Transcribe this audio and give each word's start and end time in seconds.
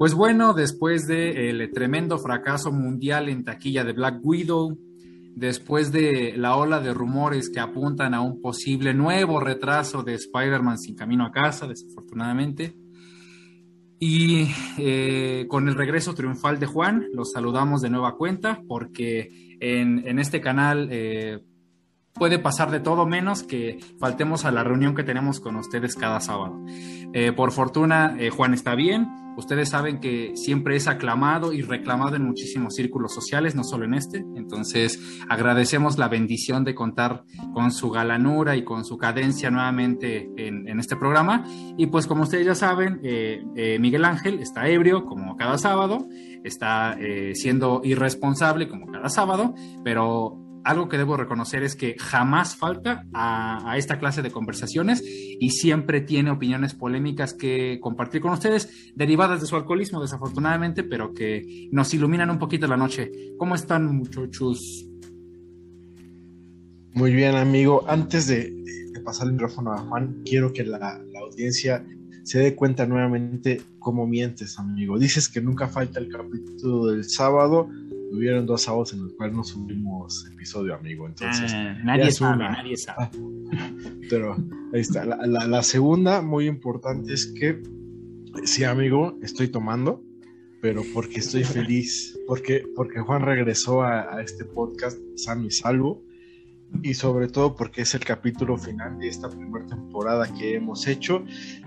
Pues 0.00 0.14
bueno, 0.14 0.54
después 0.54 1.06
del 1.06 1.70
tremendo 1.74 2.18
fracaso 2.18 2.72
mundial 2.72 3.28
en 3.28 3.44
taquilla 3.44 3.84
de 3.84 3.92
Black 3.92 4.18
Widow, 4.22 4.78
después 5.36 5.92
de 5.92 6.32
la 6.38 6.56
ola 6.56 6.80
de 6.80 6.94
rumores 6.94 7.50
que 7.50 7.60
apuntan 7.60 8.14
a 8.14 8.22
un 8.22 8.40
posible 8.40 8.94
nuevo 8.94 9.40
retraso 9.40 10.02
de 10.02 10.14
Spider-Man 10.14 10.78
sin 10.78 10.96
camino 10.96 11.26
a 11.26 11.30
casa, 11.30 11.66
desafortunadamente, 11.66 12.74
y 13.98 14.48
eh, 14.78 15.44
con 15.50 15.68
el 15.68 15.74
regreso 15.74 16.14
triunfal 16.14 16.58
de 16.58 16.64
Juan, 16.64 17.04
los 17.12 17.32
saludamos 17.32 17.82
de 17.82 17.90
nueva 17.90 18.16
cuenta 18.16 18.62
porque 18.66 19.58
en, 19.60 20.18
este 20.18 20.40
canal 20.40 20.88
eh, 20.90 21.40
puede 22.14 22.38
pasar 22.38 22.70
de 22.70 22.80
todo 22.80 23.06
menos 23.06 23.42
que 23.42 23.78
faltemos 23.98 24.46
a 24.46 24.50
la 24.50 24.64
reunión 24.64 24.94
que 24.94 25.04
tenemos 25.04 25.40
con 25.40 25.56
ustedes 25.56 25.94
cada 25.94 26.20
sábado. 26.20 26.58
Eh, 27.12 27.32
por 27.32 27.52
fortuna, 27.52 28.16
eh, 28.18 28.30
Juan 28.30 28.54
está 28.54 28.74
bien. 28.74 29.08
Ustedes 29.36 29.70
saben 29.70 30.00
que 30.00 30.32
siempre 30.34 30.76
es 30.76 30.86
aclamado 30.86 31.52
y 31.52 31.62
reclamado 31.62 32.16
en 32.16 32.24
muchísimos 32.24 32.74
círculos 32.74 33.14
sociales, 33.14 33.54
no 33.54 33.64
solo 33.64 33.84
en 33.84 33.94
este. 33.94 34.18
Entonces, 34.36 35.00
agradecemos 35.28 35.98
la 35.98 36.08
bendición 36.08 36.64
de 36.64 36.74
contar 36.74 37.24
con 37.54 37.70
su 37.70 37.90
galanura 37.90 38.56
y 38.56 38.64
con 38.64 38.84
su 38.84 38.98
cadencia 38.98 39.50
nuevamente 39.50 40.30
en, 40.36 40.78
este 40.78 40.96
programa. 40.96 41.44
Y 41.78 41.86
pues, 41.86 42.06
como 42.06 42.24
ustedes 42.24 42.46
ya 42.46 42.54
saben, 42.54 43.00
eh, 43.02 43.78
Miguel 43.80 44.04
Ángel 44.04 44.40
está 44.40 44.68
ebrio 44.68 45.06
como 45.06 45.36
cada 45.36 45.56
sábado, 45.58 46.06
está 46.44 46.98
siendo 47.32 47.80
irresponsable 47.84 48.68
como 48.68 48.86
cada 48.86 49.08
sábado, 49.08 49.54
pero 49.84 50.49
algo 50.64 50.88
que 50.88 50.98
debo 50.98 51.16
reconocer 51.16 51.62
es 51.62 51.76
que 51.76 51.96
jamás 51.98 52.56
falta 52.56 53.06
a, 53.12 53.76
esta 53.76 53.98
clase 53.98 54.22
de 54.22 54.30
conversaciones 54.30 55.02
y 55.04 55.50
siempre 55.50 56.00
tiene 56.00 56.30
opiniones 56.30 56.74
polémicas 56.74 57.34
que 57.34 57.78
compartir 57.80 58.20
con 58.20 58.32
ustedes, 58.32 58.92
derivadas 58.94 59.40
de 59.40 59.46
su 59.46 59.56
alcoholismo, 59.56 60.00
desafortunadamente, 60.00 60.82
pero 60.84 61.14
que 61.14 61.68
nos 61.72 61.92
iluminan 61.94 62.30
un 62.30 62.38
poquito 62.38 62.66
la 62.66 62.76
noche. 62.76 63.10
¿Cómo 63.38 63.54
están, 63.54 63.86
muchachos? 63.96 64.86
Muy 66.92 67.12
bien, 67.12 67.36
amigo. 67.36 67.84
Antes 67.88 68.26
de, 68.26 68.54
pasar 69.04 69.28
el 69.28 69.32
micrófono 69.32 69.72
a 69.72 69.78
Juan, 69.78 70.22
quiero 70.24 70.52
que 70.52 70.64
la, 70.64 71.00
audiencia 71.22 71.84
se 72.22 72.38
dé 72.38 72.54
cuenta 72.54 72.86
nuevamente 72.86 73.62
cómo 73.78 74.06
mientes, 74.06 74.58
amigo. 74.58 74.98
Dices 74.98 75.28
que 75.28 75.40
nunca 75.40 75.68
falta 75.68 76.00
el 76.00 76.08
capítulo 76.08 76.86
del 76.86 77.04
sábado 77.04 77.68
hubieron 78.10 78.46
dos 78.46 78.62
sábados 78.62 78.92
en 78.92 79.04
los 79.04 79.12
cuales 79.14 79.36
no 79.36 79.44
subimos 79.44 80.26
episodio, 80.32 80.74
amigo. 80.74 81.06
Entonces, 81.06 81.52
ah, 81.54 81.78
nadie 81.84 82.10
sabe, 82.10 82.44
nadie 82.44 82.76
sabe. 82.76 83.08
Pero 84.08 84.36
ahí 84.72 84.80
está. 84.80 85.04
La, 85.04 85.62
segunda, 85.62 86.20
muy 86.22 86.46
importante, 86.46 87.12
es 87.12 87.26
que 87.26 87.62
sí, 88.44 88.64
amigo, 88.64 89.16
estoy 89.22 89.48
tomando, 89.48 90.02
pero 90.60 90.82
porque 90.92 91.20
estoy 91.20 91.44
feliz, 91.44 92.18
porque, 92.26 92.64
porque 92.74 93.00
Juan 93.00 93.22
regresó 93.22 93.82
a, 93.82 94.20
este 94.22 94.44
podcast 94.44 94.98
sano 95.16 95.46
y 95.46 95.50
salvo. 95.50 96.04
Y 96.84 96.94
sobre 96.94 97.26
todo 97.26 97.56
porque 97.56 97.82
es 97.82 97.96
el 97.96 98.04
capítulo 98.04 98.56
final 98.56 98.96
de 99.00 99.08
esta 99.08 99.28
primera 99.28 99.66
temporada 99.66 100.32
que 100.32 100.54
hemos 100.54 100.86
hecho. 100.86 101.24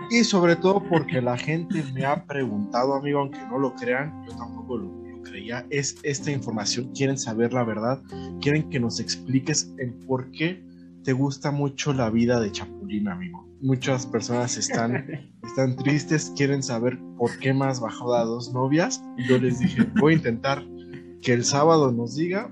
Y 0.10 0.24
sobre 0.24 0.56
todo 0.56 0.82
porque 0.88 1.22
la 1.22 1.38
gente 1.38 1.84
me 1.94 2.06
ha 2.06 2.26
preguntado, 2.26 2.94
amigo, 2.94 3.20
aunque 3.20 3.42
no 3.50 3.60
lo 3.60 3.76
crean, 3.76 4.24
yo 4.26 4.34
tampoco 4.38 4.78
lo 4.78 5.03
creía, 5.24 5.66
es 5.70 5.98
esta 6.04 6.32
información, 6.32 6.92
quieren 6.94 7.18
saber 7.18 7.54
la 7.54 7.64
verdad, 7.64 8.02
quieren 8.42 8.70
que 8.70 8.80
nos 8.80 9.00
expliques 9.00 9.74
el 9.78 9.94
por 9.94 10.32
qué 10.32 10.64
te 11.04 11.14
gusta 11.14 11.52
mucho 11.52 11.94
la 11.94 12.10
vida 12.10 12.40
de 12.40 12.52
Chapulín, 12.52 13.08
amigo. 13.08 13.48
Muchas 13.62 14.06
personas 14.06 14.58
están, 14.58 15.06
están 15.44 15.76
tristes, 15.76 16.32
quieren 16.36 16.64
saber 16.64 17.00
por 17.18 17.38
qué 17.40 17.54
más 17.54 17.80
bajó 17.80 18.14
a 18.14 18.24
dos 18.24 18.54
novias. 18.54 19.04
Y 19.18 19.28
yo 19.28 19.38
les 19.38 19.60
dije, 19.60 19.90
voy 20.00 20.14
a 20.14 20.18
intentar 20.18 20.64
que 21.22 21.34
el 21.34 21.44
sábado 21.44 21.92
nos 21.92 22.16
diga. 22.16 22.52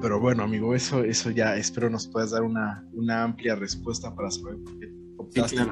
Pero 0.00 0.20
bueno, 0.20 0.44
amigo, 0.44 0.74
eso, 0.74 1.02
eso 1.02 1.30
ya 1.30 1.56
espero 1.56 1.90
nos 1.90 2.06
puedas 2.06 2.30
dar 2.30 2.42
una, 2.42 2.84
una 2.92 3.24
amplia 3.24 3.56
respuesta 3.56 4.14
para 4.14 4.30
saber 4.30 4.58
por 4.62 4.78
qué 4.78 4.97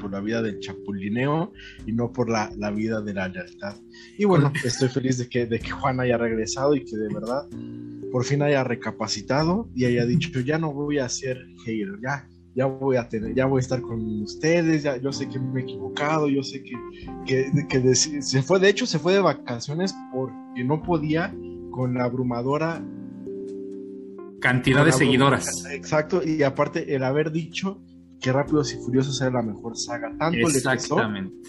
por 0.01 0.11
la 0.11 0.21
vida 0.21 0.43
del 0.43 0.61
chapulineo 0.61 1.53
y 1.87 1.93
no 1.93 2.13
por 2.13 2.29
la, 2.29 2.51
la, 2.57 2.71
vida 2.71 3.01
de 3.01 3.15
la 3.15 3.29
lealtad. 3.29 3.77
Y 4.19 4.25
bueno, 4.25 4.53
estoy 4.65 4.89
feliz 4.89 5.19
de 5.19 5.29
que, 5.29 5.47
de 5.47 5.59
que 5.59 5.71
Juan 5.71 6.01
haya 6.01 6.19
regresado 6.19 6.75
y 6.75 6.85
que 6.85 6.97
de 6.97 7.13
verdad 7.13 7.49
por 8.11 8.25
fin 8.25 8.43
haya 8.43 8.65
recapacitado 8.65 9.69
y 9.75 9.85
haya 9.85 10.07
dicho, 10.07 10.41
ya 10.41 10.59
no 10.59 10.73
voy 10.73 10.99
a 10.99 11.09
ser 11.09 11.39
hater, 11.65 11.99
ya, 12.03 12.29
ya 12.55 12.67
voy 12.67 12.97
a 12.97 13.09
tener, 13.09 13.35
ya 13.35 13.47
voy 13.47 13.59
a 13.59 13.61
estar 13.61 13.81
con 13.83 14.23
ustedes, 14.23 14.85
ya, 14.85 14.97
yo 14.97 15.13
sé 15.13 15.29
que 15.29 15.39
me 15.39 15.61
he 15.61 15.63
equivocado, 15.65 16.29
yo 16.29 16.43
sé 16.43 16.63
que, 16.63 16.73
que, 17.27 17.67
que 17.69 17.95
se 17.95 18.43
fue, 18.43 18.59
de 18.59 18.69
hecho 18.69 18.87
se 18.87 18.99
fue 18.99 19.13
de 19.13 19.21
vacaciones 19.21 19.95
porque 20.13 20.65
no 20.65 20.83
podía 20.83 21.35
con 21.71 21.95
la 21.95 22.05
abrumadora 22.05 22.83
cantidad 24.41 24.85
de 24.85 24.93
seguidoras. 24.93 25.67
Exacto, 25.71 26.23
y 26.25 26.43
aparte 26.43 26.95
el 26.95 27.05
haber 27.05 27.33
dicho 27.33 27.83
que 28.21 28.33
Rápidos 28.33 28.75
y 28.75 28.79
Furiosos 28.79 29.21
era 29.21 29.31
la 29.31 29.43
mejor 29.43 29.77
saga. 29.77 30.15
Tanto 30.19 30.49
le 30.49 30.61
pesó 30.61 30.97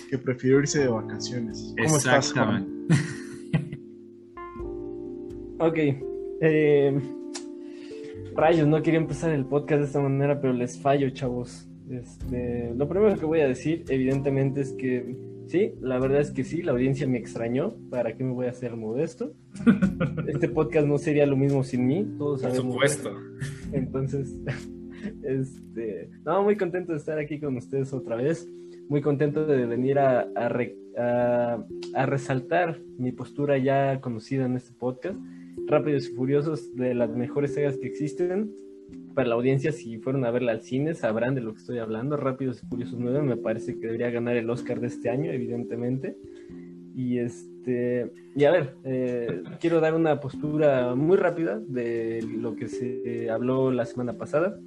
que 0.10 0.18
prefirió 0.18 0.60
irse 0.60 0.80
de 0.80 0.88
vacaciones. 0.88 1.74
¿Cómo 1.82 1.98
estás, 1.98 2.34
Juan? 2.34 2.88
ok. 5.60 5.78
Eh, 6.42 7.00
rayos, 8.36 8.68
no 8.68 8.82
quería 8.82 9.00
empezar 9.00 9.32
el 9.32 9.46
podcast 9.46 9.82
de 9.82 9.88
esta 9.88 10.00
manera, 10.00 10.40
pero 10.40 10.54
les 10.54 10.80
fallo, 10.80 11.10
chavos. 11.10 11.68
Este, 11.90 12.74
lo 12.76 12.88
primero 12.88 13.18
que 13.18 13.26
voy 13.26 13.40
a 13.40 13.48
decir, 13.48 13.86
evidentemente, 13.88 14.62
es 14.62 14.74
que 14.74 15.16
sí, 15.48 15.74
la 15.82 16.00
verdad 16.00 16.20
es 16.20 16.32
que 16.32 16.44
sí, 16.44 16.62
la 16.62 16.74
audiencia 16.74 17.08
me 17.08 17.18
extrañó. 17.18 17.76
¿Para 17.90 18.16
qué 18.16 18.24
me 18.24 18.34
voy 18.34 18.48
a 18.48 18.52
hacer 18.52 18.76
modesto? 18.76 19.34
Este 20.28 20.50
podcast 20.50 20.88
no 20.88 20.98
sería 20.98 21.26
lo 21.26 21.38
mismo 21.38 21.64
sin 21.64 21.88
mí, 21.88 22.06
todos 22.18 22.42
Por 22.42 22.54
supuesto. 22.54 23.12
Entonces, 23.72 24.36
Este, 25.24 26.10
no, 26.26 26.44
muy 26.44 26.58
contento 26.58 26.92
de 26.92 26.98
estar 26.98 27.20
aquí 27.20 27.40
con 27.40 27.58
ustedes 27.58 27.94
otra 27.94 28.16
vez. 28.16 28.50
Muy 28.90 29.02
contento 29.02 29.46
de 29.46 29.66
venir 29.66 30.00
a, 30.00 30.28
a, 30.36 32.06
resaltar 32.06 32.80
mi 32.98 33.12
postura 33.12 33.58
ya 33.58 34.00
conocida 34.02 34.46
en 34.46 34.56
este 34.56 34.74
podcast. 34.78 35.18
Rápidos 35.68 36.08
y 36.08 36.14
Furiosos, 36.14 36.76
de 36.76 36.94
las 36.94 37.10
mejores 37.10 37.56
sagas 37.56 37.78
que 37.78 37.88
existen. 37.88 38.52
Para 39.14 39.30
la 39.30 39.36
audiencia, 39.36 39.72
si 39.72 39.98
fueron 39.98 40.24
a 40.26 40.32
verla 40.32 40.54
al 40.54 40.62
cine, 40.62 40.94
sabrán 40.94 41.36
de 41.36 41.42
lo 41.42 41.54
que 41.54 41.60
estoy 41.60 41.80
hablando. 41.80 42.16
Rápidos 42.16 42.64
y 42.64 42.68
Furiosos 42.68 43.00
9 43.00 43.22
me 43.24 43.38
parece 43.38 43.74
que 43.78 43.88
debería 43.88 44.10
ganar 44.12 44.38
el 44.38 44.50
Oscar 44.50 44.80
de 44.80 44.88
este 44.88 45.10
año, 45.10 45.32
evidentemente. 45.32 46.16
Y 46.98 47.20
este, 47.20 48.12
y 48.36 48.46
a 48.46 48.52
ver, 48.52 48.76
eh, 48.84 49.44
quiero 49.60 49.80
dar 49.80 49.94
una 49.94 50.20
postura 50.20 50.96
muy 50.96 51.16
rápida 51.18 51.60
de 51.60 52.24
lo 52.24 52.56
que 52.56 52.68
se 52.68 53.30
habló 53.30 53.72
la 53.72 53.86
semana 53.86 54.18
pasada. 54.18 54.60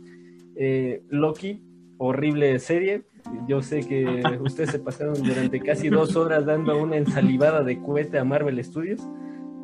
Eh, 0.63 1.03
Loki, 1.09 1.65
horrible 1.97 2.59
serie. 2.59 3.05
Yo 3.49 3.63
sé 3.63 3.81
que 3.81 4.23
ustedes 4.45 4.73
se 4.73 4.79
pasaron 4.79 5.15
durante 5.23 5.59
casi 5.59 5.89
dos 5.89 6.17
horas 6.17 6.45
dando 6.45 6.77
una 6.83 6.99
ensalivada 6.99 7.65
de 7.65 7.81
cohete 7.81 8.19
a 8.19 8.25
Marvel 8.25 8.63
Studios, 8.63 9.01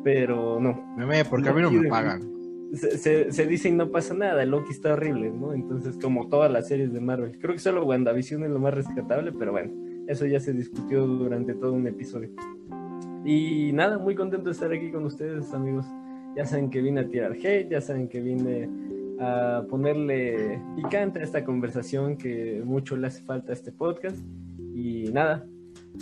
pero 0.03 0.59
no. 0.59 0.95
Meme, 0.97 1.23
porque 1.25 1.49
a 1.49 1.53
mí 1.53 1.61
no 1.61 1.69
me 1.69 1.87
pagan. 1.87 2.35
Se, 2.73 3.31
se, 3.31 3.45
dice 3.45 3.69
y 3.69 3.73
no 3.73 3.91
pasa 3.91 4.15
nada, 4.15 4.43
Loki 4.43 4.71
está 4.71 4.93
horrible, 4.93 5.29
¿no? 5.29 5.53
Entonces, 5.53 5.99
como 6.01 6.29
todas 6.29 6.51
las 6.51 6.67
series 6.67 6.91
de 6.91 6.99
Marvel. 6.99 7.37
Creo 7.39 7.53
que 7.53 7.59
solo 7.59 7.85
WandaVision 7.85 8.43
es 8.43 8.49
lo 8.49 8.59
más 8.59 8.73
rescatable, 8.73 9.31
pero 9.33 9.51
bueno, 9.51 9.71
eso 10.07 10.25
ya 10.25 10.39
se 10.39 10.51
discutió 10.51 11.05
durante 11.05 11.53
todo 11.53 11.73
un 11.73 11.85
episodio. 11.85 12.31
Y 13.23 13.71
nada, 13.71 13.99
muy 13.99 14.15
contento 14.15 14.45
de 14.45 14.51
estar 14.51 14.73
aquí 14.73 14.91
con 14.91 15.05
ustedes, 15.05 15.53
amigos. 15.53 15.85
Ya 16.35 16.43
saben 16.45 16.71
que 16.71 16.81
vine 16.81 17.01
a 17.01 17.07
tirar 17.07 17.33
hate, 17.33 17.69
ya 17.69 17.81
saben 17.81 18.09
que 18.09 18.19
vine 18.19 18.67
a 19.19 19.65
ponerle 19.69 20.61
picante 20.75 21.19
a 21.19 21.23
esta 21.23 21.43
conversación 21.43 22.17
que 22.17 22.61
mucho 22.63 22.95
le 22.95 23.07
hace 23.07 23.23
falta 23.23 23.51
a 23.51 23.53
este 23.53 23.71
podcast. 23.71 24.17
Y 24.75 25.09
nada, 25.11 25.45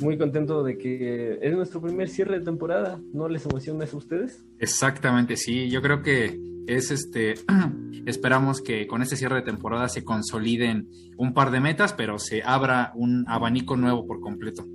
muy 0.01 0.17
contento 0.17 0.63
de 0.63 0.77
que 0.77 1.39
es 1.41 1.53
nuestro 1.53 1.81
primer 1.81 2.09
cierre 2.09 2.39
de 2.39 2.45
temporada. 2.45 3.00
¿No 3.13 3.27
les 3.29 3.45
emociona 3.45 3.85
eso 3.85 3.97
a 3.97 4.00
ustedes? 4.00 4.44
Exactamente, 4.59 5.38
sí. 5.38 5.69
Yo 5.69 5.81
creo 5.81 6.01
que 6.01 6.39
es 6.67 6.91
este. 6.91 7.35
esperamos 8.06 8.62
que 8.62 8.88
con 8.88 9.01
este 9.01 9.15
cierre 9.15 9.38
de 9.38 9.41
temporada 9.41 9.89
se 9.89 10.03
consoliden 10.03 10.89
un 11.18 11.33
par 11.33 11.51
de 11.51 11.59
metas, 11.59 11.94
pero 11.94 12.19
se 12.19 12.44
abra 12.44 12.91
un 12.95 13.25
abanico 13.27 13.77
nuevo 13.77 14.06
por 14.06 14.19
completo. 14.19 14.65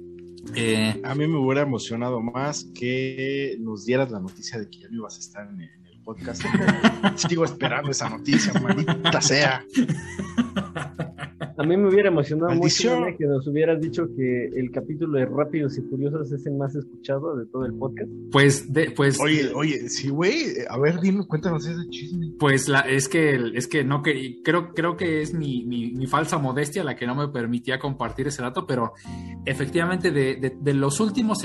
Eh, 0.54 1.00
a 1.04 1.14
mí 1.14 1.28
me 1.28 1.38
hubiera 1.38 1.62
emocionado 1.62 2.20
más 2.22 2.64
que 2.74 3.56
nos 3.60 3.84
dieras 3.84 4.10
la 4.10 4.20
noticia 4.20 4.58
de 4.58 4.68
que 4.68 4.78
ya 4.78 4.88
no 4.88 4.96
ibas 4.96 5.16
a 5.16 5.20
estar 5.20 5.48
en 5.48 5.60
el 5.60 5.79
podcast. 6.10 6.42
Sigo 7.16 7.44
esperando 7.44 7.90
esa 7.90 8.08
noticia, 8.08 8.52
maldita 8.60 9.20
sea. 9.20 9.64
A 11.56 11.62
mí 11.62 11.76
me 11.76 11.88
hubiera 11.88 12.08
emocionado 12.08 12.54
mucho 12.54 13.04
que 13.18 13.26
nos 13.26 13.46
hubieras 13.46 13.78
dicho 13.80 14.06
que 14.16 14.46
el 14.46 14.70
capítulo 14.70 15.18
de 15.18 15.26
Rápidos 15.26 15.76
y 15.76 15.82
Furiosos 15.82 16.32
es 16.32 16.46
el 16.46 16.54
más 16.54 16.74
escuchado 16.74 17.36
de 17.36 17.44
todo 17.46 17.66
el 17.66 17.74
podcast. 17.74 18.10
Pues, 18.32 18.72
de, 18.72 18.90
pues. 18.92 19.20
Oye, 19.20 19.52
oye, 19.54 19.90
sí, 19.90 20.08
güey. 20.08 20.54
A 20.70 20.78
ver, 20.78 21.00
dime, 21.00 21.26
cuéntanos 21.26 21.66
ese 21.66 21.86
chisme. 21.90 22.32
Pues 22.38 22.66
la, 22.68 22.80
es 22.80 23.10
que, 23.10 23.38
es 23.54 23.68
que 23.68 23.84
no 23.84 24.02
que 24.02 24.40
creo, 24.42 24.72
creo 24.72 24.96
que 24.96 25.20
es 25.20 25.34
mi, 25.34 25.66
mi, 25.66 26.06
falsa 26.06 26.38
modestia 26.38 26.82
la 26.82 26.96
que 26.96 27.06
no 27.06 27.14
me 27.14 27.28
permitía 27.28 27.78
compartir 27.78 28.28
ese 28.28 28.40
dato, 28.40 28.66
pero 28.66 28.94
efectivamente 29.44 30.10
de, 30.10 30.56
de, 30.58 30.74
los 30.74 30.98
últimos 30.98 31.44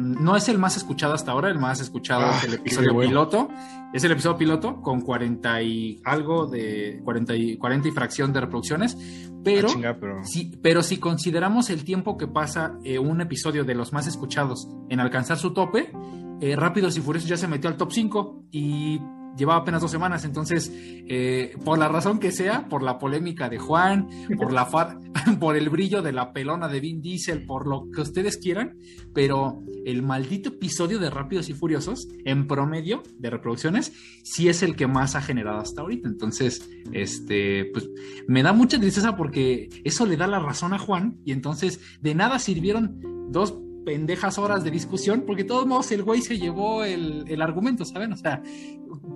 no 0.00 0.36
es 0.36 0.48
el 0.48 0.58
más 0.58 0.76
escuchado 0.76 1.14
hasta 1.14 1.32
ahora, 1.32 1.48
el 1.50 1.58
más 1.58 1.80
escuchado 1.80 2.22
Ah, 2.26 2.36
es 2.38 2.44
el 2.44 2.54
episodio 2.54 2.94
bueno. 2.94 3.08
piloto. 3.10 3.48
Es 3.92 4.04
el 4.04 4.12
episodio 4.12 4.36
piloto 4.38 4.80
con 4.80 5.00
40 5.00 5.62
y 5.62 6.00
algo 6.04 6.46
de 6.46 7.00
40 7.04 7.34
y, 7.36 7.56
40 7.56 7.88
y 7.88 7.90
fracción 7.90 8.32
de 8.32 8.40
reproducciones, 8.40 8.96
pero 9.44 9.68
Ah, 9.68 9.72
chinga, 9.72 9.96
pero... 10.00 10.24
Sí, 10.24 10.52
pero 10.62 10.82
si 10.82 10.98
consideramos 10.98 11.70
el 11.70 11.84
tiempo 11.84 12.16
que 12.16 12.26
pasa 12.28 12.78
eh, 12.84 12.98
un 12.98 13.20
episodio 13.20 13.64
de 13.64 13.74
los 13.74 13.92
más 13.92 14.06
escuchados 14.06 14.68
en 14.88 15.00
alcanzar 15.00 15.38
su 15.38 15.52
tope, 15.52 15.92
eh, 16.40 16.56
Rápidos 16.56 16.96
y 16.96 17.00
Furiosos 17.00 17.28
ya 17.28 17.36
se 17.36 17.48
metió 17.48 17.68
al 17.68 17.76
top 17.76 17.92
5 17.92 18.44
y 18.52 19.00
llevaba 19.36 19.60
apenas 19.60 19.80
dos 19.80 19.90
semanas. 19.90 20.24
Entonces, 20.24 20.70
eh, 20.74 21.54
por 21.64 21.78
la 21.78 21.88
razón 21.88 22.18
que 22.18 22.32
sea, 22.32 22.68
por 22.68 22.82
la 22.82 22.98
polémica 22.98 23.48
de 23.48 23.58
Juan, 23.58 24.08
por 24.36 24.52
la 24.52 24.68
por 25.40 25.56
el 25.56 25.68
brillo 25.68 26.02
de 26.02 26.12
la 26.12 26.32
pelona 26.32 26.68
de 26.68 26.80
Vin 26.80 27.00
Diesel, 27.00 27.44
por 27.44 27.66
lo 27.66 27.90
que 27.90 28.00
ustedes 28.00 28.36
quieran, 28.36 28.78
pero 29.14 29.62
el 29.84 30.02
maldito 30.02 30.50
episodio 30.50 30.98
de 30.98 31.10
Rápidos 31.10 31.48
y 31.48 31.54
Furiosos, 31.54 32.08
en 32.24 32.46
promedio 32.46 33.02
de 33.18 33.30
reproducciones, 33.30 33.92
sí 34.22 34.48
es 34.48 34.62
el 34.62 34.76
que 34.76 34.86
más 34.86 35.16
ha 35.16 35.22
generado 35.22 35.58
hasta 35.58 35.82
ahorita. 35.82 36.08
Entonces, 36.08 36.68
este, 36.92 37.66
pues 37.72 37.88
me 38.26 38.42
da 38.42 38.52
mucha 38.52 38.78
tristeza 38.78 39.16
porque 39.16 39.68
eso 39.84 40.06
le 40.06 40.16
da 40.16 40.26
la 40.26 40.38
razón 40.38 40.72
a 40.74 40.78
Juan 40.78 41.18
y 41.24 41.32
entonces 41.32 41.80
de 42.00 42.14
nada 42.14 42.38
sirvieron 42.38 43.00
dos 43.30 43.54
pendejas 43.84 44.38
horas 44.38 44.62
de 44.64 44.70
discusión 44.70 45.24
porque 45.26 45.42
de 45.42 45.48
todos 45.48 45.66
modos 45.66 45.90
el 45.92 46.02
güey 46.02 46.20
se 46.20 46.38
llevó 46.38 46.84
el, 46.84 47.24
el 47.28 47.42
argumento, 47.42 47.84
¿saben? 47.84 48.12
O 48.12 48.16
sea, 48.16 48.42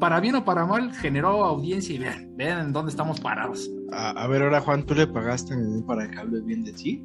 para 0.01 0.21
bien 0.21 0.35
o 0.37 0.45
para 0.45 0.65
mal 0.67 0.93
generó 0.95 1.45
audiencia 1.45 1.95
y 1.95 1.99
vean, 1.99 2.31
vean 2.37 2.67
en 2.67 2.73
dónde 2.73 2.91
estamos 2.91 3.21
parados. 3.21 3.71
A, 3.93 4.11
a 4.11 4.27
ver, 4.27 4.43
ahora 4.43 4.61
Juan, 4.61 4.85
¿tú 4.85 4.95
le 4.95 5.07
pagaste 5.07 5.55
a 5.55 5.57
mi 5.57 5.83
para 5.83 6.11
que 6.11 6.19
hable 6.19 6.41
bien 6.41 6.65
de 6.65 6.73
ti? 6.73 7.05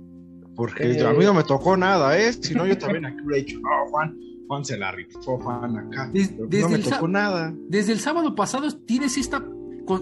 Porque 0.55 0.91
Eh. 0.91 1.05
a 1.05 1.13
mí 1.13 1.23
no 1.25 1.33
me 1.33 1.43
tocó 1.43 1.77
nada, 1.77 2.17
¿eh? 2.19 2.33
Si 2.33 2.53
no, 2.53 2.65
yo 2.65 2.77
también 2.77 3.05
aquí 3.05 3.17
hubiera 3.25 3.45
dicho, 3.45 3.59
no, 3.59 3.69
Juan, 3.91 4.17
Juan 4.47 4.65
se 4.65 4.77
la 4.77 4.91
rifó, 4.91 5.37
Juan 5.39 5.77
acá. 5.77 6.09
Des- 6.13 6.29
Pero 6.29 6.47
desde 6.47 6.63
no 6.63 6.77
me 6.77 6.83
tocó 6.83 7.07
nada. 7.07 7.53
Desde 7.67 7.93
el 7.93 7.99
sábado 7.99 8.35
pasado 8.35 8.67
tienes 8.85 9.17
esta, 9.17 9.43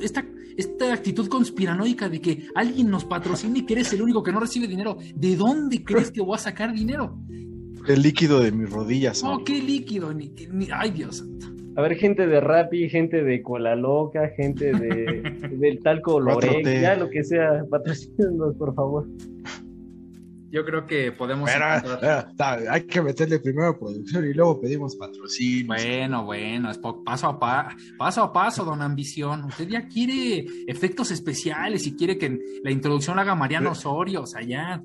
esta, 0.01 0.25
esta 0.57 0.93
actitud 0.93 1.27
conspiranoica 1.27 2.09
de 2.09 2.19
que 2.21 2.47
alguien 2.55 2.89
nos 2.89 3.05
patrocina 3.05 3.57
y 3.59 3.65
que 3.65 3.73
eres 3.73 3.93
el 3.93 4.01
único 4.01 4.21
que 4.23 4.31
no 4.31 4.39
recibe 4.39 4.67
dinero. 4.67 4.97
¿De 5.15 5.35
dónde 5.35 5.83
crees 5.83 6.11
que 6.11 6.21
voy 6.21 6.35
a 6.35 6.39
sacar 6.39 6.73
dinero? 6.73 7.17
El 7.87 8.01
líquido 8.01 8.41
de 8.41 8.51
mis 8.51 8.69
rodillas. 8.69 9.23
No, 9.23 9.29
amigo. 9.29 9.45
qué 9.45 9.61
líquido. 9.61 10.13
ni- 10.13 10.33
ni- 10.51 10.67
ay, 10.73 10.91
Dios 10.91 11.17
santo. 11.17 11.47
A 11.77 11.81
ver, 11.81 11.95
gente 11.95 12.25
de 12.25 12.39
Rappi, 12.41 12.89
gente 12.89 13.23
de 13.23 13.41
Cola 13.43 13.75
Loca, 13.75 14.29
gente 14.35 14.73
de, 14.73 15.21
del 15.59 15.79
Talco 15.79 16.19
Lorec, 16.19 16.63
4T. 16.65 16.81
ya 16.81 16.95
lo 16.95 17.07
que 17.09 17.23
sea, 17.23 17.63
patrocínenos, 17.69 18.55
por 18.57 18.73
favor. 18.73 19.07
Yo 20.49 20.63
creo 20.63 20.85
que 20.87 21.11
podemos. 21.11 21.49
Pero, 21.51 21.65
encontrar- 21.65 22.33
ta- 22.37 22.59
hay 22.71 22.83
que 22.87 23.01
meterle 23.01 23.39
primero 23.39 23.77
producción 23.77 24.25
y 24.25 24.33
luego 24.33 24.61
pedimos 24.61 24.95
patrocinio. 24.95 25.67
Bueno, 25.67 26.23
bueno, 26.25 26.71
es 26.71 26.79
paso 27.05 27.27
a 27.27 27.39
pa- 27.39 27.75
paso 27.97 28.21
a 28.23 28.31
paso, 28.31 28.63
don 28.63 28.81
Ambición. 28.81 29.43
Usted 29.43 29.67
ya 29.67 29.87
quiere 29.87 30.45
efectos 30.67 31.11
especiales 31.11 31.85
y 31.85 31.95
quiere 31.95 32.17
que 32.17 32.39
la 32.63 32.71
introducción 32.71 33.17
la 33.17 33.23
haga 33.23 33.35
Mariano 33.35 33.71
Osorio, 33.71 34.21
o 34.21 34.25
sea, 34.25 34.41
ya. 34.41 34.75
Ah, 34.75 34.83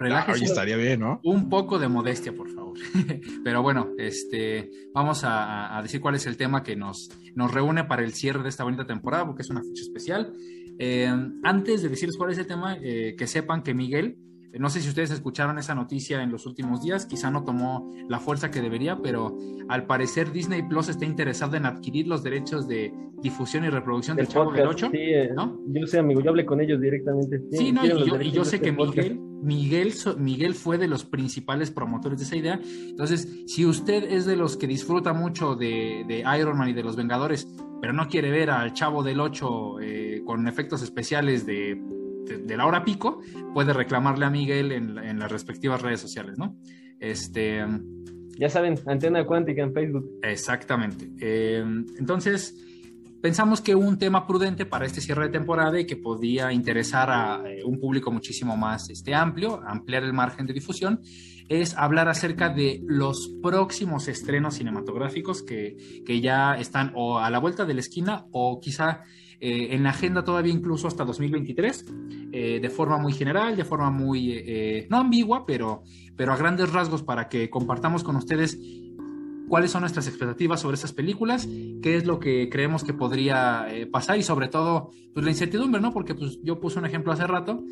Relájese 0.00 0.44
estaría 0.44 0.76
bien, 0.76 1.00
¿no? 1.00 1.20
un 1.24 1.48
poco 1.48 1.78
de 1.78 1.88
modestia, 1.88 2.32
por 2.32 2.48
favor. 2.50 2.78
Pero 3.44 3.62
bueno, 3.62 3.88
este, 3.98 4.70
vamos 4.94 5.24
a, 5.24 5.76
a 5.76 5.82
decir 5.82 6.00
cuál 6.00 6.14
es 6.14 6.26
el 6.26 6.36
tema 6.36 6.62
que 6.62 6.76
nos, 6.76 7.10
nos 7.34 7.52
reúne 7.52 7.82
para 7.84 8.02
el 8.04 8.12
cierre 8.12 8.42
de 8.44 8.48
esta 8.48 8.62
bonita 8.64 8.86
temporada, 8.86 9.26
porque 9.26 9.42
es 9.42 9.50
una 9.50 9.60
fecha 9.62 9.82
especial. 9.82 10.32
Eh, 10.78 11.12
antes 11.42 11.82
de 11.82 11.88
decirles 11.88 12.16
cuál 12.16 12.30
es 12.30 12.38
el 12.38 12.46
tema, 12.46 12.76
eh, 12.80 13.16
que 13.18 13.26
sepan 13.26 13.62
que 13.64 13.74
Miguel, 13.74 14.16
no 14.52 14.70
sé 14.70 14.80
si 14.80 14.88
ustedes 14.88 15.10
escucharon 15.10 15.58
esa 15.58 15.74
noticia 15.74 16.22
en 16.22 16.30
los 16.30 16.46
últimos 16.46 16.82
días, 16.82 17.06
quizá 17.06 17.30
no 17.30 17.44
tomó 17.44 17.92
la 18.08 18.18
fuerza 18.18 18.50
que 18.50 18.60
debería, 18.60 18.98
pero 19.02 19.36
al 19.68 19.86
parecer 19.86 20.32
Disney 20.32 20.62
Plus 20.62 20.88
está 20.88 21.04
interesado 21.04 21.56
en 21.56 21.66
adquirir 21.66 22.06
los 22.06 22.22
derechos 22.22 22.66
de 22.66 22.92
difusión 23.22 23.64
y 23.64 23.68
reproducción 23.68 24.16
del 24.16 24.26
El 24.26 24.32
Chavo 24.32 24.52
del 24.52 24.64
podcast, 24.64 24.84
8. 24.84 24.90
sí, 24.92 24.98
eh, 24.98 25.30
¿no? 25.34 25.60
yo 25.66 25.86
sé, 25.86 25.98
amigo, 25.98 26.20
yo 26.20 26.30
hablé 26.30 26.46
con 26.46 26.60
ellos 26.60 26.80
directamente. 26.80 27.42
Sí, 27.52 27.72
no, 27.72 27.84
y 27.84 27.88
yo, 27.88 28.20
y 28.20 28.32
sé 28.32 28.40
este 28.40 28.60
que 28.60 28.72
podcast. 28.72 29.08
Miguel, 29.08 29.20
Miguel, 29.42 29.92
Miguel 30.18 30.54
fue 30.54 30.78
de 30.78 30.88
los 30.88 31.04
principales 31.04 31.70
promotores 31.70 32.18
de 32.18 32.24
esa 32.24 32.36
idea. 32.36 32.60
Entonces, 32.64 33.28
si 33.46 33.66
usted 33.66 34.04
es 34.04 34.24
de 34.24 34.36
los 34.36 34.56
que 34.56 34.66
disfruta 34.66 35.12
mucho 35.12 35.56
de, 35.56 36.04
de 36.08 36.24
Iron 36.38 36.58
Man 36.58 36.70
y 36.70 36.72
de 36.72 36.82
los 36.82 36.96
Vengadores, 36.96 37.48
pero 37.80 37.92
no 37.92 38.08
quiere 38.08 38.30
ver 38.30 38.50
al 38.50 38.72
Chavo 38.72 39.02
del 39.02 39.20
8 39.20 39.80
eh, 39.80 40.22
con 40.24 40.46
efectos 40.48 40.82
especiales 40.82 41.46
de, 41.46 41.80
de- 42.28 42.38
de 42.38 42.56
la 42.56 42.66
hora 42.66 42.84
pico, 42.84 43.20
puede 43.54 43.72
reclamarle 43.72 44.24
a 44.26 44.30
Miguel 44.30 44.72
en, 44.72 44.98
en 44.98 45.18
las 45.18 45.30
respectivas 45.32 45.82
redes 45.82 46.00
sociales, 46.00 46.38
¿no? 46.38 46.56
Este, 47.00 47.64
Ya 48.38 48.48
saben, 48.48 48.78
Antena 48.86 49.24
Cuántica 49.26 49.62
en 49.62 49.72
Facebook. 49.72 50.08
Exactamente. 50.22 51.10
Eh, 51.20 51.64
entonces, 51.98 52.54
pensamos 53.20 53.60
que 53.60 53.74
un 53.74 53.98
tema 53.98 54.26
prudente 54.26 54.64
para 54.64 54.86
este 54.86 55.00
cierre 55.00 55.24
de 55.24 55.30
temporada 55.30 55.78
y 55.80 55.86
que 55.86 55.96
podía 55.96 56.52
interesar 56.52 57.10
a 57.10 57.42
eh, 57.50 57.64
un 57.64 57.80
público 57.80 58.10
muchísimo 58.12 58.56
más 58.56 58.90
este, 58.90 59.14
amplio, 59.14 59.60
ampliar 59.66 60.04
el 60.04 60.12
margen 60.12 60.46
de 60.46 60.52
difusión, 60.52 61.00
es 61.48 61.76
hablar 61.76 62.08
acerca 62.08 62.50
de 62.50 62.80
los 62.86 63.30
próximos 63.42 64.06
estrenos 64.06 64.54
cinematográficos 64.56 65.42
que, 65.42 65.76
que 66.04 66.20
ya 66.20 66.54
están 66.54 66.92
o 66.94 67.18
a 67.18 67.30
la 67.30 67.38
vuelta 67.38 67.64
de 67.64 67.74
la 67.74 67.80
esquina 67.80 68.26
o 68.32 68.60
quizá 68.60 69.02
eh, 69.40 69.68
en 69.70 69.84
la 69.84 69.90
agenda 69.90 70.24
todavía 70.24 70.52
incluso 70.52 70.88
hasta 70.88 71.04
2023, 71.04 71.86
eh, 72.32 72.58
de 72.60 72.70
forma 72.70 72.98
muy 72.98 73.12
general, 73.12 73.56
de 73.56 73.64
forma 73.64 73.90
muy, 73.90 74.32
eh, 74.32 74.86
no 74.90 74.98
ambigua, 74.98 75.46
pero, 75.46 75.82
pero 76.16 76.32
a 76.32 76.36
grandes 76.36 76.72
rasgos 76.72 77.02
para 77.02 77.28
que 77.28 77.48
compartamos 77.48 78.02
con 78.02 78.16
ustedes 78.16 78.58
cuáles 79.48 79.70
son 79.70 79.82
nuestras 79.82 80.08
expectativas 80.08 80.60
sobre 80.60 80.74
esas 80.74 80.92
películas, 80.92 81.48
qué 81.82 81.96
es 81.96 82.04
lo 82.04 82.18
que 82.18 82.48
creemos 82.50 82.84
que 82.84 82.92
podría 82.92 83.66
pasar 83.90 84.18
y 84.18 84.22
sobre 84.22 84.48
todo 84.48 84.90
pues 85.14 85.24
la 85.24 85.30
incertidumbre, 85.30 85.80
¿no? 85.80 85.92
Porque 85.92 86.14
pues 86.14 86.38
yo 86.42 86.60
puse 86.60 86.78
un 86.78 86.84
ejemplo 86.84 87.12
hace 87.12 87.26
rato, 87.26 87.62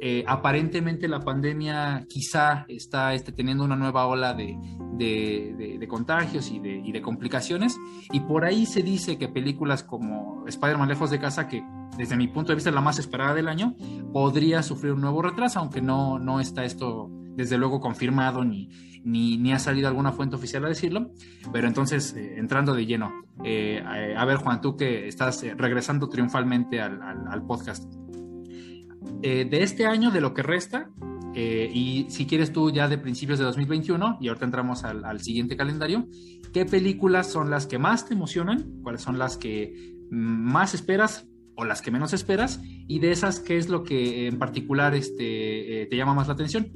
eh, 0.00 0.24
aparentemente 0.26 1.08
la 1.08 1.20
pandemia 1.20 2.04
quizá 2.08 2.64
está 2.68 3.14
este, 3.14 3.32
teniendo 3.32 3.64
una 3.64 3.76
nueva 3.76 4.06
ola 4.06 4.34
de, 4.34 4.56
de, 4.94 5.54
de- 5.56 5.78
de 5.78 5.88
contagios 5.88 6.50
y 6.50 6.56
y 6.66 6.92
de 6.92 7.00
complicaciones 7.02 7.76
y 8.12 8.20
por 8.20 8.44
ahí 8.44 8.66
se 8.66 8.82
dice 8.82 9.16
que 9.18 9.28
películas 9.28 9.82
como 9.82 10.44
Spider-Man 10.46 10.88
Lejos 10.88 11.10
de 11.10 11.18
Casa, 11.18 11.48
que 11.48 11.62
desde 11.96 12.16
mi 12.16 12.28
punto 12.28 12.52
de 12.52 12.56
vista 12.56 12.70
es 12.70 12.74
la 12.74 12.80
más 12.80 12.98
esperada 12.98 13.34
del 13.34 13.48
año, 13.48 13.74
podría 14.12 14.62
sufrir 14.62 14.92
un 14.92 15.00
nuevo 15.00 15.22
retraso, 15.22 15.60
aunque 15.60 15.80
no, 15.80 16.18
no 16.18 16.40
está 16.40 16.64
esto 16.64 17.08
desde 17.36 17.58
luego 17.58 17.80
confirmado 17.80 18.44
ni, 18.44 18.68
ni, 19.04 19.36
ni 19.38 19.52
ha 19.52 19.58
salido 19.58 19.88
alguna 19.88 20.12
fuente 20.12 20.36
oficial 20.36 20.64
a 20.64 20.68
decirlo. 20.68 21.10
Pero 21.52 21.68
entonces, 21.68 22.14
eh, 22.16 22.34
entrando 22.38 22.74
de 22.74 22.86
lleno, 22.86 23.12
eh, 23.44 23.82
a 24.16 24.24
ver, 24.24 24.36
Juan, 24.38 24.60
tú 24.60 24.76
que 24.76 25.06
estás 25.06 25.42
eh, 25.42 25.54
regresando 25.56 26.08
triunfalmente 26.08 26.80
al, 26.80 27.02
al- 27.02 27.28
al 27.28 27.46
podcast. 27.46 27.84
Eh, 29.22 29.46
de 29.48 29.62
este 29.62 29.86
año, 29.86 30.10
de 30.10 30.20
lo 30.20 30.34
que 30.34 30.42
resta, 30.42 30.90
eh, 31.34 31.70
y 31.72 32.06
si 32.08 32.26
quieres 32.26 32.52
tú 32.52 32.70
ya 32.70 32.88
de 32.88 32.96
principios 32.96 33.38
de 33.38 33.44
2021, 33.44 34.18
y 34.20 34.28
ahorita 34.28 34.46
entramos 34.46 34.84
al, 34.84 35.20
siguiente 35.20 35.56
calendario, 35.56 36.08
¿qué 36.52 36.64
películas 36.64 37.30
son 37.30 37.50
las 37.50 37.66
que 37.66 37.78
más 37.78 38.06
te 38.06 38.14
emocionan? 38.14 38.80
¿Cuáles 38.82 39.02
son 39.02 39.18
las 39.18 39.36
que 39.36 39.94
más 40.10 40.74
esperas 40.74 41.28
o 41.54 41.64
las 41.64 41.82
que 41.82 41.90
menos 41.90 42.12
esperas? 42.12 42.60
Y 42.88 43.00
de 43.00 43.10
esas, 43.10 43.40
¿qué 43.40 43.58
es 43.58 43.68
lo 43.68 43.82
que 43.82 44.28
en 44.28 44.38
particular 44.38 44.94
este, 44.94 45.82
eh, 45.82 45.86
te 45.86 45.96
llama 45.96 46.14
más 46.14 46.28
la 46.28 46.34
atención? 46.34 46.72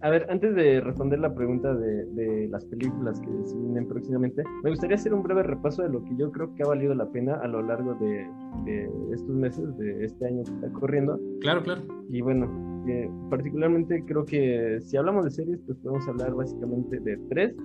A 0.00 0.10
ver, 0.10 0.26
antes 0.30 0.54
de 0.54 0.80
responder 0.80 1.18
la 1.18 1.34
pregunta 1.34 1.74
de, 1.74 2.04
de 2.06 2.48
las 2.48 2.64
películas 2.66 3.20
que 3.20 3.30
se 3.44 3.56
vienen 3.58 3.88
próximamente, 3.88 4.44
me 4.62 4.70
gustaría 4.70 4.94
hacer 4.94 5.12
un 5.12 5.24
breve 5.24 5.42
repaso 5.42 5.82
de 5.82 5.88
lo 5.88 6.04
que 6.04 6.16
yo 6.16 6.30
creo 6.30 6.54
que 6.54 6.62
ha 6.62 6.66
valido 6.66 6.94
la 6.94 7.10
pena 7.10 7.34
a 7.34 7.48
lo 7.48 7.62
largo 7.62 7.94
de, 7.94 8.24
de 8.64 8.88
estos 9.12 9.34
meses, 9.34 9.76
de 9.76 10.04
este 10.04 10.26
año 10.26 10.44
que 10.44 10.52
está 10.52 10.72
corriendo. 10.72 11.18
Claro, 11.40 11.62
claro. 11.64 11.82
Y 12.10 12.20
bueno, 12.20 12.46
eh, 12.86 13.10
particularmente 13.28 14.04
creo 14.06 14.24
que 14.24 14.78
si 14.82 14.96
hablamos 14.96 15.24
de 15.24 15.30
series, 15.32 15.58
pues 15.66 15.76
podemos 15.78 16.06
hablar 16.06 16.32
básicamente 16.32 17.00
de 17.00 17.16
tres, 17.28 17.56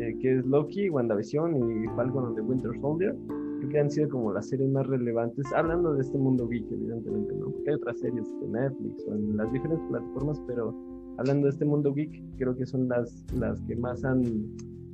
eh, 0.00 0.16
que 0.20 0.38
es 0.38 0.46
Loki, 0.46 0.90
WandaVision 0.90 1.56
y 1.56 1.86
Falcon 1.94 2.26
and 2.26 2.34
the 2.34 2.42
Winter 2.42 2.72
Soldier. 2.80 3.14
Creo 3.58 3.70
que 3.70 3.78
han 3.78 3.90
sido 3.90 4.08
como 4.08 4.32
las 4.32 4.48
series 4.48 4.70
más 4.70 4.88
relevantes, 4.88 5.46
hablando 5.54 5.94
de 5.94 6.00
este 6.00 6.18
mundo 6.18 6.48
geek, 6.48 6.70
evidentemente, 6.70 7.32
¿no? 7.36 7.46
Porque 7.46 7.70
hay 7.70 7.76
otras 7.76 7.98
series 8.00 8.26
de 8.40 8.48
Netflix 8.48 9.06
o 9.06 9.14
en 9.14 9.36
las 9.36 9.50
diferentes 9.52 9.86
plataformas, 9.88 10.42
pero 10.48 10.74
hablando 11.18 11.46
de 11.46 11.50
este 11.52 11.64
mundo 11.64 11.92
geek, 11.94 12.22
creo 12.38 12.56
que 12.56 12.66
son 12.66 12.88
las, 12.88 13.24
las 13.38 13.60
que 13.62 13.76
más 13.76 14.04
han, 14.04 14.22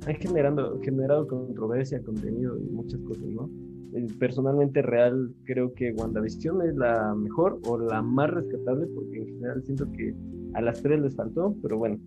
han 0.05 0.15
generando, 0.15 0.79
generado 0.81 1.27
controversia, 1.27 2.01
contenido 2.03 2.57
y 2.59 2.63
muchas 2.69 2.99
cosas, 3.01 3.25
¿no? 3.25 3.49
Eh, 3.95 4.07
Personalmente 4.19 4.81
real 4.81 5.31
creo 5.45 5.73
que 5.73 5.91
WandaVision 5.93 6.61
es 6.67 6.75
la 6.75 7.13
mejor 7.15 7.59
o 7.67 7.77
la 7.77 8.01
más 8.01 8.31
rescatable 8.31 8.87
porque 8.95 9.19
en 9.19 9.27
general 9.27 9.63
siento 9.63 9.91
que 9.91 10.15
a 10.53 10.61
las 10.61 10.81
tres 10.81 10.99
les 11.01 11.15
faltó, 11.15 11.55
pero 11.61 11.77
bueno. 11.77 11.99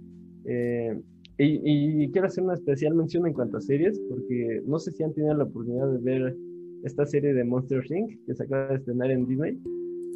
Eh, 0.44 1.00
y, 1.38 2.04
y 2.04 2.10
quiero 2.12 2.28
hacer 2.28 2.44
una 2.44 2.54
especial 2.54 2.94
mención 2.94 3.26
en 3.26 3.34
cuanto 3.34 3.58
a 3.58 3.60
series 3.60 4.00
porque 4.08 4.62
no 4.66 4.78
sé 4.78 4.90
si 4.92 5.02
han 5.02 5.12
tenido 5.12 5.34
la 5.34 5.44
oportunidad 5.44 5.92
de 5.92 5.98
ver 5.98 6.36
esta 6.84 7.04
serie 7.04 7.34
de 7.34 7.44
Monster 7.44 7.84
Inc. 7.90 8.24
que 8.26 8.34
se 8.34 8.44
acaba 8.44 8.68
de 8.68 8.76
estrenar 8.76 9.10
en 9.10 9.26
Disney 9.26 9.58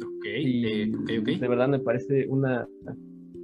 Ok, 0.03 0.25
y 0.41 0.65
eh, 0.65 0.91
ok, 0.95 1.09
ok. 1.19 1.39
de 1.39 1.47
verdad 1.47 1.67
me 1.67 1.79
parece 1.79 2.27
una 2.27 2.67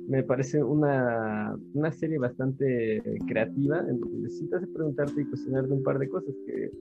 me 0.08 0.24
parece 0.24 0.64
una, 0.64 1.56
una 1.74 1.92
serie 1.92 2.18
bastante 2.18 3.02
creativa 3.28 3.80
en 3.80 4.00
donde 4.00 4.20
necesitas 4.20 4.66
preguntarte 4.74 5.22
y 5.22 5.26
cuestionarte 5.26 5.74
un 5.74 5.84
par 5.84 6.00
de 6.00 6.08
cosas 6.08 6.34
que, 6.46 6.72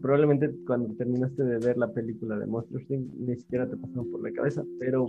probablemente 0.00 0.50
cuando 0.66 0.94
terminaste 0.94 1.42
de 1.42 1.58
ver 1.58 1.76
la 1.76 1.92
película 1.92 2.38
de 2.38 2.46
Monster 2.46 2.80
Inc. 2.88 3.12
ni 3.18 3.36
siquiera 3.36 3.68
te 3.68 3.76
pasaron 3.76 4.10
por 4.10 4.22
la 4.22 4.32
cabeza, 4.32 4.64
pero 4.78 5.06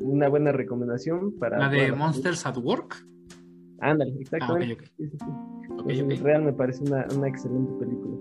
una 0.00 0.28
buena 0.28 0.52
recomendación 0.52 1.32
para... 1.38 1.58
¿La 1.58 1.68
de 1.68 1.92
Monsters 1.92 2.46
at 2.46 2.56
Work? 2.56 3.06
Ándale, 3.80 4.14
exactamente. 4.20 4.84
Ah, 5.78 6.22
Real 6.22 6.42
me 6.44 6.52
parece 6.52 6.84
una, 6.84 7.06
una 7.16 7.28
excelente 7.28 7.72
película. 7.78 8.16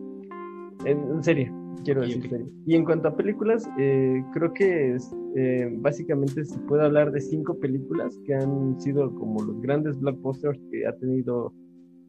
En, 0.86 1.24
serie, 1.24 1.52
quiero 1.86 2.02
decir 2.02 2.28
serie. 2.28 2.48
Y 2.66 2.76
en 2.76 2.84
cuanto 2.84 3.08
a 3.08 3.16
películas, 3.16 3.70
eh, 3.80 4.22
creo 4.34 4.52
que 4.54 4.98
eh, 5.36 5.70
básicamente 5.78 6.44
se 6.44 6.60
puede 6.60 6.84
hablar 6.84 7.12
de 7.12 7.22
cinco 7.22 7.58
películas 7.60 8.20
que 8.26 8.34
han 8.34 8.80
sido 8.82 9.14
como 9.16 9.42
los 9.42 9.62
grandes 9.62 9.98
blockbusters 10.00 10.60
que 10.72 10.86
ha 10.86 10.94
tenido 10.98 11.54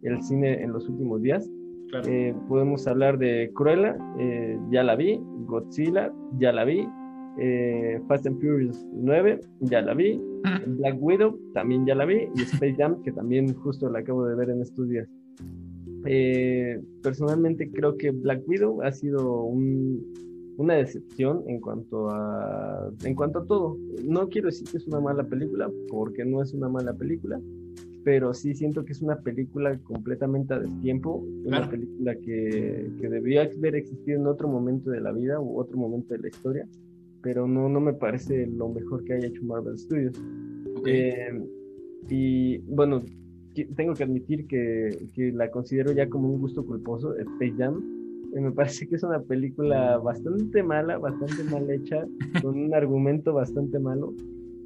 el 0.02 0.21
cine 0.23 0.62
en 0.62 0.73
los 0.73 0.88
últimos 0.88 1.23
días. 1.23 1.49
Eh, 2.09 2.35
podemos 2.49 2.87
hablar 2.88 3.16
de 3.18 3.50
Cruella, 3.54 3.97
ya 4.71 4.83
la 4.83 4.97
vi, 4.97 5.21
Godzilla, 5.47 6.12
ya 6.38 6.52
la 6.52 6.64
vi, 6.64 6.87
Fast 8.09 8.26
and 8.26 8.40
Furious 8.40 8.85
9, 8.92 9.40
ya 9.61 9.83
la 9.83 9.95
vi, 9.95 10.21
Black 10.66 10.97
Widow, 11.00 11.38
también 11.54 11.87
ya 11.87 11.95
la 11.95 12.04
vi, 12.04 12.28
y 12.35 12.42
Space 12.42 12.75
Jam, 12.76 13.02
que 13.02 13.12
también 13.12 13.54
justo 13.54 13.88
la 13.88 14.00
acabo 14.00 14.26
de 14.26 14.35
ver 14.35 14.50
en 14.50 14.62
estos 14.62 14.88
días. 14.88 15.09
Eh, 16.06 16.80
personalmente 17.02 17.70
creo 17.70 17.96
que 17.96 18.10
Black 18.10 18.42
Widow 18.46 18.82
ha 18.82 18.92
sido 18.92 19.44
una 19.44 20.75
decepción 20.75 21.42
en 21.46 21.60
cuanto 21.60 22.10
a 22.10 22.90
en 23.04 23.14
cuanto 23.14 23.40
a 23.40 23.46
todo. 23.46 23.78
No 24.04 24.28
quiero 24.28 24.48
decir 24.48 24.68
que 24.70 24.78
es 24.78 24.86
una 24.86 25.00
mala 25.00 25.25
película, 25.25 25.70
porque 25.88 26.25
no 26.25 26.42
es 26.42 26.52
una 26.54 26.68
mala 26.68 26.94
película, 26.94 27.40
pero 28.04 28.32
sí 28.32 28.54
siento 28.54 28.84
que 28.84 28.92
es 28.92 29.02
una 29.02 29.18
película 29.20 29.76
completamente 29.80 30.54
a 30.54 30.60
destiempo, 30.60 31.25
una 31.44 31.68
película 31.68 32.14
que, 32.14 32.90
que 33.00 33.08
debería 33.08 33.42
haber 33.42 33.75
existido 33.75 34.20
en 34.20 34.26
otro 34.26 34.48
momento 34.48 34.90
de 34.90 35.00
la 35.00 35.12
vida 35.12 35.40
u 35.40 35.58
otro 35.58 35.76
momento 35.76 36.14
de 36.14 36.20
la 36.20 36.28
historia, 36.28 36.68
pero 37.22 37.48
no, 37.48 37.68
no 37.68 37.80
me 37.80 37.92
parece 37.92 38.46
lo 38.46 38.68
mejor 38.68 39.02
que 39.04 39.14
haya 39.14 39.26
hecho 39.26 39.42
Marvel 39.42 39.76
Studios. 39.76 40.14
Eh, 40.86 41.32
y 42.08 42.58
bueno, 42.58 43.02
tengo 43.64 43.94
que 43.94 44.04
admitir 44.04 44.46
que, 44.46 45.08
que, 45.14 45.32
la 45.32 45.50
considero 45.50 45.92
ya 45.92 46.08
como 46.08 46.28
un 46.28 46.40
gusto 46.40 46.64
culposo, 46.64 47.16
Space 47.16 47.54
Jam. 47.56 47.82
Eh, 48.34 48.40
me 48.40 48.52
parece 48.52 48.86
que 48.86 48.96
es 48.96 49.02
una 49.02 49.20
película 49.20 49.98
bastante 49.98 50.62
mala, 50.62 50.98
bastante 50.98 51.42
mal 51.44 51.70
hecha, 51.70 52.06
con 52.42 52.58
un 52.58 52.75
argumento 52.75 53.32
bastante 53.32 53.78
malo, 53.78 54.12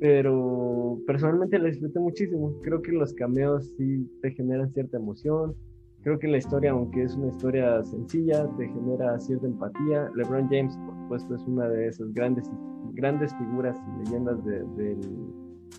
pero 0.00 0.98
personalmente 1.06 1.58
la 1.58 1.68
disfruté 1.68 2.00
muchísimo. 2.00 2.52
Creo 2.62 2.82
que 2.82 2.92
los 2.92 3.14
cameos 3.14 3.72
sí 3.76 4.08
te 4.22 4.32
generan 4.32 4.72
cierta 4.72 4.96
emoción. 4.96 5.54
Creo 6.02 6.18
que 6.18 6.28
la 6.28 6.38
historia, 6.38 6.70
aunque 6.70 7.02
es 7.02 7.14
una 7.14 7.28
historia 7.28 7.84
sencilla, 7.84 8.48
te 8.56 8.66
genera 8.68 9.18
cierta 9.20 9.46
empatía. 9.46 10.10
LeBron 10.16 10.48
James, 10.48 10.74
por 10.86 10.96
supuesto, 10.96 11.34
es 11.34 11.42
una 11.42 11.68
de 11.68 11.88
esas 11.88 12.12
grandes, 12.14 12.50
grandes 12.94 13.34
figuras 13.36 13.76
y 13.86 14.04
leyendas 14.04 14.42
del, 14.44 14.98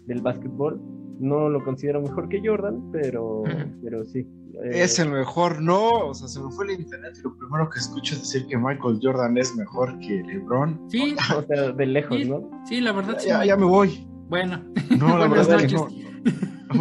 del 0.08 0.22
básquetbol 0.22 0.82
no 1.22 1.50
lo 1.50 1.64
considero 1.64 2.02
mejor 2.02 2.28
que 2.28 2.42
Jordan, 2.44 2.92
pero, 2.92 3.44
pero 3.84 4.04
sí. 4.04 4.28
Eh, 4.64 4.84
es 4.84 5.00
el 5.00 5.12
mejor, 5.12 5.62
no, 5.62 5.90
o 5.90 6.14
sea, 6.14 6.28
se 6.28 6.42
me 6.42 6.52
fue 6.52 6.66
el 6.66 6.82
internet 6.82 7.14
y 7.18 7.22
lo 7.22 7.38
primero 7.38 7.70
que 7.70 7.80
escucho 7.80 8.16
es 8.16 8.22
decir 8.22 8.48
que 8.48 8.58
Michael 8.58 9.00
Jordan 9.02 9.38
es 9.38 9.56
mejor 9.56 9.98
que 10.00 10.24
LeBron. 10.24 10.82
Sí, 10.90 11.16
o 11.38 11.44
sea, 11.44 11.72
de 11.72 11.86
lejos, 11.86 12.28
¿no? 12.28 12.50
Sí, 12.66 12.82
la 12.82 12.92
verdad. 12.92 13.18
Sí. 13.20 13.30
Ya, 13.30 13.56
me 13.56 13.66
voy. 13.66 14.08
Bueno, 14.30 14.64
no, 14.98 15.18
la 15.18 15.28
verdad 15.30 15.62
es 15.62 15.68
que 15.68 15.76
no. 15.76 15.88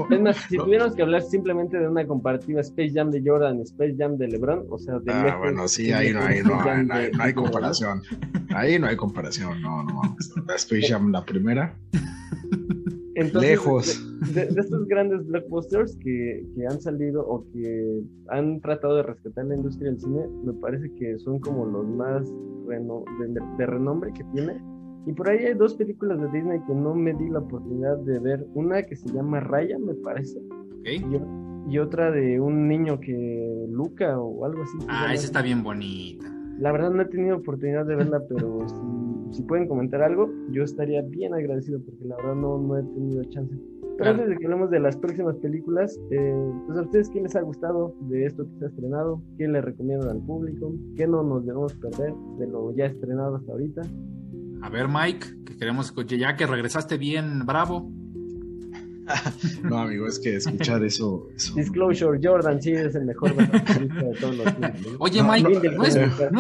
Es 0.09 0.21
más, 0.21 0.37
si 0.49 0.57
tuviéramos 0.57 0.95
que 0.95 1.03
hablar 1.03 1.21
simplemente 1.21 1.77
de 1.77 1.89
una 1.89 2.07
comparativa 2.07 2.61
Space 2.61 2.93
Jam 2.95 3.11
de 3.11 3.21
Jordan, 3.27 3.61
Space 3.63 3.97
Jam 3.99 4.17
de 4.17 4.29
LeBron, 4.29 4.65
o 4.71 4.79
sea, 4.79 5.01
de 5.01 5.13
Ah, 5.13 5.37
bueno, 5.37 5.67
sí, 5.67 5.91
ahí 5.91 6.13
no 6.13 6.21
hay, 6.21 6.45
no, 6.45 6.61
hay, 6.61 7.11
no 7.11 7.23
hay 7.25 7.35
comparación. 7.35 8.01
Ahí 8.55 8.79
no 8.79 8.87
hay 8.87 8.95
comparación, 8.95 9.61
no, 9.61 9.83
no. 9.83 10.17
Space 10.55 10.87
Jam 10.89 11.11
la 11.11 11.25
primera. 11.25 11.75
Lejos. 13.25 14.07
De, 14.35 14.43
estos 14.43 14.87
grandes 14.87 15.27
blockbusters 15.27 15.97
que, 15.97 16.45
que, 16.55 16.67
han 16.67 16.81
salido 16.81 17.27
o 17.27 17.45
que 17.53 18.03
han 18.29 18.61
tratado 18.61 18.97
de 18.97 19.03
rescatar 19.03 19.47
la 19.47 19.57
industria 19.57 19.91
del 19.91 20.01
cine, 20.01 20.29
me 20.45 20.53
parece 20.55 20.93
que 20.95 21.19
son 21.19 21.41
como 21.41 21.67
los 21.67 21.87
más 21.87 22.31
de, 23.59 23.67
renombre 23.67 24.13
que 24.13 24.25
tiene. 24.33 24.61
Y 25.07 25.13
por 25.13 25.31
ahí 25.31 25.45
hay 25.47 25.55
dos 25.55 25.75
películas 25.75 26.21
de 26.21 26.29
Disney 26.31 26.61
que 26.67 26.75
no 26.75 26.95
me 26.95 27.15
di 27.15 27.29
la 27.31 27.41
oportunidad 27.41 27.97
de 27.99 28.19
ver. 28.19 28.47
Una 28.55 28.83
que 28.83 28.97
se 28.97 29.09
llama 29.09 29.41
Raya, 29.41 29.79
me 29.79 29.95
parece. 29.95 30.41
Y, 30.85 31.79
otra 31.79 32.11
de 32.11 32.41
un 32.41 32.69
niño 32.69 33.01
que 33.01 33.67
Luca 33.71 34.19
o 34.19 34.45
algo 34.45 34.63
así. 34.63 34.79
Ah, 34.89 35.13
esa 35.15 35.27
está 35.27 35.43
bien 35.43 35.63
bonita. 35.63 36.27
La 36.59 36.73
verdad 36.73 36.91
no 36.91 37.03
he 37.03 37.07
tenido 37.07 37.37
oportunidad 37.37 37.87
de 37.87 37.97
verla, 37.97 38.21
pero 38.29 38.69
sí 38.69 39.10
si 39.31 39.43
pueden 39.43 39.69
comentar 39.69 40.03
algo, 40.03 40.31
yo 40.51 40.63
estaría 40.65 41.03
bien 41.03 41.35
agradecido 41.35 41.81
porque 41.81 42.05
la 42.05 42.17
verdad 42.17 42.35
no, 42.35 42.59
no 42.59 42.77
he 42.79 42.83
tenido 42.83 43.25
chance. 43.25 43.55
Pero 43.99 44.13
antes 44.13 44.29
de 44.31 44.37
que 44.39 44.45
hablemos 44.47 44.71
de 44.71 44.81
las 44.81 44.97
próximas 44.97 45.37
películas, 45.37 46.01
eh, 46.11 46.53
pues 46.67 46.79
a 46.79 46.83
ustedes, 46.83 47.11
¿qué 47.11 47.21
les 47.21 47.37
ha 47.37 47.43
gustado 47.43 47.95
de 48.09 48.25
esto 48.25 48.47
que 48.47 48.59
se 48.59 48.65
ha 48.65 48.69
estrenado? 48.69 49.23
¿Qué 49.37 49.47
le 49.47 49.61
recomiendan 49.61 50.09
al 50.09 50.23
público? 50.23 50.73
¿Qué 50.97 51.07
no 51.07 51.23
nos 51.23 51.45
debemos 51.45 51.75
perder 51.75 52.15
de 52.39 52.47
lo 52.47 52.75
ya 52.75 52.87
estrenado 52.87 53.37
hasta 53.37 53.53
ahorita? 53.53 53.83
A 54.63 54.71
ver, 54.71 54.89
Mike, 54.89 55.27
que 55.45 55.57
queremos 55.57 55.87
escuchar, 55.87 56.19
ya 56.19 56.35
que 56.35 56.47
regresaste 56.47 56.97
bien 56.97 57.45
bravo, 57.45 57.91
no, 59.63 59.79
amigo, 59.79 60.07
es 60.07 60.19
que 60.19 60.37
escuchar 60.37 60.85
eso, 60.85 61.29
Disclosure, 61.55 62.19
Jordan 62.23 62.61
sí 62.61 62.73
es 62.73 62.95
el 62.95 63.05
mejor 63.05 63.35
de 63.35 64.15
todos 64.21 64.37
los 64.37 64.57
tiempos. 64.57 64.97
Oye, 64.99 65.23
Mike, 65.23 65.71
no, 65.71 65.85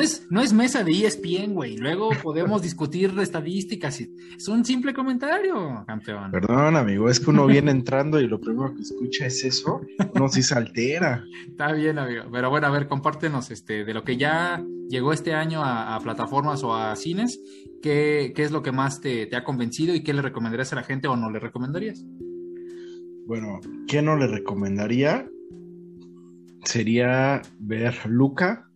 es, 0.00 0.26
no, 0.30 0.40
es, 0.40 0.52
mesa 0.52 0.84
de 0.84 0.92
ESPN, 0.92 1.54
güey. 1.54 1.76
Luego 1.76 2.10
podemos 2.22 2.62
discutir 2.62 3.12
estadísticas. 3.18 4.00
Es 4.00 4.48
un 4.48 4.64
simple 4.64 4.92
comentario, 4.94 5.84
campeón. 5.86 6.30
Perdón, 6.30 6.76
amigo, 6.76 7.08
es 7.08 7.20
que 7.20 7.30
uno 7.30 7.46
viene 7.46 7.70
entrando 7.70 8.20
y 8.20 8.26
lo 8.26 8.40
primero 8.40 8.74
que 8.74 8.82
escucha 8.82 9.26
es 9.26 9.44
eso. 9.44 9.80
Uno 10.14 10.28
sí 10.28 10.42
se 10.42 10.54
altera. 10.54 11.24
Está 11.46 11.72
bien, 11.72 11.98
amigo. 11.98 12.24
Pero 12.30 12.50
bueno, 12.50 12.66
a 12.66 12.70
ver, 12.70 12.88
compártenos 12.88 13.50
este, 13.50 13.84
de 13.84 13.94
lo 13.94 14.04
que 14.04 14.16
ya 14.16 14.62
llegó 14.88 15.12
este 15.12 15.34
año 15.34 15.62
a, 15.64 15.98
plataformas 16.02 16.62
o 16.62 16.74
a 16.74 16.94
cines. 16.96 17.40
¿Qué, 17.82 18.32
¿Qué, 18.34 18.42
es 18.42 18.50
lo 18.50 18.62
que 18.62 18.72
más 18.72 19.00
te, 19.00 19.26
te 19.26 19.36
ha 19.36 19.44
convencido 19.44 19.94
y 19.94 20.02
qué 20.02 20.12
le 20.12 20.22
recomendarías 20.22 20.72
a 20.72 20.76
la 20.76 20.82
gente 20.82 21.08
o 21.08 21.16
no 21.16 21.30
le 21.30 21.38
recomendarías? 21.38 22.04
Bueno, 23.30 23.60
¿qué 23.86 24.02
no 24.02 24.16
le 24.16 24.26
recomendaría? 24.26 25.24
Sería 26.64 27.40
ver 27.60 27.94
Luca. 28.06 28.68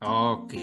Ok. 0.00 0.54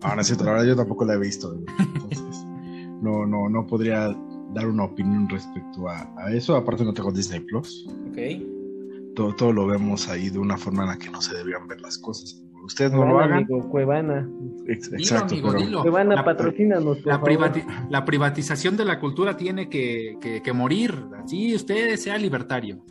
Ahora 0.00 0.24
sí, 0.24 0.34
la 0.38 0.52
verdad 0.52 0.64
yo 0.64 0.74
tampoco 0.74 1.04
la 1.04 1.12
he 1.12 1.18
visto. 1.18 1.52
Entonces, 1.78 2.46
no, 3.02 3.26
no, 3.26 3.50
no 3.50 3.66
podría 3.66 4.16
dar 4.54 4.66
una 4.66 4.84
opinión 4.84 5.28
respecto 5.28 5.86
a, 5.90 6.32
eso. 6.32 6.56
Aparte 6.56 6.86
no 6.86 6.94
tengo 6.94 7.12
Disney 7.12 7.40
Plus. 7.40 7.86
Ok. 8.08 9.14
Todo, 9.14 9.36
todo 9.36 9.52
lo 9.52 9.66
vemos 9.66 10.08
ahí 10.08 10.30
de 10.30 10.38
una 10.38 10.56
forma 10.56 10.84
en 10.84 10.88
la 10.88 10.96
que 10.96 11.10
no 11.10 11.20
se 11.20 11.36
deberían 11.36 11.68
ver 11.68 11.82
las 11.82 11.98
cosas. 11.98 12.42
Ustedes 12.62 12.92
no 12.92 13.04
lo 13.04 13.18
hagan. 13.18 13.44
Cuevana. 13.44 14.28
Exacto. 14.66 15.34
Cuevana, 15.82 16.14
la, 16.14 16.24
patrocínanos. 16.24 16.98
la, 17.04 18.04
privatización 18.04 18.76
de 18.76 18.84
la 18.84 19.00
cultura 19.00 19.36
tiene 19.36 19.68
que, 19.68 20.52
morir. 20.54 20.94
Así 21.22 21.54
usted 21.54 21.96
sea 21.96 22.16
libertario. 22.18 22.84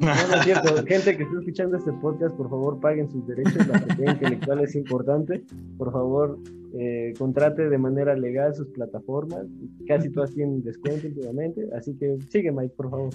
No, 0.00 0.06
no 0.06 0.34
es 0.36 0.44
cierto. 0.44 0.74
Gente 0.86 1.16
que 1.16 1.22
esté 1.24 1.38
escuchando 1.38 1.76
este 1.76 1.92
podcast, 1.92 2.34
por 2.36 2.48
favor, 2.48 2.80
paguen 2.80 3.10
sus 3.10 3.26
derechos. 3.26 3.66
La 3.66 3.80
propiedad 3.84 4.14
intelectual 4.14 4.60
es 4.60 4.74
importante. 4.74 5.44
Por 5.76 5.92
favor, 5.92 6.38
eh, 6.74 7.12
contrate 7.18 7.68
de 7.68 7.78
manera 7.78 8.16
legal 8.16 8.54
sus 8.54 8.68
plataformas. 8.68 9.46
Casi 9.86 10.10
todas 10.10 10.32
tienen 10.32 10.62
descuento 10.62 11.06
últimamente. 11.08 11.68
Así 11.76 11.94
que 11.96 12.16
sigue, 12.28 12.50
Mike, 12.50 12.74
por 12.76 12.90
favor. 12.90 13.10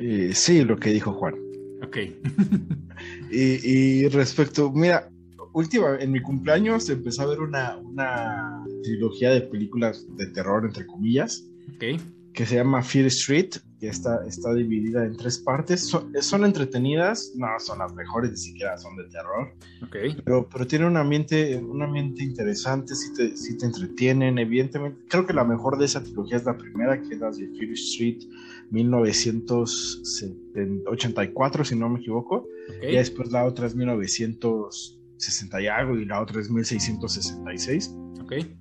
Eh, 0.00 0.30
sí, 0.34 0.64
lo 0.64 0.76
que 0.76 0.90
dijo 0.90 1.12
Juan. 1.12 1.51
Ok. 1.92 1.98
y, 3.30 4.08
respecto, 4.08 4.72
mira, 4.72 5.10
última, 5.52 5.96
en 6.00 6.10
mi 6.10 6.22
cumpleaños 6.22 6.88
empecé 6.88 7.20
a 7.20 7.26
ver 7.26 7.40
una, 7.40 7.76
una 7.76 8.64
trilogía 8.82 9.30
de 9.30 9.42
películas 9.42 10.06
de 10.16 10.26
terror, 10.28 10.64
entre 10.64 10.86
comillas, 10.86 11.44
okay. 11.76 12.00
que 12.32 12.46
se 12.46 12.54
llama 12.54 12.82
Fear 12.82 13.06
Street, 13.08 13.56
que 13.78 13.88
está, 13.88 14.24
está 14.26 14.54
dividida 14.54 15.04
en 15.04 15.18
tres 15.18 15.38
partes. 15.38 15.86
Son, 15.86 16.44
entretenidas, 16.46 17.32
no 17.36 17.48
son 17.58 17.80
las 17.80 17.92
mejores, 17.92 18.30
ni 18.30 18.38
siquiera 18.38 18.78
son 18.78 18.96
de 18.96 19.04
terror. 19.10 19.54
Okay. 19.86 20.16
Pero, 20.24 20.48
pero 20.50 20.66
tiene 20.66 20.86
un 20.86 20.96
ambiente, 20.96 21.58
un 21.58 21.82
ambiente 21.82 22.24
interesante, 22.24 22.94
si 22.94 23.12
te, 23.12 23.36
si 23.36 23.58
te 23.58 23.66
entretienen, 23.66 24.38
evidentemente. 24.38 24.98
Creo 25.10 25.26
que 25.26 25.34
la 25.34 25.44
mejor 25.44 25.76
de 25.76 25.84
esa 25.84 26.02
trilogía 26.02 26.38
es 26.38 26.44
la 26.46 26.56
primera, 26.56 27.02
que 27.02 27.12
es 27.12 27.20
la 27.20 27.30
de 27.30 27.48
Fear 27.48 27.72
Street 27.72 28.22
1984, 28.72 31.64
si 31.64 31.76
no 31.76 31.88
me 31.88 32.00
equivoco. 32.00 32.48
Y 32.82 32.96
después 32.96 33.30
la 33.30 33.44
otra 33.44 33.66
es 33.66 33.76
1960 33.76 35.60
y 35.60 35.68
algo, 35.68 35.96
y 35.98 36.04
la 36.04 36.20
otra 36.20 36.40
es 36.40 36.50
1666. 36.50 37.94
Okay. 38.24 38.56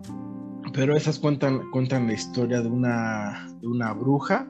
Pero 0.73 0.95
esas 0.95 1.17
cuentan, 1.19 1.69
cuentan 1.71 2.05
la 2.07 2.13
historia 2.13 2.61
de 2.61 2.67
una, 2.67 3.47
de 3.61 3.67
una 3.67 3.93
bruja 3.93 4.47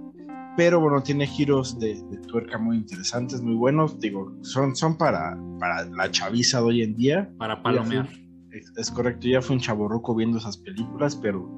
pero 0.58 0.82
bueno, 0.82 1.02
tiene 1.02 1.28
giros 1.28 1.80
de, 1.80 1.96
de, 2.10 2.18
tuerca 2.28 2.58
muy 2.58 2.78
interesantes, 2.78 3.42
muy 3.42 3.56
buenos. 3.56 4.00
Digo, 4.00 4.34
son, 4.42 4.76
son 4.76 4.98
para, 4.98 5.38
para 5.60 5.86
la 5.86 6.12
chaviza 6.12 6.60
de 6.60 6.66
hoy 6.66 6.82
en 6.82 6.96
día. 6.96 7.32
Para 7.38 7.64
palomear. 7.64 8.10
Es, 8.52 8.72
es, 8.76 8.92
correcto, 8.92 9.28
ya 9.28 9.42
fue 9.42 9.56
un 9.56 9.62
chaborruco 9.62 10.14
viendo 10.14 10.40
esas 10.40 10.58
películas, 10.58 11.16
pero 11.16 11.50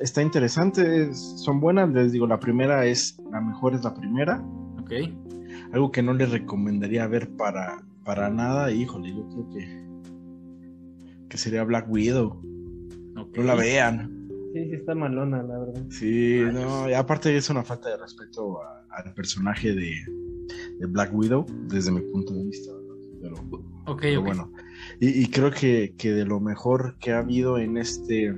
está 0.00 0.22
interesante, 0.22 1.04
es, 1.04 1.18
son 1.42 1.60
buenas. 1.60 1.90
Les 1.90 2.12
digo, 2.12 2.26
la 2.26 2.40
primera 2.40 2.86
es, 2.86 3.18
la 3.30 3.40
mejor 3.40 3.74
es 3.74 3.84
la 3.84 3.94
primera. 3.94 4.42
Ok. 4.80 4.92
Algo 5.72 5.90
que 5.90 6.02
no 6.02 6.14
les 6.14 6.30
recomendaría 6.30 7.06
ver 7.06 7.30
para, 7.36 7.82
para 8.04 8.30
nada, 8.30 8.70
híjole, 8.70 9.14
yo 9.14 9.28
creo 9.28 9.50
que, 9.50 11.28
que 11.28 11.38
sería 11.38 11.64
Black 11.64 11.86
Widow. 11.88 12.40
Okay. 13.16 13.42
No 13.42 13.44
la 13.44 13.54
vean. 13.54 14.28
Sí, 14.52 14.64
sí 14.68 14.74
está 14.74 14.94
malona, 14.94 15.42
la 15.42 15.58
verdad. 15.58 15.82
Sí, 15.90 16.42
no, 16.52 16.88
y 16.88 16.92
aparte 16.92 17.36
es 17.36 17.50
una 17.50 17.64
falta 17.64 17.90
de 17.90 17.96
respeto 17.96 18.60
al 18.90 19.12
personaje 19.14 19.74
de, 19.74 19.92
de, 20.78 20.86
Black 20.86 21.12
Widow, 21.12 21.44
desde 21.68 21.90
mi 21.90 22.00
punto 22.00 22.32
de 22.34 22.44
vista. 22.44 22.72
Pero, 23.20 23.34
okay, 23.34 23.56
pero 23.84 23.92
okay. 23.92 24.16
bueno, 24.16 24.52
y, 25.00 25.22
y, 25.22 25.26
creo 25.28 25.50
que, 25.50 25.94
que 25.96 26.12
de 26.12 26.24
lo 26.24 26.38
mejor 26.40 26.96
que 26.98 27.12
ha 27.12 27.18
habido 27.18 27.58
en 27.58 27.78
este 27.78 28.34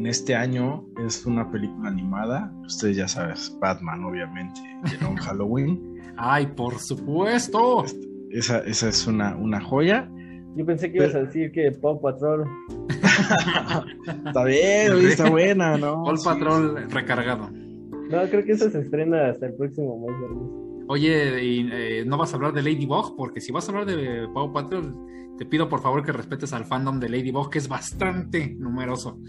en 0.00 0.06
este 0.06 0.34
año 0.34 0.86
es 1.04 1.26
una 1.26 1.50
película 1.50 1.90
animada. 1.90 2.50
Ustedes 2.64 2.96
ya 2.96 3.06
saben, 3.06 3.34
Batman, 3.60 4.02
obviamente, 4.02 4.58
en 4.98 5.14
Halloween. 5.16 6.00
¡Ay, 6.16 6.46
por 6.46 6.78
supuesto! 6.78 7.84
Esa, 8.30 8.60
esa 8.60 8.88
es 8.88 9.06
una, 9.06 9.36
una 9.36 9.60
joya. 9.60 10.10
Yo 10.56 10.64
pensé 10.64 10.90
que 10.90 10.98
ibas 10.98 11.14
a 11.14 11.24
decir 11.24 11.52
que 11.52 11.70
Paw 11.72 12.00
Patrol. 12.00 12.46
está 14.26 14.44
bien, 14.44 15.06
está 15.06 15.28
buena, 15.28 15.76
¿no? 15.76 16.02
Paw 16.04 16.16
sí, 16.16 16.24
Patrol 16.24 16.76
sí. 16.78 16.94
recargado. 16.94 17.50
No, 17.50 18.22
creo 18.30 18.42
que 18.42 18.52
eso 18.52 18.70
se 18.70 18.80
estrena 18.80 19.28
hasta 19.28 19.48
el 19.48 19.54
próximo 19.54 20.06
mes. 20.06 20.69
Oye, 20.92 21.44
y, 21.44 21.68
eh, 21.72 22.04
¿no 22.04 22.16
vas 22.18 22.32
a 22.32 22.36
hablar 22.36 22.52
de 22.52 22.64
Ladybug? 22.64 23.14
Porque 23.16 23.40
si 23.40 23.52
vas 23.52 23.68
a 23.68 23.70
hablar 23.70 23.86
de 23.86 24.26
Paw 24.34 24.52
Patrol, 24.52 24.92
te 25.38 25.46
pido 25.46 25.68
por 25.68 25.80
favor 25.80 26.04
que 26.04 26.10
respetes 26.10 26.52
al 26.52 26.64
fandom 26.64 26.98
de 26.98 27.08
Ladybug, 27.08 27.48
que 27.48 27.58
es 27.58 27.68
bastante 27.68 28.56
numeroso. 28.58 29.20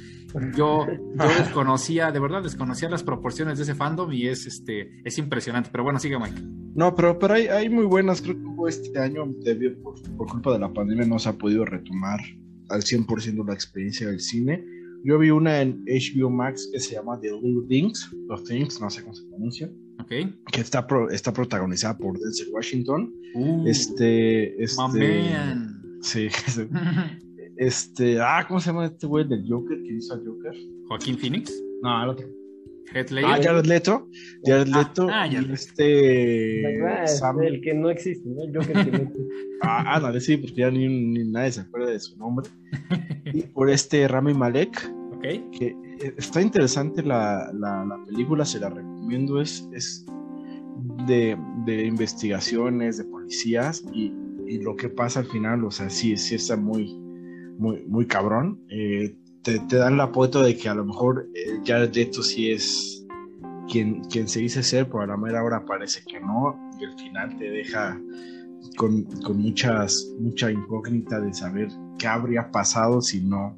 Yo, 0.57 0.87
yo 0.87 1.27
desconocía, 1.37 2.11
de 2.11 2.19
verdad, 2.19 2.41
desconocía 2.41 2.89
las 2.89 3.03
proporciones 3.03 3.59
de 3.59 3.65
ese 3.65 3.75
fandom 3.75 4.11
y 4.11 4.25
es 4.25 4.47
este 4.47 5.03
es 5.05 5.19
impresionante. 5.19 5.69
Pero 5.71 5.83
bueno, 5.83 5.99
sigue 5.99 6.17
Mike. 6.17 6.41
No, 6.73 6.95
pero, 6.95 7.19
pero 7.19 7.35
hay, 7.35 7.45
hay 7.45 7.69
muy 7.69 7.85
buenas, 7.85 8.23
creo 8.23 8.39
que 8.39 8.43
hubo 8.43 8.67
este 8.67 8.97
año, 8.97 9.27
debido, 9.43 9.79
por, 9.83 10.01
por 10.17 10.31
culpa 10.31 10.53
de 10.53 10.59
la 10.59 10.73
pandemia, 10.73 11.05
no 11.05 11.19
se 11.19 11.29
ha 11.29 11.33
podido 11.33 11.63
retomar 11.63 12.21
al 12.69 12.81
100% 12.81 13.45
la 13.45 13.53
experiencia 13.53 14.07
del 14.07 14.19
cine. 14.19 14.65
Yo 15.03 15.19
vi 15.19 15.29
una 15.29 15.61
en 15.61 15.85
HBO 15.85 16.31
Max 16.31 16.67
que 16.73 16.79
se 16.79 16.95
llama 16.95 17.19
The 17.21 17.33
Little 17.33 17.67
Things, 17.67 18.09
The 18.29 18.43
Things, 18.47 18.81
no 18.81 18.89
sé 18.89 19.03
cómo 19.03 19.13
se 19.13 19.27
pronuncia. 19.27 19.69
Okay. 20.03 20.33
Que 20.51 20.61
está, 20.61 20.85
pro, 20.85 21.09
está 21.09 21.31
protagonizada 21.31 21.97
por 21.97 22.19
Denzel 22.19 22.49
Washington. 22.51 23.13
Uh, 23.33 23.67
este. 23.67 24.63
este 24.63 24.81
man. 24.81 25.81
Sí. 26.01 26.29
Este. 27.57 28.19
Ah, 28.19 28.43
¿cómo 28.47 28.59
se 28.59 28.71
llama 28.71 28.85
este 28.85 29.05
güey 29.05 29.27
del 29.27 29.45
Joker 29.47 29.83
que 29.83 29.93
hizo 29.93 30.15
al 30.15 30.25
Joker? 30.25 30.51
Joaquín 30.87 31.15
Phoenix. 31.15 31.53
No, 31.83 32.03
el 32.03 32.09
otro. 32.09 32.27
Ah, 33.23 33.39
Jared 33.41 33.65
Leto. 33.65 34.07
Jared 34.43 34.67
Leto. 34.67 35.07
Ah, 35.09 35.21
ah, 35.21 35.27
y 35.27 35.35
Jared. 35.35 35.51
este. 35.51 36.83
Ah, 36.85 37.07
Sam... 37.07 37.41
El 37.41 37.61
que 37.61 37.73
no 37.73 37.89
existe, 37.89 38.27
¿no? 38.27 38.43
El 38.43 38.55
Joker 38.55 38.85
que 38.85 38.91
no 38.91 38.97
existe. 38.97 39.21
Ah, 39.63 39.97
ándale, 39.97 40.19
sí, 40.19 40.37
porque 40.37 40.55
ya 40.55 40.71
ni, 40.71 40.87
ni, 40.87 41.23
nadie 41.23 41.51
se 41.51 41.61
acuerda 41.61 41.91
de 41.91 41.99
su 41.99 42.17
nombre. 42.17 42.49
y 43.25 43.43
por 43.43 43.69
este 43.69 44.07
Rami 44.07 44.33
Malek. 44.33 44.91
Ok. 45.13 45.21
Que 45.51 45.75
está 46.17 46.41
interesante 46.41 47.03
la, 47.03 47.51
la, 47.53 47.85
la 47.85 48.03
película, 48.05 48.45
se 48.45 48.59
la 48.59 48.69
recomiendo. 48.69 49.41
Es, 49.41 49.67
es 49.73 50.05
de, 51.07 51.37
de 51.65 51.85
investigaciones, 51.85 52.97
de 52.97 53.05
policías 53.05 53.83
y, 53.93 54.13
y, 54.47 54.59
lo 54.59 54.75
que 54.75 54.89
pasa 54.89 55.19
al 55.19 55.27
final, 55.27 55.63
o 55.63 55.71
sea, 55.71 55.89
sí, 55.89 56.17
sí 56.17 56.35
está 56.35 56.55
muy, 56.57 56.97
muy, 57.57 57.83
muy 57.87 58.07
cabrón. 58.07 58.61
Eh, 58.69 59.15
te, 59.43 59.59
te, 59.59 59.77
dan 59.77 59.97
la 59.97 60.05
apuesto 60.05 60.41
de 60.41 60.55
que 60.55 60.69
a 60.69 60.75
lo 60.75 60.85
mejor 60.85 61.29
eh, 61.33 61.59
Jared 61.65 61.93
Leto 61.95 62.21
sí 62.21 62.51
es 62.51 63.05
quien, 63.69 64.01
quien 64.05 64.27
se 64.27 64.41
dice 64.41 64.63
ser, 64.63 64.87
pero 64.87 65.01
a 65.01 65.07
la 65.07 65.17
mera 65.17 65.43
hora 65.43 65.65
parece 65.65 66.01
que 66.05 66.19
no, 66.19 66.59
y 66.79 66.85
al 66.85 66.97
final 66.97 67.37
te 67.37 67.49
deja 67.49 67.99
con, 68.77 69.03
con 69.23 69.37
muchas, 69.41 70.07
mucha 70.19 70.51
incógnita 70.51 71.19
de 71.19 71.33
saber 71.33 71.69
qué 71.97 72.07
habría 72.07 72.51
pasado 72.51 73.01
si 73.01 73.21
no, 73.21 73.57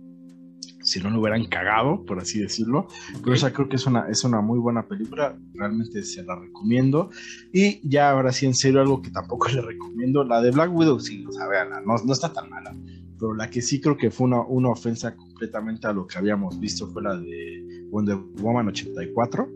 si 0.84 1.00
no 1.02 1.10
lo 1.10 1.20
hubieran 1.20 1.46
cagado, 1.46 2.06
por 2.06 2.20
así 2.20 2.40
decirlo. 2.40 2.88
Pero 3.24 3.34
esa 3.34 3.52
creo 3.52 3.70
que 3.70 3.78
es 3.78 3.86
una, 3.86 4.08
es 4.10 4.24
una 4.24 4.42
muy 4.42 4.60
buena 4.60 4.88
película, 4.88 5.38
realmente 5.54 6.04
se 6.04 6.24
la 6.24 6.36
recomiendo. 6.36 7.10
Y 7.52 7.88
ya 7.88 8.12
ahora 8.12 8.32
sí, 8.32 8.46
en 8.46 8.54
serio, 8.54 8.82
algo 8.82 9.02
que 9.02 9.10
tampoco 9.10 9.48
le 9.54 9.62
recomiendo, 9.62 10.24
la 10.24 10.42
de 10.42 10.52
Black 10.52 10.74
Widow, 10.74 11.00
sí, 11.00 11.26
o 11.28 11.32
sea, 11.32 11.48
veanla, 11.48 11.82
no, 11.82 11.96
no 12.04 12.14
está 12.14 12.32
tan 12.32 12.50
mala. 12.50 12.76
Pero 13.20 13.34
la 13.34 13.50
que 13.50 13.62
sí 13.62 13.80
creo 13.80 13.96
que 13.98 14.12
fue 14.12 14.28
una, 14.28 14.42
una 14.42 14.70
ofensa 14.70 15.16
completamente 15.16 15.88
a 15.88 15.94
lo 15.94 16.06
que 16.06 16.18
habíamos 16.18 16.60
visto 16.60 16.88
fue 16.88 17.04
la 17.04 17.16
de 17.16 17.88
Wonder 17.90 18.18
Woman 18.42 18.68
84. 18.68 19.50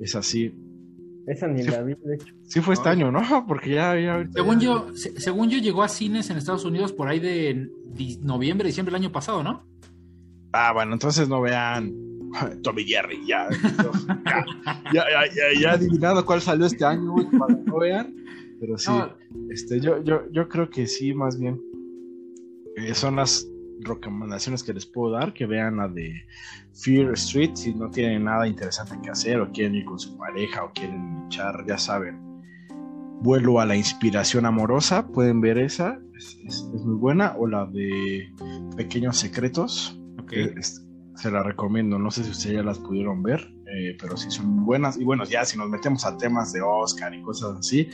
Es 0.00 0.14
así. 0.14 0.52
Esa 1.26 1.46
ni 1.46 1.62
sí, 1.62 1.70
la 1.70 1.82
vi, 1.82 1.94
de 1.94 2.16
hecho. 2.16 2.34
Sí 2.42 2.60
fue 2.60 2.74
este 2.74 2.88
año, 2.90 3.10
¿no? 3.10 3.22
Porque 3.48 3.70
ya, 3.70 3.98
ya 3.98 4.28
Según 4.32 4.60
yo, 4.60 4.94
se, 4.94 5.18
según 5.18 5.48
yo 5.48 5.58
llegó 5.58 5.82
a 5.82 5.88
cines 5.88 6.28
en 6.28 6.36
Estados 6.36 6.64
Unidos 6.64 6.92
por 6.92 7.08
ahí 7.08 7.18
de 7.18 7.70
noviembre, 8.20 8.66
diciembre 8.66 8.92
del 8.92 9.02
año 9.02 9.12
pasado, 9.12 9.42
¿no? 9.42 9.64
Ah, 10.56 10.72
bueno, 10.72 10.92
entonces 10.92 11.28
no 11.28 11.40
vean 11.40 11.92
Tommy 12.62 12.84
Jerry, 12.84 13.26
ya. 13.26 13.48
ya, 14.92 15.04
ya, 15.04 15.26
ya, 15.34 15.60
ya, 15.60 15.72
adivinado 15.72 16.24
cuál 16.24 16.40
salió 16.40 16.66
este 16.66 16.84
año, 16.84 17.12
para 17.36 17.54
no 17.54 17.78
vean. 17.78 18.14
Pero 18.60 18.78
sí, 18.78 18.88
no. 18.88 19.12
este, 19.50 19.80
yo, 19.80 20.00
yo, 20.04 20.30
yo 20.30 20.48
creo 20.48 20.70
que 20.70 20.86
sí, 20.86 21.12
más 21.12 21.38
bien. 21.40 21.60
Eh, 22.76 22.94
son 22.94 23.16
las 23.16 23.48
recomendaciones 23.80 24.62
que 24.62 24.72
les 24.72 24.86
puedo 24.86 25.12
dar, 25.12 25.34
que 25.34 25.46
vean 25.46 25.76
la 25.78 25.88
de 25.88 26.24
Fear 26.72 27.12
Street 27.14 27.50
si 27.54 27.74
no 27.74 27.90
tienen 27.90 28.24
nada 28.24 28.46
interesante 28.46 28.96
que 29.02 29.10
hacer 29.10 29.40
o 29.40 29.50
quieren 29.50 29.74
ir 29.74 29.84
con 29.84 29.98
su 29.98 30.16
pareja 30.16 30.64
o 30.64 30.72
quieren 30.72 31.24
echar, 31.26 31.64
ya 31.66 31.78
saben, 31.78 32.20
vuelo 33.22 33.58
a 33.58 33.66
la 33.66 33.76
inspiración 33.76 34.46
amorosa, 34.46 35.08
pueden 35.08 35.40
ver 35.40 35.58
esa, 35.58 35.98
es, 36.16 36.38
es, 36.46 36.70
es 36.74 36.84
muy 36.84 36.96
buena, 36.96 37.34
o 37.38 37.46
la 37.48 37.66
de 37.66 38.32
Pequeños 38.76 39.18
Secretos, 39.18 40.00
okay. 40.24 40.52
es, 40.56 40.86
se 41.16 41.30
la 41.30 41.42
recomiendo, 41.42 41.98
no 41.98 42.10
sé 42.10 42.24
si 42.24 42.30
ustedes 42.30 42.56
ya 42.56 42.62
las 42.62 42.78
pudieron 42.78 43.22
ver, 43.22 43.40
eh, 43.66 43.96
pero 44.00 44.16
sí 44.16 44.30
son 44.30 44.64
buenas, 44.64 44.98
y 44.98 45.04
bueno, 45.04 45.24
ya 45.24 45.44
si 45.44 45.56
nos 45.56 45.68
metemos 45.68 46.04
a 46.04 46.16
temas 46.16 46.52
de 46.52 46.60
Oscar 46.60 47.14
y 47.14 47.22
cosas 47.22 47.58
así, 47.58 47.88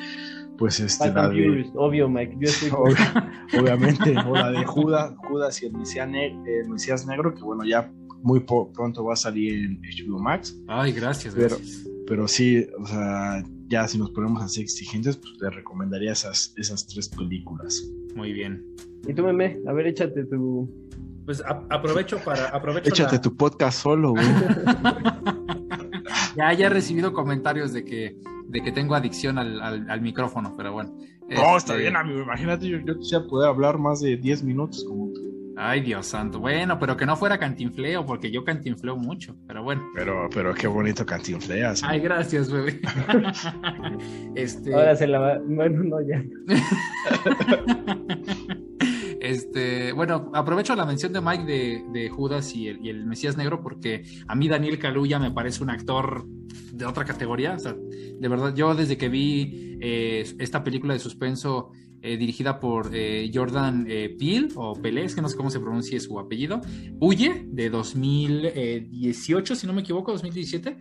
pues 0.60 0.78
este 0.78 1.10
la 1.10 1.30
de, 1.30 1.70
obvio 1.74 2.06
Mike 2.06 2.36
yo 2.38 2.48
estoy... 2.48 2.70
obviamente 3.58 4.14
o 4.28 4.34
la 4.34 4.50
de 4.50 4.64
Judas 4.66 5.14
Judas 5.26 5.62
y 5.62 5.66
el 5.66 5.72
Mesías, 5.72 6.06
ne 6.06 6.26
el 6.26 6.68
Mesías 6.68 7.06
negro 7.06 7.34
que 7.34 7.42
bueno 7.42 7.64
ya 7.64 7.90
muy 8.22 8.40
pronto 8.40 9.02
va 9.02 9.14
a 9.14 9.16
salir 9.16 9.64
en 9.64 9.80
HBO 9.80 10.18
Max 10.18 10.54
ay 10.68 10.92
gracias 10.92 11.34
pero 11.34 11.56
gracias. 11.56 11.88
pero 12.06 12.28
sí 12.28 12.66
o 12.78 12.86
sea 12.86 13.42
ya 13.68 13.88
si 13.88 13.96
nos 13.96 14.10
ponemos 14.10 14.42
así 14.42 14.60
exigentes 14.60 15.16
pues 15.16 15.38
te 15.38 15.48
recomendaría 15.48 16.12
esas 16.12 16.52
esas 16.58 16.86
tres 16.86 17.08
películas 17.08 17.82
muy 18.14 18.34
bien 18.34 18.62
y 19.08 19.14
tú 19.14 19.24
meme 19.24 19.58
a 19.66 19.72
ver 19.72 19.86
échate 19.86 20.26
tu 20.26 20.68
pues 21.30 21.44
a 21.44 21.62
aprovecho 21.70 22.18
para 22.18 22.48
aprovecho 22.48 22.88
échate 22.88 23.14
la... 23.14 23.20
tu 23.20 23.36
podcast 23.36 23.82
solo 23.82 24.10
güey 24.10 24.26
ya 26.36 26.52
ya 26.52 26.66
he 26.66 26.68
recibido 26.68 27.12
comentarios 27.12 27.72
de 27.72 27.84
que 27.84 28.16
de 28.50 28.62
que 28.62 28.72
tengo 28.72 28.96
adicción 28.96 29.38
al, 29.38 29.62
al, 29.62 29.88
al 29.88 30.00
micrófono, 30.00 30.54
pero 30.56 30.72
bueno. 30.72 30.92
No, 31.28 31.56
este... 31.56 31.56
está 31.56 31.74
bien, 31.76 31.94
amigo. 31.94 32.22
Imagínate, 32.22 32.68
yo, 32.68 32.78
yo 32.78 32.98
quisiera 32.98 33.24
poder 33.24 33.48
hablar 33.48 33.78
más 33.78 34.00
de 34.00 34.16
10 34.16 34.42
minutos 34.42 34.84
como 34.84 35.12
tú. 35.12 35.54
Ay, 35.56 35.82
Dios 35.82 36.06
santo. 36.06 36.40
Bueno, 36.40 36.78
pero 36.78 36.96
que 36.96 37.06
no 37.06 37.16
fuera 37.16 37.38
cantinfleo, 37.38 38.06
porque 38.06 38.30
yo 38.30 38.44
cantinfleo 38.44 38.96
mucho, 38.96 39.36
pero 39.46 39.62
bueno. 39.62 39.82
Pero, 39.94 40.28
pero 40.32 40.54
qué 40.54 40.66
bonito 40.66 41.04
cantinfleas. 41.04 41.82
Ay, 41.84 42.00
gracias, 42.00 42.50
bebé. 42.50 42.80
este... 44.34 44.74
Ahora 44.74 44.96
se 44.96 45.06
la 45.06 45.18
va. 45.18 45.38
Bueno, 45.44 45.84
no, 45.84 46.00
ya. 46.00 46.22
Este, 49.20 49.92
bueno, 49.92 50.30
aprovecho 50.34 50.74
la 50.74 50.86
mención 50.86 51.12
de 51.12 51.20
Mike 51.20 51.84
de, 51.92 52.08
Judas 52.08 52.54
y 52.54 52.68
el, 52.68 52.84
y 52.84 52.88
el, 52.88 53.04
Mesías 53.04 53.36
Negro 53.36 53.62
porque 53.62 54.02
a 54.26 54.34
mí 54.34 54.48
Daniel 54.48 54.78
Kaluuya 54.78 55.18
me 55.18 55.30
parece 55.30 55.62
un 55.62 55.68
actor 55.68 56.24
de 56.72 56.86
otra 56.86 57.04
categoría. 57.04 57.54
O 57.54 57.58
sea, 57.58 57.74
de 57.74 58.28
verdad, 58.28 58.54
yo 58.54 58.74
desde 58.74 58.96
que 58.96 59.10
vi 59.10 59.78
eh, 59.80 60.24
esta 60.38 60.64
película 60.64 60.94
de 60.94 61.00
suspenso 61.00 61.70
eh, 62.02 62.16
dirigida 62.16 62.60
por 62.60 62.90
eh, 62.92 63.30
Jordan 63.32 63.84
Peele 63.84 64.48
o 64.54 64.74
Pelé, 64.80 65.04
es 65.04 65.14
que 65.14 65.22
no 65.22 65.28
sé 65.28 65.36
cómo 65.36 65.50
se 65.50 65.60
pronuncia 65.60 65.98
su 66.00 66.18
apellido, 66.18 66.60
Huye 66.98 67.46
de 67.46 67.70
2018, 67.70 69.54
si 69.54 69.66
no 69.66 69.72
me 69.72 69.82
equivoco, 69.82 70.12
2017. 70.12 70.76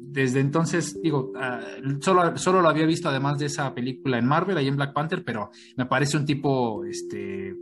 desde 0.00 0.40
entonces, 0.40 1.00
digo, 1.02 1.32
uh, 1.34 2.00
solo, 2.00 2.36
solo 2.36 2.62
lo 2.62 2.68
había 2.68 2.86
visto 2.86 3.08
además 3.08 3.38
de 3.38 3.46
esa 3.46 3.74
película 3.74 4.18
en 4.18 4.26
Marvel, 4.26 4.56
ahí 4.56 4.68
en 4.68 4.76
Black 4.76 4.92
Panther, 4.92 5.24
pero 5.24 5.50
me 5.76 5.86
parece 5.86 6.16
un 6.16 6.24
tipo 6.24 6.84
este, 6.84 7.54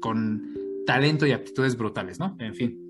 con 0.00 0.54
talento 0.86 1.26
y 1.26 1.32
aptitudes 1.32 1.76
brutales, 1.76 2.18
¿no? 2.18 2.36
En 2.38 2.54
fin. 2.54 2.85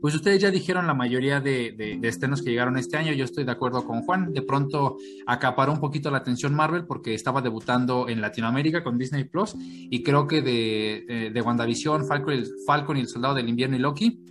Pues 0.00 0.14
ustedes 0.14 0.40
ya 0.40 0.50
dijeron 0.50 0.86
la 0.86 0.94
mayoría 0.94 1.40
de, 1.40 1.72
de, 1.72 2.08
estrenos 2.08 2.42
que 2.42 2.50
llegaron 2.50 2.78
este 2.78 2.96
año. 2.96 3.12
Yo 3.12 3.24
estoy 3.24 3.44
de 3.44 3.52
acuerdo 3.52 3.84
con 3.84 4.02
Juan. 4.02 4.32
De 4.32 4.42
pronto 4.42 4.96
acaparó 5.26 5.72
un 5.72 5.80
poquito 5.80 6.10
la 6.10 6.18
atención 6.18 6.54
Marvel 6.54 6.86
porque 6.86 7.14
estaba 7.14 7.42
debutando 7.42 8.08
en 8.08 8.20
Latinoamérica 8.20 8.82
con 8.82 8.98
Disney 8.98 9.24
Plus. 9.24 9.54
Y 9.58 10.02
creo 10.02 10.26
que 10.26 10.42
de, 10.42 11.30
de 11.32 11.42
WandaVision, 11.42 12.06
Falcon, 12.06 12.44
Falcon 12.66 12.96
y 12.96 13.00
el 13.00 13.08
Soldado 13.08 13.34
del 13.34 13.48
Invierno 13.48 13.76
y 13.76 13.80
Loki, 13.80 14.24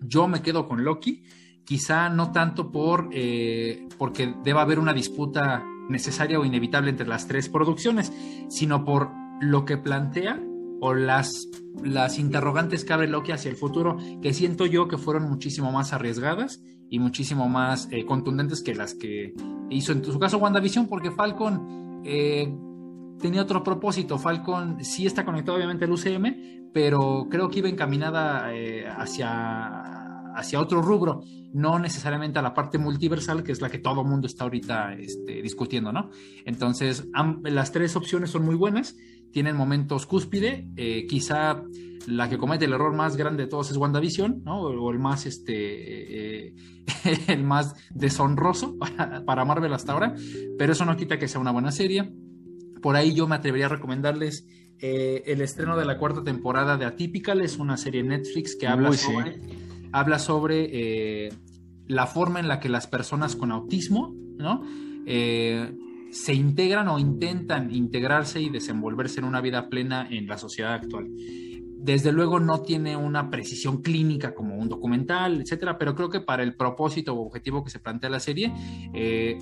yo 0.00 0.28
me 0.28 0.42
quedo 0.42 0.68
con 0.68 0.84
Loki. 0.84 1.22
Quizá 1.64 2.08
no 2.08 2.32
tanto 2.32 2.72
por 2.72 3.08
eh, 3.12 3.88
porque 3.96 4.34
deba 4.42 4.62
haber 4.62 4.78
una 4.78 4.92
disputa 4.92 5.64
necesaria 5.88 6.40
o 6.40 6.44
inevitable 6.44 6.90
entre 6.90 7.06
las 7.06 7.28
tres 7.28 7.48
producciones, 7.48 8.12
sino 8.48 8.84
por 8.84 9.10
lo 9.40 9.64
que 9.64 9.76
plantea 9.76 10.40
o 10.84 10.94
las, 10.94 11.48
las 11.84 12.18
interrogantes 12.18 12.84
que 12.84 12.92
abre 12.92 13.06
Loki 13.06 13.30
hacia 13.30 13.48
el 13.52 13.56
futuro, 13.56 13.98
que 14.20 14.34
siento 14.34 14.66
yo 14.66 14.88
que 14.88 14.98
fueron 14.98 15.30
muchísimo 15.30 15.70
más 15.70 15.92
arriesgadas 15.92 16.60
y 16.90 16.98
muchísimo 16.98 17.48
más 17.48 17.86
eh, 17.92 18.04
contundentes 18.04 18.62
que 18.62 18.74
las 18.74 18.94
que 18.94 19.32
hizo 19.70 19.92
en 19.92 20.04
su 20.04 20.18
caso 20.18 20.38
WandaVision, 20.38 20.88
porque 20.88 21.12
Falcon 21.12 22.02
eh, 22.04 22.52
tenía 23.20 23.42
otro 23.42 23.62
propósito. 23.62 24.18
Falcon 24.18 24.84
sí 24.84 25.06
está 25.06 25.24
conectado 25.24 25.56
obviamente 25.56 25.84
al 25.84 25.92
UCM, 25.92 26.72
pero 26.74 27.28
creo 27.30 27.48
que 27.48 27.60
iba 27.60 27.68
encaminada 27.68 28.52
eh, 28.52 28.84
hacia, 28.84 30.32
hacia 30.34 30.60
otro 30.60 30.82
rubro, 30.82 31.22
no 31.52 31.78
necesariamente 31.78 32.40
a 32.40 32.42
la 32.42 32.54
parte 32.54 32.78
multiversal, 32.78 33.44
que 33.44 33.52
es 33.52 33.60
la 33.60 33.70
que 33.70 33.78
todo 33.78 34.00
el 34.00 34.08
mundo 34.08 34.26
está 34.26 34.42
ahorita 34.42 34.94
este, 34.94 35.42
discutiendo, 35.42 35.92
¿no? 35.92 36.10
Entonces, 36.44 37.06
las 37.44 37.70
tres 37.70 37.94
opciones 37.94 38.30
son 38.30 38.44
muy 38.44 38.56
buenas 38.56 38.96
tienen 39.32 39.56
momentos 39.56 40.06
cúspide. 40.06 40.68
Eh, 40.76 41.06
quizá 41.08 41.62
la 42.06 42.28
que 42.28 42.38
comete 42.38 42.66
el 42.66 42.72
error 42.72 42.94
más 42.94 43.16
grande 43.16 43.44
de 43.44 43.48
todos 43.48 43.70
es 43.70 43.76
WandaVision, 43.76 44.42
¿no? 44.44 44.62
O, 44.62 44.90
el 44.90 44.98
más, 44.98 45.26
este, 45.26 46.48
eh, 46.48 46.54
el 47.28 47.44
más 47.44 47.74
deshonroso 47.90 48.76
para, 48.78 49.44
Marvel 49.44 49.72
hasta 49.72 49.92
ahora, 49.92 50.14
pero 50.58 50.72
eso 50.72 50.84
no 50.84 50.96
quita 50.96 51.18
que 51.18 51.28
sea 51.28 51.40
una 51.40 51.52
buena 51.52 51.72
serie. 51.72 52.12
Por 52.80 52.96
ahí 52.96 53.14
yo 53.14 53.26
me 53.28 53.36
atrevería 53.36 53.66
a 53.66 53.70
recomendarles 53.70 54.46
eh, 54.80 55.22
el 55.26 55.40
estreno 55.40 55.76
de 55.76 55.84
la 55.84 55.96
cuarta 55.96 56.24
temporada 56.24 56.76
de 56.76 56.84
Atypical, 56.84 57.40
es 57.40 57.56
una 57.58 57.76
serie 57.76 58.02
Netflix 58.02 58.56
que 58.56 58.66
habla 58.66 58.92
sobre, 58.92 59.40
habla 59.92 60.18
sobre 60.18 61.30
la 61.86 62.06
forma 62.06 62.40
en 62.40 62.48
la 62.48 62.58
que 62.58 62.68
las 62.68 62.88
personas 62.88 63.36
con 63.36 63.52
autismo, 63.52 64.12
¿no? 64.36 64.62
Se 66.12 66.34
integran 66.34 66.88
o 66.88 66.98
intentan 66.98 67.74
integrarse 67.74 68.40
y 68.40 68.50
desenvolverse 68.50 69.20
en 69.20 69.24
una 69.24 69.40
vida 69.40 69.70
plena 69.70 70.06
en 70.10 70.26
la 70.26 70.36
sociedad 70.36 70.74
actual. 70.74 71.08
Desde 71.78 72.12
luego 72.12 72.38
no 72.38 72.60
tiene 72.60 72.96
una 72.96 73.30
precisión 73.30 73.80
clínica 73.80 74.34
como 74.34 74.56
un 74.56 74.68
documental, 74.68 75.40
etcétera, 75.40 75.78
pero 75.78 75.94
creo 75.94 76.10
que 76.10 76.20
para 76.20 76.42
el 76.42 76.54
propósito 76.54 77.14
o 77.14 77.26
objetivo 77.26 77.64
que 77.64 77.70
se 77.70 77.78
plantea 77.78 78.10
la 78.10 78.20
serie, 78.20 78.52
eh, 78.92 79.38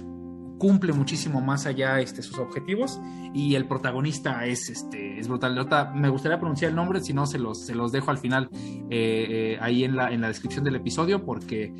cumple 0.58 0.92
muchísimo 0.92 1.40
más 1.40 1.66
allá 1.66 2.00
este, 2.00 2.22
sus 2.22 2.38
objetivos 2.38 3.00
y 3.34 3.56
el 3.56 3.66
protagonista 3.66 4.46
es, 4.46 4.70
este, 4.70 5.18
es 5.18 5.26
brutal. 5.26 5.56
me 5.96 6.08
gustaría 6.08 6.38
pronunciar 6.38 6.70
el 6.70 6.76
nombre, 6.76 7.00
si 7.00 7.12
no 7.12 7.26
se 7.26 7.38
los, 7.38 7.66
se 7.66 7.74
los 7.74 7.90
dejo 7.90 8.12
al 8.12 8.18
final 8.18 8.48
eh, 8.52 9.26
eh, 9.28 9.58
ahí 9.60 9.82
en 9.82 9.96
la, 9.96 10.12
en 10.12 10.20
la 10.20 10.28
descripción 10.28 10.64
del 10.64 10.76
episodio 10.76 11.24
porque 11.24 11.74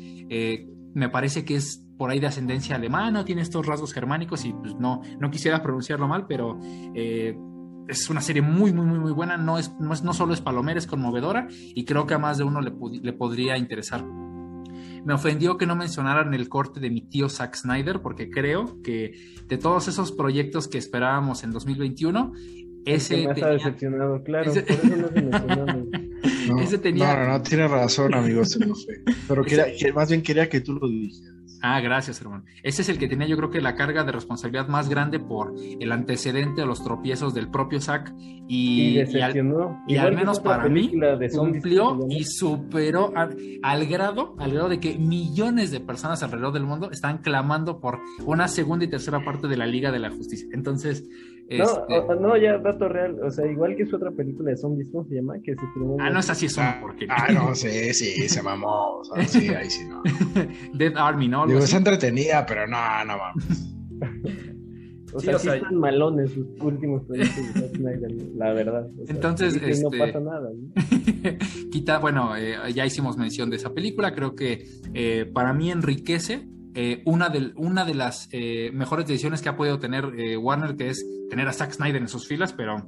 me 0.93 1.09
parece 1.09 1.45
que 1.45 1.55
es 1.55 1.85
por 1.97 2.09
ahí 2.09 2.19
de 2.19 2.27
ascendencia 2.27 2.75
alemana, 2.75 3.25
tiene 3.25 3.41
estos 3.41 3.65
rasgos 3.65 3.93
germánicos 3.93 4.45
y 4.45 4.53
pues 4.53 4.75
no, 4.75 5.01
no 5.19 5.29
quisiera 5.29 5.61
pronunciarlo 5.61 6.07
mal, 6.07 6.25
pero 6.27 6.59
eh, 6.95 7.37
es 7.87 8.09
una 8.09 8.21
serie 8.21 8.41
muy, 8.41 8.73
muy, 8.73 8.85
muy, 8.85 8.99
muy 8.99 9.11
buena. 9.11 9.37
No, 9.37 9.57
es, 9.57 9.71
no, 9.79 9.93
es, 9.93 10.03
no 10.03 10.13
solo 10.13 10.33
es 10.33 10.41
palomera, 10.41 10.79
es 10.79 10.87
conmovedora 10.87 11.47
y 11.49 11.85
creo 11.85 12.07
que 12.07 12.13
a 12.13 12.19
más 12.19 12.37
de 12.37 12.43
uno 12.43 12.61
le, 12.61 12.73
le 13.01 13.13
podría 13.13 13.57
interesar. 13.57 14.03
Me 15.03 15.13
ofendió 15.13 15.57
que 15.57 15.65
no 15.65 15.75
mencionaran 15.75 16.33
el 16.33 16.47
corte 16.47 16.79
de 16.79 16.89
mi 16.89 17.01
tío 17.01 17.27
Zack 17.27 17.55
Snyder, 17.55 18.01
porque 18.01 18.29
creo 18.29 18.81
que 18.83 19.13
de 19.47 19.57
todos 19.57 19.87
esos 19.87 20.11
proyectos 20.11 20.67
que 20.67 20.77
esperábamos 20.77 21.43
en 21.43 21.51
2021, 21.51 22.33
ese. 22.85 23.27
Me 23.27 23.33
decepcionado, 23.33 24.23
claro, 24.23 24.51
ese... 24.51 24.61
por 24.61 24.75
eso 24.75 24.97
no 24.97 25.07
se 25.09 25.90
no, 26.51 26.61
ese 26.61 26.77
tenía... 26.77 27.15
no, 27.15 27.29
no, 27.29 27.41
tiene 27.41 27.67
razón, 27.67 28.13
amigo, 28.13 28.43
se 28.45 28.59
Pero 29.27 29.43
más 29.93 30.09
bien 30.09 30.21
quería 30.21 30.49
que 30.49 30.61
tú 30.61 30.73
lo 30.73 30.87
dijeras. 30.87 31.41
Ah, 31.63 31.79
gracias, 31.79 32.19
hermano. 32.21 32.43
Ese 32.63 32.81
es 32.81 32.89
el 32.89 32.97
que 32.97 33.07
tenía 33.07 33.27
yo 33.27 33.37
creo 33.37 33.51
que 33.51 33.61
la 33.61 33.75
carga 33.75 34.03
de 34.03 34.11
responsabilidad 34.11 34.67
más 34.67 34.89
grande 34.89 35.19
por 35.19 35.53
el 35.79 35.91
antecedente 35.91 36.63
o 36.63 36.65
los 36.65 36.83
tropiezos 36.83 37.35
del 37.35 37.51
propio 37.51 37.79
Zack 37.79 38.11
y, 38.47 38.99
y, 38.99 39.97
al, 39.97 40.15
menos 40.15 40.39
para 40.39 40.67
mí 40.67 40.91
cumplió 41.31 41.99
y 42.09 42.23
superó 42.23 43.13
al, 43.15 43.85
grado, 43.85 44.35
al 44.39 44.51
grado 44.53 44.69
de 44.69 44.79
que 44.79 44.97
millones 44.97 45.69
de 45.69 45.79
personas 45.79 46.23
alrededor 46.23 46.51
del 46.51 46.63
mundo 46.63 46.89
están 46.89 47.19
clamando 47.19 47.79
por 47.79 47.99
una 48.25 48.47
segunda 48.47 48.85
y 48.85 48.87
tercera 48.87 49.23
parte 49.23 49.47
de 49.47 49.55
la 49.55 49.67
Liga 49.67 49.91
de 49.91 49.99
la 49.99 50.09
Justicia. 50.09 50.47
Entonces, 50.53 51.07
no, 51.57 51.85
este 51.87 52.15
no, 52.15 52.37
ya 52.37 52.57
dato 52.57 52.87
real, 52.87 53.19
o 53.21 53.29
sea, 53.29 53.45
igual 53.45 53.75
que 53.75 53.85
su 53.85 53.95
otra 53.95 54.11
película 54.11 54.51
de 54.51 54.57
zombies, 54.57 54.89
¿cómo 54.91 55.05
se 55.07 55.15
llama? 55.15 55.35
Que 55.43 55.55
se 55.55 55.61
ah, 55.99 56.09
no, 56.09 56.19
es 56.19 56.29
así, 56.29 56.45
es 56.45 56.57
una 56.57 56.79
porquería. 56.79 57.15
Ah, 57.17 57.31
no, 57.31 57.55
sí, 57.55 57.93
sí, 57.93 58.29
se 58.29 58.41
mamó, 58.41 58.99
o 58.99 59.03
sea, 59.03 59.27
sí, 59.27 59.49
ahí 59.49 59.69
sí 59.69 59.85
no. 59.87 60.01
Dead 60.73 60.93
Army, 60.95 61.27
¿no? 61.27 61.45
Digo, 61.45 61.61
se 61.61 61.77
entretenía, 61.77 62.45
pero 62.45 62.67
no, 62.67 62.77
no 63.05 63.17
vamos. 63.17 63.43
o 65.13 65.19
sea, 65.19 65.39
sí, 65.39 65.49
están 65.49 65.75
malones 65.75 66.31
sus 66.31 66.47
últimos 66.61 67.03
proyectos 67.03 67.53
de 67.53 67.69
Snyder, 67.69 68.11
la 68.35 68.53
verdad. 68.53 68.87
Entonces, 69.07 69.55
este... 69.55 69.83
no 69.83 69.89
pasa 69.89 70.19
nada. 70.19 70.49
¿no? 70.53 71.69
Quita, 71.71 71.99
bueno, 71.99 72.35
eh, 72.37 72.55
ya 72.73 72.85
hicimos 72.85 73.17
mención 73.17 73.49
de 73.49 73.57
esa 73.57 73.73
película, 73.73 74.13
creo 74.13 74.35
que 74.35 74.65
eh, 74.93 75.29
para 75.33 75.53
mí 75.53 75.71
enriquece 75.71 76.47
eh, 76.73 77.01
una, 77.05 77.29
de, 77.29 77.51
una 77.55 77.85
de 77.85 77.95
las 77.95 78.29
eh, 78.31 78.71
mejores 78.73 79.05
decisiones 79.05 79.41
que 79.41 79.49
ha 79.49 79.57
podido 79.57 79.79
tener 79.79 80.13
eh, 80.17 80.37
Warner, 80.37 80.75
que 80.75 80.89
es 80.89 81.05
tener 81.29 81.47
a 81.47 81.53
Zack 81.53 81.73
Snyder 81.73 82.01
en 82.01 82.07
sus 82.07 82.27
filas, 82.27 82.53
pero 82.53 82.87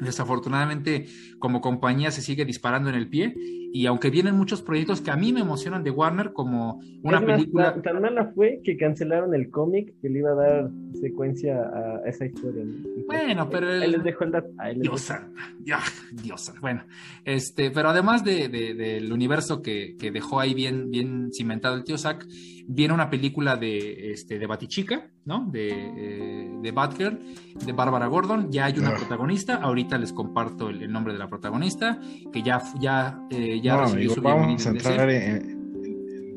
desafortunadamente 0.00 1.06
como 1.38 1.60
compañía 1.60 2.10
se 2.10 2.22
sigue 2.22 2.44
disparando 2.44 2.88
en 2.88 2.94
el 2.94 3.08
pie 3.08 3.34
y 3.72 3.86
aunque 3.86 4.10
vienen 4.10 4.34
muchos 4.34 4.62
proyectos 4.62 5.00
que 5.00 5.10
a 5.10 5.16
mí 5.16 5.32
me 5.32 5.40
emocionan 5.40 5.84
de 5.84 5.90
Warner 5.90 6.32
como 6.32 6.80
una 7.02 7.24
película 7.24 7.80
tan 7.82 8.00
mala 8.00 8.32
fue 8.34 8.60
que 8.64 8.76
cancelaron 8.76 9.34
el 9.34 9.50
cómic 9.50 9.94
que 10.00 10.08
le 10.08 10.20
iba 10.20 10.30
a 10.30 10.34
dar 10.34 10.70
secuencia 11.00 11.60
a 11.60 12.08
esa 12.08 12.26
historia 12.26 12.64
bueno 13.06 13.48
pero 13.50 13.72
él, 13.72 13.92
les 13.92 14.04
dejó 14.04 14.24
el 14.24 14.32
dato 14.32 14.48
diosa 14.76 15.28
ya 15.62 15.80
diosa 16.12 16.54
bueno 16.60 16.84
este 17.24 17.70
pero 17.70 17.90
además 17.90 18.24
de, 18.24 18.48
del 18.48 19.12
universo 19.12 19.60
que, 19.62 19.96
que, 19.98 20.10
dejó 20.10 20.40
ahí 20.40 20.54
bien 20.54 20.90
bien 20.90 21.30
cimentado 21.32 21.76
el 21.76 21.84
tío 21.84 21.98
Zack 21.98 22.26
viene 22.66 22.94
una 22.94 23.10
película 23.10 23.56
de 23.56 24.12
este 24.12 24.38
de 24.38 24.46
Batichica 24.46 25.10
no 25.24 25.46
de, 25.50 25.68
eh, 25.70 26.50
de 26.62 26.72
Batgirl 26.72 27.18
de 27.64 27.72
Bárbara 27.72 28.06
Gordon 28.06 28.50
ya 28.50 28.66
hay 28.66 28.78
una 28.78 28.90
ah. 28.90 28.96
protagonista 28.96 29.56
ahorita 29.56 29.98
les 29.98 30.12
comparto 30.12 30.70
el, 30.70 30.90
nombre 30.90 31.12
de 31.12 31.18
la 31.18 31.28
protagonista 31.28 32.00
que 32.32 32.42
ya 32.42 32.62
ya 32.80 33.20
eh, 33.30 33.57
ya 33.60 33.76
no, 33.76 33.82
amigo, 33.84 34.14
vamos 34.22 34.66
a 34.66 34.70
entrar 34.70 35.10
en, 35.10 35.58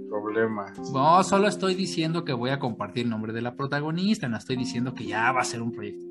problemas. 0.09 0.77
No, 0.91 1.23
solo 1.23 1.47
estoy 1.47 1.75
diciendo 1.75 2.25
que 2.25 2.33
voy 2.33 2.49
a 2.49 2.59
compartir 2.59 3.05
el 3.05 3.09
nombre 3.09 3.33
de 3.33 3.41
la 3.41 3.55
protagonista, 3.55 4.27
no 4.27 4.37
estoy 4.37 4.57
diciendo 4.57 4.93
que 4.93 5.05
ya 5.05 5.31
va 5.31 5.41
a 5.41 5.45
ser 5.45 5.61
un 5.61 5.71
proyecto. 5.71 6.05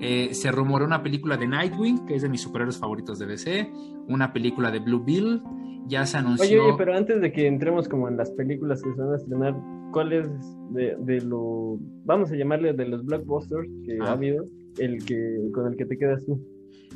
Eh, 0.00 0.30
se 0.32 0.50
rumoró 0.50 0.84
una 0.84 1.02
película 1.02 1.36
de 1.36 1.46
Nightwing, 1.46 2.06
que 2.06 2.16
es 2.16 2.22
de 2.22 2.28
mis 2.28 2.40
superhéroes 2.40 2.78
favoritos 2.78 3.18
de 3.18 3.26
DC, 3.26 3.70
una 4.08 4.32
película 4.32 4.70
de 4.70 4.80
Blue 4.80 5.02
Bill, 5.04 5.42
ya 5.86 6.06
se 6.06 6.18
anunció. 6.18 6.44
Oye, 6.44 6.60
oye, 6.60 6.74
pero 6.78 6.96
antes 6.96 7.20
de 7.20 7.32
que 7.32 7.46
entremos 7.46 7.88
como 7.88 8.08
en 8.08 8.16
las 8.16 8.30
películas 8.30 8.82
que 8.82 8.92
se 8.92 9.00
van 9.00 9.12
a 9.12 9.16
estrenar, 9.16 9.56
¿cuál 9.92 10.12
es 10.12 10.28
de, 10.70 10.96
de 11.00 11.20
lo, 11.22 11.78
vamos 12.04 12.30
a 12.32 12.36
llamarle 12.36 12.72
de 12.72 12.86
los 12.86 13.04
blockbusters 13.04 13.68
que 13.84 13.98
ha 14.00 14.04
ah. 14.04 14.12
habido, 14.12 14.44
el 14.78 15.04
que 15.04 15.50
con 15.52 15.66
el 15.66 15.76
que 15.76 15.86
te 15.86 15.98
quedas 15.98 16.24
tú? 16.24 16.40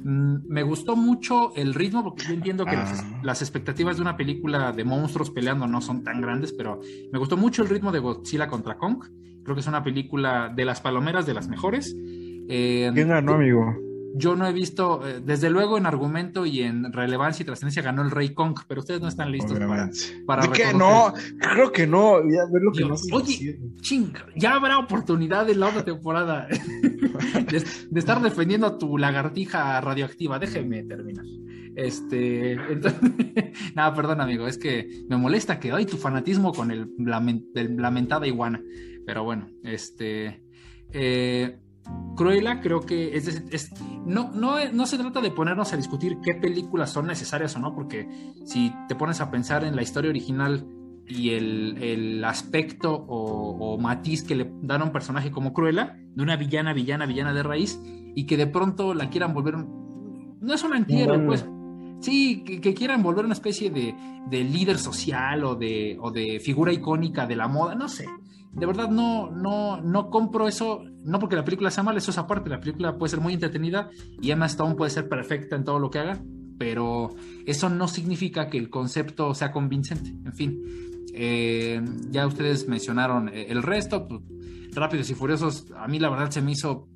Mm, 0.05 0.47
me 0.49 0.63
gustó 0.63 0.97
mucho 0.97 1.55
el 1.57 1.73
ritmo, 1.73 2.05
porque 2.05 2.25
yo 2.29 2.35
entiendo 2.35 2.67
que 2.67 2.77
ah. 2.77 3.21
las, 3.23 3.41
expectativas 3.41 3.97
de 3.97 4.03
una 4.03 4.19
película 4.19 4.71
de 4.71 4.85
monstruos 4.85 5.31
peleando 5.31 5.67
no 5.67 5.81
son 5.81 6.05
tan 6.05 6.21
grandes, 6.21 6.53
pero 6.53 6.81
me 7.11 7.19
gustó 7.19 7.39
mucho 7.39 7.63
el 7.63 7.71
ritmo 7.71 7.91
de 7.91 8.01
Godzilla 8.01 8.47
contra 8.47 8.77
Kong. 8.77 9.03
Creo 9.43 9.55
que 9.55 9.61
es 9.61 9.67
una 9.67 9.83
película 9.83 10.53
de 10.55 10.65
las 10.67 10.83
palomeras, 10.83 11.25
de 11.25 11.35
las 11.35 11.49
mejores. 11.49 11.97
Eh, 11.97 12.91
¿Quién 12.93 13.09
ganó, 13.09 13.35
amigo? 13.35 13.75
Yo 14.17 14.37
no 14.37 14.47
he 14.47 14.53
visto, 14.53 15.07
eh, 15.07 15.21
desde 15.21 15.51
luego 15.51 15.77
en 15.77 15.87
argumento 15.87 16.47
y 16.47 16.61
en 16.63 16.93
relevancia 16.93 17.43
y 17.43 17.47
trascendencia 17.47 17.83
ganó 17.83 18.03
el 18.03 18.13
Rey 18.13 18.33
Kong, 18.33 18.57
pero 18.69 18.81
ustedes 18.81 19.01
no 19.01 19.09
están 19.09 19.33
listos 19.33 19.59
para, 19.59 19.91
para 20.25 20.47
¿De 20.47 20.73
no? 20.73 21.13
Creo 21.41 21.73
que 21.73 21.85
no. 21.85 22.21
Ya, 22.21 22.47
ver 22.53 22.63
lo 22.63 22.71
que 22.71 22.85
oye, 23.13 23.59
ching, 23.81 24.13
ya 24.37 24.55
habrá 24.55 24.79
oportunidad 24.79 25.51
en 25.51 25.59
la 25.59 25.67
otra 25.67 25.85
temporada 25.85 26.47
de, 27.51 27.99
estar 27.99 28.23
defendiendo 28.23 28.69
a 28.69 28.79
tu 28.79 28.99
lagartija 28.99 29.81
radioactiva. 29.81 30.39
Déjeme 30.39 30.85
terminar. 30.85 31.25
Este, 31.75 32.53
entonces, 32.53 33.01
nada, 33.75 33.93
perdón, 33.95 34.21
amigo, 34.21 34.47
es 34.47 34.59
que 34.59 35.05
me 35.09 35.17
molesta 35.17 35.59
que 35.59 35.73
hoy 35.73 35.87
tu 35.87 35.97
fanatismo 35.97 36.53
con 36.53 36.71
el, 36.71 36.89
lamentada 36.97 38.29
iguana. 38.29 38.63
Pero 39.05 39.25
bueno, 39.25 39.49
este, 39.65 40.41
eh, 40.93 41.59
Cruella 42.17 42.61
creo 42.61 42.81
que 42.81 43.17
es, 43.17 43.29
es 43.29 43.73
no, 44.07 44.31
no, 44.33 44.57
no, 44.73 44.87
se 44.87 44.99
trata 44.99 45.21
de 45.21 45.31
ponernos 45.31 45.73
a 45.73 45.77
discutir 45.77 46.19
qué 46.23 46.35
películas 46.35 46.91
son 46.91 47.07
necesarias 47.07 47.57
o 47.57 47.59
no, 47.59 47.75
porque 47.75 48.09
si 48.45 48.73
te 48.89 48.95
pones 48.95 49.21
a 49.21 49.31
pensar 49.31 49.65
en 49.65 49.75
la 49.75 49.83
historia 49.83 50.11
original 50.11 50.67
y 51.07 51.31
el, 51.31 51.77
el 51.83 52.25
aspecto 52.25 53.05
o, 53.09 53.77
matiz 53.79 54.23
que 54.23 54.35
le 54.35 54.51
dan 54.63 54.83
a 54.83 54.85
un 54.85 54.93
personaje 54.93 55.31
como 55.31 55.53
Cruella, 55.53 55.97
de 56.15 56.23
una 56.23 56.37
villana, 56.37 56.73
villana, 56.73 57.07
villana 57.07 57.35
de 57.35 57.43
raíz, 57.43 57.81
y 58.15 58.27
que 58.27 58.37
de 58.37 58.47
pronto 58.47 58.95
la 58.95 59.11
quieran 59.11 59.35
volver, 59.35 59.57
no 59.57 60.55
es 60.55 60.63
un 60.63 60.73
antihéroe, 60.73 61.19
pues, 61.27 61.45
sí, 62.01 62.45
que, 62.45 62.75
quieran 62.75 63.03
volver 63.03 63.25
una 63.25 63.35
especie 63.35 63.71
de, 63.71 63.95
de 64.31 64.45
líder 64.45 64.79
social 64.79 65.45
o 65.45 65.57
de, 65.57 65.99
o 66.01 66.11
de 66.11 66.41
figura 66.41 66.73
icónica 66.73 67.27
de 67.27 67.37
la 67.37 67.49
moda, 67.49 67.75
no 67.75 67.89
sé 67.89 68.07
de 68.55 68.67
verdad 68.67 68.89
no, 68.89 69.31
no, 69.31 69.81
no 69.81 70.11
compro 70.11 70.47
eso, 70.47 70.85
no 71.05 71.19
porque 71.19 71.37
la 71.37 71.45
película 71.45 71.71
sea 71.71 71.83
mala, 71.83 71.99
eso 71.99 72.11
es 72.11 72.19
aparte, 72.19 72.49
la 72.49 72.61
película 72.61 72.97
puede 72.97 73.11
ser 73.11 73.21
muy 73.21 73.35
entretenida 73.35 73.91
y 74.21 74.31
Emma 74.31 74.47
Stone 74.47 74.77
puede 74.77 74.91
ser 74.91 75.09
perfecta 75.09 75.57
en 75.57 75.65
todo 75.65 75.79
lo 75.79 75.91
que 75.91 75.99
haga, 75.99 76.23
pero 76.57 77.11
eso 77.47 77.69
no 77.69 77.89
significa 77.89 78.49
que 78.49 78.59
el 78.59 78.71
concepto 78.71 79.35
sea 79.35 79.51
convincente. 79.51 80.11
En 80.11 80.33
fin, 80.33 80.63
eh, 81.13 81.83
ya 82.11 82.27
ustedes 82.27 82.69
mencionaron 82.69 83.29
eh, 83.29 83.47
el 83.49 83.63
resto, 83.63 84.07
pues, 84.07 84.23
Rápidos 84.73 85.11
y 85.11 85.15
Furiosos, 85.15 85.67
a 85.77 85.87
mí 85.89 85.99
la 85.99 86.11
verdad 86.11 86.31
se 86.31 86.43
me 86.43 86.53
hizo 86.53 86.89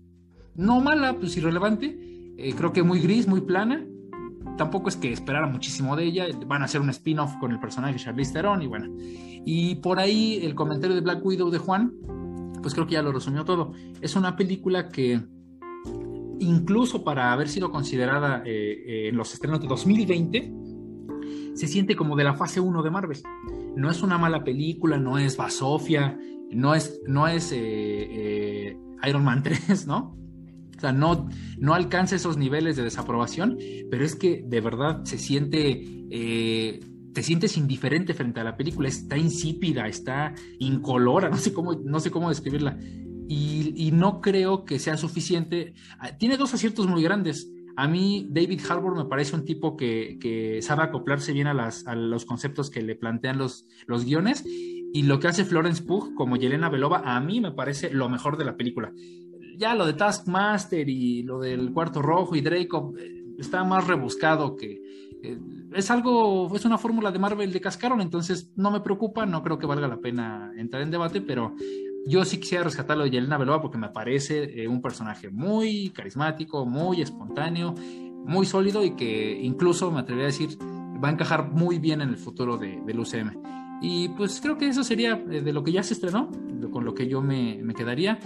no 0.55 0.81
mala, 0.81 1.15
pues 1.19 1.37
irrelevante, 1.37 1.97
eh, 2.37 2.55
creo 2.57 2.73
que 2.73 2.83
muy 2.83 3.01
gris, 3.01 3.29
muy 3.29 3.41
plana, 3.41 3.85
tampoco 4.59 4.91
es 4.91 4.97
que 4.97 5.11
esperara 5.11 5.47
muchísimo 5.47 5.97
de 5.97 6.05
ella. 6.05 6.27
Van 6.47 6.61
a 6.61 6.67
hacer 6.67 6.83
un 6.83 6.91
spin-off 6.91 7.37
con 7.41 7.53
el 7.53 7.59
personaje 7.59 7.95
de 7.95 8.01
Charlize 8.01 8.35
Theron 8.35 8.61
y 8.61 8.67
bueno. 8.67 8.95
Y 8.99 9.77
por 9.77 9.99
ahí 9.99 10.41
el 10.43 10.55
comentario 10.55 10.95
de 10.95 11.01
Black 11.01 11.25
Widow 11.25 11.49
de 11.49 11.57
Juan, 11.57 11.95
pues 12.61 12.75
creo 12.75 12.87
que 12.87 12.93
ya 12.95 13.03
lo 13.03 13.13
resumió 13.13 13.45
todo. 13.45 13.73
Es 14.03 14.17
una 14.17 14.37
película 14.37 14.89
que 14.91 15.23
incluso 16.41 17.03
para 17.03 17.33
haber 17.33 17.49
sido 17.49 17.71
considerada 17.71 18.43
eh, 18.45 18.83
eh, 18.87 19.09
en 19.09 19.17
los 19.17 19.33
estrenos 19.33 19.61
de 19.61 19.69
2020, 19.69 20.53
se 21.55 21.67
siente 21.67 21.97
como 21.97 22.15
de 22.15 22.25
la 22.25 22.35
fase 22.35 22.61
1 22.61 22.83
de 22.83 22.91
Marvel. 22.91 23.19
No 23.75 23.91
es 23.91 24.03
una 24.03 24.19
mala 24.19 24.45
película, 24.45 24.99
no 24.99 25.19
es 25.19 25.37
Basofia, 25.37 26.19
no 26.51 26.75
es, 26.75 27.01
no 27.07 27.27
es 27.27 27.53
eh, 27.55 28.77
Iron 29.07 29.25
Man 29.25 29.43
3, 29.45 29.87
¿no? 29.87 30.17
O 30.79 30.81
sea, 30.81 30.93
no, 30.93 31.29
no 31.59 31.75
alcanza 31.75 32.15
esos 32.15 32.37
niveles 32.37 32.77
de 32.77 32.85
desaprobación, 32.85 33.59
pero 33.91 34.05
es 34.05 34.15
que 34.15 34.45
de 34.47 34.61
verdad 34.61 35.05
se 35.05 35.19
siente, 35.19 35.83
eh, 36.09 36.81
te 37.13 37.23
sientes 37.25 37.57
indiferente 37.57 38.15
frente 38.15 38.39
a 38.39 38.45
la 38.45 38.57
película, 38.57 38.89
está 38.89 39.19
insípida, 39.19 39.89
está 39.89 40.35
incolora, 40.61 41.29
no 41.31 41.37
sé 41.37 41.53
cómo, 41.53 41.75
no 41.75 41.99
sé 41.99 42.13
cómo 42.13 42.29
describirla. 42.29 42.79
Y, 43.31 43.91
no 43.93 44.21
creo 44.21 44.65
que 44.65 44.79
sea 44.79 44.97
suficiente. 44.97 45.75
Ah, 45.99 46.17
tiene 46.17 46.37
dos 46.37 46.55
aciertos 46.55 46.87
muy 46.87 47.03
grandes. 47.03 47.51
A 47.77 47.89
mí, 47.89 48.27
David 48.31 48.61
Harbour 48.69 48.97
me 48.97 49.05
parece 49.05 49.35
un 49.35 49.45
tipo 49.45 49.77
que, 49.77 50.61
sabe 50.63 50.85
acoplarse 50.85 51.33
bien 51.33 51.47
a, 51.47 51.55
las, 51.55 51.87
a, 51.87 51.95
los 51.95 52.25
conceptos 52.25 52.71
que 52.71 52.81
le 52.81 52.95
plantean 52.95 53.37
los, 53.37 53.67
los 53.87 54.05
guiones. 54.05 54.45
Y 54.47 55.03
lo 55.03 55.21
que 55.21 55.29
hace 55.29 55.45
Florence 55.45 55.83
Pugh 55.83 56.15
como 56.15 56.37
Yelena 56.37 56.71
Belova, 56.71 57.03
a 57.05 57.21
mí 57.21 57.41
me 57.41 57.51
parece 57.51 57.91
lo 57.91 58.09
mejor 58.09 58.39
de 58.39 58.45
la 58.47 58.57
película 58.57 58.93
ya 59.59 59.75
lo 59.75 59.85
de 59.85 59.95
Taskmaster 59.95 60.89
y 60.89 61.23
lo 61.25 61.41
del 61.41 61.73
cuarto 61.73 62.01
rojo 62.01 62.37
y 62.37 62.41
Draco 62.41 62.95
eh, 62.99 63.25
está 63.39 63.65
más 63.65 63.87
rebuscado 63.87 64.57
que 64.57 64.81
eh, 65.23 65.39
es 65.75 65.91
algo, 65.91 66.55
es 66.55 66.65
una 66.65 66.79
fórmula 66.79 67.11
de 67.11 67.19
Marvel 67.19 67.53
de 67.53 67.61
cascaron, 67.61 68.01
entonces 68.01 68.53
no 68.57 68.71
me 68.71 68.81
preocupa, 68.81 69.27
no 69.27 69.43
creo 69.43 69.59
que 69.59 69.67
valga 69.67 69.89
la 69.89 69.99
pena 69.99 70.53
entrar 70.57 70.83
en 70.83 70.91
debate, 70.91 71.21
pero 71.21 71.55
yo 72.07 72.25
sí 72.25 72.39
quisiera 72.39 72.65
rescatarlo 72.65 73.05
de 73.05 73.11
Yelena 73.11 73.37
Belova 73.37 73.61
porque 73.61 73.79
me 73.79 73.89
parece 73.89 74.63
eh, 74.63 74.69
un 74.69 74.81
personaje 74.81 75.29
muy 75.29 75.91
carismático, 75.91 76.65
muy 76.65 77.03
espontáneo, 77.03 77.75
muy 78.25 78.47
sólido 78.47 78.85
y 78.85 78.93
que 78.93 79.39
incluso 79.43 79.91
me 79.91 80.01
atrevería 80.01 80.29
a 80.29 80.33
decir 80.33 80.57
va 81.03 81.09
a 81.09 81.13
encajar 81.13 81.51
muy 81.51 81.79
bien 81.79 82.01
en 82.01 82.11
el 82.11 82.17
futuro 82.17 82.57
de, 82.57 82.81
del 82.87 83.01
UCM. 83.01 83.43
Y 83.81 84.09
pues 84.11 84.41
creo 84.41 84.59
que 84.59 84.69
eso 84.69 84.83
sería 84.83 85.15
de 85.15 85.53
lo 85.53 85.63
que 85.63 85.71
ya 85.71 85.85
se 85.85 85.95
estrenó, 85.95 86.31
con 86.73 86.85
lo 86.85 86.95
que 86.95 87.07
yo 87.07 87.23
me, 87.23 87.61
me 87.63 87.75
quedaría 87.75 88.19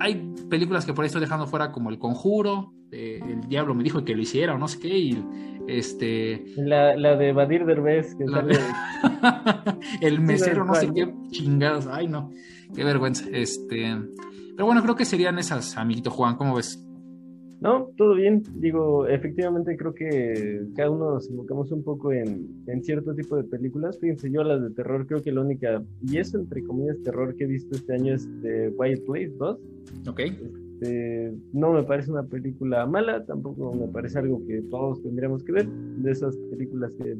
hay 0.00 0.34
películas 0.48 0.84
que 0.84 0.92
por 0.92 1.02
ahí 1.02 1.06
estoy 1.06 1.20
dejando 1.20 1.46
fuera, 1.46 1.72
como 1.72 1.90
El 1.90 1.98
Conjuro, 1.98 2.72
El 2.90 3.40
Diablo 3.48 3.74
me 3.74 3.82
dijo 3.84 4.04
que 4.04 4.14
lo 4.14 4.22
hiciera 4.22 4.54
o 4.54 4.58
no 4.58 4.68
sé 4.68 4.78
qué, 4.78 4.98
y 4.98 5.24
este... 5.66 6.44
La, 6.56 6.96
la 6.96 7.16
de 7.16 7.32
Badir 7.32 7.64
Derbez, 7.64 8.14
que 8.14 8.26
sale... 8.26 8.58
el 10.00 10.20
mesero, 10.20 10.64
no 10.64 10.74
sé 10.74 10.92
qué 10.94 11.12
chingados, 11.30 11.86
ay 11.86 12.08
no, 12.08 12.30
qué 12.74 12.84
vergüenza, 12.84 13.24
este... 13.32 13.96
Pero 14.56 14.64
bueno, 14.64 14.82
creo 14.82 14.96
que 14.96 15.04
serían 15.04 15.38
esas, 15.38 15.76
amiguito 15.76 16.10
Juan, 16.10 16.36
¿cómo 16.36 16.54
ves? 16.54 16.85
No, 17.60 17.90
todo 17.96 18.14
bien. 18.14 18.42
Digo, 18.56 19.06
efectivamente 19.06 19.76
creo 19.76 19.94
que 19.94 20.66
cada 20.76 20.90
uno 20.90 21.14
nos 21.14 21.30
enfocamos 21.30 21.72
un 21.72 21.82
poco 21.82 22.12
en, 22.12 22.64
en, 22.66 22.84
cierto 22.84 23.14
tipo 23.14 23.36
de 23.36 23.44
películas. 23.44 23.98
Fíjense, 23.98 24.30
yo 24.30 24.44
las 24.44 24.62
de 24.62 24.70
terror 24.70 25.06
creo 25.06 25.22
que 25.22 25.32
la 25.32 25.40
única, 25.40 25.82
y 26.02 26.18
eso 26.18 26.38
entre 26.38 26.62
comillas 26.62 27.02
terror 27.02 27.34
que 27.34 27.44
he 27.44 27.46
visto 27.46 27.76
este 27.76 27.94
año 27.94 28.14
es 28.14 28.42
de 28.42 28.68
White 28.76 29.02
Place 29.06 29.32
2. 29.38 29.58
Ok. 30.08 30.20
Este, 30.20 31.34
no 31.54 31.72
me 31.72 31.82
parece 31.84 32.10
una 32.10 32.24
película 32.24 32.86
mala, 32.86 33.24
tampoco 33.24 33.72
me 33.72 33.88
parece 33.88 34.18
algo 34.18 34.44
que 34.46 34.60
todos 34.70 35.02
tendríamos 35.02 35.42
que 35.42 35.52
ver. 35.52 35.68
De 35.68 36.10
esas 36.10 36.36
películas 36.50 36.92
que 36.98 37.16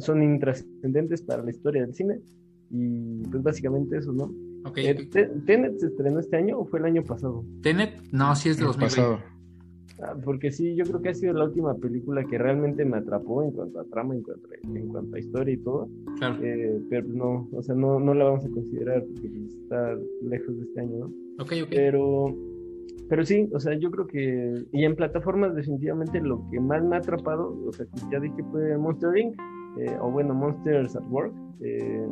son 0.00 0.22
intrascendentes 0.22 1.22
para 1.22 1.44
la 1.44 1.50
historia 1.50 1.82
del 1.82 1.94
cine. 1.94 2.20
Y 2.70 3.22
pues 3.30 3.42
básicamente 3.42 3.98
eso, 3.98 4.12
¿no? 4.12 4.32
Okay. 4.68 4.86
Eh, 4.86 5.08
¿Tenet 5.46 5.78
se 5.78 5.86
estrenó 5.86 6.18
este 6.18 6.36
año 6.36 6.58
o 6.58 6.64
fue 6.64 6.80
el 6.80 6.86
año 6.86 7.04
pasado? 7.04 7.44
Tenet, 7.62 8.02
no, 8.10 8.34
sí 8.34 8.48
es 8.48 8.56
de 8.56 8.64
2020. 8.64 9.35
Ah, 10.02 10.14
porque 10.24 10.50
sí, 10.50 10.74
yo 10.74 10.84
creo 10.84 11.00
que 11.00 11.08
ha 11.08 11.14
sido 11.14 11.32
la 11.32 11.44
última 11.44 11.74
película 11.74 12.24
que 12.24 12.36
realmente 12.36 12.84
me 12.84 12.98
atrapó 12.98 13.42
en 13.42 13.50
cuanto 13.52 13.80
a 13.80 13.84
trama, 13.84 14.14
en 14.14 14.22
cuanto 14.22 14.48
a, 14.48 14.78
en 14.78 14.88
cuanto 14.88 15.16
a 15.16 15.18
historia 15.18 15.54
y 15.54 15.58
todo. 15.58 15.88
Claro. 16.18 16.36
Eh, 16.42 16.80
pero 16.90 17.08
no, 17.08 17.48
o 17.52 17.62
sea, 17.62 17.74
no, 17.74 17.98
no 17.98 18.12
la 18.14 18.24
vamos 18.24 18.44
a 18.44 18.50
considerar 18.50 19.02
porque 19.04 19.30
está 19.62 19.96
lejos 20.22 20.56
de 20.56 20.64
este 20.64 20.80
año, 20.80 20.98
¿no? 20.98 21.06
Ok, 21.42 21.52
ok. 21.62 21.68
Pero, 21.70 22.36
pero 23.08 23.24
sí, 23.24 23.48
o 23.52 23.60
sea, 23.60 23.74
yo 23.74 23.90
creo 23.90 24.06
que. 24.06 24.64
Y 24.72 24.84
en 24.84 24.96
plataformas, 24.96 25.54
definitivamente 25.54 26.20
lo 26.20 26.46
que 26.50 26.60
más 26.60 26.84
me 26.84 26.96
ha 26.96 26.98
atrapado, 26.98 27.56
o 27.66 27.72
sea, 27.72 27.86
ya 28.10 28.20
dije 28.20 28.42
fue 28.50 28.76
Monster 28.76 29.16
Inc. 29.16 29.34
Eh, 29.78 29.96
o 30.00 30.10
bueno, 30.10 30.34
Monsters 30.34 30.96
at 30.96 31.04
Work. 31.10 31.32
Eh, 31.60 32.06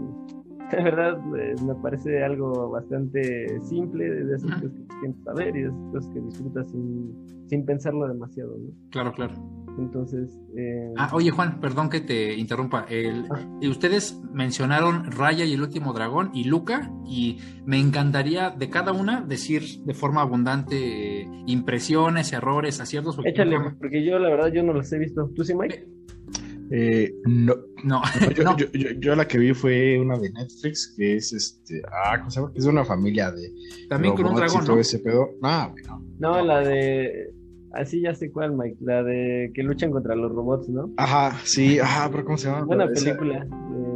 de 0.77 0.83
verdad 0.83 1.18
eh, 1.38 1.55
me 1.64 1.74
parece 1.77 2.22
algo 2.22 2.70
bastante 2.70 3.61
simple 3.62 4.09
de 4.09 4.35
esas 4.35 4.50
cosas 4.61 4.70
que 4.70 4.94
sientes 5.00 5.24
saber 5.24 5.57
y 5.57 5.62
de 5.62 5.68
esas 5.68 5.92
cosas 5.92 6.11
que 6.12 6.20
disfrutas 6.20 6.70
sin, 6.70 7.46
sin 7.48 7.64
pensarlo 7.64 8.09
demasiado, 8.09 8.57
¿no? 8.59 8.70
Claro, 8.90 9.12
claro. 9.12 9.35
Entonces. 9.79 10.40
Eh... 10.57 10.92
Ah, 10.96 11.11
oye, 11.12 11.31
Juan, 11.31 11.61
perdón 11.61 11.90
que 11.90 12.00
te 12.00 12.35
interrumpa. 12.35 12.87
El, 12.88 13.27
ah. 13.31 13.40
Ustedes 13.68 14.20
mencionaron 14.33 15.11
Raya 15.11 15.44
y 15.44 15.53
el 15.53 15.62
último 15.62 15.92
dragón 15.92 16.31
y 16.33 16.44
Luca, 16.44 16.92
y 17.07 17.38
me 17.66 17.79
encantaría 17.79 18.50
de 18.50 18.70
cada 18.70 18.92
una 18.92 19.20
decir 19.20 19.62
de 19.85 19.94
forma 19.94 20.22
abundante 20.22 21.22
eh, 21.22 21.29
impresiones, 21.46 22.33
errores, 22.33 22.81
aciertos. 22.81 23.18
Échale, 23.24 23.57
porque 23.79 24.05
yo 24.05 24.18
la 24.18 24.29
verdad 24.29 24.53
yo 24.53 24.62
no 24.62 24.72
los 24.72 24.92
he 24.92 24.98
visto. 24.98 25.31
¿Tú 25.35 25.44
sí, 25.44 25.55
Mike? 25.55 25.87
Eh, 26.70 27.14
no. 27.27 27.55
No. 27.85 28.03
yo, 28.98 29.14
la 29.16 29.29
que 29.29 29.38
vi 29.38 29.53
fue 29.53 29.98
una 29.98 30.18
de 30.18 30.31
Netflix 30.31 30.94
que 30.96 31.16
es 31.16 31.33
este. 31.33 31.83
Ah, 31.92 32.18
¿cómo 32.18 32.31
se 32.31 32.40
llama? 32.40 32.53
Es 32.55 32.64
una 32.64 32.85
familia 32.85 33.31
de. 33.31 33.53
También 33.88 34.14
con 34.14 34.27
un 34.27 34.35
dragón. 34.35 34.64
¿no? 34.64 34.79
ese 34.79 34.98
pedo. 34.98 35.31
No, 35.40 35.74
no, 36.18 36.44
la 36.44 36.61
de. 36.61 37.33
Así 37.72 38.00
ya 38.00 38.14
sé 38.14 38.31
cuál, 38.31 38.53
Mike. 38.57 38.77
La 38.81 39.03
de 39.03 39.50
que 39.55 39.62
luchan 39.62 39.90
contra 39.90 40.14
los 40.14 40.33
robots, 40.33 40.68
¿no? 40.68 40.92
Ajá, 40.96 41.37
sí, 41.44 41.79
ajá, 41.79 42.09
pero 42.11 42.24
¿cómo 42.24 42.38
se 42.38 42.48
llama? 42.48 42.64
Buena 42.64 42.88
película. 42.88 43.46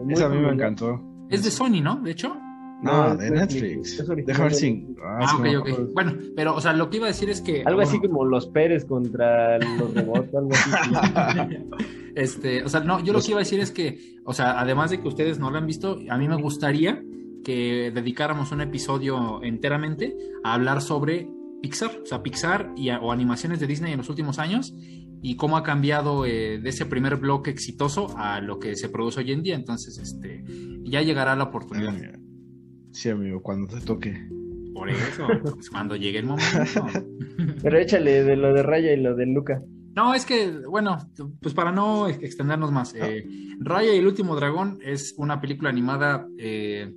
Esa, 0.09 0.27
a 0.27 0.29
mí 0.29 0.41
me 0.41 0.53
encantó. 0.53 1.01
Es 1.31 1.45
de 1.45 1.51
Sony, 1.51 1.81
¿no? 1.83 2.01
De 2.03 2.11
hecho. 2.11 2.37
No, 2.83 3.17
de 3.17 3.31
Netflix. 3.31 4.05
Déjame 4.25 4.49
ver 4.49 4.55
si. 4.55 4.87
Ah, 5.03 5.19
ah 5.23 5.37
ok, 5.37 5.47
ok. 5.61 5.93
Bueno, 5.95 6.13
pero, 6.37 6.55
o 6.55 6.61
sea, 6.61 6.73
lo 6.73 6.91
que 6.91 6.99
iba 6.99 7.07
a 7.07 7.09
decir 7.09 7.29
es 7.31 7.41
que. 7.41 7.63
Algo 7.65 7.81
así 7.81 7.99
como 7.99 8.25
los 8.25 8.47
Pérez 8.47 8.85
contra 8.85 9.59
los 9.59 9.95
robots, 9.95 10.35
algo 10.35 10.51
así. 10.53 11.57
este, 12.19 12.65
o 12.65 12.69
sea, 12.69 12.81
no, 12.81 13.03
yo 13.05 13.13
lo 13.13 13.21
que 13.21 13.31
iba 13.31 13.39
a 13.39 13.45
decir 13.45 13.61
es 13.61 13.71
que, 13.71 14.17
o 14.25 14.35
sea, 14.35 14.59
además 14.59 14.91
de 14.91 15.01
que 15.01 15.07
ustedes 15.07 15.39
no 15.39 15.53
lo 15.53 15.59
han 15.59 15.67
visto, 15.67 16.01
a 16.11 16.19
mí 16.19 16.27
me 16.27 16.35
gustaría 16.35 17.01
que 17.45 17.93
dedicáramos 17.95 18.51
un 18.51 18.61
episodio 18.61 19.41
enteramente 19.45 20.17
a 20.43 20.55
hablar 20.55 20.83
sobre 20.83 21.29
Pixar, 21.63 22.01
o 22.03 22.07
sea, 22.07 22.21
Pixar 22.21 22.73
y, 22.77 22.91
o 22.91 23.13
animaciones 23.13 23.61
de 23.61 23.69
Disney 23.69 23.93
en 23.93 23.99
los 23.99 24.09
últimos 24.09 24.41
años 24.41 24.75
y 25.23 25.37
cómo 25.37 25.57
ha 25.57 25.63
cambiado 25.63 26.27
eh, 26.27 26.59
de 26.59 26.69
ese 26.69 26.87
primer 26.87 27.19
bloque 27.19 27.51
exitoso 27.51 28.13
a 28.19 28.41
lo 28.41 28.59
que 28.59 28.75
se 28.75 28.89
produce 28.89 29.21
hoy 29.21 29.31
en 29.31 29.43
día. 29.45 29.55
Entonces, 29.55 29.99
este, 29.99 30.45
ya 30.83 31.03
llegará 31.03 31.37
la 31.37 31.45
oportunidad. 31.45 31.95
Sí, 32.91 33.11
amigo, 33.11 33.41
cuando 33.43 33.69
te 33.69 33.81
toque. 33.85 34.29
Por 34.75 34.91
eso, 34.91 35.25
pues 35.55 35.71
cuando 35.71 35.95
llegue 35.95 36.19
el 36.19 36.27
momento. 36.27 36.85
Pero 37.63 37.79
échale 37.79 38.25
de 38.25 38.37
lo 38.37 38.53
de 38.53 38.63
Raya 38.65 38.93
y 38.93 39.01
lo 39.01 39.15
de 39.15 39.27
Luca. 39.27 39.63
No, 39.99 40.15
es 40.15 40.25
que, 40.25 40.53
bueno, 40.53 40.97
pues 41.43 41.55
para 41.55 41.73
no 41.73 42.07
extendernos 42.07 42.71
más, 42.71 42.95
eh, 42.95 43.27
Raya 43.59 43.93
y 43.93 43.99
el 43.99 44.07
último 44.07 44.37
dragón 44.37 44.79
es 44.81 45.13
una 45.17 45.41
película 45.41 45.71
animada. 45.71 46.25
Eh, 46.39 46.95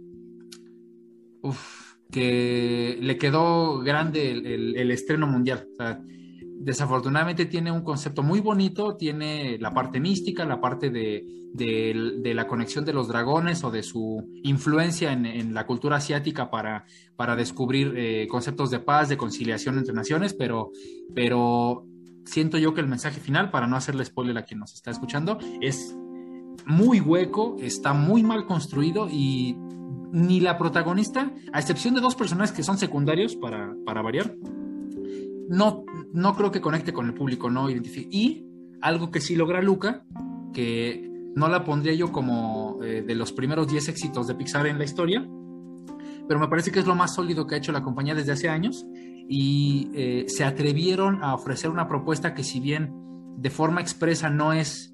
que 2.11 2.99
le 3.01 3.17
quedó 3.17 3.79
grande 3.79 4.29
el, 4.29 4.91
estreno 4.91 5.25
mundial. 5.25 5.67
desafortunadamente 6.59 7.47
tiene 7.47 7.71
un 7.71 7.81
concepto 7.81 8.21
muy 8.21 8.39
bonito, 8.39 8.95
tiene 8.95 9.57
la 9.57 9.73
parte 9.73 9.99
mística, 9.99 10.45
la 10.45 10.61
parte 10.61 10.91
de, 10.91 12.33
la 12.35 12.45
conexión 12.45 12.85
de 12.85 12.93
los 12.93 13.07
dragones 13.07 13.63
o 13.63 13.71
de 13.71 13.81
su 13.81 14.29
influencia 14.43 15.11
en, 15.11 15.55
la 15.55 15.65
cultura 15.65 15.95
asiática 15.95 16.51
para, 16.51 16.85
para 17.15 17.35
descubrir 17.35 17.95
eh, 17.97 18.27
conceptos 18.29 18.69
de 18.69 18.77
paz, 18.77 19.09
de 19.09 19.17
conciliación 19.17 19.79
entre 19.79 19.95
naciones, 19.95 20.35
pero, 20.35 20.69
pero 21.15 21.87
siento 22.25 22.57
yo 22.57 22.73
que 22.73 22.81
el 22.81 22.87
mensaje 22.87 23.19
final, 23.19 23.51
para 23.51 23.67
no 23.67 23.75
hacerle 23.75 24.05
spoiler 24.05 24.37
a 24.37 24.43
quien 24.43 24.59
nos 24.59 24.73
está 24.73 24.91
escuchando, 24.91 25.37
es 25.61 25.95
muy 26.65 26.99
hueco, 26.99 27.57
está 27.59 27.93
muy 27.93 28.23
mal 28.23 28.45
construido 28.45 29.07
y 29.09 29.55
ni 30.11 30.39
la 30.39 30.57
protagonista, 30.57 31.31
a 31.53 31.59
excepción 31.59 31.95
de 31.95 32.01
dos 32.01 32.15
personajes 32.15 32.51
que 32.51 32.63
son 32.63 32.77
secundarios 32.77 33.35
para, 33.35 33.73
para 33.85 34.01
variar, 34.01 34.35
no, 35.49 35.85
no 36.13 36.35
creo 36.35 36.51
que 36.51 36.61
conecte 36.61 36.93
con 36.93 37.07
el 37.07 37.13
público, 37.13 37.49
no 37.49 37.69
identifique. 37.69 38.09
Y 38.11 38.45
algo 38.81 39.11
que 39.11 39.21
sí 39.21 39.35
logra 39.35 39.61
Luca, 39.61 40.03
que 40.53 41.09
no 41.35 41.47
la 41.47 41.63
pondría 41.63 41.93
yo 41.93 42.11
como 42.11 42.79
eh, 42.83 43.03
de 43.05 43.15
los 43.15 43.31
primeros 43.31 43.67
10 43.67 43.89
éxitos 43.89 44.27
de 44.27 44.35
Pixar 44.35 44.67
en 44.67 44.77
la 44.77 44.83
historia, 44.83 45.27
pero 46.27 46.39
me 46.39 46.47
parece 46.47 46.71
que 46.71 46.79
es 46.79 46.87
lo 46.87 46.95
más 46.95 47.15
sólido 47.15 47.47
que 47.47 47.55
ha 47.55 47.57
hecho 47.57 47.71
la 47.71 47.83
compañía 47.83 48.15
desde 48.15 48.31
hace 48.31 48.49
años 48.49 48.85
y 49.33 49.89
eh, 49.93 50.25
se 50.27 50.43
atrevieron 50.43 51.23
a 51.23 51.33
ofrecer 51.33 51.69
una 51.69 51.87
propuesta 51.87 52.33
que 52.33 52.43
si 52.43 52.59
bien 52.59 52.91
de 53.37 53.49
forma 53.49 53.79
expresa 53.79 54.29
no 54.29 54.51
es 54.51 54.93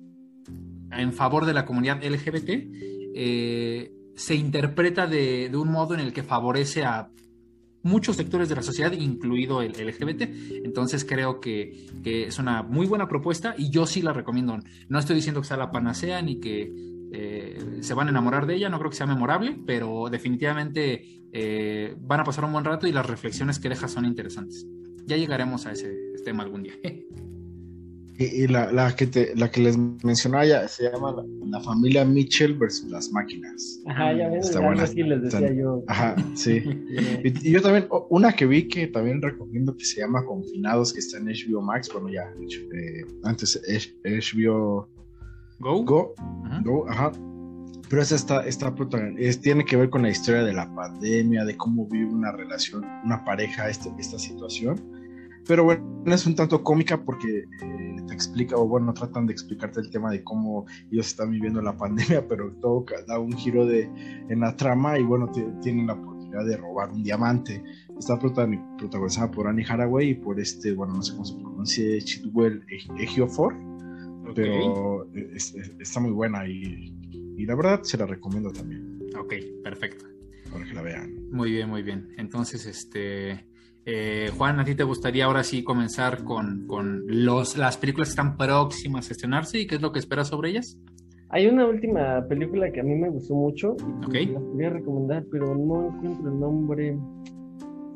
en 0.91 1.11
favor 1.11 1.47
de 1.47 1.55
la 1.55 1.65
comunidad 1.65 2.03
LGBT, 2.03 2.49
eh, 3.15 3.91
se 4.15 4.35
interpreta 4.35 5.07
de, 5.07 5.49
un 5.55 5.71
modo 5.71 5.95
en 5.95 6.01
el 6.01 6.13
que 6.13 6.21
favorece 6.21 6.85
a 6.85 7.09
muchos 7.81 8.15
sectores 8.15 8.47
de 8.47 8.53
la 8.53 8.61
sociedad, 8.61 8.91
incluido 8.91 9.63
el 9.63 9.71
LGBT. 9.71 10.29
Entonces 10.63 11.03
creo 11.03 11.39
que, 11.39 11.87
es 12.05 12.37
una 12.37 12.61
muy 12.61 12.85
buena 12.85 13.07
propuesta 13.07 13.55
y 13.57 13.71
yo 13.71 13.87
sí 13.87 14.03
la 14.03 14.13
recomiendo. 14.13 14.59
No 14.87 14.99
estoy 14.99 15.15
diciendo 15.15 15.41
que 15.41 15.47
sea 15.47 15.57
la 15.57 15.71
panacea 15.71 16.21
ni 16.21 16.39
que 16.39 16.71
eh, 17.11 17.79
se 17.81 17.93
van 17.93 18.07
a 18.07 18.11
enamorar 18.11 18.45
de 18.45 18.55
ella, 18.55 18.69
no 18.69 18.79
creo 18.79 18.91
que 18.91 18.97
sea 18.97 19.05
memorable, 19.07 19.57
pero 19.65 20.09
definitivamente 20.09 21.21
eh, 21.31 21.95
van 21.99 22.19
a 22.19 22.23
pasar 22.23 22.45
un 22.45 22.51
buen 22.51 22.65
rato 22.65 22.87
y 22.87 22.91
las 22.91 23.05
reflexiones 23.05 23.59
que 23.59 23.69
deja 23.69 23.87
son 23.87 24.05
interesantes. 24.05 24.65
Ya 25.05 25.15
llegaremos 25.17 25.65
a 25.65 25.71
ese 25.71 25.95
tema 26.23 26.43
algún 26.43 26.63
día. 26.63 26.73
Y, 28.19 28.47
la, 28.47 28.71
la, 28.71 28.95
que 28.95 29.05
te, 29.05 29.35
la 29.35 29.51
que 29.51 29.61
les 29.61 29.77
mencionaba 29.77 30.43
ya 30.43 30.67
se 30.67 30.89
llama 30.89 31.15
la, 31.45 31.61
familia 31.61 32.03
Mitchell 32.03 32.55
versus 32.55 32.89
las 32.89 33.11
máquinas. 33.11 33.79
Ajá, 33.85 34.11
ya 34.11 34.27
ven, 34.27 34.39
Está 34.39 34.59
buena. 34.59 34.87
les 34.87 35.21
decía 35.21 35.53
yo. 35.53 35.83
Ajá, 35.85 36.15
sí. 36.33 36.63
y, 37.23 37.51
yo 37.51 37.61
también, 37.61 37.87
una 38.09 38.33
que 38.33 38.47
vi 38.47 38.67
que 38.67 38.87
también 38.87 39.21
recomiendo 39.21 39.77
que 39.77 39.85
se 39.85 40.01
llama 40.01 40.25
Confinados, 40.25 40.93
que 40.93 40.99
está 40.99 41.19
en 41.19 41.27
HBO 41.27 41.61
Max, 41.61 41.91
bueno, 41.93 42.09
ya, 42.09 42.23
eh, 42.73 43.05
antes 43.21 43.61
HBO 44.03 44.89
Go. 45.59 45.83
Go, 45.83 46.15
Go 46.63 46.89
ajá. 46.89 47.11
Pero 47.89 48.01
esa 48.01 48.15
está, 48.15 48.45
está 48.45 48.73
es, 49.17 49.39
tiene 49.39 49.63
que 49.63 49.77
ver 49.77 49.89
con 49.89 50.01
la 50.01 50.09
historia 50.09 50.43
de 50.43 50.53
la 50.53 50.73
pandemia, 50.75 51.45
de 51.45 51.55
cómo 51.55 51.87
vive 51.87 52.11
una 52.11 52.31
relación, 52.33 52.85
una 53.05 53.23
pareja, 53.23 53.69
este, 53.69 53.89
esta 53.97 54.19
situación. 54.19 54.81
Pero 55.47 55.63
bueno, 55.63 55.83
es 56.07 56.25
un 56.25 56.35
tanto 56.35 56.61
cómica 56.61 57.01
porque 57.01 57.45
eh, 57.61 57.95
te 58.05 58.13
explica, 58.13 58.57
o 58.57 58.67
bueno, 58.67 58.93
tratan 58.93 59.25
de 59.25 59.31
explicarte 59.31 59.79
el 59.79 59.89
tema 59.89 60.11
de 60.11 60.21
cómo 60.21 60.65
ellos 60.91 61.07
están 61.07 61.31
viviendo 61.31 61.61
la 61.61 61.77
pandemia, 61.77 62.27
pero 62.27 62.51
todo 62.59 62.85
da 63.07 63.17
un 63.17 63.31
giro 63.31 63.65
de, 63.65 63.89
en 64.29 64.41
la 64.41 64.55
trama 64.57 64.99
y 64.99 65.03
bueno, 65.03 65.31
tienen 65.61 65.87
la 65.87 65.93
oportunidad 65.93 66.45
de 66.45 66.57
robar 66.57 66.91
un 66.91 67.03
diamante. 67.03 67.63
Está 67.97 68.19
protagonizada 68.19 69.31
por 69.31 69.47
Annie 69.47 69.65
Haraway 69.67 70.09
y 70.09 70.15
por 70.15 70.39
este, 70.41 70.73
bueno, 70.73 70.95
no 70.95 71.01
sé 71.01 71.13
cómo 71.13 71.23
se 71.23 71.35
pronuncia, 71.35 71.99
Chitwell 71.99 72.65
Ejiofor, 72.99 73.55
pero 74.33 75.07
está 75.79 75.99
muy 75.99 76.11
buena 76.11 76.47
y, 76.47 76.93
y 77.37 77.45
la 77.45 77.55
verdad 77.55 77.83
se 77.83 77.97
la 77.97 78.05
recomiendo 78.05 78.51
también. 78.51 78.99
Ok, 79.19 79.33
perfecto. 79.63 80.05
Para 80.51 80.65
que 80.65 80.73
la 80.73 80.81
vean. 80.81 81.29
Muy 81.31 81.51
bien, 81.51 81.69
muy 81.69 81.83
bien. 81.83 82.09
Entonces, 82.17 82.65
este 82.65 83.45
eh, 83.89 84.29
Juan, 84.37 84.59
¿a 84.59 84.65
ti 84.65 84.75
te 84.75 84.83
gustaría 84.83 85.23
ahora 85.23 85.43
sí 85.43 85.63
comenzar 85.63 86.25
con, 86.25 86.67
los, 87.07 87.57
las 87.57 87.77
películas 87.77 88.09
que 88.09 88.19
están 88.19 88.35
próximas 88.35 89.09
a 89.09 89.13
estrenarse 89.13 89.61
y 89.61 89.65
qué 89.65 89.75
es 89.75 89.81
lo 89.81 89.93
que 89.93 89.99
esperas 89.99 90.27
sobre 90.27 90.49
ellas? 90.49 90.77
Hay 91.29 91.47
una 91.47 91.65
última 91.65 92.21
película 92.27 92.69
que 92.69 92.81
a 92.81 92.83
mí 92.83 92.95
me 92.95 93.09
gustó 93.09 93.33
mucho 93.33 93.77
y 93.79 94.05
okay. 94.05 94.25
la 94.25 94.41
podría 94.41 94.71
recomendar, 94.71 95.25
pero 95.31 95.55
no 95.55 95.87
encuentro 95.87 96.29
el 96.29 96.37
nombre. 96.37 96.99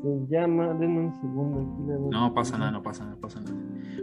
Se 0.02 0.34
llama, 0.34 0.72
denme 0.80 1.00
un 1.00 1.20
segundo. 1.20 2.10
no 2.10 2.32
pasa 2.32 2.56
nada, 2.56 2.70
no 2.70 2.82
pasa 2.82 3.04
nada, 3.04 3.16
no 3.16 3.20
pasa 3.20 3.40
nada. 3.42 3.56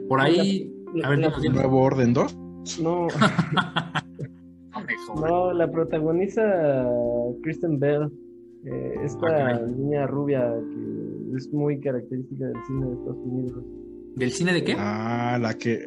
Por 0.07 0.21
ahí, 0.21 0.71
a 1.03 1.09
ver, 1.09 1.31
¿el 1.43 1.53
nuevo 1.53 1.81
orden 1.81 2.13
2? 2.13 2.37
No. 2.81 3.07
no, 5.15 5.53
la 5.53 5.71
protagoniza 5.71 6.41
Kristen 7.43 7.79
Bell, 7.79 8.11
eh, 8.65 8.93
esta 9.03 9.27
ah, 9.27 9.59
niña 9.59 10.07
rubia 10.07 10.51
que 10.51 11.37
es 11.37 11.51
muy 11.53 11.79
característica 11.79 12.45
del 12.45 12.55
cine 12.67 12.85
de 12.85 12.93
Estados 12.93 13.17
Unidos. 13.17 13.63
¿Del 14.15 14.31
cine 14.31 14.53
de 14.53 14.63
qué? 14.63 14.75
Ah, 14.77 15.37
la 15.41 15.53
que. 15.53 15.85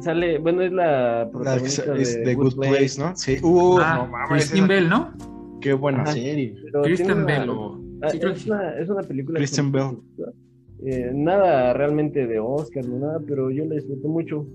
Sale, 0.00 0.38
bueno, 0.38 0.62
es 0.62 0.72
la 0.72 1.28
protagonista 1.32 1.96
es 1.96 2.24
de, 2.24 2.34
Good, 2.34 2.54
Place, 2.54 3.00
¿no? 3.00 3.16
Sí. 3.16 3.38
Uh, 3.42 3.78
ah, 3.80 4.08
no 4.08 4.28
Kristen 4.28 4.68
Bell, 4.68 4.88
¿no? 4.88 5.12
Qué 5.60 5.72
buena 5.72 6.06
serie. 6.06 6.54
Kristen 6.84 7.26
Bell. 7.26 7.50
O... 7.50 7.80
Ah, 8.02 8.08
es, 8.08 8.46
una, 8.46 8.78
es, 8.78 8.88
una, 8.88 9.02
película. 9.02 9.38
Kristen 9.38 9.72
Bell. 9.72 9.98
Eh, 10.86 11.10
nada 11.14 11.72
realmente 11.74 12.26
de 12.26 12.38
Oscar 12.38 12.86
ni 12.86 12.98
nada, 12.98 13.20
pero 13.26 13.50
yo 13.50 13.64
la 13.66 13.74
disfruté 13.74 14.08
mucho. 14.08 14.46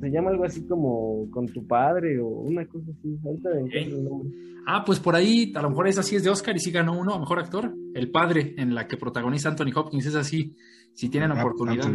Se 0.00 0.10
llama 0.10 0.30
algo 0.30 0.44
así 0.44 0.66
como 0.66 1.30
con 1.30 1.46
tu 1.46 1.66
padre 1.66 2.20
o 2.20 2.26
una 2.26 2.66
cosa 2.66 2.90
así. 2.90 3.16
Ahorita 3.24 3.50
el 3.72 4.04
nombre. 4.04 4.30
Ah, 4.66 4.82
pues 4.84 4.98
por 4.98 5.14
ahí, 5.14 5.52
a 5.54 5.62
lo 5.62 5.70
mejor 5.70 5.88
esa 5.88 6.02
sí 6.02 6.16
es 6.16 6.24
de 6.24 6.30
Oscar 6.30 6.56
y 6.56 6.58
sí 6.58 6.70
ganó 6.70 6.98
uno 6.98 7.14
a 7.14 7.18
mejor 7.18 7.38
actor. 7.38 7.74
El 7.94 8.10
padre, 8.10 8.54
en 8.56 8.74
la 8.74 8.86
que 8.86 8.96
protagoniza 8.96 9.50
Anthony 9.50 9.72
Hopkins, 9.74 10.06
es 10.06 10.14
así. 10.14 10.54
Si 10.94 11.08
tienen 11.08 11.32
ah, 11.32 11.40
oportunidad 11.40 11.90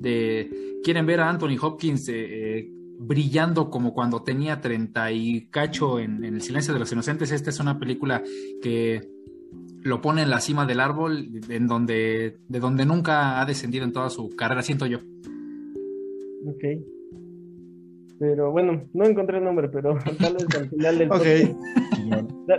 de, 0.00 0.50
Quieren 0.82 1.06
ver 1.06 1.20
a 1.20 1.30
Anthony 1.30 1.56
Hopkins 1.60 2.08
eh, 2.08 2.58
eh, 2.58 2.68
brillando 2.98 3.70
como 3.70 3.94
cuando 3.94 4.22
tenía 4.22 4.60
30 4.60 5.12
y 5.12 5.46
cacho 5.48 5.98
en, 5.98 6.22
El 6.24 6.42
Silencio 6.42 6.74
de 6.74 6.80
los 6.80 6.92
Inocentes, 6.92 7.32
esta 7.32 7.50
es 7.50 7.58
una 7.58 7.78
película 7.78 8.22
que 8.60 9.13
lo 9.84 10.00
pone 10.00 10.22
en 10.22 10.30
la 10.30 10.40
cima 10.40 10.64
del 10.64 10.80
árbol, 10.80 11.28
en 11.48 11.68
donde, 11.68 12.38
de 12.48 12.58
donde 12.58 12.86
nunca 12.86 13.40
ha 13.40 13.44
descendido 13.44 13.84
en 13.84 13.92
toda 13.92 14.08
su 14.08 14.34
carrera, 14.34 14.62
siento 14.62 14.86
yo. 14.86 14.98
Ok. 16.46 16.64
Pero 18.18 18.50
bueno, 18.50 18.82
no 18.94 19.04
encontré 19.04 19.38
el 19.38 19.44
nombre, 19.44 19.68
pero 19.68 19.98
tal 20.18 20.34
vez 20.34 20.46
al 20.56 20.70
final 20.70 20.98
del 20.98 21.08
podcast. 21.08 21.52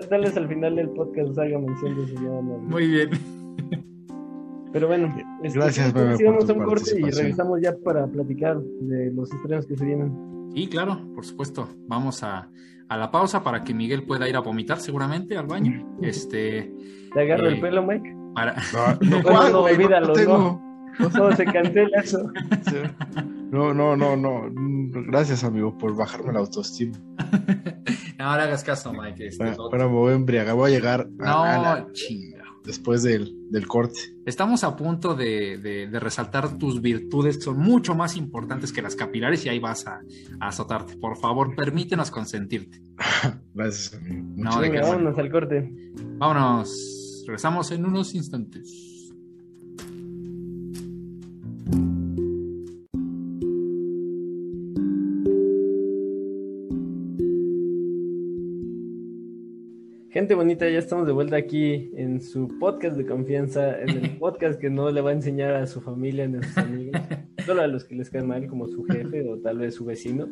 tal, 0.09 0.21
vez 0.21 0.37
al 0.37 0.47
final 0.47 0.75
del 0.75 0.89
podcast 0.89 1.39
haga 1.39 1.59
mención 1.59 1.95
de 1.95 2.03
ese 2.03 2.13
nombre. 2.13 2.57
Muy 2.57 2.87
bien. 2.87 3.09
Pero 4.71 4.87
bueno, 4.87 5.15
este, 5.41 5.57
gracias, 5.57 5.93
vamos 5.93 6.49
a 6.49 6.53
un 6.53 6.63
corte 6.63 6.99
y 6.99 7.09
regresamos 7.09 7.59
ya 7.61 7.75
para 7.77 8.05
platicar 8.07 8.59
de 8.61 9.11
los 9.13 9.31
estrenos 9.31 9.65
que 9.65 9.77
se 9.77 9.85
vienen. 9.85 10.51
Sí, 10.53 10.67
claro, 10.67 10.99
por 11.15 11.25
supuesto. 11.25 11.69
Vamos 11.87 12.21
a, 12.23 12.51
a 12.89 12.97
la 12.97 13.11
pausa 13.11 13.43
para 13.43 13.63
que 13.63 13.73
Miguel 13.73 14.03
pueda 14.03 14.29
ir 14.29 14.35
a 14.35 14.39
vomitar 14.39 14.79
seguramente 14.79 15.37
al 15.37 15.47
baño. 15.47 15.97
Este. 16.01 16.71
¿Te 17.13 17.21
agarro 17.21 17.47
el 17.47 17.55
eh, 17.55 17.61
pelo, 17.61 17.83
Mike? 17.83 18.15
Para... 18.33 18.55
No, 19.01 19.21
no, 19.21 19.49
no, 19.49 19.59
olvídalo, 19.61 20.13
no, 20.13 20.61
no. 20.99 21.35
se 21.35 21.45
cancela 21.45 22.01
eso. 22.01 22.31
No, 23.51 23.73
no, 23.73 23.95
no, 23.95 24.17
no. 24.17 24.49
Gracias, 25.07 25.43
amigo, 25.45 25.77
por 25.77 25.95
bajarme 25.95 26.33
la 26.33 26.39
autoestima. 26.39 26.97
no, 28.17 28.35
le 28.35 28.41
hagas 28.43 28.63
caso, 28.65 28.91
Mike. 28.91 29.27
Este, 29.27 29.51
bueno, 29.55 29.87
me 29.87 29.95
voy 29.95 30.11
a 30.11 30.15
embriagar. 30.15 30.55
Voy 30.55 30.71
a 30.71 30.75
llegar 30.75 31.07
no, 31.09 31.91
chinga. 31.93 32.43
Después 32.65 33.03
del, 33.03 33.33
corte. 33.67 33.99
Estamos 34.25 34.63
a 34.63 34.75
punto 34.75 35.15
de, 35.15 35.89
resaltar 35.93 36.57
tus 36.57 36.81
virtudes, 36.81 37.37
que 37.37 37.43
son 37.43 37.57
mucho 37.57 37.95
más 37.95 38.17
importantes 38.17 38.71
que 38.71 38.81
las 38.81 38.95
capilares, 38.95 39.45
y 39.45 39.49
ahí 39.49 39.59
vas 39.59 39.85
a, 39.87 40.01
azotarte. 40.39 40.97
Por 40.97 41.17
favor, 41.17 41.55
permítenos 41.55 42.11
consentirte. 42.11 42.81
Gracias, 43.53 43.93
amigo. 43.93 44.23
No, 44.35 44.51
vámonos 44.51 45.17
al 45.17 45.31
corte. 45.31 45.71
Vámonos. 46.17 47.23
Regresamos 47.25 47.71
en 47.71 47.85
unos 47.85 48.13
instantes. 48.13 48.94
Gente 60.15 60.33
bonita, 60.33 60.69
ya 60.69 60.79
estamos 60.79 61.05
de 61.07 61.11
vuelta 61.11 61.35
aquí 61.35 61.91
en 61.97 62.21
su 62.21 62.47
podcast 62.57 62.95
de 62.95 63.05
confianza, 63.05 63.81
en 63.81 63.89
el 63.89 64.11
podcast 64.17 64.57
que 64.57 64.69
no 64.69 64.89
le 64.89 65.01
va 65.01 65.09
a 65.09 65.13
enseñar 65.13 65.53
a 65.55 65.67
su 65.67 65.81
familia 65.81 66.25
ni 66.25 66.37
a 66.37 66.41
sus 66.41 66.57
amigos, 66.57 67.01
solo 67.45 67.61
a 67.61 67.67
los 67.67 67.83
que 67.83 67.95
les 67.95 68.09
caen 68.09 68.27
mal, 68.27 68.47
como 68.47 68.69
su 68.69 68.85
jefe 68.85 69.27
o 69.27 69.37
tal 69.39 69.57
vez 69.57 69.75
su 69.75 69.83
vecino. 69.83 70.29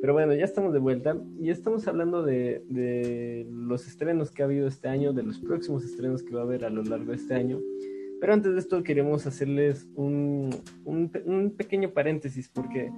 Pero 0.00 0.14
bueno, 0.14 0.34
ya 0.34 0.44
estamos 0.44 0.72
de 0.72 0.80
vuelta 0.80 1.16
y 1.40 1.50
estamos 1.50 1.86
hablando 1.86 2.24
de, 2.24 2.64
de, 2.70 3.46
los 3.48 3.86
estrenos 3.86 4.32
que 4.32 4.42
ha 4.42 4.46
habido 4.46 4.66
este 4.66 4.88
año, 4.88 5.12
de 5.12 5.22
los 5.22 5.38
próximos 5.38 5.84
estrenos 5.84 6.24
que 6.24 6.34
va 6.34 6.40
a 6.40 6.44
haber 6.44 6.64
a 6.64 6.70
lo 6.70 6.82
largo 6.82 7.12
de 7.12 7.16
este 7.16 7.34
año. 7.34 7.60
Pero 8.20 8.32
antes 8.32 8.52
de 8.52 8.58
esto 8.58 8.82
queremos 8.82 9.28
hacerles 9.28 9.88
un, 9.94 10.50
un, 10.84 11.08
un 11.24 11.50
pequeño 11.52 11.92
paréntesis 11.92 12.48
porque 12.48 12.90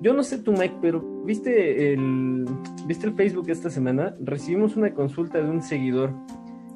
yo 0.00 0.14
no 0.14 0.22
sé 0.22 0.38
tú, 0.38 0.52
Mike, 0.52 0.76
pero 0.80 1.00
¿viste 1.24 1.92
el, 1.92 2.46
¿viste 2.86 3.06
el 3.06 3.14
Facebook 3.14 3.50
esta 3.50 3.70
semana? 3.70 4.16
Recibimos 4.20 4.76
una 4.76 4.92
consulta 4.94 5.38
de 5.38 5.50
un 5.50 5.62
seguidor. 5.62 6.12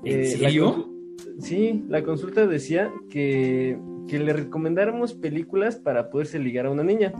¿En 0.05 0.21
eh, 0.21 0.27
serio? 0.27 0.91
sí, 1.39 1.85
la 1.89 2.03
consulta 2.03 2.47
decía 2.47 2.93
que, 3.11 3.79
que, 4.09 4.19
le 4.19 4.33
recomendáramos 4.33 5.15
películas 5.15 5.77
para 5.77 6.11
poderse 6.11 6.39
ligar 6.39 6.67
a 6.67 6.71
una 6.71 6.83
niña. 6.83 7.13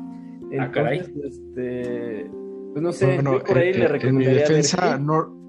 ah, 0.59 0.71
caray. 0.71 1.01
Este, 1.25 2.31
pues 2.73 2.83
no 2.83 2.93
sé, 2.93 3.21
por 3.23 3.59
ahí 3.59 3.73
le 3.73 3.89
recomendaría. 3.89 4.09
En 4.09 4.17
mi 4.17 4.25
defensa, 4.25 4.99
no, 4.99 5.45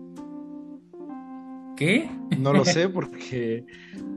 ¿Qué? 1.76 2.10
No 2.38 2.54
lo 2.54 2.66
sé 2.66 2.90
porque, 2.94 3.66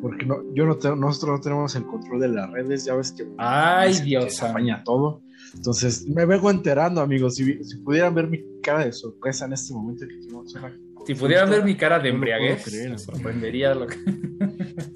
porque 0.00 0.24
no, 0.24 0.36
yo 0.54 0.64
no 0.64 0.76
tengo, 0.76 0.96
nosotros 0.96 1.38
no 1.38 1.40
tenemos 1.40 1.74
el 1.74 1.84
control 1.84 2.20
de 2.20 2.28
las 2.28 2.50
redes, 2.50 2.84
ya 2.84 2.94
ves 2.94 3.12
que, 3.12 3.26
Ay, 3.36 3.94
Dios 4.04 4.42
apaña 4.42 4.82
todo. 4.84 5.22
Entonces 5.54 6.06
me 6.06 6.26
vengo 6.26 6.50
enterando, 6.50 7.00
amigos. 7.00 7.36
Si, 7.36 7.62
si, 7.64 7.76
pudieran 7.78 8.14
ver 8.14 8.28
mi 8.28 8.40
cara 8.62 8.84
de 8.84 8.92
sorpresa 8.92 9.46
en 9.46 9.52
este 9.52 9.72
momento 9.72 10.06
que 10.06 10.14
Si 11.06 11.14
pudieran 11.14 11.50
ver 11.50 11.64
mi 11.64 11.76
cara 11.76 11.98
de 11.98 12.10
embriaguez, 12.10 12.88
me 12.88 12.98
sorprendería 12.98 13.74
lo 13.74 13.86
que... 13.86 13.96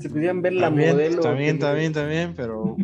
Si 0.00 0.08
pudieran 0.08 0.42
ver 0.42 0.54
la 0.54 0.70
modelo. 0.70 1.22
También, 1.22 1.58
también, 1.58 1.92
también, 1.92 2.34
pero. 2.36 2.76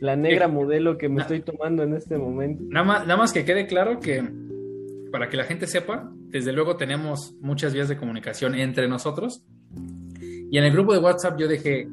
La 0.00 0.16
negra 0.16 0.48
modelo 0.48 0.98
que 0.98 1.08
me 1.08 1.22
estoy 1.22 1.40
tomando 1.40 1.82
en 1.82 1.94
este 1.94 2.18
momento. 2.18 2.62
Nada 2.68 2.84
más, 2.84 3.00
nada 3.06 3.16
más 3.16 3.32
que 3.32 3.44
quede 3.44 3.66
claro 3.66 4.00
que, 4.00 4.22
para 5.10 5.30
que 5.30 5.36
la 5.36 5.44
gente 5.44 5.66
sepa, 5.66 6.12
desde 6.28 6.52
luego 6.52 6.76
tenemos 6.76 7.34
muchas 7.40 7.72
vías 7.72 7.88
de 7.88 7.96
comunicación 7.96 8.54
entre 8.54 8.88
nosotros. 8.88 9.46
Y 10.50 10.58
en 10.58 10.64
el 10.64 10.72
grupo 10.72 10.92
de 10.92 10.98
WhatsApp 10.98 11.38
yo 11.38 11.48
dejé 11.48 11.88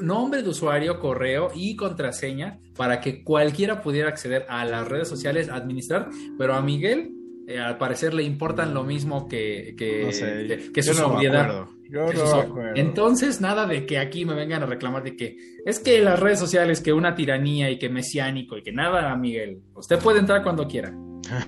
nombre 0.00 0.42
de 0.42 0.48
usuario, 0.48 0.98
correo 1.00 1.50
y 1.54 1.76
contraseña 1.76 2.60
para 2.76 3.00
que 3.00 3.22
cualquiera 3.22 3.80
pudiera 3.82 4.08
acceder 4.08 4.46
a 4.48 4.64
las 4.64 4.86
redes 4.88 5.08
sociales, 5.08 5.48
administrar, 5.48 6.08
pero 6.38 6.54
a 6.54 6.62
Miguel 6.62 7.12
eh, 7.46 7.58
al 7.58 7.76
parecer 7.76 8.14
le 8.14 8.22
importan 8.22 8.72
lo 8.72 8.84
mismo 8.84 9.28
que, 9.28 9.74
que, 9.76 10.08
que, 10.72 10.82
su 10.82 10.94
sobriedad. 10.94 11.66
Entonces, 12.74 13.40
nada 13.40 13.66
de 13.66 13.84
que 13.84 13.98
aquí 13.98 14.24
me 14.24 14.34
vengan 14.34 14.62
a 14.62 14.66
reclamar 14.66 15.02
de 15.02 15.14
que 15.14 15.36
es 15.66 15.78
que 15.78 16.00
las 16.00 16.18
redes 16.18 16.38
sociales, 16.38 16.80
que 16.80 16.92
una 16.92 17.14
tiranía 17.14 17.70
y 17.70 17.78
que 17.78 17.90
mesiánico 17.90 18.56
y 18.56 18.62
que 18.62 18.72
nada, 18.72 19.14
Miguel. 19.16 19.60
Usted 19.74 19.98
puede 19.98 20.20
entrar 20.20 20.42
cuando 20.42 20.66
quiera. 20.66 20.94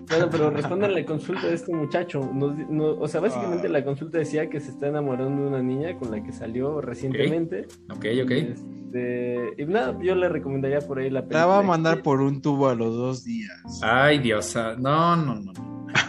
Bueno, 0.08 0.28
pero 0.30 0.50
respondan 0.50 0.94
la 0.94 1.04
consulta 1.04 1.46
de 1.46 1.54
este 1.54 1.74
muchacho. 1.74 2.20
o 2.20 3.08
sea, 3.08 3.20
básicamente 3.20 3.66
ah. 3.66 3.70
la 3.70 3.84
consulta 3.84 4.18
decía 4.18 4.48
que 4.48 4.60
se 4.60 4.70
está 4.70 4.88
enamorando 4.88 5.42
de 5.42 5.48
una 5.48 5.62
niña 5.62 5.96
con 5.96 6.10
la 6.10 6.22
que 6.22 6.32
salió 6.32 6.80
recientemente. 6.80 7.66
Ok, 7.90 8.06
ok. 8.24 8.30
Este, 8.30 9.54
y 9.58 9.64
nada, 9.66 9.98
yo 10.02 10.14
le 10.14 10.28
recomendaría 10.28 10.80
por 10.80 10.98
ahí 10.98 11.10
la 11.10 11.20
película. 11.20 11.40
La 11.40 11.46
va 11.46 11.58
a 11.58 11.62
mandar 11.62 12.02
por 12.02 12.20
un 12.20 12.40
tubo 12.40 12.68
a 12.68 12.74
los 12.74 12.94
dos 12.94 13.24
días. 13.24 13.80
Ay, 13.82 14.18
Dios. 14.18 14.54
No, 14.78 15.16
no, 15.16 15.34
no. 15.34 15.52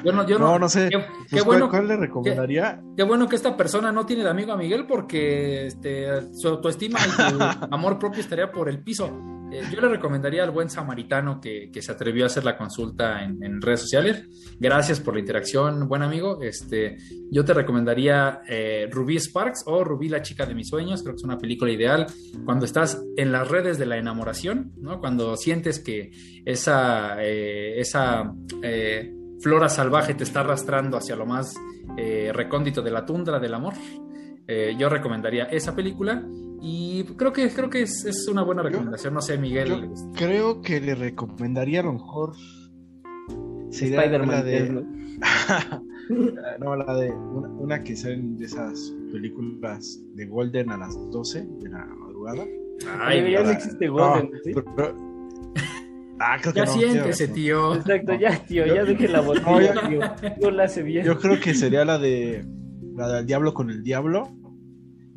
Yo 0.03 0.11
no, 0.11 0.28
yo 0.28 0.39
no, 0.39 0.59
no, 0.59 0.70
sé. 0.70 0.89
Qué, 0.89 0.99
pues, 1.30 1.45
bueno, 1.45 1.70
¿cuál, 1.70 1.88
le 1.88 1.97
recomendaría? 1.97 2.82
Qué, 2.95 3.03
bueno 3.03 3.28
que 3.28 3.36
esta 3.36 3.55
persona 3.55 3.91
no 3.91 4.05
tiene 4.05 4.24
de 4.24 4.30
amigo 4.30 4.51
a 4.51 4.57
Miguel 4.57 4.86
porque 4.86 5.68
este, 5.68 6.34
su 6.34 6.47
autoestima 6.47 6.99
y 6.99 7.09
su 7.09 7.39
amor 7.72 7.97
propio 7.97 8.22
estaría 8.22 8.51
por 8.51 8.70
el 8.70 8.80
piso. 8.80 9.11
Eh, 9.52 9.64
yo 9.74 9.82
le 9.82 9.88
recomendaría 9.88 10.43
al 10.43 10.52
buen 10.52 10.70
samaritano 10.70 11.39
que, 11.39 11.70
que 11.72 11.82
se 11.82 11.91
atrevió 11.91 12.26
a 12.26 12.28
hacer 12.28 12.43
la 12.43 12.58
consulta 12.58 13.24
en, 13.24 13.62
redes 13.62 13.82
sociales. 13.82 14.28
Gracias 14.60 15.00
por 15.00 15.14
la 15.14 15.20
interacción, 15.20 15.88
buen 15.88 16.02
amigo. 16.02 16.41
Este, 16.41 16.98
yo 17.32 17.45
te 17.45 17.54
recomendaría 17.54 18.41
eh, 18.48 18.88
Rubí 18.91 19.18
Sparks 19.20 19.64
o 19.66 19.84
Rubí, 19.84 20.10
la 20.10 20.22
chica 20.22 20.45
de 20.45 20.56
mis 20.56 20.68
sueños. 20.68 21.02
Creo 21.02 21.14
que 21.14 21.20
es 21.20 21.24
una 21.24 21.38
película 21.38 21.72
ideal 21.72 22.08
cuando 22.45 22.66
estás 22.66 23.02
en 23.16 23.32
las 23.32 23.48
redes 23.48 23.78
de 23.78 23.86
la 23.86 23.98
enamoración, 23.98 24.74
¿no? 24.78 25.00
Cuando 25.00 25.38
sientes 25.38 25.80
que 25.80 26.12
esa, 26.45 27.24
eh, 27.24 27.80
esa 27.80 28.34
flora 29.39 29.70
salvaje 29.70 30.14
te 30.14 30.24
está 30.24 30.41
arrastrando 30.41 30.98
hacia 30.98 31.16
lo 31.16 31.26
más 31.26 31.56
eh, 31.98 32.32
recóndito 32.34 32.82
de 32.82 32.91
la 32.91 33.06
tundra 33.06 33.39
del 33.39 33.54
amor. 33.54 33.74
Eh, 34.48 34.76
yo 34.78 34.89
recomendaría 34.89 35.45
esa 35.45 35.76
película 35.76 36.24
y 36.62 37.03
creo 37.16 37.34
que 37.34 37.49
creo 37.49 37.70
que 37.70 37.82
es, 37.82 38.28
una 38.30 38.43
buena 38.43 38.64
recomendación. 38.64 39.14
no 39.14 39.22
sé, 39.22 39.38
Miguel. 39.38 39.89
creo 40.16 40.62
que 40.62 40.82
le 40.82 40.95
recomendaría 40.95 41.82
a 41.82 41.84
lo 41.84 41.93
mejor 41.93 42.34
Spider-Man 43.72 44.45
de... 44.45 44.86
no, 46.60 46.76
la 46.76 46.95
de 46.95 47.12
una, 47.12 47.84
que 47.84 47.95
salen 47.95 48.38
de 48.38 48.45
esas 48.45 48.93
películas 49.12 49.99
de 50.14 50.26
Golden 50.26 50.72
a 50.72 50.78
las 50.78 50.95
12 51.12 51.47
de 51.60 51.70
la 51.70 51.86
madrugada. 51.86 52.45
Ay, 52.99 53.32
ya 53.32 53.43
no 53.43 53.51
existe 53.51 53.88
Golden, 53.88 54.32
Ah, 56.20 56.38
creo 56.41 56.53
ya 56.53 56.66
siéntese, 56.66 57.28
tío. 57.28 57.76
Exacto, 57.76 58.16
ya, 58.16 58.43
tío, 58.45 58.66
ya 58.66 58.84
deje 58.84 59.08
la 59.08 59.22
botella, 59.22 59.88
tío. 59.88 59.99
No 60.41 60.51
la 60.51 60.64
hace 60.64 60.82
bien. 60.82 61.05
Yo 61.05 61.20
creo 61.20 61.39
que 61.39 61.53
sería 61.53 61.86
la 61.86 61.99
de 61.99 62.43
la 62.95 63.08
del 63.10 63.26
Diablo 63.28 63.53
con 63.53 63.70
el 63.70 63.84
Diablo. 63.84 64.36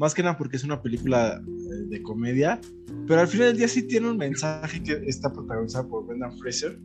Más 0.00 0.14
que 0.14 0.22
nada 0.22 0.38
porque 0.38 0.56
es 0.56 0.64
una 0.64 0.80
película 0.80 1.42
eh, 1.46 1.84
de 1.90 2.02
comedia. 2.02 2.58
Pero 3.06 3.20
al 3.20 3.28
final 3.28 3.48
del 3.48 3.58
día 3.58 3.68
sí 3.68 3.82
tiene 3.82 4.08
un 4.08 4.16
mensaje 4.16 4.82
que 4.82 4.92
está 5.06 5.30
protagonizada 5.30 5.86
por 5.86 6.06
Brendan 6.06 6.38
Fraser. 6.38 6.80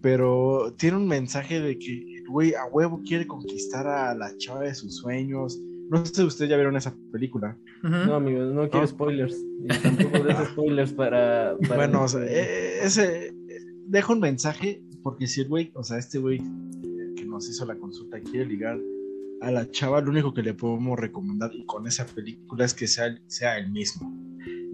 Pero 0.00 0.72
tiene 0.78 0.98
un 0.98 1.08
mensaje 1.08 1.60
de 1.60 1.76
que 1.76 2.18
el 2.18 2.28
güey 2.28 2.54
a 2.54 2.66
huevo 2.66 3.02
quiere 3.04 3.26
conquistar 3.26 3.88
a 3.88 4.14
la 4.14 4.36
chava 4.36 4.60
de 4.60 4.72
sus 4.72 4.98
sueños. 4.98 5.58
No 5.90 6.06
sé 6.06 6.14
si 6.14 6.22
ustedes 6.22 6.48
ya 6.48 6.56
vieron 6.56 6.76
esa 6.76 6.94
película. 7.10 7.58
No, 7.82 8.14
amigo, 8.14 8.44
no 8.44 8.70
quiero 8.70 8.86
spoilers. 8.86 9.36
Y 9.64 9.66
tampoco 9.82 10.22
de 10.22 10.30
esos 10.30 10.48
spoilers 10.50 10.92
para. 11.00 11.56
Bueno, 11.66 12.04
o 12.04 12.08
sea, 12.08 12.20
e, 12.24 12.38
e, 12.38 12.84
ese, 12.84 13.34
deja 13.88 14.12
un 14.12 14.20
mensaje, 14.20 14.80
porque 15.02 15.26
si 15.26 15.40
el 15.40 15.48
güey, 15.48 15.72
o 15.74 15.82
sea, 15.82 15.98
este 15.98 16.18
güey 16.18 16.38
que 17.16 17.24
nos 17.24 17.48
hizo 17.50 17.66
la 17.66 17.74
consulta 17.74 18.20
quiere 18.20 18.46
ligar 18.46 18.78
a 19.44 19.50
la 19.50 19.70
chava, 19.70 20.00
lo 20.00 20.10
único 20.10 20.32
que 20.32 20.42
le 20.42 20.54
podemos 20.54 20.98
recomendar 20.98 21.50
y 21.54 21.64
con 21.66 21.86
esa 21.86 22.06
película 22.06 22.64
es 22.64 22.74
que 22.74 22.86
sea, 22.86 23.14
sea 23.26 23.58
el 23.58 23.70
mismo. 23.70 24.12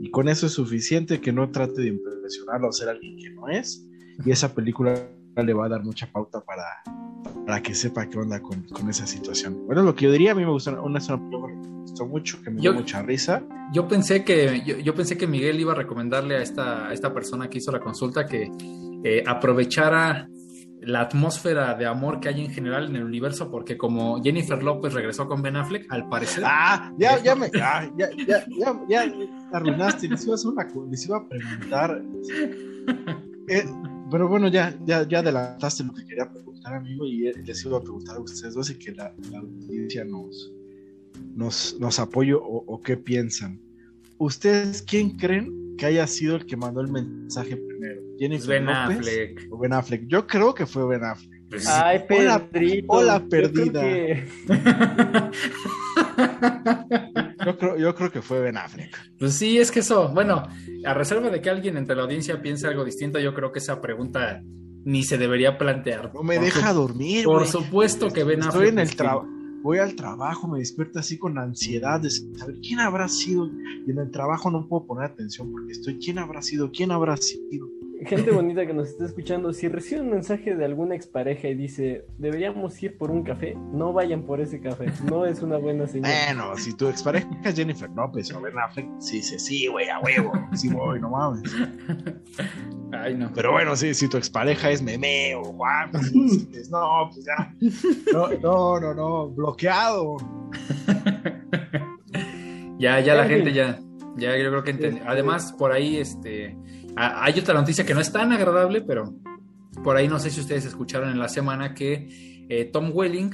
Y 0.01 0.11
con 0.11 0.29
eso 0.29 0.47
es 0.47 0.53
suficiente 0.53 1.21
que 1.21 1.33
no 1.33 1.51
trate 1.51 1.83
de 1.83 1.89
impresionarlo 1.89 2.69
o 2.69 2.73
ser 2.73 2.89
alguien 2.89 3.17
que 3.19 3.31
no 3.31 3.49
es. 3.49 3.87
Y 4.25 4.31
esa 4.31 4.55
película 4.55 4.95
le 5.37 5.53
va 5.53 5.67
a 5.67 5.69
dar 5.69 5.83
mucha 5.83 6.11
pauta 6.11 6.41
para, 6.41 6.65
para 7.47 7.63
que 7.63 7.75
sepa 7.75 8.09
qué 8.09 8.19
onda 8.19 8.41
con, 8.41 8.63
con 8.65 8.89
esa 8.89 9.07
situación. 9.07 9.67
Bueno, 9.67 9.83
lo 9.83 9.95
que 9.95 10.07
yo 10.07 10.13
diría, 10.13 10.33
a 10.33 10.35
mí 10.35 10.45
me 10.45 10.51
gustó 10.51 10.71
una, 10.83 11.01
me 11.01 11.81
gustó 11.83 12.07
mucho, 12.07 12.43
que 12.43 12.51
me 12.51 12.61
dio 12.61 12.73
mucha 12.73 13.03
risa. 13.03 13.43
Yo 13.73 13.89
pensé 13.89 14.25
que, 14.25 14.63
yo, 14.65 14.79
yo, 14.79 14.95
pensé 14.95 15.17
que 15.17 15.27
Miguel 15.27 15.61
iba 15.61 15.73
a 15.73 15.77
recomendarle 15.77 16.37
a 16.37 16.43
esta, 16.43 16.89
a 16.89 16.93
esta 16.93 17.13
persona 17.13 17.49
que 17.49 17.59
hizo 17.59 17.73
la 17.73 17.81
consulta 17.81 18.27
que 18.27 18.51
eh, 19.05 19.23
aprovechara 19.27 20.29
la 20.83 21.03
atmósfera 21.03 21.75
de 21.75 21.87
amor 21.87 22.21
que 22.21 22.29
hay 22.29 22.45
en 22.45 22.51
general 22.51 22.89
en 22.89 22.97
el 22.97 23.05
universo, 23.05 23.51
porque 23.51 23.77
como 23.77 24.23
Jennifer 24.23 24.63
López 24.63 24.95
regresó 24.95 25.29
con 25.29 25.43
Ben 25.43 25.57
Affleck, 25.57 25.87
al 25.93 26.09
parecer. 26.09 26.43
Ah, 26.47 26.93
ya, 26.99 27.23
ya 27.23 27.35
me. 27.35 27.51
ya, 27.51 27.91
ya, 27.97 28.09
ya, 28.17 28.47
ya, 28.89 29.13
arruinaste. 29.53 30.09
Les 30.09 30.25
iba 30.25 30.33
a, 30.33 30.37
hacer 30.37 30.51
una, 30.51 30.67
les 30.91 31.07
iba 31.07 31.19
a 31.19 31.29
preguntar. 31.29 32.03
Eh, 33.49 33.65
pero 34.11 34.29
bueno, 34.29 34.47
ya, 34.47 34.79
ya, 34.85 35.03
ya 35.09 35.19
adelantaste 35.19 35.83
lo 35.83 35.93
que 35.93 36.05
quería 36.05 36.31
preguntar, 36.31 36.75
amigo, 36.75 37.05
y 37.05 37.33
les 37.33 37.65
iba 37.65 37.79
a 37.79 37.81
preguntar 37.81 38.17
a 38.17 38.21
ustedes 38.21 38.55
dos 38.55 38.71
y 38.71 38.79
que 38.79 38.93
la, 38.93 39.13
audiencia 39.37 40.05
nos, 40.05 40.53
nos, 41.35 41.77
nos 41.81 41.99
apoye 41.99 42.35
o, 42.35 42.45
o 42.45 42.81
qué 42.81 42.97
piensan. 42.97 43.61
¿Ustedes 44.19 44.83
quién 44.83 45.17
creen 45.17 45.60
que 45.81 45.87
haya 45.87 46.07
sido 46.07 46.37
el 46.37 46.45
que 46.45 46.59
mandó 46.59 46.83
el 46.83 46.93
mensaje 46.93 47.57
primero? 47.57 48.03
Jennifer 48.19 48.49
ben 48.61 48.69
Affleck. 48.69 49.49
O 49.51 49.59
Ben 49.59 49.73
Affleck. 49.73 50.03
Yo 50.09 50.27
creo 50.27 50.53
que 50.53 50.67
fue 50.67 50.87
Ben 50.87 51.03
Affleck. 51.03 51.49
Pues 51.49 51.67
Ay, 51.67 52.01
Pedrito. 52.07 52.87
Hola, 52.89 53.25
perdida. 53.29 53.83
Yo 57.45 57.57
creo, 57.57 57.79
yo 57.79 57.95
creo 57.95 58.13
que 58.13 58.21
fue 58.21 58.41
Ben 58.41 58.59
Affleck. 58.59 58.95
Pues 59.19 59.33
sí, 59.33 59.59
es 59.59 59.71
que 59.71 59.81
eso, 59.81 60.11
bueno, 60.11 60.47
a 60.85 60.93
reserva 60.93 61.31
de 61.31 61.41
que 61.41 61.49
alguien 61.49 61.79
entre 61.79 61.97
la 61.97 62.03
audiencia 62.03 62.43
piense 62.43 62.67
algo 62.67 62.85
distinto, 62.85 63.19
yo 63.19 63.33
creo 63.33 63.51
que 63.51 63.61
esa 63.61 63.81
pregunta 63.81 64.43
ni 64.85 65.03
se 65.05 65.17
debería 65.17 65.57
plantear. 65.57 66.13
No 66.13 66.23
me 66.23 66.39
deja 66.39 66.75
dormir. 66.75 67.25
Por 67.25 67.47
supuesto 67.47 68.11
que 68.11 68.25
Ben 68.25 68.43
Affleck. 68.43 68.55
Estoy 68.55 68.69
en 68.69 68.79
el 68.79 68.95
trabajo 68.95 69.40
voy 69.63 69.79
al 69.79 69.95
trabajo, 69.95 70.49
me 70.49 70.59
despierto 70.59 70.99
así 70.99 71.19
con 71.19 71.39
ansiedad 71.39 72.01
de 72.01 72.11
saber 72.11 72.57
quién 72.61 72.81
habrá 72.81 73.09
sido. 73.09 73.51
Y 73.87 73.91
en 73.91 73.99
el 73.99 74.11
trabajo 74.11 74.51
no 74.51 74.67
puedo 74.67 74.87
poner 74.87 75.05
atención 75.05 75.51
porque 75.51 75.73
estoy, 75.73 75.99
¿quién 75.99 76.19
habrá 76.19 76.43
sido? 76.43 76.71
¿Quién 76.71 76.91
habrá 76.93 77.17
sido? 77.17 77.69
Gente 78.07 78.31
bonita 78.31 78.67
que 78.67 78.73
nos 78.73 78.89
está 78.89 79.05
escuchando, 79.05 79.53
si 79.53 79.69
recibe 79.69 80.01
un 80.01 80.11
mensaje 80.11 80.55
de 80.57 80.65
alguna 80.65 80.95
expareja 80.95 81.49
y 81.49 81.55
dice, 81.55 82.05
deberíamos 82.19 82.83
ir 82.83 82.97
por 82.97 83.11
un 83.11 83.23
café, 83.23 83.55
no 83.73 83.93
vayan 83.93 84.23
por 84.23 84.41
ese 84.41 84.61
café, 84.61 84.87
no 85.09 85.27
es 85.27 85.43
una 85.43 85.59
buena 85.59 85.87
señal. 85.87 86.11
Bueno, 86.27 86.57
si 86.57 86.75
tu 86.77 86.89
expareja 86.89 87.29
es 87.45 87.55
Jennifer 87.55 87.91
López 87.91 88.33
o 88.33 88.41
Ben 88.41 88.59
Affleck, 88.59 88.87
sí 88.99 89.17
dice, 89.17 89.39
sí, 89.39 89.67
güey, 89.67 89.89
a 89.89 89.99
huevo, 90.01 90.33
sí 90.55 90.69
voy, 90.69 91.01
no 91.01 91.11
mames. 91.11 91.43
Ay, 92.93 93.15
no. 93.17 93.31
Pero 93.35 93.53
bueno, 93.53 93.77
sí, 93.77 93.95
si 93.95 94.09
tu 94.09 94.17
expareja 94.17 94.71
es 94.71 94.83
Meme 94.83 95.35
o 95.37 95.45
Juan, 95.45 95.91
pues, 95.93 96.13
dices, 96.13 96.71
no, 96.73 97.11
pues 97.13 97.25
ya, 97.25 97.55
no, 98.13 98.29
no, 98.41 98.81
no, 98.81 98.95
no, 98.95 99.29
bloqueado. 99.31 100.17
Ya, 102.79 102.99
ya 103.01 103.15
la 103.15 103.25
En 103.25 103.29
gente 103.29 103.53
ya, 103.53 103.79
ya 104.17 104.39
yo 104.39 104.49
creo 104.49 104.63
que 104.65 104.75
enten- 104.75 104.97
Este- 104.97 105.03
Además, 105.07 105.53
por 105.53 105.71
ahí, 105.71 105.99
este, 105.99 106.57
hay 107.01 107.39
otra 107.39 107.55
noticia 107.55 107.85
que 107.87 107.95
no 107.95 108.01
es 108.01 108.13
tan 108.13 108.33
agradable, 108.33 108.83
pero 108.83 109.15
por 109.83 109.97
ahí 109.97 110.09
no 110.09 110.19
sé 110.19 110.31
si 110.31 110.41
ustedes 110.41 110.65
escucharon 110.67 111.11
en 111.11 111.19
la 111.19 111.29
semana 111.29 111.75
que 111.75 112.47
eh, 112.49 112.65
Tom 112.67 112.91
Welling 112.93 113.31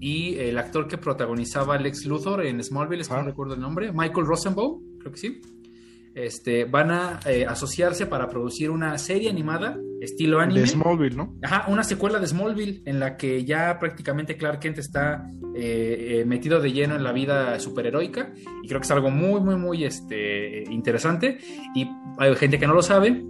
y 0.00 0.36
el 0.36 0.58
actor 0.58 0.86
que 0.86 0.98
protagonizaba 0.98 1.78
Lex 1.78 2.04
Luthor 2.06 2.44
en 2.46 2.62
Smallville, 2.62 3.00
es 3.02 3.08
que 3.08 3.14
Ah. 3.14 3.18
no 3.20 3.24
recuerdo 3.26 3.54
el 3.54 3.60
nombre, 3.60 3.90
Michael 3.92 4.26
Rosenbaum, 4.26 4.98
creo 5.00 5.12
que 5.12 5.18
sí, 5.18 5.40
este, 6.14 6.64
van 6.64 6.90
a 6.90 7.20
eh, 7.26 7.46
asociarse 7.46 8.06
para 8.06 8.28
producir 8.28 8.70
una 8.70 8.96
serie 8.98 9.30
animada 9.30 9.78
estilo 10.00 10.40
anime. 10.40 10.60
De 10.60 10.66
Smallville, 10.66 11.16
¿no? 11.16 11.36
Ajá, 11.42 11.66
una 11.68 11.82
secuela 11.82 12.18
de 12.18 12.26
Smallville 12.26 12.82
en 12.84 13.00
la 13.00 13.16
que 13.16 13.44
ya 13.44 13.78
prácticamente 13.78 14.36
Clark 14.36 14.60
Kent 14.60 14.78
está 14.78 15.30
eh, 15.54 16.20
eh, 16.20 16.24
metido 16.24 16.60
de 16.60 16.72
lleno 16.72 16.96
en 16.96 17.02
la 17.02 17.12
vida 17.12 17.58
superheroica 17.58 18.32
y 18.62 18.68
creo 18.68 18.80
que 18.80 18.84
es 18.84 18.90
algo 18.90 19.10
muy, 19.10 19.40
muy, 19.40 19.56
muy 19.56 19.84
este, 19.84 20.64
interesante 20.70 21.38
y 21.74 21.88
hay 22.18 22.34
gente 22.36 22.58
que 22.58 22.66
no 22.66 22.74
lo 22.74 22.82
sabe. 22.82 23.24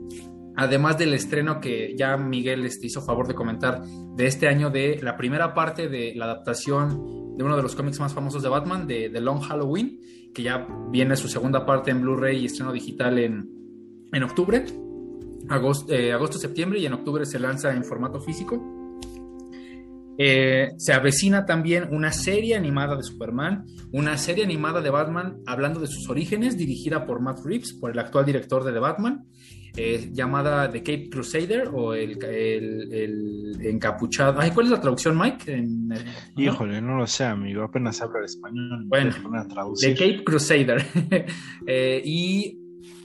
Además 0.56 0.98
del 0.98 1.14
estreno 1.14 1.60
que 1.60 1.94
ya 1.96 2.16
Miguel 2.16 2.64
este, 2.64 2.88
hizo 2.88 3.00
favor 3.00 3.28
de 3.28 3.34
comentar 3.34 3.80
de 3.84 4.26
este 4.26 4.48
año 4.48 4.70
de 4.70 4.98
la 5.02 5.16
primera 5.16 5.54
parte 5.54 5.88
de 5.88 6.14
la 6.16 6.24
adaptación 6.24 7.27
de 7.39 7.45
uno 7.45 7.57
de 7.57 7.62
los 7.62 7.76
cómics 7.76 8.01
más 8.01 8.12
famosos 8.12 8.43
de 8.43 8.49
Batman, 8.49 8.86
de 8.89 9.09
The 9.11 9.20
Long 9.20 9.41
Halloween, 9.41 10.01
que 10.34 10.43
ya 10.43 10.66
viene 10.91 11.14
su 11.14 11.28
segunda 11.28 11.64
parte 11.64 11.93
en 11.93 12.03
Blu-ray 12.03 12.39
y 12.39 12.47
estreno 12.47 12.72
digital 12.72 13.16
en, 13.18 13.49
en 14.12 14.22
octubre 14.24 14.64
agosto, 15.49 15.93
eh, 15.93 16.12
agosto-septiembre 16.12 16.80
y 16.80 16.86
en 16.86 16.95
octubre 16.95 17.24
se 17.24 17.39
lanza 17.39 17.72
en 17.72 17.84
formato 17.84 18.20
físico. 18.20 18.61
Eh, 20.20 20.70
se 20.78 20.93
avecina 20.93 21.47
también 21.47 21.89
una 21.93 22.11
serie 22.11 22.57
animada 22.57 22.97
de 22.97 23.05
Superman, 23.05 23.66
una 23.93 24.18
serie 24.18 24.43
animada 24.43 24.80
de 24.80 24.91
Batman 24.91 25.39
hablando 25.47 25.78
de 25.78 25.86
sus 25.86 26.09
orígenes, 26.09 26.59
dirigida 26.59 27.07
por 27.07 27.20
Matt 27.20 27.39
Reeves, 27.45 27.72
por 27.72 27.93
el 27.93 28.01
actual 28.01 28.26
director 28.26 28.64
de 28.64 28.72
The 28.72 28.80
Batman, 28.80 29.26
llamada 30.12 30.70
The 30.70 30.80
Cape 30.80 31.08
Crusader 31.10 31.68
o 31.72 31.94
el, 31.94 32.22
el- 32.24 32.92
el 32.92 33.66
encapuchado. 33.66 34.40
Ay, 34.40 34.50
¿Cuál 34.50 34.66
es 34.66 34.72
la 34.72 34.80
traducción, 34.80 35.18
Mike? 35.18 35.52
En, 35.52 35.88
Híjole, 36.36 36.80
no 36.80 36.96
lo 36.98 37.06
sé, 37.06 37.24
amigo, 37.24 37.62
apenas 37.62 38.00
hablo 38.02 38.18
el 38.18 38.24
español. 38.24 38.84
Bueno, 38.86 39.14
The. 39.80 39.94
Cape 39.94 40.24
Crusader. 40.24 40.84
Eh, 41.66 42.00
y 42.04 42.58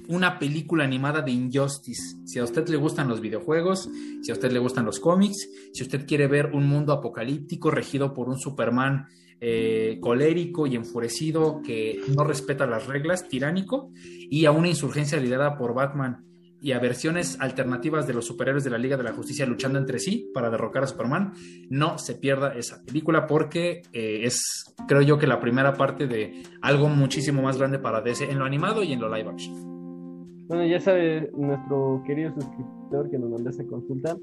una 0.07 0.37
película 0.39 0.83
animada 0.83 1.21
de 1.21 1.31
Injustice. 1.31 2.17
Si 2.25 2.39
a 2.39 2.43
usted 2.43 2.67
le 2.69 2.77
gustan 2.77 3.07
los 3.09 3.19
videojuegos, 3.21 3.89
si 4.21 4.31
a 4.31 4.33
usted 4.33 4.51
le 4.51 4.59
gustan 4.59 4.85
los 4.85 4.99
cómics, 4.99 5.49
si 5.73 5.83
usted 5.83 6.05
quiere 6.05 6.27
ver 6.27 6.51
un 6.53 6.65
mundo 6.67 6.93
apocalíptico 6.93 7.71
regido 7.71 8.13
por 8.13 8.29
un 8.29 8.37
Superman 8.39 9.05
eh, 9.41 9.97
colérico 10.01 10.65
y 10.67 10.75
enfurecido 10.75 11.61
que 11.65 11.99
no 12.15 12.23
respeta 12.23 12.65
las 12.65 12.87
reglas, 12.87 13.27
tiránico, 13.27 13.91
y 14.29 14.45
a 14.45 14.51
una 14.51 14.69
insurgencia 14.69 15.19
liderada 15.19 15.57
por 15.57 15.73
Batman 15.73 16.23
y 16.63 16.71
a 16.71 16.79
versiones 16.79 17.37
alternativas 17.41 18.07
de 18.07 18.13
los 18.13 18.25
superhéroes 18.25 18.63
de 18.63 18.69
la 18.69 18.77
Liga 18.77 18.95
de 18.97 19.03
la 19.03 19.11
Justicia 19.11 19.45
luchando 19.45 19.77
entre 19.77 19.99
sí 19.99 20.31
para 20.33 20.49
derrocar 20.49 20.83
a 20.83 20.87
Superman, 20.87 21.33
no 21.69 21.97
se 21.97 22.15
pierda 22.15 22.53
esa 22.55 22.81
película 22.85 23.27
porque 23.27 23.81
eh, 23.91 24.21
es, 24.23 24.73
creo 24.87 25.01
yo, 25.01 25.17
que 25.19 25.27
la 25.27 25.39
primera 25.41 25.73
parte 25.73 26.07
de 26.07 26.41
algo 26.61 26.87
muchísimo 26.87 27.41
más 27.41 27.57
grande 27.57 27.79
para 27.79 27.99
DC 28.01 28.31
en 28.31 28.39
lo 28.39 28.45
animado 28.45 28.81
y 28.81 28.93
en 28.93 29.01
lo 29.01 29.13
live 29.13 29.29
action. 29.29 29.73
Bueno, 30.47 30.65
ya 30.65 30.79
sabe 30.79 31.29
nuestro 31.37 32.01
querido 32.05 32.31
suscriptor 32.33 33.09
que 33.11 33.17
nos 33.17 33.29
mandó 33.29 33.49
esa 33.49 33.63
consulta. 33.65 34.15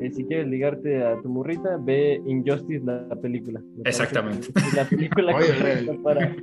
eh, 0.00 0.10
si 0.12 0.24
quieres 0.24 0.48
ligarte 0.48 1.02
a 1.04 1.20
tu 1.22 1.28
morrita, 1.30 1.78
ve 1.80 2.20
Injustice, 2.26 2.84
la, 2.84 3.02
la 3.08 3.16
película. 3.16 3.60
Me 3.76 3.88
Exactamente. 3.88 4.48
La 4.74 4.84
película 4.86 5.34
Oye, 5.36 5.88
para, 6.02 6.20
para- 6.20 6.36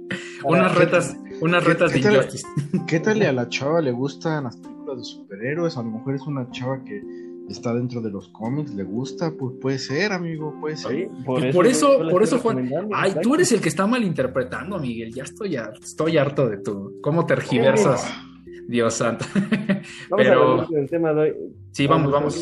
Unas 0.45 0.75
retas, 0.75 1.17
unas 1.41 1.63
¿Qué- 1.63 1.69
retas 1.69 1.91
qué 1.91 1.97
de 1.99 2.03
tal? 2.03 2.13
Injustice. 2.15 2.47
¿Qué 2.87 2.99
tal 2.99 3.21
a 3.21 3.31
la 3.31 3.49
chava 3.49 3.81
le 3.81 3.91
gustan 3.91 4.45
las 4.45 4.57
películas 4.93 4.97
de 4.97 5.03
superhéroes? 5.03 5.77
A 5.77 5.83
lo 5.83 5.91
mejor 5.91 6.15
es 6.15 6.21
una 6.23 6.49
chava 6.51 6.83
que 6.83 7.01
está 7.49 7.73
dentro 7.73 8.01
de 8.01 8.09
los 8.09 8.29
cómics, 8.29 8.73
le 8.73 8.83
gusta, 8.83 9.33
pues 9.37 9.53
puede 9.61 9.79
ser, 9.79 10.13
amigo, 10.13 10.55
puede 10.59 10.77
ser. 10.77 11.09
Por 11.25 11.67
eso, 11.67 11.99
por 12.09 12.23
eso 12.23 12.37
recomendando, 12.37 12.95
Ay, 12.95 13.09
exacto. 13.09 13.29
tú 13.29 13.35
eres 13.35 13.51
el 13.51 13.61
que 13.61 13.69
está 13.69 13.85
malinterpretando, 13.85 14.79
Miguel. 14.79 15.13
Ya 15.13 15.23
estoy, 15.23 15.55
estoy 15.55 16.17
harto 16.17 16.47
de 16.47 16.57
tu. 16.57 16.99
¿Cómo 17.01 17.25
tergiversas? 17.25 18.11
Dios 18.67 18.93
santo. 18.93 19.25
Vamos 20.09 20.25
pero- 20.25 20.41
a 20.43 20.51
hablar 20.53 20.67
del 20.69 20.89
tema 20.89 21.13
de 21.13 21.21
hoy. 21.21 21.33
Sí, 21.71 21.87
vamos, 21.87 22.11
vamos. 22.11 22.39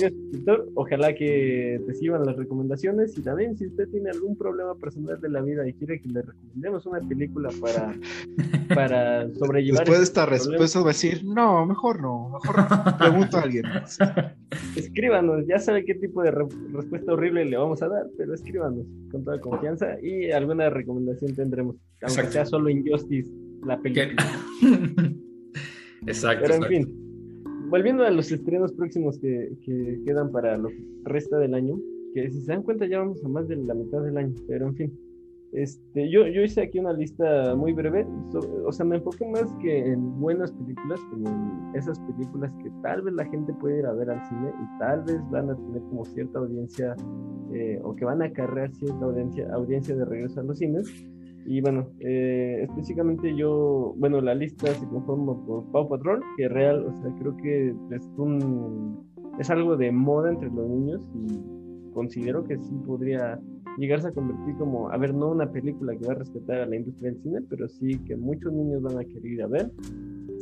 Ojalá 0.76 1.16
que 1.16 1.80
te 1.88 1.94
sirvan 1.94 2.26
las 2.26 2.36
recomendaciones 2.36 3.18
y 3.18 3.22
también 3.22 3.58
si 3.58 3.66
usted 3.68 3.88
tiene 3.90 4.10
algún 4.10 4.38
problema 4.38 4.76
personal 4.76 5.22
de 5.22 5.30
la 5.30 5.42
vida 5.42 5.66
y 5.66 5.74
quiere 5.74 6.02
que 6.02 6.10
le 6.10 6.22
recomendemos 6.22 6.86
una 6.86 7.00
película 7.00 7.50
para, 7.62 7.96
para 8.76 9.34
sobrellevar 9.36 9.80
Después 9.86 10.00
de 10.00 10.04
ese 10.04 10.12
esta 10.12 10.26
respuesta 10.26 10.80
va 10.80 10.86
a 10.86 10.88
decir, 10.90 11.24
no, 11.24 11.66
mejor 11.66 12.02
no, 12.02 12.30
mejor 12.44 12.56
pregunto 13.00 13.38
a 13.38 13.42
alguien. 13.44 13.64
más". 13.70 13.98
escríbanos, 14.76 15.48
ya 15.48 15.60
sabe 15.60 15.86
qué 15.86 15.96
tipo 15.96 16.22
de 16.24 16.32
re- 16.32 16.46
respuesta 16.74 17.14
horrible 17.14 17.46
le 17.46 17.56
vamos 17.56 17.82
a 17.82 17.88
dar, 17.88 18.08
pero 18.18 18.34
escríbanos 18.34 18.86
con 19.12 19.24
toda 19.24 19.40
confianza 19.40 19.96
y 20.04 20.30
alguna 20.32 20.70
recomendación 20.70 21.34
tendremos, 21.36 21.78
aunque 22.02 22.06
Exacto. 22.06 22.32
sea 22.34 22.46
solo 22.46 22.70
Injustice, 22.70 23.32
la 23.66 23.80
película. 23.80 24.26
Exacto. 26.08 26.44
Pero 26.44 26.56
en 26.56 26.64
exacto. 26.64 26.92
fin, 26.92 27.70
volviendo 27.70 28.04
a 28.04 28.12
los 28.12 28.32
estrenos 28.32 28.74
próximos 28.74 29.18
que, 29.20 29.54
que 29.64 30.02
quedan 30.06 30.32
para 30.32 30.58
lo 30.58 30.70
que 30.70 30.84
resta 31.06 31.38
del 31.38 31.54
año, 31.54 31.80
que 32.14 32.30
si 32.30 32.42
se 32.42 32.52
dan 32.52 32.64
cuenta 32.64 32.86
ya 32.86 33.00
vamos 33.00 33.24
a 33.24 33.30
más 33.30 33.48
de 33.48 33.56
la 33.56 33.74
mitad 33.74 34.02
del 34.02 34.18
año, 34.18 34.36
pero 34.48 34.68
en 34.68 34.76
fin. 34.76 35.00
Este, 35.54 36.10
yo, 36.10 36.26
yo 36.28 36.44
hice 36.44 36.62
aquí 36.62 36.80
una 36.80 36.94
lista 36.94 37.54
muy 37.56 37.74
breve, 37.74 38.08
so- 38.32 38.64
o 38.66 38.72
sea, 38.72 38.86
me 38.86 38.96
enfoqué 38.96 39.28
más 39.28 39.54
que 39.62 39.80
en 39.86 40.18
buenas 40.18 40.50
películas, 40.54 40.98
como 41.10 41.28
en 41.28 41.76
esas 41.76 42.00
películas 42.00 42.54
que 42.64 42.72
tal 42.82 43.02
vez 43.02 43.14
la 43.16 43.26
gente 43.26 43.54
puede 43.56 43.80
ir 43.80 43.86
a 43.86 43.92
ver 43.92 44.12
al 44.12 44.26
cine 44.30 44.50
y 44.50 44.80
tal 44.80 45.04
vez 45.04 45.20
van 45.30 45.50
a 45.50 45.56
tener 45.58 45.82
como 45.82 46.06
cierta 46.06 46.40
audiencia 46.40 46.96
eh, 47.52 47.82
o 47.84 47.94
que 47.94 48.06
van 48.06 48.22
a 48.22 48.26
acarrear 48.28 48.74
cierta 48.76 49.04
audiencia, 49.04 49.54
audiencia 49.54 49.94
de 49.94 50.06
regreso 50.06 50.40
a 50.40 50.44
los 50.44 50.58
cines. 50.58 50.88
Y 51.46 51.60
bueno, 51.62 51.88
eh, 52.00 52.60
específicamente 52.64 53.36
yo, 53.36 53.94
bueno, 53.98 54.22
la 54.22 54.36
lista 54.36 54.68
se 54.74 54.88
conforma 54.88 55.34
por 55.46 55.66
Paw 55.72 55.90
Patrol, 55.90 56.22
que 56.38 56.48
real, 56.48 56.86
o 56.86 56.96
sea, 57.02 57.12
creo 57.20 57.36
que 57.38 57.70
es 57.96 58.10
un, 58.18 59.00
es 59.40 59.50
algo 59.50 59.76
de 59.76 59.92
moda 59.92 60.30
entre 60.30 60.50
los 60.50 60.70
niños 60.70 61.10
y 61.16 61.92
considero 61.94 62.44
que 62.44 62.58
sí 62.58 62.74
podría 62.86 63.40
llegarse 63.78 64.10
a 64.10 64.12
convertir 64.12 64.56
como, 64.58 64.90
a 64.92 64.98
ver, 64.98 65.14
no 65.14 65.30
una 65.32 65.52
película 65.52 65.96
que 65.98 66.06
va 66.06 66.14
a 66.14 66.18
respetar 66.18 66.62
a 66.62 66.66
la 66.68 66.76
industria 66.76 67.12
del 67.12 67.22
cine, 67.22 67.40
pero 67.50 67.68
sí 67.68 67.98
que 68.06 68.16
muchos 68.16 68.52
niños 68.54 68.82
van 68.84 69.00
a 69.00 69.04
querer 69.06 69.26
ir 69.26 69.42
a 69.44 69.48
ver. 69.48 69.72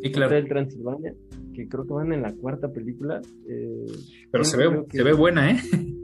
Sí, 0.04 0.12
claro. 0.12 0.32
Hotel 0.36 0.48
Transilvania, 0.50 1.14
que 1.54 1.68
creo 1.68 1.86
que 1.86 1.94
van 1.94 2.12
en 2.14 2.22
la 2.24 2.34
cuarta 2.34 2.72
película. 2.72 3.22
eh, 3.48 3.86
Pero 4.32 4.44
se 4.44 4.58
ve, 4.58 4.84
que- 4.90 4.98
se 4.98 5.04
ve 5.04 5.14
buena, 5.14 5.52
¿eh? 5.52 5.56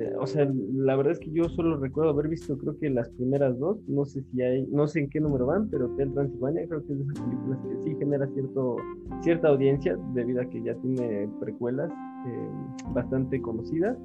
eh, 0.00 0.14
o 0.18 0.26
sea, 0.26 0.50
la 0.74 0.96
verdad 0.96 1.12
es 1.12 1.18
que 1.18 1.30
yo 1.30 1.44
solo 1.50 1.76
recuerdo 1.76 2.10
haber 2.10 2.28
visto 2.28 2.56
creo 2.56 2.78
que 2.78 2.88
las 2.88 3.10
primeras 3.10 3.58
dos, 3.58 3.78
no 3.86 4.06
sé 4.06 4.22
si 4.22 4.40
hay, 4.40 4.66
no 4.66 4.86
sé 4.86 5.00
en 5.00 5.10
qué 5.10 5.20
número 5.20 5.44
van, 5.44 5.68
pero 5.68 5.86
Hotel 5.86 6.12
Transilvania 6.14 6.66
creo 6.66 6.86
que 6.86 6.92
es 6.94 6.98
de 6.98 7.04
esas 7.04 7.20
películas 7.20 7.58
que 7.60 7.82
sí 7.82 7.96
genera 7.98 8.26
cierto, 8.28 8.76
cierta 9.20 9.48
audiencia 9.48 9.98
debido 10.14 10.40
a 10.40 10.46
que 10.46 10.62
ya 10.62 10.74
tiene 10.76 11.28
precuelas 11.38 11.90
eh, 11.90 12.48
bastante 12.94 13.42
conocidas. 13.42 13.98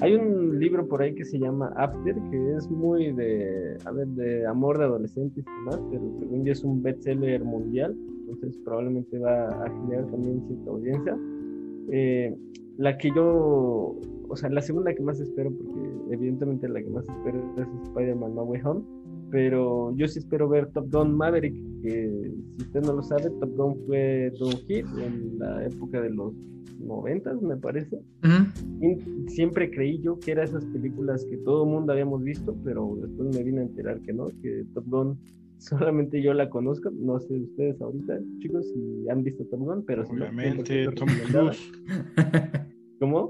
Hay 0.00 0.14
un 0.14 0.58
libro 0.58 0.88
por 0.88 1.02
ahí 1.02 1.14
que 1.14 1.26
se 1.26 1.38
llama 1.38 1.70
After, 1.76 2.14
que 2.30 2.56
es 2.56 2.70
muy 2.70 3.12
de, 3.12 3.76
a 3.84 3.90
ver, 3.90 4.06
de 4.08 4.46
amor 4.46 4.78
de 4.78 4.84
adolescentes 4.84 5.44
y 5.44 5.64
demás, 5.64 5.80
pero 5.90 6.02
según 6.18 6.44
yo 6.46 6.52
es 6.52 6.64
un 6.64 6.82
bestseller 6.82 7.44
mundial, 7.44 7.94
entonces 8.20 8.58
probablemente 8.64 9.18
va 9.18 9.48
a 9.48 9.68
generar 9.68 10.06
también 10.06 10.42
cierta 10.46 10.70
audiencia. 10.70 11.18
Eh, 11.90 12.34
la 12.78 12.96
que 12.96 13.10
yo, 13.14 13.96
o 14.30 14.36
sea, 14.36 14.48
la 14.48 14.62
segunda 14.62 14.94
que 14.94 15.02
más 15.02 15.20
espero, 15.20 15.50
porque 15.50 16.14
evidentemente 16.14 16.68
la 16.68 16.80
que 16.80 16.88
más 16.88 17.04
espero 17.08 17.38
es 17.58 17.68
Spider-Man 17.88 18.34
No 18.34 18.44
Way 18.44 18.60
Home, 18.64 18.82
pero 19.30 19.92
yo 19.96 20.06
sí 20.06 20.20
espero 20.20 20.48
ver 20.48 20.70
Top 20.72 20.90
Gun 20.90 21.16
Maverick, 21.16 21.54
que 21.82 22.32
si 22.56 22.62
usted 22.62 22.80
no 22.82 22.92
lo 22.92 23.02
sabe, 23.02 23.30
Top 23.40 23.50
Gun 23.56 23.76
fue 23.86 24.32
todo 24.38 24.50
un 24.50 24.56
hit 24.66 24.86
en 24.98 25.38
la 25.38 25.66
época 25.66 26.00
de 26.00 26.10
los 26.10 26.32
90, 26.78 27.34
me 27.42 27.56
parece. 27.56 28.00
Siempre 29.26 29.70
creí 29.70 30.00
yo 30.00 30.18
que 30.18 30.32
era 30.32 30.44
esas 30.44 30.64
películas 30.66 31.24
que 31.24 31.36
todo 31.38 31.64
el 31.64 31.70
mundo 31.70 31.92
habíamos 31.92 32.22
visto, 32.22 32.56
pero 32.64 32.96
después 33.00 33.36
me 33.36 33.42
vine 33.42 33.60
a 33.60 33.64
enterar 33.64 34.00
que 34.00 34.12
no, 34.12 34.28
que 34.42 34.64
Top 34.74 34.84
Gun 34.86 35.18
solamente 35.58 36.22
yo 36.22 36.32
la 36.34 36.48
conozco, 36.48 36.90
no 36.90 37.18
sé 37.20 37.34
ustedes 37.34 37.80
ahorita, 37.80 38.18
chicos, 38.38 38.66
si 38.72 39.08
han 39.08 39.22
visto 39.24 39.44
Tom 39.46 39.64
Gun, 39.64 39.84
pero 39.84 40.06
si 40.06 40.12
Obviamente, 40.12 40.88
Tom 40.92 41.08
Cruise. 41.26 41.72
¿Cómo? 42.98 43.28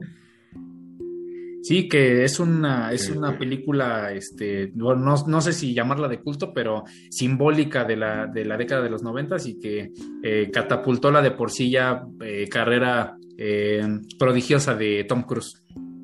Sí, 1.62 1.88
que 1.88 2.24
es 2.24 2.40
una, 2.40 2.92
es 2.92 3.10
una 3.10 3.38
película, 3.38 4.12
este, 4.12 4.72
no, 4.74 4.94
no, 4.94 5.40
sé 5.40 5.52
si 5.52 5.74
llamarla 5.74 6.08
de 6.08 6.20
culto, 6.20 6.52
pero 6.54 6.84
simbólica 7.10 7.84
de 7.84 7.96
la, 7.96 8.26
de 8.26 8.44
la 8.44 8.56
década 8.56 8.82
de 8.82 8.90
los 8.90 9.02
noventas 9.02 9.46
y 9.46 9.58
que 9.58 9.92
eh, 10.22 10.50
catapultó 10.50 11.10
la 11.10 11.20
de 11.20 11.32
por 11.32 11.50
sí 11.50 11.70
ya 11.70 12.06
eh, 12.24 12.48
carrera 12.48 13.16
eh, 13.36 13.82
prodigiosa 14.18 14.74
de 14.74 15.04
Tom 15.04 15.22
Cruise. 15.22 15.62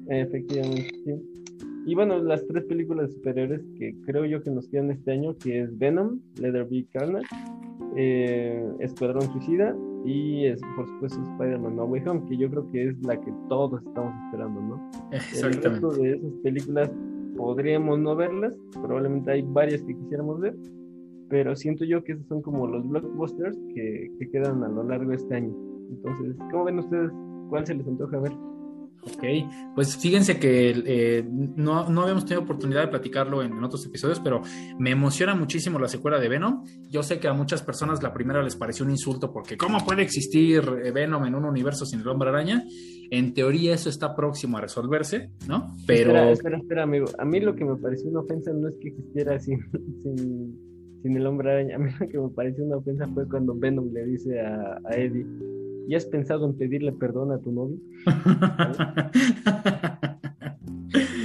Efectivamente, 0.09 0.90
sí. 1.04 1.36
Y 1.86 1.94
bueno, 1.94 2.18
las 2.18 2.44
tres 2.48 2.64
películas 2.64 3.12
superiores 3.12 3.61
que 3.78 3.94
creo 4.04 4.24
yo 4.24 4.42
que 4.42 4.50
nos 4.50 4.68
quedan 4.68 4.90
este 4.90 5.12
año, 5.12 5.36
que 5.36 5.62
es 5.62 5.78
Venom, 5.78 6.20
Leatherby 6.36 6.88
Carnage, 6.92 7.28
eh, 7.97 8.64
Escuadrón 8.80 9.22
Suicida 9.32 9.74
y 10.05 10.47
es, 10.47 10.61
por 10.76 10.86
supuesto 10.86 11.20
Spider-Man 11.32 11.76
No 11.76 11.84
Way 11.84 12.03
Home, 12.07 12.24
que 12.28 12.36
yo 12.36 12.49
creo 12.51 12.70
que 12.70 12.88
es 12.88 13.03
la 13.03 13.20
que 13.20 13.32
todos 13.49 13.82
estamos 13.82 14.14
esperando, 14.26 14.61
¿no? 14.61 14.90
El 15.11 15.62
resto 15.62 15.88
de 15.90 16.14
esas 16.14 16.32
películas 16.42 16.90
podríamos 17.36 17.99
no 17.99 18.14
verlas, 18.14 18.57
probablemente 18.72 19.32
hay 19.32 19.42
varias 19.42 19.82
que 19.82 19.97
quisiéramos 19.97 20.40
ver, 20.40 20.57
pero 21.28 21.57
siento 21.57 21.84
yo 21.84 22.03
que 22.05 22.12
esos 22.12 22.26
son 22.26 22.40
como 22.42 22.66
los 22.66 22.88
blockbusters 22.88 23.59
que, 23.74 24.11
que 24.18 24.30
quedan 24.30 24.62
a 24.62 24.68
lo 24.68 24.84
largo 24.84 25.11
de 25.11 25.16
este 25.16 25.34
año. 25.34 25.55
Entonces, 25.90 26.36
¿cómo 26.51 26.64
ven 26.64 26.78
ustedes? 26.78 27.11
¿Cuál 27.49 27.66
se 27.66 27.74
les 27.74 27.86
antoja 27.86 28.18
ver? 28.18 28.32
Ok, 29.03 29.22
pues 29.74 29.97
fíjense 29.97 30.38
que 30.38 30.70
eh, 30.84 31.24
no, 31.24 31.88
no, 31.88 32.03
habíamos 32.03 32.24
tenido 32.24 32.42
oportunidad 32.42 32.82
de 32.82 32.88
platicarlo 32.88 33.42
en, 33.42 33.62
otros 33.62 33.86
episodios, 33.86 34.18
pero 34.20 34.42
me 34.78 34.90
emociona 34.90 35.34
muchísimo 35.34 35.78
la 35.78 35.86
secuela 35.86 36.18
de 36.18 36.28
Venom. 36.28 36.64
Yo 36.90 37.03
sé 37.03 37.20
que 37.20 37.28
a 37.28 37.32
muchas 37.32 37.62
personas 37.62 38.03
la 38.03 38.12
primera 38.12 38.42
les 38.42 38.57
pareció 38.57 38.84
un 38.84 38.90
insulto 38.90 39.32
porque 39.32 39.57
¿cómo 39.57 39.84
puede 39.84 40.03
existir 40.03 40.62
eh, 40.84 40.90
Venom 40.90 41.24
en 41.24 41.34
un 41.36 41.44
universo 41.44 41.86
sin 41.86 42.01
el 42.01 42.09
hombre 42.09 42.30
araña? 42.30 42.64
En 43.11 43.32
teoría 43.32 43.74
eso 43.74 43.88
está 43.88 44.16
próximo 44.16 44.59
a 44.59 44.62
resolverse, 44.62 45.30
¿no? 45.49 45.72
Pero... 45.86 46.16
Espera, 46.30 46.59
espera, 46.59 46.82
amigo. 46.82 47.07
A 47.18 47.24
mí 47.24 47.38
lo 47.38 47.55
que 47.55 47.64
me 47.64 47.76
pareció 47.76 48.11
una 48.11 48.20
ofensa 48.20 48.53
no 48.53 48.68
es 48.68 48.74
que 48.80 48.88
existiera 48.88 49.38
sin, 49.38 49.61
sin, 51.03 51.16
el 51.16 51.26
hombre 51.26 51.53
araña. 51.53 51.76
A 51.76 51.78
mí 51.78 51.90
lo 52.01 52.09
que 52.09 52.18
me 52.18 52.28
pareció 52.30 52.64
una 52.64 52.78
ofensa 52.78 53.07
fue 53.07 53.28
cuando 53.28 53.55
Venom 53.55 53.92
le 53.92 54.05
dice 54.05 54.40
a 54.40 54.80
Eddie 54.97 55.24
¿Y 55.89 55.95
has 55.95 56.07
pensado 56.07 56.47
en 56.47 56.57
pedirle 56.57 56.93
perdón 56.93 57.32
a 57.32 57.39
tu 57.39 57.53
novio? 57.53 57.78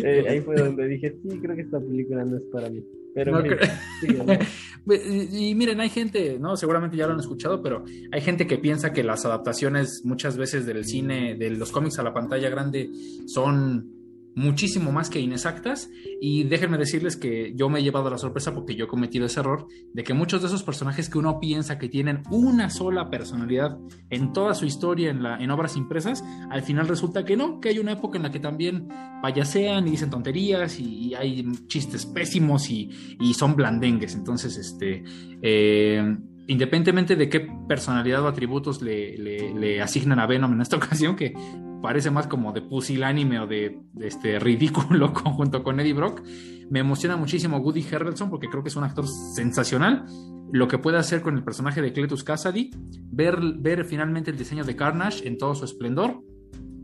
Eh, 0.03 0.26
ahí 0.28 0.41
fue 0.41 0.55
donde 0.55 0.88
dije, 0.88 1.16
sí, 1.22 1.39
creo 1.39 1.55
que 1.55 1.62
esta 1.62 1.80
película 1.80 2.26
no 2.26 2.36
es 2.36 2.43
para 2.45 2.70
mí. 2.70 2.84
Pero 3.14 3.39
y 5.32 5.53
miren, 5.53 5.80
hay 5.80 5.89
gente, 5.89 6.39
¿no? 6.39 6.57
Seguramente 6.57 6.97
ya 6.97 7.05
lo 7.05 7.14
han 7.14 7.20
escuchado, 7.20 7.62
pero 7.62 7.84
hay 8.12 8.22
gente 8.22 8.47
que 8.47 8.57
piensa 8.57 8.93
que 8.93 9.03
las 9.03 9.26
adaptaciones 9.26 10.01
muchas 10.03 10.38
veces 10.38 10.66
del 10.66 10.86
cine, 10.86 11.36
de 11.36 11.51
los 11.51 11.72
cómics 11.72 11.99
a 11.99 12.03
la 12.03 12.14
pantalla 12.14 12.49
grande, 12.49 12.89
son 13.28 14.01
muchísimo 14.36 14.91
más 14.91 15.09
que 15.09 15.19
inexactas 15.19 15.89
y 16.21 16.43
déjenme 16.43 16.77
decirles 16.77 17.17
que 17.17 17.53
yo 17.55 17.69
me 17.69 17.79
he 17.79 17.84
llevado 17.84 18.09
la 18.09 18.17
sorpresa 18.17 18.53
porque 18.53 18.75
yo 18.75 18.86
he 18.86 18.88
cometido 18.88 19.25
ese 19.25 19.39
error 19.39 19.67
de 19.93 20.03
que 20.03 20.13
muchos 20.13 20.41
de 20.41 20.47
esos 20.47 20.63
personajes 20.63 21.09
que 21.09 21.17
uno 21.17 21.39
piensa 21.39 21.77
que 21.77 21.89
tienen 21.89 22.23
una 22.29 22.69
sola 22.69 23.09
personalidad 23.09 23.77
en 24.09 24.34
toda 24.34 24.53
su 24.53 24.65
historia 24.65 25.09
en, 25.09 25.51
obras 25.51 25.75
impresas, 25.75 26.23
al 26.49 26.61
final 26.61 26.88
resulta 26.88 27.25
que 27.25 27.36
no, 27.36 27.59
que 27.59 27.69
hay 27.69 27.79
una 27.79 27.93
época 27.93 28.17
en 28.17 28.23
la 28.23 28.32
que 28.32 28.39
también 28.39 28.88
payasean 29.21 29.88
y 29.88 29.91
dicen 29.91 30.09
tonterías 30.09 30.79
y, 30.79 31.13
hay 31.13 31.43
chistes 31.67 32.05
pésimos 32.05 32.69
y, 32.69 32.89
son 33.34 33.55
blandengues. 33.55 34.15
Entonces, 34.15 34.57
este... 34.57 35.03
Eh, 35.41 36.17
independientemente 36.47 37.15
de 37.15 37.29
qué 37.29 37.47
personalidad 37.67 38.23
o 38.23 38.27
atributos 38.27 38.82
le, 38.82 39.17
le, 39.17 39.82
asignan 39.82 40.19
a 40.19 40.27
Venom 40.27 40.53
en 40.53 40.61
esta 40.61 40.75
ocasión, 40.77 41.15
que 41.15 41.34
parece 41.82 42.11
más 42.11 42.27
como 42.27 42.53
de 42.53 42.61
pusilánime 42.61 43.39
o 43.39 43.47
de, 43.47 43.79
este 43.99 44.39
ridículo 44.39 45.09
junto 45.15 45.63
con 45.63 45.79
Eddie 45.79 45.93
Brock. 45.93 46.21
Me 46.69 46.79
emociona 46.79 47.17
muchísimo 47.17 47.57
Woody 47.57 47.86
Harrelson 47.91 48.29
porque 48.29 48.47
creo 48.47 48.63
que 48.63 48.69
es 48.69 48.75
un 48.75 48.84
actor 48.84 49.07
sensacional. 49.07 50.05
Lo 50.51 50.67
que 50.67 50.77
puede 50.77 50.97
hacer 50.97 51.21
con 51.21 51.36
el 51.36 51.43
personaje 51.43 51.82
de 51.82 51.93
Cletus 51.93 52.23
Cassidy, 52.23 52.71
ver, 53.11 53.39
ver 53.57 53.86
finalmente 53.86 54.32
el 54.32 54.38
diseño 54.38 54.63
de 54.63 54.75
Carnage 54.75 55.27
en 55.27 55.38
todo 55.38 55.55
su 55.55 55.65
esplendor 55.65 56.21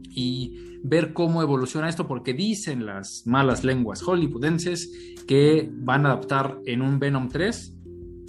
y 0.10 0.80
ver 0.84 1.14
cómo 1.14 1.42
evoluciona 1.42 1.90
esto 1.90 2.08
porque 2.08 2.34
dicen 2.34 2.86
las 2.86 3.24
malas 3.26 3.64
lenguas 3.64 4.02
hollywoodenses 4.02 5.16
que 5.28 5.70
van 5.72 6.06
a 6.06 6.12
adaptar 6.12 6.60
en 6.66 6.82
un 6.82 7.00
Venom 7.00 7.30
3 7.30 7.76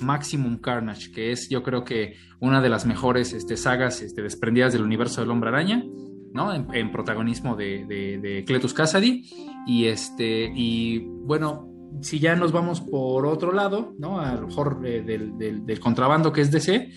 Maximum 0.00 0.58
Carnage, 0.58 1.10
que 1.12 1.32
es 1.32 1.48
yo 1.48 1.62
creo 1.62 1.84
que 1.84 2.14
una 2.40 2.60
de 2.60 2.68
las 2.68 2.86
mejores 2.86 3.32
este, 3.32 3.56
sagas 3.56 4.02
este, 4.02 4.22
desprendidas 4.22 4.72
del 4.72 4.82
universo 4.82 5.20
del 5.20 5.30
hombre 5.30 5.50
araña 5.50 5.84
¿no? 6.32 6.52
En, 6.54 6.92
protagonismo 6.92 7.56
de, 7.56 7.84
de, 7.86 8.44
Cletus 8.46 8.74
Cassidy. 8.74 9.24
Y 9.66 9.86
este, 9.86 10.50
y 10.54 10.98
bueno, 10.98 11.68
si 12.00 12.18
ya 12.18 12.36
nos 12.36 12.52
vamos 12.52 12.80
por 12.80 13.26
otro 13.26 13.52
lado, 13.52 13.94
¿no? 13.98 14.20
A 14.20 14.34
lo 14.34 14.48
mejor 14.48 14.80
eh, 14.84 15.02
del, 15.02 15.80
contrabando 15.80 16.32
que 16.32 16.40
es 16.40 16.50
DC, 16.50 16.90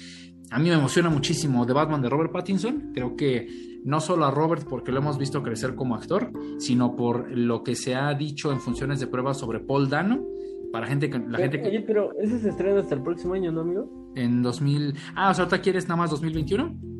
a 0.51 0.59
mí 0.59 0.69
me 0.69 0.75
emociona 0.75 1.09
muchísimo 1.09 1.65
The 1.65 1.73
Batman 1.73 2.01
de 2.01 2.09
Robert 2.09 2.31
Pattinson. 2.31 2.91
Creo 2.93 3.15
que 3.15 3.79
no 3.83 3.99
solo 3.99 4.25
a 4.25 4.31
Robert 4.31 4.67
porque 4.69 4.91
lo 4.91 4.99
hemos 4.99 5.17
visto 5.17 5.41
crecer 5.41 5.75
como 5.75 5.95
actor, 5.95 6.31
sino 6.59 6.95
por 6.95 7.31
lo 7.35 7.63
que 7.63 7.75
se 7.75 7.95
ha 7.95 8.13
dicho 8.13 8.51
en 8.51 8.59
funciones 8.59 8.99
de 8.99 9.07
pruebas 9.07 9.37
sobre 9.37 9.59
Paul 9.59 9.89
Dano. 9.89 10.25
Para 10.71 10.87
gente 10.87 11.09
que, 11.09 11.19
la 11.19 11.37
gente 11.37 11.61
que... 11.61 11.67
Oye, 11.67 11.81
pero 11.81 12.17
ese 12.17 12.39
se 12.39 12.49
estrena 12.49 12.79
hasta 12.79 12.95
el 12.95 13.03
próximo 13.03 13.33
año, 13.33 13.51
¿no, 13.51 13.61
amigo? 13.61 14.13
En 14.15 14.41
2000... 14.41 14.93
Ah, 15.15 15.31
o 15.31 15.33
sea, 15.33 15.43
¿ahorita 15.43 15.61
quieres 15.61 15.89
nada 15.89 15.97
más 15.97 16.11
2021? 16.11 16.90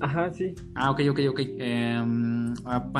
Ajá, 0.00 0.32
sí. 0.32 0.54
Ah, 0.74 0.90
ok, 0.90 1.00
ok, 1.10 1.20
ok. 1.30 1.40
Eh, 1.40 2.02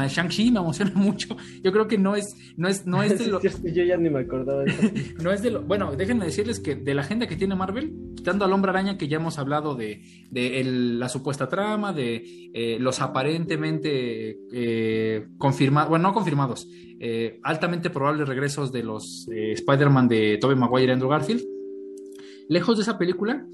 Shang-Chi 0.08 0.50
me 0.50 0.60
emociona 0.60 0.92
mucho. 0.94 1.36
Yo 1.62 1.72
creo 1.72 1.86
que 1.86 1.98
no 1.98 2.16
es, 2.16 2.34
no 2.56 2.68
es, 2.68 2.86
no 2.86 3.02
es 3.02 3.18
de 3.24 3.26
lo. 3.28 3.40
Yo 3.40 3.84
ya 3.84 3.96
ni 3.96 4.10
me 4.10 4.20
acordaba 4.20 4.64
de 4.64 4.70
eso. 4.70 4.82
no 5.22 5.32
es 5.32 5.42
de 5.42 5.50
lo. 5.50 5.62
Bueno, 5.62 5.94
déjenme 5.94 6.24
decirles 6.24 6.60
que 6.60 6.74
de 6.74 6.94
la 6.94 7.02
agenda 7.02 7.26
que 7.26 7.36
tiene 7.36 7.54
Marvel, 7.54 7.92
quitando 8.16 8.44
al 8.44 8.52
hombre 8.52 8.70
araña, 8.70 8.98
que 8.98 9.08
ya 9.08 9.16
hemos 9.16 9.38
hablado 9.38 9.74
de, 9.74 10.02
de 10.30 10.62
la 10.64 11.08
supuesta 11.08 11.48
trama, 11.48 11.92
de 11.92 12.50
eh, 12.52 12.78
los 12.80 13.00
aparentemente 13.00 14.38
eh, 14.52 15.26
confirmados, 15.38 15.90
bueno, 15.90 16.08
no 16.08 16.14
confirmados, 16.14 16.68
eh, 17.00 17.38
altamente 17.42 17.90
probables 17.90 18.28
regresos 18.28 18.72
de 18.72 18.82
los 18.82 19.28
Spider-Man 19.30 20.08
de 20.08 20.38
Tobey 20.40 20.56
Maguire 20.56 20.90
y 20.90 20.92
Andrew 20.92 21.10
Garfield. 21.10 21.42
Lejos 22.48 22.78
de 22.78 22.82
esa 22.82 22.96
película, 22.96 23.46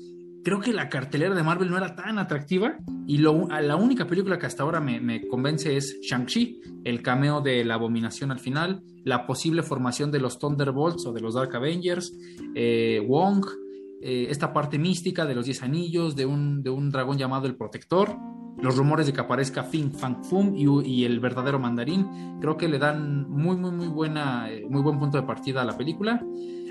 creo 0.45 0.61
que 0.61 0.73
la 0.73 0.89
cartelera 0.89 1.35
de 1.35 1.43
Marvel 1.43 1.71
no 1.71 1.77
era 1.77 1.97
tan 1.97 2.19
atractiva 2.19 2.77
y 3.07 3.19
lo, 3.19 3.49
la 3.49 3.77
única 3.77 4.07
película 4.07 4.39
que 4.39 4.47
hasta 4.47 4.63
ahora 4.63 4.81
me, 4.81 5.27
convence 5.27 5.77
es 5.77 5.99
Shang-Chi, 6.03 6.61
el 6.85 7.03
cameo 7.03 7.41
de 7.41 7.65
la 7.65 7.75
abominación 7.75 8.31
al 8.31 8.39
final, 8.39 8.83
la 9.05 9.27
posible 9.27 9.63
formación 9.63 10.11
de 10.11 10.21
los 10.21 10.39
Thunderbolts 10.39 11.07
o 11.07 11.13
de 11.13 11.21
los 11.21 11.35
Dark 11.35 11.57
Avengers, 11.57 12.13
eh, 12.55 13.01
Wong, 13.09 13.45
eh, 14.03 14.27
esta 14.29 14.53
parte 14.53 14.79
mística 14.79 15.25
de 15.25 15.35
los 15.35 15.47
Diez 15.47 15.63
Anillos, 15.63 16.15
de 16.15 16.27
un, 16.27 16.63
de 16.63 16.71
un 16.71 16.91
dragón 16.91 17.17
llamado 17.17 17.47
el 17.47 17.57
Protector, 17.57 18.17
los 18.63 18.77
rumores 18.77 19.07
de 19.07 19.13
que 19.13 19.21
aparezca 19.21 19.65
Fing 19.65 19.93
Fang 19.93 20.23
Fum 20.25 20.55
y, 20.55 21.05
el 21.05 21.21
verdadero 21.21 21.59
mandarín, 21.59 22.39
creo 22.41 22.57
que 22.57 22.69
le 22.69 22.79
dan 22.79 23.29
muy, 23.29 23.57
muy, 23.57 23.73
muy, 23.73 23.89
buena, 23.89 24.51
eh, 24.51 24.65
muy 24.69 24.83
buen 24.83 24.99
punto 24.99 25.19
de 25.19 25.27
partida 25.27 25.63
a 25.63 25.65
la 25.65 25.77
película. 25.77 26.25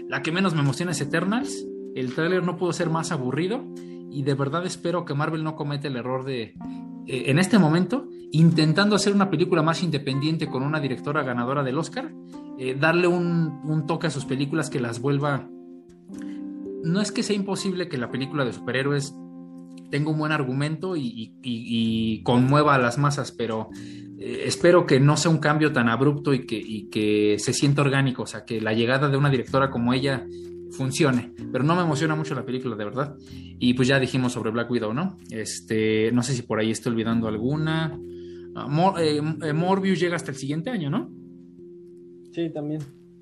La 0.07 0.21
que 0.21 0.31
menos 0.31 0.53
me 0.53 0.61
emociona 0.61 0.91
es 0.91 1.01
Eternals, 1.01 1.65
el 1.95 2.13
tráiler 2.13 2.43
no 2.43 2.57
pudo 2.57 2.73
ser 2.73 2.89
más 2.89 3.11
aburrido 3.11 3.63
y 4.11 4.23
de 4.23 4.33
verdad 4.35 4.65
espero 4.65 5.05
que 5.05 5.13
Marvel 5.13 5.43
no 5.43 5.55
cometa 5.55 5.87
el 5.87 5.95
error 5.95 6.23
de, 6.23 6.53
eh, 7.07 7.23
en 7.27 7.39
este 7.39 7.59
momento, 7.59 8.07
intentando 8.31 8.95
hacer 8.95 9.13
una 9.13 9.29
película 9.29 9.61
más 9.61 9.83
independiente 9.83 10.47
con 10.47 10.63
una 10.63 10.79
directora 10.79 11.23
ganadora 11.23 11.63
del 11.63 11.77
Oscar, 11.77 12.13
eh, 12.57 12.75
darle 12.79 13.07
un, 13.07 13.85
toque 13.87 14.07
a 14.07 14.11
sus 14.11 14.25
películas 14.25 14.69
que 14.69 14.79
las 14.79 15.01
vuelva... 15.01 15.49
No 16.83 16.99
es 16.99 17.11
que 17.11 17.23
sea 17.23 17.35
imposible 17.35 17.87
que 17.87 17.97
la 17.97 18.11
película 18.11 18.43
de 18.43 18.51
superhéroes 18.51 19.15
tenga 19.89 20.11
un 20.11 20.17
buen 20.17 20.33
argumento 20.33 20.95
y, 20.97 22.21
conmueva 22.25 22.75
a 22.75 22.77
las 22.77 22.97
masas, 22.97 23.31
pero 23.31 23.69
eh, 24.19 24.43
espero 24.45 24.85
que 24.85 24.99
no 24.99 25.15
sea 25.15 25.31
un 25.31 25.37
cambio 25.37 25.71
tan 25.71 25.87
abrupto 25.87 26.33
y 26.33 26.45
que, 26.45 26.57
y 26.57 26.89
que 26.89 27.37
se 27.39 27.53
sienta 27.53 27.81
orgánico, 27.81 28.23
o 28.23 28.27
sea, 28.27 28.43
que 28.43 28.59
la 28.59 28.73
llegada 28.73 29.07
de 29.09 29.17
una 29.17 29.29
directora 29.29 29.69
como 29.69 29.93
ella 29.93 30.25
funcione. 30.75 31.33
Pero 31.51 31.63
no 31.63 31.75
me 31.75 31.81
emociona 31.81 32.15
mucho 32.15 32.35
la 32.35 32.45
película, 32.45 32.75
de 32.75 32.85
verdad. 32.85 33.15
Y 33.59 33.73
pues 33.73 33.87
ya 33.87 33.99
dijimos 33.99 34.33
sobre 34.33 34.51
Black 34.51 34.69
Widow, 34.69 34.93
¿no? 34.93 35.17
Este, 35.29 36.11
no 36.11 36.23
sé 36.23 36.33
si 36.33 36.41
por 36.41 36.59
ahí 36.59 36.71
estoy 36.71 36.93
olvidando 36.93 37.27
alguna. 37.27 37.97
Ah, 38.55 38.93
eh, 38.99 39.21
eh, 39.43 39.53
Morbius 39.53 39.99
llega 39.99 40.15
hasta 40.15 40.31
el 40.31 40.37
siguiente 40.37 40.69
año, 40.69 40.89
¿no? 40.89 41.11
Sí, 42.31 42.49
también. 42.51 42.81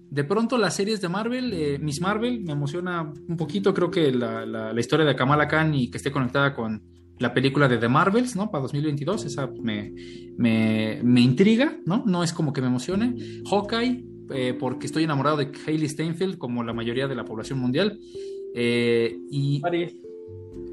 De 0.10 0.24
pronto 0.26 0.58
las 0.58 0.76
series 0.76 1.00
de 1.00 1.08
Marvel, 1.08 1.54
eh, 1.54 1.80
Miss 1.80 2.02
Marvel, 2.02 2.44
me 2.44 2.52
emociona 2.52 3.02
un 3.02 3.38
poquito. 3.38 3.74
Creo 3.74 3.90
que 3.90 4.12
la, 4.12 4.46
la, 4.46 4.80
historia 4.80 5.06
de 5.06 5.16
Kamala 5.16 5.48
Khan 5.48 5.74
y 5.74 5.90
que 5.90 5.98
esté 5.98 6.12
conectada 6.12 6.54
con 6.54 6.84
la 7.18 7.34
película 7.34 7.70
de 7.70 7.78
The 7.78 7.88
Marvels, 7.88 8.36
¿no? 8.36 8.52
Para 8.52 8.64
2022, 8.64 9.26
esa 9.26 9.48
me, 9.48 9.94
me, 10.38 11.00
me 11.04 11.22
intriga, 11.22 11.78
¿no? 11.86 12.04
No 12.06 12.24
es 12.24 12.34
como 12.34 12.52
que 12.52 12.62
me 12.62 12.68
emocione. 12.68 13.16
Hawkeye, 13.50 14.11
eh, 14.34 14.54
porque 14.54 14.86
estoy 14.86 15.04
enamorado 15.04 15.38
de 15.38 15.52
Hailey 15.66 15.90
Steinfeld, 15.90 16.38
como 16.38 16.64
la 16.64 16.74
mayoría 16.74 17.08
de 17.08 17.16
la 17.16 17.26
población 17.26 17.60
mundial. 17.60 18.00
Eh, 18.54 19.18
y. 19.30 19.62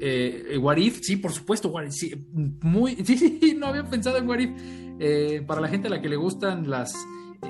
Eh, 0.01 0.57
Warif, 0.57 0.99
sí, 1.01 1.17
por 1.17 1.31
supuesto, 1.31 1.73
sí, 1.89 2.13
muy, 2.61 2.95
sí, 3.03 3.55
no 3.57 3.67
había 3.67 3.83
pensado 3.83 4.17
en 4.17 4.27
Warif. 4.27 4.51
Eh, 4.99 5.43
para 5.45 5.61
la 5.61 5.67
gente 5.67 5.87
a 5.87 5.91
la 5.91 6.01
que 6.01 6.09
le 6.09 6.15
gustan 6.15 6.69
las 6.69 6.93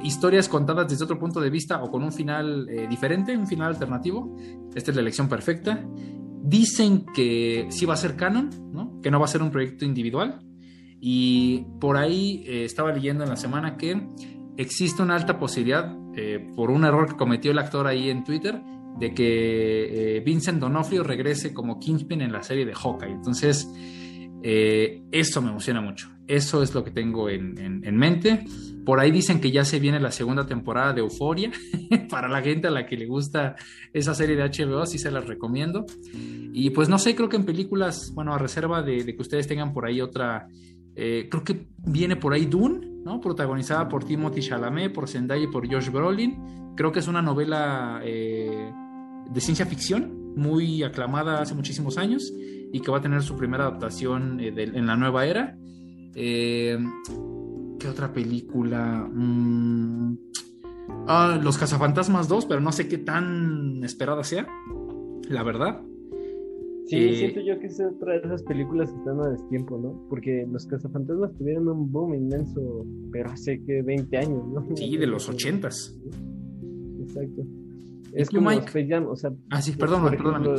historias 0.04 0.48
contadas 0.48 0.88
desde 0.88 1.04
otro 1.04 1.18
punto 1.18 1.42
de 1.42 1.50
vista 1.50 1.82
o 1.82 1.90
con 1.90 2.04
un 2.04 2.12
final 2.12 2.68
eh, 2.70 2.88
diferente, 2.88 3.36
un 3.36 3.48
final 3.48 3.70
alternativo, 3.70 4.36
esta 4.76 4.92
es 4.92 4.96
la 4.96 5.02
elección 5.02 5.28
perfecta. 5.28 5.84
Dicen 6.42 7.06
que 7.14 7.68
sí 7.70 7.86
va 7.86 7.96
a 7.96 7.98
ser 7.98 8.16
canon, 8.16 8.50
¿no? 8.72 9.00
que 9.02 9.12
no 9.12 9.20
va 9.20 9.26
a 9.26 9.30
ser 9.30 9.42
un 9.42 9.52
proyecto 9.52 9.86
individual. 9.86 10.40
Y 11.02 11.66
por 11.80 11.96
ahí 11.96 12.44
estaba 12.46 12.92
leyendo 12.92 13.24
en 13.24 13.30
la 13.30 13.38
semana 13.38 13.78
que 13.78 14.06
existe 14.62 15.02
una 15.02 15.16
alta 15.16 15.40
posibilidad, 15.40 15.96
por 16.56 16.70
un 16.70 16.84
error 16.84 17.08
que 17.08 17.16
cometió 17.16 17.52
el 17.52 17.60
actor 17.60 17.88
ahí 17.88 18.10
en 18.10 18.24
Twitter, 18.26 18.62
de 19.00 19.14
que 19.14 20.18
eh, 20.18 20.20
Vincent 20.20 20.60
Donofrio 20.60 21.04
regrese 21.04 21.54
como 21.54 21.80
Kingpin 21.80 22.22
en 22.22 22.32
la 22.32 22.44
serie 22.44 22.66
de 22.66 22.74
Hawkeye. 22.74 23.12
Entonces, 23.12 23.68
eh, 24.44 25.04
eso 25.12 25.42
me 25.42 25.50
emociona 25.50 25.82
mucho. 25.82 26.10
Eso 26.28 26.62
es 26.62 26.74
lo 26.74 26.84
que 26.84 26.92
tengo 26.92 27.30
en, 27.30 27.98
mente. 27.98 28.46
Por 28.86 29.00
ahí 29.00 29.12
dicen 29.12 29.42
que 29.42 29.52
ya 29.52 29.66
se 29.66 29.80
viene 29.80 30.00
la 30.00 30.12
segunda 30.12 30.46
temporada 30.46 30.94
de 30.94 31.02
Euforia. 31.02 31.52
Para 32.10 32.28
la 32.28 32.42
gente 32.42 32.68
a 32.68 32.72
la 32.72 32.86
que 32.86 32.98
le 32.98 33.08
gusta 33.08 33.56
esa 33.94 34.14
serie 34.14 34.36
de 34.36 34.44
HBO, 34.44 34.86
sí 34.86 35.00
se 35.00 35.12
las 35.12 35.26
recomiendo. 35.26 35.86
Y 36.54 36.70
pues 36.70 36.88
no 36.88 37.00
sé, 37.00 37.16
creo 37.16 37.30
que 37.30 37.38
en 37.38 37.46
películas, 37.46 38.12
bueno, 38.14 38.34
a 38.34 38.38
reserva 38.38 38.84
de, 38.84 39.06
que 39.06 39.22
ustedes 39.22 39.48
tengan 39.48 39.74
por 39.74 39.86
ahí 39.86 40.02
otra. 40.02 40.48
Eh, 41.02 41.28
creo 41.30 41.44
que 41.44 41.68
viene 41.78 42.16
por 42.18 42.34
ahí 42.34 42.46
Dune, 42.46 43.02
¿no? 43.06 43.22
Protagonizada 43.22 43.88
por 43.88 44.04
Timothy 44.04 44.42
Chalamet, 44.42 44.94
por 44.94 45.08
Zendaya 45.08 45.44
y 45.44 45.48
por 45.48 45.72
Josh 45.72 45.90
Brolin. 45.90 46.74
Creo 46.76 46.92
que 46.92 47.00
es 47.00 47.08
una 47.08 47.22
novela 47.22 48.02
de 48.04 49.42
ciencia 49.42 49.66
ficción, 49.66 50.34
muy 50.36 50.84
aclamada 50.84 51.42
hace 51.42 51.54
muchísimos 51.54 51.98
años 51.98 52.34
y 52.72 52.80
que 52.80 52.92
va 52.92 52.98
a 52.98 53.02
tener 53.02 53.22
su 53.22 53.36
primera 53.36 53.66
adaptación 53.66 54.40
eh, 54.40 54.54
en 54.56 54.86
la 54.86 54.96
nueva 54.96 55.26
era. 55.26 55.58
Eh, 56.16 56.78
¿Qué 57.80 57.88
otra 57.88 58.12
película? 58.12 59.08
Mm, 59.12 60.18
ah, 61.08 61.40
Los 61.42 61.58
Cazafantasmas 61.58 62.28
2, 62.28 62.46
pero 62.46 62.62
no 62.62 62.72
sé 62.72 62.88
qué 62.88 62.98
tan 62.98 63.84
esperada 63.84 64.24
sea, 64.24 64.48
la 65.30 65.44
verdad. 65.44 65.82
Sí, 66.90 67.16
siento 67.16 67.42
yo 67.42 67.60
que 67.60 67.68
es 67.68 67.80
otra 67.80 68.14
de 68.14 68.26
esas 68.26 68.42
películas 68.42 68.92
que 68.92 68.98
están 68.98 69.20
a 69.20 69.30
destiempo, 69.30 69.78
¿no? 69.78 70.08
Porque 70.10 70.48
los 70.52 70.66
cazafantasmas 70.66 71.38
tuvieron 71.38 71.68
un 71.68 71.92
boom 71.92 72.16
inmenso, 72.16 72.84
pero 73.12 73.30
hace 73.30 73.64
que 73.64 73.84
20 73.84 74.18
años, 74.18 74.44
¿no? 74.48 74.76
Sí, 74.76 74.98
de 74.98 75.06
los 75.06 75.30
80s. 75.30 75.96
Exacto. 77.02 77.46
Es 78.14 78.32
como 78.32 78.50
Space 78.50 78.88
Jam, 78.88 79.06
o 79.06 79.16
sea. 79.16 79.32
Ah, 79.52 79.62
sí, 79.62 79.74
perdón, 79.74 80.10
perdóname. 80.10 80.50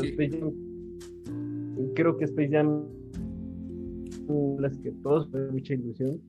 creo 1.96 2.16
que 2.16 2.24
Space 2.26 2.48
Jam 2.48 2.84
las 4.60 4.78
que 4.78 4.92
todos 5.02 5.28
fue 5.32 5.50
mucha 5.50 5.74
ilusión, 5.74 6.20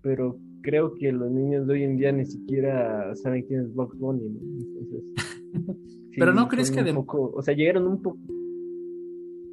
pero 0.00 0.38
creo 0.62 0.94
que 0.94 1.10
los 1.10 1.28
niños 1.28 1.66
de 1.66 1.72
hoy 1.72 1.82
en 1.82 1.96
día 1.96 2.12
ni 2.12 2.24
siquiera 2.24 3.12
saben 3.16 3.44
quién 3.48 3.62
es 3.62 3.74
Bugs 3.74 3.98
Bunny, 3.98 4.28
¿no? 4.28 4.40
Entonces. 4.60 5.02
pero 6.16 6.32
no 6.32 6.46
crees 6.46 6.70
que 6.70 6.84
de 6.84 6.94
poco, 6.94 7.32
o 7.34 7.42
sea, 7.42 7.54
llegaron 7.54 7.88
un 7.88 8.00
poco 8.00 8.20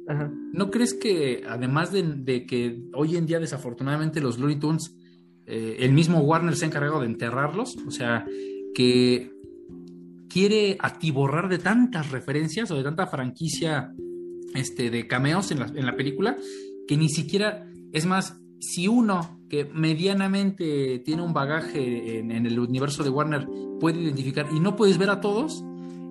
Ajá. 0.08 0.32
¿No 0.52 0.70
crees 0.70 0.94
que 0.94 1.44
además 1.46 1.92
de, 1.92 2.46
que 2.46 2.82
hoy 2.94 3.16
en 3.16 3.26
día 3.26 3.38
desafortunadamente 3.38 4.20
los 4.20 4.38
Looney 4.38 4.58
Tunes, 4.58 4.96
eh, 5.46 5.76
el 5.80 5.92
mismo 5.92 6.20
Warner 6.20 6.56
se 6.56 6.64
ha 6.64 6.68
encargado 6.68 7.00
de 7.00 7.06
enterrarlos? 7.06 7.76
O 7.86 7.90
sea, 7.90 8.26
que 8.74 9.32
quiere 10.28 10.76
atiborrar 10.80 11.48
de 11.48 11.58
tantas 11.58 12.10
referencias 12.10 12.70
o 12.70 12.76
de 12.76 12.84
tanta 12.84 13.06
franquicia 13.06 13.92
este, 14.54 14.90
de 14.90 15.06
cameos 15.06 15.50
en 15.50 15.60
la, 15.60 15.66
en 15.66 15.86
la 15.86 15.96
película 15.96 16.36
que 16.88 16.96
ni 16.96 17.10
siquiera, 17.10 17.70
es 17.92 18.06
más, 18.06 18.40
si 18.58 18.88
uno 18.88 19.38
que 19.48 19.66
medianamente 19.66 20.98
tiene 21.00 21.22
un 21.22 21.32
bagaje 21.32 22.18
en, 22.18 22.30
el 22.32 22.58
universo 22.58 23.04
de 23.04 23.10
Warner 23.10 23.46
puede 23.78 24.00
identificar 24.00 24.48
y 24.52 24.58
no 24.58 24.74
puedes 24.74 24.98
ver 24.98 25.10
a 25.10 25.20
todos, 25.20 25.62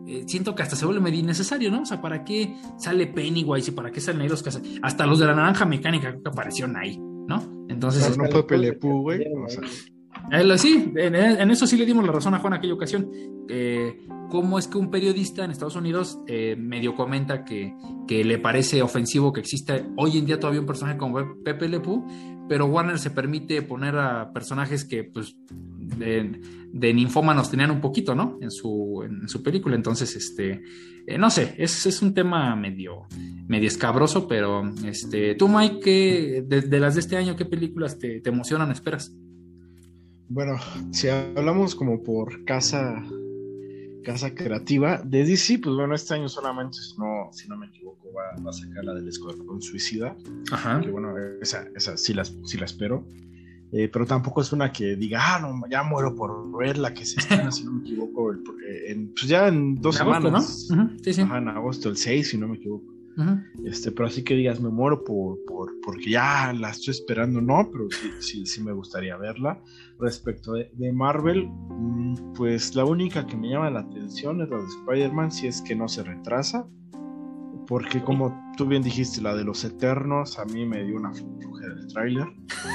eh, 0.08 0.24
siento 0.28 0.56
que 0.56 0.64
hasta 0.64 0.76
se 0.76 0.86
vuelve 0.86 1.02
medio 1.02 1.20
innecesario, 1.20 1.70
¿no? 1.70 1.82
O 1.82 1.86
sea, 1.86 2.02
¿para 2.02 2.24
qué 2.24 2.56
sale 2.78 3.08
Pennywise 3.08 3.72
y 3.72 3.74
para 3.74 3.92
qué 3.92 4.02
salen 4.02 4.22
ahí 4.22 4.30
los 4.30 4.44
Hasta 4.82 5.06
los 5.06 5.20
de 5.20 5.26
la 5.26 5.36
naranja 5.36 5.66
mecánica 5.66 6.14
que 6.14 6.30
aparecieron 6.30 6.78
ahí, 6.78 6.98
¿no? 6.98 7.66
Entonces... 7.70 8.18
no 8.18 8.26
fue 8.30 8.48
Pelepú, 8.48 9.02
güey. 9.02 9.22
O 9.46 9.50
sea. 9.50 9.62
Eh, 10.32 10.58
sí, 10.58 10.92
en, 10.96 11.16
eso 11.52 11.66
sí 11.66 11.78
le 11.78 11.86
dimos 11.86 12.06
la 12.06 12.12
razón 12.12 12.34
a 12.34 12.40
Juan 12.40 12.54
en 12.54 12.60
aquella 12.60 12.74
ocasión. 12.74 13.10
Eh, 13.50 14.06
¿Cómo 14.30 14.60
es 14.60 14.68
que 14.68 14.78
un 14.78 14.92
periodista 14.92 15.46
en 15.46 15.52
Estados 15.52 15.78
Unidos 15.78 16.20
eh, 16.28 16.56
medio 16.58 16.96
comenta 16.96 17.46
que, 17.46 17.74
le 18.08 18.38
parece 18.38 18.82
ofensivo 18.82 19.32
que 19.32 19.40
exista 19.40 19.82
hoy 19.96 20.18
en 20.18 20.26
día 20.26 20.40
todavía 20.40 20.60
un 20.60 20.66
personaje 20.66 20.98
como 20.98 21.20
Pepe 21.44 21.70
Le 21.70 21.82
pero 22.50 22.66
Warner 22.66 23.00
se 23.00 23.10
permite 23.10 23.62
poner 23.62 23.98
a 23.98 24.32
personajes 24.34 24.86
que, 24.86 25.04
pues, 25.04 25.36
de, 25.98 26.42
de 26.72 26.94
ninfómanos 26.94 27.50
tenían 27.50 27.72
un 27.72 27.82
poquito, 27.82 28.16
¿no? 28.16 28.38
En 28.42 28.52
su, 28.52 29.04
en 29.04 29.28
su 29.28 29.44
película. 29.44 29.76
Entonces, 29.76 30.16
este, 30.16 30.62
no 31.18 31.30
sé, 31.30 31.56
es, 31.58 31.86
es 31.86 32.02
un 32.02 32.14
tema 32.14 32.56
medio, 32.56 33.08
medio 33.48 33.68
escabroso, 33.68 34.28
pero, 34.28 34.64
este, 34.86 35.36
tú, 35.36 35.48
Mike, 35.48 36.44
de, 36.48 36.80
las 36.80 36.96
de 36.96 37.02
este 37.02 37.18
año, 37.18 37.36
¿qué 37.36 37.46
películas 37.46 37.98
te, 37.98 38.22
te 38.22 38.30
emocionan, 38.30 38.72
esperas? 38.72 39.14
Bueno, 40.30 40.58
si 40.92 41.08
hablamos 41.08 41.74
como 41.76 42.04
por 42.04 42.44
casa 42.44 43.04
casa 44.08 44.34
creativa 44.34 45.02
de 45.04 45.26
DC, 45.26 45.60
pues 45.60 45.76
bueno, 45.76 45.94
este 45.94 46.14
año 46.14 46.30
solamente, 46.30 46.78
si 46.78 46.98
no, 46.98 47.30
si 47.34 47.50
no 47.50 47.58
me 47.58 47.68
equivoco, 47.68 48.08
va, 48.14 48.50
a 48.50 48.54
sacar 48.54 48.86
la 48.86 48.94
del 48.94 49.06
Escuadrón 49.10 49.62
Suicida. 49.62 50.16
Ajá. 50.50 50.80
Que 50.80 50.90
bueno, 50.90 51.14
esa, 51.42 51.68
esa 51.76 51.98
sí, 51.98 52.14
la, 52.14 52.24
sí 52.24 52.58
la 52.58 52.66
espero. 52.66 53.06
Eh, 53.72 53.90
pero 53.92 54.06
tampoco 54.06 54.42
es 54.42 54.54
una 54.54 54.72
que 54.72 54.96
diga, 54.96 55.36
ah, 55.36 55.40
no, 55.40 55.68
ya 55.70 55.84
muero 55.84 56.16
por 56.16 56.58
verla, 56.58 56.94
que 56.94 57.06
se 57.06 57.20
estrena, 57.20 57.52
si 57.52 57.66
no 57.66 57.72
me 57.74 57.82
equivoco, 57.82 58.34
en, 58.34 59.14
pues 59.14 59.28
ya 59.28 59.48
en 59.48 59.76
dos 59.76 59.96
semanas. 59.96 60.68
¿no? 60.70 60.90
sí, 61.02 61.14
sí. 61.14 61.22
Ajá, 61.22 61.40
en 61.40 61.50
agosto, 61.50 61.90
el 61.90 61.98
6, 61.98 62.30
si 62.30 62.38
no 62.38 62.48
me 62.48 62.56
equivoco 62.56 62.98
este, 63.66 63.92
pero 63.92 64.08
así 64.08 64.24
que 64.24 64.36
digas, 64.36 64.62
me 64.62 64.70
muero 64.70 65.04
por, 65.04 65.44
por, 65.46 65.72
porque 65.82 66.12
ya 66.12 66.54
la 66.54 66.70
estoy 66.70 66.92
esperando, 66.92 67.42
no, 67.42 67.68
pero 67.72 67.88
sí, 67.90 68.12
sí, 68.20 68.46
sí 68.46 68.62
me 68.62 68.72
gustaría 68.74 69.18
verla. 69.18 69.60
Respecto 70.00 70.54
de, 70.54 70.94
Marvel, 70.94 71.48
mm, 71.48 72.34
pues 72.34 72.76
la 72.76 72.86
única 72.86 73.26
que 73.26 73.36
me 73.36 73.50
llama 73.50 73.72
la 73.72 73.80
atención 73.80 74.42
es 74.42 74.50
la 74.50 74.58
de 74.58 74.66
Spider-Man, 74.66 75.32
si 75.32 75.48
es 75.48 75.62
que 75.62 75.76
no 75.76 75.88
se 75.88 76.04
retrasa. 76.04 76.68
Porque 77.68 78.02
como 78.02 78.54
tú 78.56 78.66
bien 78.66 78.82
dijiste, 78.82 79.22
la 79.22 79.36
de 79.36 79.44
los 79.44 79.64
Eternos, 79.64 80.40
a 80.40 80.46
mí 80.46 80.66
me 80.66 80.84
dio 80.84 80.96
una 80.96 81.14
flujera 81.14 81.76
del 81.76 81.88
tráiler. 81.88 82.28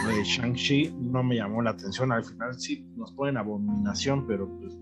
La 0.04 0.14
de 0.14 0.22
Shang-Chi 0.22 0.94
no 1.00 1.22
me 1.22 1.36
llamó 1.36 1.62
la 1.62 1.70
atención. 1.70 2.12
Al 2.12 2.24
final 2.24 2.54
sí 2.58 2.86
nos 2.96 3.12
ponen 3.12 3.38
abominación, 3.38 4.26
pero 4.26 4.48
pues 4.58 4.76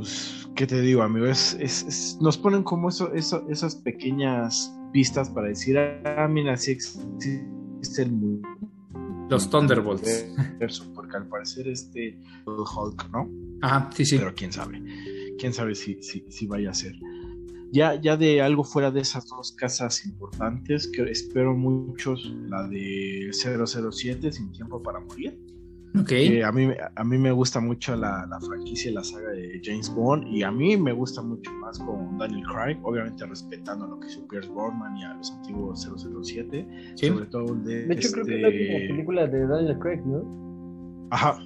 pues, 0.00 0.48
¿qué 0.56 0.66
te 0.66 0.80
digo, 0.80 1.02
amigo? 1.02 1.26
Es, 1.26 2.16
nos 2.22 2.38
ponen 2.38 2.62
como 2.62 2.88
eso, 2.88 3.12
eso, 3.12 3.46
esas 3.50 3.76
pequeñas 3.76 4.74
pistas 4.94 5.28
para 5.28 5.48
decir, 5.48 5.76
ah, 5.78 6.26
mira, 6.26 6.56
sí 6.56 6.70
existe 6.70 8.02
el 8.02 8.12
mundo. 8.12 8.48
Los 9.28 9.50
Thunderbolts. 9.50 10.26
Porque 10.94 11.16
al 11.18 11.28
parecer 11.28 11.68
este 11.68 12.18
Hulk, 12.46 13.10
¿no? 13.12 13.28
Ajá, 13.60 13.90
sí, 13.92 14.06
sí. 14.06 14.16
Pero 14.16 14.34
quién 14.34 14.52
sabe. 14.52 14.82
Quién 15.38 15.52
sabe 15.52 15.74
si, 15.74 16.02
si, 16.02 16.24
si 16.30 16.46
vaya 16.46 16.70
a 16.70 16.74
ser. 16.74 16.94
Ya, 17.72 17.94
ya 17.94 18.16
de 18.16 18.42
algo 18.42 18.64
fuera 18.64 18.90
de 18.90 19.00
esas 19.00 19.26
dos 19.28 19.52
casas 19.52 20.04
importantes, 20.04 20.88
que 20.88 21.02
espero 21.10 21.54
muchos, 21.54 22.34
la 22.48 22.66
de 22.66 23.30
007, 23.32 24.32
Sin 24.32 24.50
Tiempo 24.52 24.82
para 24.82 25.00
Morir. 25.00 25.38
Okay. 26.00 26.40
a, 26.40 26.52
mí, 26.52 26.68
a 26.94 27.04
mí 27.04 27.18
me 27.18 27.32
gusta 27.32 27.58
mucho 27.58 27.96
la, 27.96 28.24
la, 28.30 28.40
franquicia 28.40 28.92
y 28.92 28.94
la 28.94 29.02
saga 29.02 29.30
de 29.30 29.60
James 29.62 29.92
Bond 29.92 30.24
y 30.28 30.44
a 30.44 30.50
mí 30.52 30.76
me 30.76 30.92
gusta 30.92 31.20
mucho 31.20 31.50
más 31.54 31.80
con 31.80 32.16
Daniel 32.16 32.44
Craig, 32.46 32.78
obviamente 32.84 33.26
respetando 33.26 33.88
lo 33.88 33.98
que 33.98 34.06
hizo 34.06 34.26
Pierce 34.28 34.48
Brosnan 34.50 34.96
y 34.96 35.02
a 35.02 35.14
los 35.14 35.32
antiguos 35.32 35.88
007, 36.24 36.94
sobre 36.94 37.26
todo 37.26 37.56
de... 37.56 37.86
De 37.86 37.94
hecho 37.94 38.12
creo 38.12 38.24
que 38.24 38.36
es 38.36 38.42
la 38.42 38.48
este 38.48 38.86
película 38.86 39.26
de 39.26 39.46
Daniel 39.48 39.78
Craig, 39.80 40.00
¿no? 40.06 41.08
Ajá. 41.10 41.40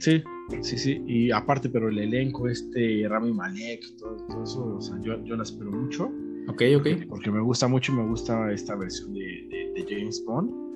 Sí, 0.00 0.22
sí, 0.62 0.78
sí, 0.78 1.04
y 1.06 1.30
aparte, 1.30 1.68
pero 1.68 1.88
el 1.88 1.98
elenco, 1.98 2.48
este 2.48 3.06
Rami 3.08 3.32
Malek, 3.32 3.96
todo, 3.98 4.16
todo 4.28 4.42
eso, 4.42 4.76
o 4.76 4.80
sea, 4.80 4.98
yo, 5.02 5.22
yo 5.24 5.36
la 5.36 5.42
espero 5.42 5.70
mucho. 5.70 6.10
Ok, 6.48 6.62
ok. 6.78 7.06
Porque 7.08 7.30
me 7.30 7.40
gusta 7.40 7.68
mucho 7.68 7.92
y 7.92 7.96
me 7.96 8.06
gusta 8.06 8.50
esta 8.50 8.74
versión 8.74 9.12
de, 9.12 9.20
de, 9.20 9.72
de 9.74 9.86
James 9.88 10.24
Bond. 10.26 10.70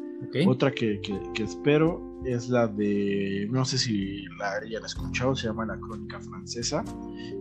Otra 0.47 0.73
que, 0.73 1.01
espero 1.39 2.01
es 2.25 2.49
la 2.49 2.67
de, 2.67 3.47
no 3.51 3.65
sé 3.65 3.79
si 3.79 4.25
la 4.39 4.55
hayan 4.63 4.85
escuchado, 4.85 5.35
se 5.35 5.49
llama 5.49 5.67
La 5.67 5.79
Crónica 5.79 6.21
Francesa, 6.21 6.85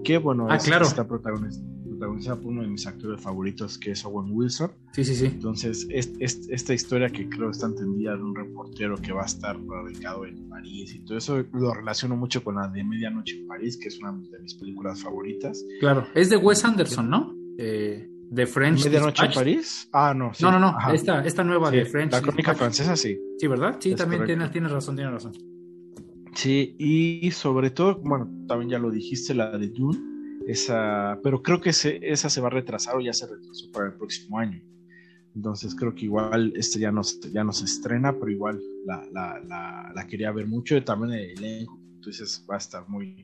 que 0.03 0.17
bueno, 0.17 0.47
ah, 0.49 0.57
claro. 0.57 0.85
está 0.85 1.07
protagonizada 1.07 1.65
por 1.97 2.51
uno 2.51 2.61
de 2.61 2.67
mis 2.67 2.85
actores 2.87 3.21
favoritos, 3.21 3.77
que 3.77 3.91
es 3.91 4.05
Owen 4.05 4.31
Wilson. 4.31 4.71
Sí, 4.93 5.03
sí, 5.03 5.15
sí. 5.15 5.25
Entonces, 5.25 5.87
esta 5.89 6.73
historia 6.73 7.09
que 7.09 7.27
creo 7.29 7.49
está 7.49 7.67
entendida 7.67 8.15
de 8.15 8.23
un 8.23 8.35
reportero 8.35 8.97
que 8.97 9.11
va 9.11 9.23
a 9.23 9.25
estar 9.25 9.57
radicado 9.65 10.25
en 10.25 10.49
París 10.49 10.93
y 10.95 10.99
todo 10.99 11.17
eso, 11.17 11.43
lo 11.53 11.73
relaciono 11.73 12.15
mucho 12.15 12.43
con 12.43 12.55
la 12.55 12.67
de 12.67 12.83
Medianoche 12.83 13.39
en 13.39 13.47
París, 13.47 13.77
que 13.77 13.87
es 13.87 13.99
una 13.99 14.13
de 14.13 14.39
mis 14.39 14.55
películas 14.55 15.01
favoritas. 15.01 15.63
Claro, 15.79 16.07
es 16.13 16.29
de 16.29 16.37
Wes 16.37 16.63
Anderson, 16.65 17.09
¿no? 17.09 17.35
eh, 17.57 18.09
The 18.33 18.47
French 18.47 18.85
¿Medianoche 18.85 19.25
en 19.25 19.31
París? 19.31 19.89
Ah, 19.93 20.13
no. 20.15 20.31
no, 20.41 20.51
no, 20.51 20.59
no. 20.59 20.75
Esta, 20.91 21.23
esta 21.23 21.43
nueva 21.43 21.69
de 21.69 21.85
French. 21.85 22.11
La 22.11 22.21
crónica 22.21 22.55
francesa, 22.55 22.95
sí. 22.95 23.19
Sí, 23.37 23.47
¿verdad? 23.47 23.77
Sí, 23.79 23.95
también 23.95 24.25
tienes, 24.25 24.51
tienes 24.51 24.71
razón, 24.71 24.95
tienes 24.95 25.13
razón. 25.13 25.33
Sí, 26.33 26.75
y 26.79 27.29
sobre 27.29 27.69
todo, 27.69 27.99
bueno, 28.01 28.27
también 28.47 28.71
ya 28.71 28.79
lo 28.79 28.89
dijiste, 28.89 29.35
la 29.35 29.55
de 29.55 29.67
Dune, 29.67 29.99
esa, 30.47 31.19
pero 31.23 31.41
creo 31.41 31.61
que 31.61 31.69
esa 31.69 32.29
se 32.29 32.41
va 32.41 32.47
a 32.47 32.51
retrasar 32.51 32.95
o 32.95 33.01
ya 33.01 33.13
se 33.13 33.27
retrasó 33.27 33.71
para 33.71 33.87
el 33.87 33.93
próximo 33.93 34.37
año. 34.37 34.61
Entonces 35.35 35.75
creo 35.75 35.95
que 35.95 36.05
igual 36.05 36.53
este 36.55 36.79
ya 36.79 36.91
no, 36.91 37.01
ya 37.31 37.43
no 37.43 37.53
se 37.53 37.65
estrena, 37.65 38.13
pero 38.13 38.29
igual 38.29 38.61
la, 38.85 39.03
la, 39.11 39.91
la, 39.93 40.07
quería 40.07 40.31
ver 40.31 40.47
mucho. 40.47 40.81
También 40.83 41.13
el 41.13 41.37
elenco, 41.37 41.79
entonces 41.95 42.45
va 42.49 42.55
a 42.55 42.57
estar 42.59 42.87
muy, 42.87 43.23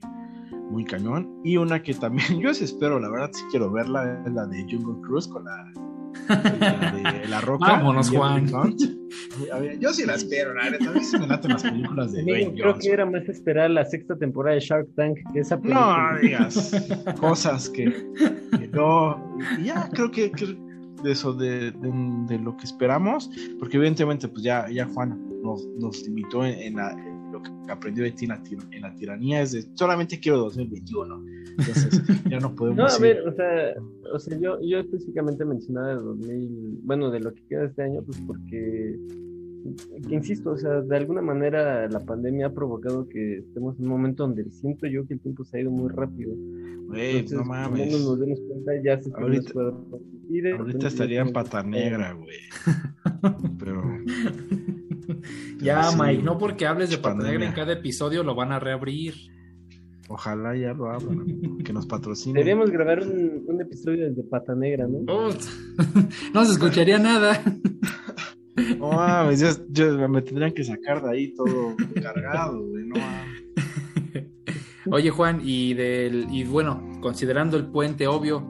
muy 0.71 0.85
cañón. 0.85 1.41
Y 1.43 1.57
una 1.57 1.83
que 1.83 1.93
también 1.93 2.39
yo 2.41 2.49
espero, 2.49 2.99
la 2.99 3.09
verdad 3.09 3.29
sí 3.33 3.43
quiero 3.51 3.71
verla, 3.71 4.23
es 4.25 4.33
la 4.33 4.47
de 4.47 4.63
Jungle 4.63 5.01
Cruise 5.01 5.27
con 5.27 5.45
la, 5.45 5.71
de 6.29 7.27
La 7.27 7.41
Roca. 7.41 7.71
Vámonos, 7.71 8.09
Juan. 8.09 8.47
yo 9.79 9.93
sí 9.93 10.05
la 10.05 10.15
espero, 10.15 10.53
la 10.53 10.69
verdad. 10.69 10.95
A 10.95 11.19
me 11.19 11.27
laten 11.27 11.51
las 11.51 11.63
películas 11.63 12.11
de 12.11 12.23
Dwayne 12.23 12.53
Creo 12.53 12.77
que 12.77 12.91
era 12.91 13.05
más 13.05 13.27
esperar 13.27 13.71
la 13.71 13.85
sexta 13.85 14.15
temporada 14.15 14.55
de 14.55 14.61
Shark 14.61 14.87
Tank 14.95 15.17
que 15.33 15.39
esa 15.39 15.59
película. 15.59 16.13
No 16.13 16.19
digas 16.19 16.71
cosas 17.19 17.69
que, 17.69 17.85
que 17.85 18.67
no. 18.67 19.37
Y 19.59 19.65
ya 19.65 19.89
creo 19.89 20.11
que, 20.11 20.31
de 21.03 21.11
eso, 21.11 21.33
de, 21.33 21.71
de, 21.71 22.39
lo 22.39 22.55
que 22.57 22.65
esperamos, 22.65 23.29
porque 23.59 23.77
evidentemente, 23.77 24.27
pues 24.27 24.43
ya, 24.43 24.69
ya 24.69 24.85
Juan 24.87 25.17
nos, 25.41 25.65
nos 25.77 26.01
limitó 26.03 26.45
en, 26.45 26.77
lo 27.39 27.65
que 27.65 27.71
aprendió 27.71 28.03
de 28.03 28.11
ti 28.11 28.25
en 28.25 28.81
la, 28.81 28.95
tiranía, 28.95 29.41
es 29.41 29.51
de 29.51 29.65
solamente 29.73 30.19
quiero 30.19 30.39
2021. 30.39 31.25
Entonces, 31.57 32.01
ya 32.29 32.39
no 32.39 32.55
podemos. 32.55 32.77
No, 32.77 32.85
a 32.85 32.97
ver, 32.99 33.27
o 33.27 33.33
sea, 33.33 33.73
o 34.13 34.19
sea 34.19 34.37
yo, 34.39 34.59
yo 34.61 34.79
específicamente 34.79 35.45
mencionaba 35.45 35.89
de 35.89 35.95
2000, 35.95 36.79
bueno, 36.83 37.11
de 37.11 37.19
lo 37.19 37.33
que 37.33 37.43
queda 37.47 37.65
este 37.65 37.83
año, 37.83 38.01
pues 38.03 38.19
porque 38.25 38.97
que 40.07 40.15
insisto, 40.15 40.51
o 40.51 40.57
sea, 40.57 40.81
de 40.81 40.97
alguna 40.97 41.21
manera 41.21 41.87
la 41.89 41.99
pandemia 41.99 42.47
ha 42.47 42.53
provocado 42.53 43.07
que 43.09 43.39
estemos 43.39 43.77
en 43.77 43.85
un 43.85 43.89
momento 43.89 44.23
donde 44.23 44.49
siento 44.51 44.87
yo 44.87 45.05
que 45.05 45.15
el 45.15 45.19
tiempo 45.19 45.43
se 45.43 45.57
ha 45.57 45.61
ido 45.61 45.71
muy 45.71 45.89
rápido. 45.89 46.33
Güey, 46.87 47.25
no 47.27 47.43
mames. 47.43 47.91
nos 47.91 48.19
demos 48.19 48.39
cuenta, 48.47 48.71
ya 48.83 49.01
se 49.01 49.11
ahorita, 49.13 49.51
ahorita 50.57 50.87
estaría 50.87 51.21
en 51.21 51.33
pata 51.33 51.61
negra, 51.61 52.13
güey. 52.13 52.37
Pero. 53.59 53.83
Ya, 55.61 55.91
Mike, 55.97 56.23
no 56.23 56.37
porque 56.37 56.65
hables 56.65 56.89
de 56.89 56.97
pata 56.97 57.23
negra 57.23 57.45
en 57.45 57.53
cada 57.53 57.73
episodio 57.73 58.23
lo 58.23 58.35
van 58.35 58.51
a 58.51 58.59
reabrir. 58.59 59.15
Ojalá 60.07 60.55
ya 60.55 60.73
lo 60.73 60.89
abran, 60.89 61.59
que 61.63 61.71
nos 61.71 61.85
patrocinen. 61.85 62.33
Deberíamos 62.33 62.71
grabar 62.71 63.01
un, 63.03 63.61
episodio 63.61 64.11
de 64.11 64.23
Pata 64.23 64.55
Negra, 64.55 64.87
¿no? 64.87 65.03
no 66.33 66.45
se 66.45 66.51
escucharía 66.51 66.97
nada. 66.97 67.39
No 68.79 68.91
mames, 68.91 69.61
yo, 69.69 70.09
me 70.09 70.21
tendrían 70.23 70.51
que 70.51 70.63
sacar 70.63 71.03
de 71.03 71.11
ahí 71.11 71.33
todo 71.35 71.75
cargado, 72.01 72.59
güey, 72.59 72.85
no 72.85 72.95
Oye, 74.91 75.11
Juan, 75.11 75.41
y 75.43 75.75
del, 75.75 76.27
y 76.31 76.43
bueno, 76.43 76.99
considerando 77.01 77.57
el 77.57 77.67
puente 77.67 78.07
obvio 78.07 78.43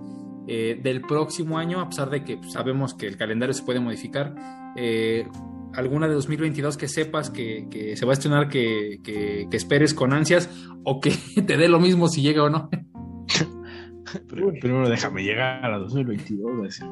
eh, 0.48 0.80
del 0.82 1.02
próximo 1.02 1.58
año, 1.58 1.82
a 1.82 1.90
pesar 1.90 2.10
de 2.10 2.24
que 2.24 2.38
pues, 2.38 2.54
sabemos 2.54 2.94
que 2.94 3.08
el 3.08 3.18
calendario 3.18 3.54
se 3.54 3.64
puede 3.64 3.80
modificar, 3.80 4.34
eh, 4.78 5.28
alguna 5.74 6.08
de 6.08 6.14
2022 6.14 6.78
que 6.78 6.88
sepas 6.88 7.30
que, 7.30 7.68
que 7.70 7.96
se 7.96 8.06
va 8.06 8.12
a 8.12 8.14
estrenar, 8.14 8.50
que, 8.50 9.00
que, 9.04 9.48
esperes 9.52 9.94
con 9.94 10.14
ansias 10.14 10.50
o 10.84 11.00
que 11.00 11.12
te 11.48 11.58
dé 11.58 11.68
lo 11.68 11.80
mismo 11.80 12.08
si 12.08 12.22
llega 12.22 12.44
o 12.44 12.50
no. 12.50 12.70
primero 14.28 14.90
déjame 14.90 15.24
llegar 15.24 15.66
a 15.66 15.78
2022, 15.78 16.64
decir. 16.64 16.88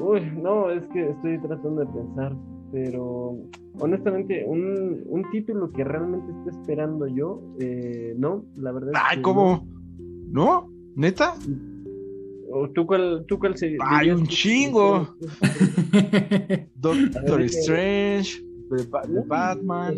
Uy, 0.00 0.20
no, 0.42 0.70
es 0.70 0.86
que 0.88 1.10
estoy 1.10 1.38
tratando 1.40 1.82
de 1.82 1.86
pensar, 1.86 2.34
pero 2.72 3.36
honestamente, 3.78 4.44
un, 4.46 5.02
un 5.06 5.30
título 5.30 5.70
que 5.72 5.84
realmente 5.84 6.30
estoy 6.30 6.60
esperando 6.60 7.06
yo, 7.06 7.42
eh, 7.58 8.14
no, 8.16 8.44
la 8.56 8.72
verdad. 8.72 8.92
Ay, 8.94 9.20
¿cómo? 9.20 9.66
¿No? 10.30 10.70
¿Neta? 10.96 11.34
¿O 12.52 12.68
tú 12.70 12.86
cuál, 12.86 13.24
tú 13.28 13.38
cuál 13.38 13.56
sería? 13.56 13.78
¡Ay, 13.86 14.10
un 14.10 14.26
chingo! 14.26 15.14
Doctor 16.74 17.42
Strange 17.42 18.49
de, 18.76 18.86
Batman. 19.26 19.94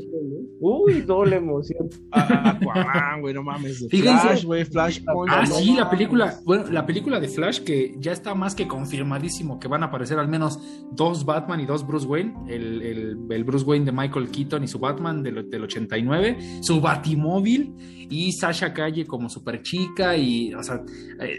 Uy, 0.61 1.01
doble 1.03 1.37
emoción. 1.37 1.89
Aquaman, 2.11 3.21
güey, 3.21 3.35
no 3.35 3.43
mames. 3.43 3.87
Flash, 3.89 4.45
güey, 4.45 4.65
Flashpoint. 4.65 5.33
Ah, 5.33 5.47
sí, 5.47 5.75
la 5.77 5.91
película, 5.91 6.35
bueno, 6.45 6.65
la 6.71 6.87
película 6.87 7.21
de 7.21 7.29
Flash 7.29 7.61
que 7.61 7.95
ya 7.99 8.13
está 8.13 8.35
más 8.35 8.55
que 8.55 8.67
confirmadísimo 8.67 9.59
que 9.59 9.69
van 9.69 9.83
a 9.83 9.87
aparecer 9.87 10.19
al 10.19 10.29
menos 10.29 10.59
dos 10.93 11.25
Batman 11.25 11.61
y 11.61 11.67
dos 11.67 11.87
Bruce 11.87 12.07
Wayne. 12.07 12.35
El, 12.49 12.83
el, 12.83 13.19
el 13.31 13.45
Bruce 13.45 13.65
Wayne 13.65 13.85
de 13.85 13.93
Michael 13.93 14.31
Keaton 14.31 14.65
y 14.65 14.69
su 14.69 14.79
Batman 14.79 15.23
del, 15.23 15.49
del 15.49 15.65
89, 15.65 16.39
su 16.61 16.81
Batimóvil 16.81 17.75
y 18.13 18.33
Sasha 18.33 18.73
Calle 18.73 19.07
como 19.07 19.29
super 19.29 19.63
chica 19.63 20.17
y, 20.17 20.53
o 20.55 20.63
sea, 20.63 20.83
eh, 21.21 21.39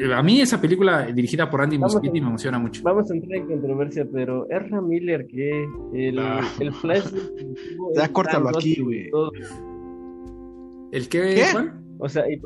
eh, 0.00 0.14
a 0.14 0.22
mí 0.22 0.40
esa 0.40 0.60
película 0.60 1.06
dirigida 1.06 1.50
por 1.50 1.60
Andy 1.60 1.78
Muschietti 1.78 2.20
me 2.20 2.28
emociona 2.28 2.58
mucho. 2.58 2.82
Vamos 2.82 3.10
a 3.10 3.14
entrar 3.14 3.40
en 3.40 3.46
controversia, 3.46 4.06
pero 4.10 4.48
Ezra 4.50 4.80
Miller 4.80 5.26
que 5.26 5.66
el, 5.92 6.18
ah. 6.18 6.40
el. 6.60 6.72
ya 7.96 8.12
córtalo 8.12 8.48
aquí, 8.50 8.80
güey. 8.80 9.10
¿El 10.92 11.08
qué, 11.08 11.44
Juan? 11.52 11.84
O 11.98 12.08
sea, 12.08 12.30
y 12.30 12.40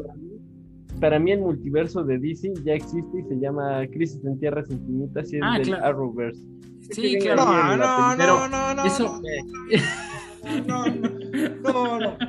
para 1.01 1.18
mí, 1.18 1.33
el 1.33 1.41
multiverso 1.41 2.03
de 2.03 2.18
DC 2.18 2.53
ya 2.64 2.74
existe 2.74 3.20
y 3.20 3.29
se 3.29 3.39
llama 3.39 3.87
Crisis 3.93 4.24
en 4.24 4.39
Tierras 4.39 4.68
Infinitas 4.70 5.33
y 5.33 5.37
es 5.37 5.43
ah, 5.45 5.59
del 5.59 5.74
Arrowverse. 5.74 6.43
Sí, 6.91 7.18
claro. 7.18 7.45
No, 7.45 8.16
no, 8.16 8.49
no, 8.49 8.74
no, 8.74 8.85
Eso... 8.85 9.20
no, 10.66 10.87
no, 10.87 11.99
no. 12.01 12.18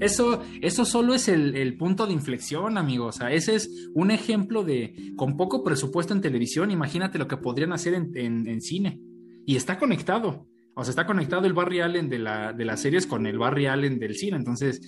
Eso, 0.00 0.42
eso 0.62 0.84
solo 0.84 1.14
es 1.14 1.28
el, 1.28 1.76
punto 1.76 2.06
de 2.06 2.12
inflexión, 2.12 2.78
amigos. 2.78 3.16
O 3.16 3.18
sea, 3.18 3.32
ese 3.32 3.54
es 3.54 3.90
un 3.94 4.10
ejemplo 4.10 4.64
de, 4.64 5.12
con 5.16 5.36
poco 5.36 5.62
presupuesto 5.62 6.14
en 6.14 6.22
televisión, 6.22 6.70
imagínate 6.70 7.18
lo 7.18 7.28
que 7.28 7.36
podrían 7.36 7.72
hacer 7.72 7.94
en 7.94 8.60
cine. 8.62 9.00
Y 9.46 9.56
está 9.56 9.78
conectado. 9.78 10.48
O 10.80 10.84
sea, 10.84 10.92
está 10.92 11.04
conectado 11.04 11.46
el 11.46 11.52
Barry 11.52 11.80
Allen 11.80 12.08
de, 12.08 12.18
la, 12.18 12.54
de 12.54 12.64
las 12.64 12.80
series 12.80 13.06
con 13.06 13.26
el 13.26 13.36
Barry 13.38 13.66
Allen 13.66 13.98
del 13.98 14.14
cine. 14.14 14.38
Entonces, 14.38 14.80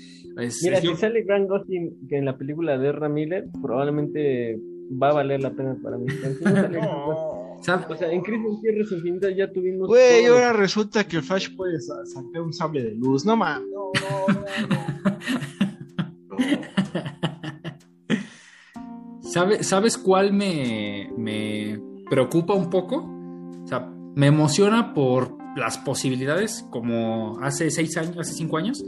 Mira, 0.62 0.80
si 0.80 0.96
sale 0.96 1.22
Grant 1.22 1.50
Gustin 1.50 2.08
que 2.08 2.16
en 2.16 2.24
la 2.24 2.38
película 2.38 2.78
de 2.78 2.88
Erra 2.88 3.10
Miller, 3.10 3.44
probablemente 3.60 4.58
va 4.90 5.10
a 5.10 5.12
valer 5.12 5.42
la 5.42 5.50
pena 5.50 5.76
para 5.82 5.98
mí. 5.98 6.06
o 6.86 7.58
sea, 7.60 7.86
en 8.10 8.22
Crisis 8.22 8.60
Tierras 8.62 8.90
Infinitas 8.90 9.36
ya 9.36 9.52
tuvimos. 9.52 9.86
Güey, 9.86 10.24
ahora 10.24 10.54
resulta 10.54 11.06
que 11.06 11.18
el 11.18 11.22
Flash 11.24 11.54
puede 11.54 11.78
sacar 11.78 12.40
un 12.40 12.54
sable 12.54 12.84
de 12.84 12.94
luz. 12.94 13.26
No 13.26 13.36
mames. 13.36 13.68
No, 13.70 13.90
no, 14.00 14.28
no, 19.20 19.60
¿Sabes 19.60 19.98
cuál 19.98 20.32
me, 20.32 21.10
me 21.18 21.78
preocupa 22.08 22.54
un 22.54 22.70
poco? 22.70 22.96
O 23.62 23.66
sea, 23.66 23.80
me 24.14 24.28
emociona 24.28 24.94
por 24.94 25.41
las 25.56 25.78
posibilidades 25.78 26.66
como 26.70 27.38
hace 27.40 27.70
seis 27.70 27.96
años, 27.96 28.16
hace 28.18 28.34
cinco 28.34 28.58
años, 28.58 28.84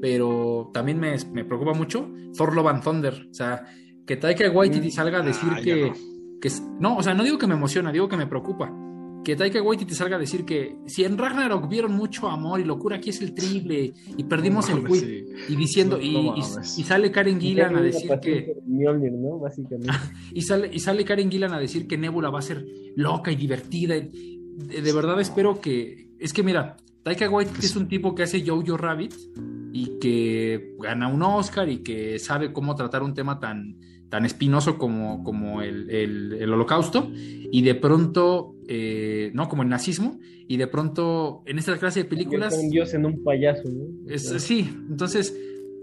pero 0.00 0.70
también 0.72 0.98
me, 0.98 1.16
preocupa 1.44 1.72
mucho 1.74 2.10
Thor 2.36 2.54
Love 2.54 2.68
and 2.68 2.82
Thunder. 2.82 3.28
O 3.30 3.34
sea, 3.34 3.64
que 4.06 4.16
Taika 4.16 4.50
Waititi 4.50 4.88
mm. 4.88 4.90
salga 4.90 5.18
a 5.18 5.22
decir 5.22 5.48
ah, 5.52 5.60
que, 5.62 5.86
no. 5.86 5.92
que... 6.40 6.50
No, 6.80 6.96
o 6.96 7.02
sea, 7.02 7.14
no 7.14 7.22
digo 7.24 7.38
que 7.38 7.46
me 7.46 7.54
emociona, 7.54 7.92
digo 7.92 8.08
que 8.08 8.16
me 8.16 8.26
preocupa. 8.26 8.72
Que 9.24 9.36
Taika 9.36 9.62
Waititi 9.62 9.94
salga 9.94 10.16
a 10.16 10.18
decir 10.18 10.44
que 10.44 10.76
si 10.86 11.04
en 11.04 11.16
Ragnarok 11.16 11.68
vieron 11.68 11.92
mucho 11.92 12.28
amor 12.28 12.58
y 12.58 12.64
locura, 12.64 12.96
aquí 12.96 13.10
es 13.10 13.22
el 13.22 13.32
triple 13.32 13.92
y 14.16 14.24
perdimos 14.24 14.68
el 14.70 14.82
quiz. 14.82 15.04
Y 15.48 15.54
diciendo, 15.54 16.00
y, 16.00 16.32
y, 16.36 16.82
sale 16.82 17.12
Karen 17.12 17.40
Gillan 17.40 17.76
a 17.76 17.80
decir 17.80 18.10
que. 18.20 18.56
y, 20.34 20.42
sale, 20.42 20.70
y 20.72 20.80
sale 20.80 21.04
Karen 21.04 21.30
Gillan 21.30 21.52
a 21.52 21.60
decir 21.60 21.86
que 21.86 21.96
Nebula 21.96 22.30
va 22.30 22.40
a 22.40 22.42
ser 22.42 22.66
loca 22.96 23.30
y 23.30 23.36
divertida 23.36 23.94
de, 24.56 24.92
verdad 24.92 25.20
espero 25.20 25.60
que. 25.60 26.08
Es 26.18 26.32
que 26.32 26.42
mira, 26.42 26.76
Taika 27.02 27.28
Waititi 27.28 27.66
es 27.66 27.76
un 27.76 27.88
tipo 27.88 28.14
que 28.14 28.22
hace 28.22 28.46
Jojo 28.46 28.76
Rabbit 28.76 29.14
y 29.72 29.98
que 29.98 30.74
gana 30.78 31.08
un 31.08 31.22
Oscar 31.22 31.68
y 31.68 31.78
que 31.78 32.18
sabe 32.18 32.52
cómo 32.52 32.74
tratar 32.76 33.02
un 33.02 33.14
tema 33.14 33.40
tan, 33.40 33.78
tan 34.08 34.24
espinoso 34.24 34.78
como, 34.78 35.24
como 35.24 35.62
el, 35.62 35.90
el, 35.90 36.52
holocausto 36.52 37.10
y 37.14 37.62
de 37.62 37.74
pronto, 37.74 38.54
eh, 38.68 39.30
¿no? 39.34 39.48
Como 39.48 39.62
el 39.62 39.68
nazismo 39.68 40.20
y 40.46 40.58
de 40.58 40.66
pronto 40.66 41.42
en 41.46 41.58
esta 41.58 41.76
clase 41.78 42.04
de 42.04 42.04
películas... 42.04 42.56
Un 42.56 42.70
dios 42.70 42.92
en 42.94 43.06
un 43.06 43.24
payaso, 43.24 43.68
¿no? 43.68 44.12
Es, 44.12 44.28
sí, 44.42 44.70
entonces 44.88 45.34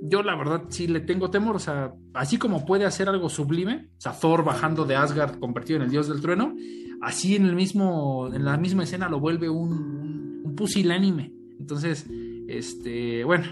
yo 0.01 0.23
la 0.23 0.35
verdad 0.35 0.63
sí 0.69 0.87
le 0.87 1.01
tengo 1.01 1.29
temor, 1.29 1.55
o 1.55 1.59
sea, 1.59 1.93
así 2.13 2.37
como 2.37 2.65
puede 2.65 2.85
hacer 2.85 3.09
algo 3.09 3.29
sublime, 3.29 3.89
o 3.97 4.01
sea, 4.01 4.13
Thor 4.13 4.43
bajando 4.43 4.85
de 4.85 4.95
Asgard 4.95 5.39
convertido 5.39 5.77
en 5.77 5.83
el 5.83 5.91
dios 5.91 6.07
del 6.07 6.21
trueno, 6.21 6.55
así 7.01 7.35
en 7.35 7.45
el 7.45 7.55
mismo, 7.55 8.29
en 8.33 8.45
la 8.45 8.57
misma 8.57 8.83
escena 8.83 9.09
lo 9.09 9.19
vuelve 9.19 9.49
un, 9.49 10.53
pusilánime. 10.55 11.33
Entonces, 11.59 12.07
este, 12.47 13.23
bueno, 13.23 13.45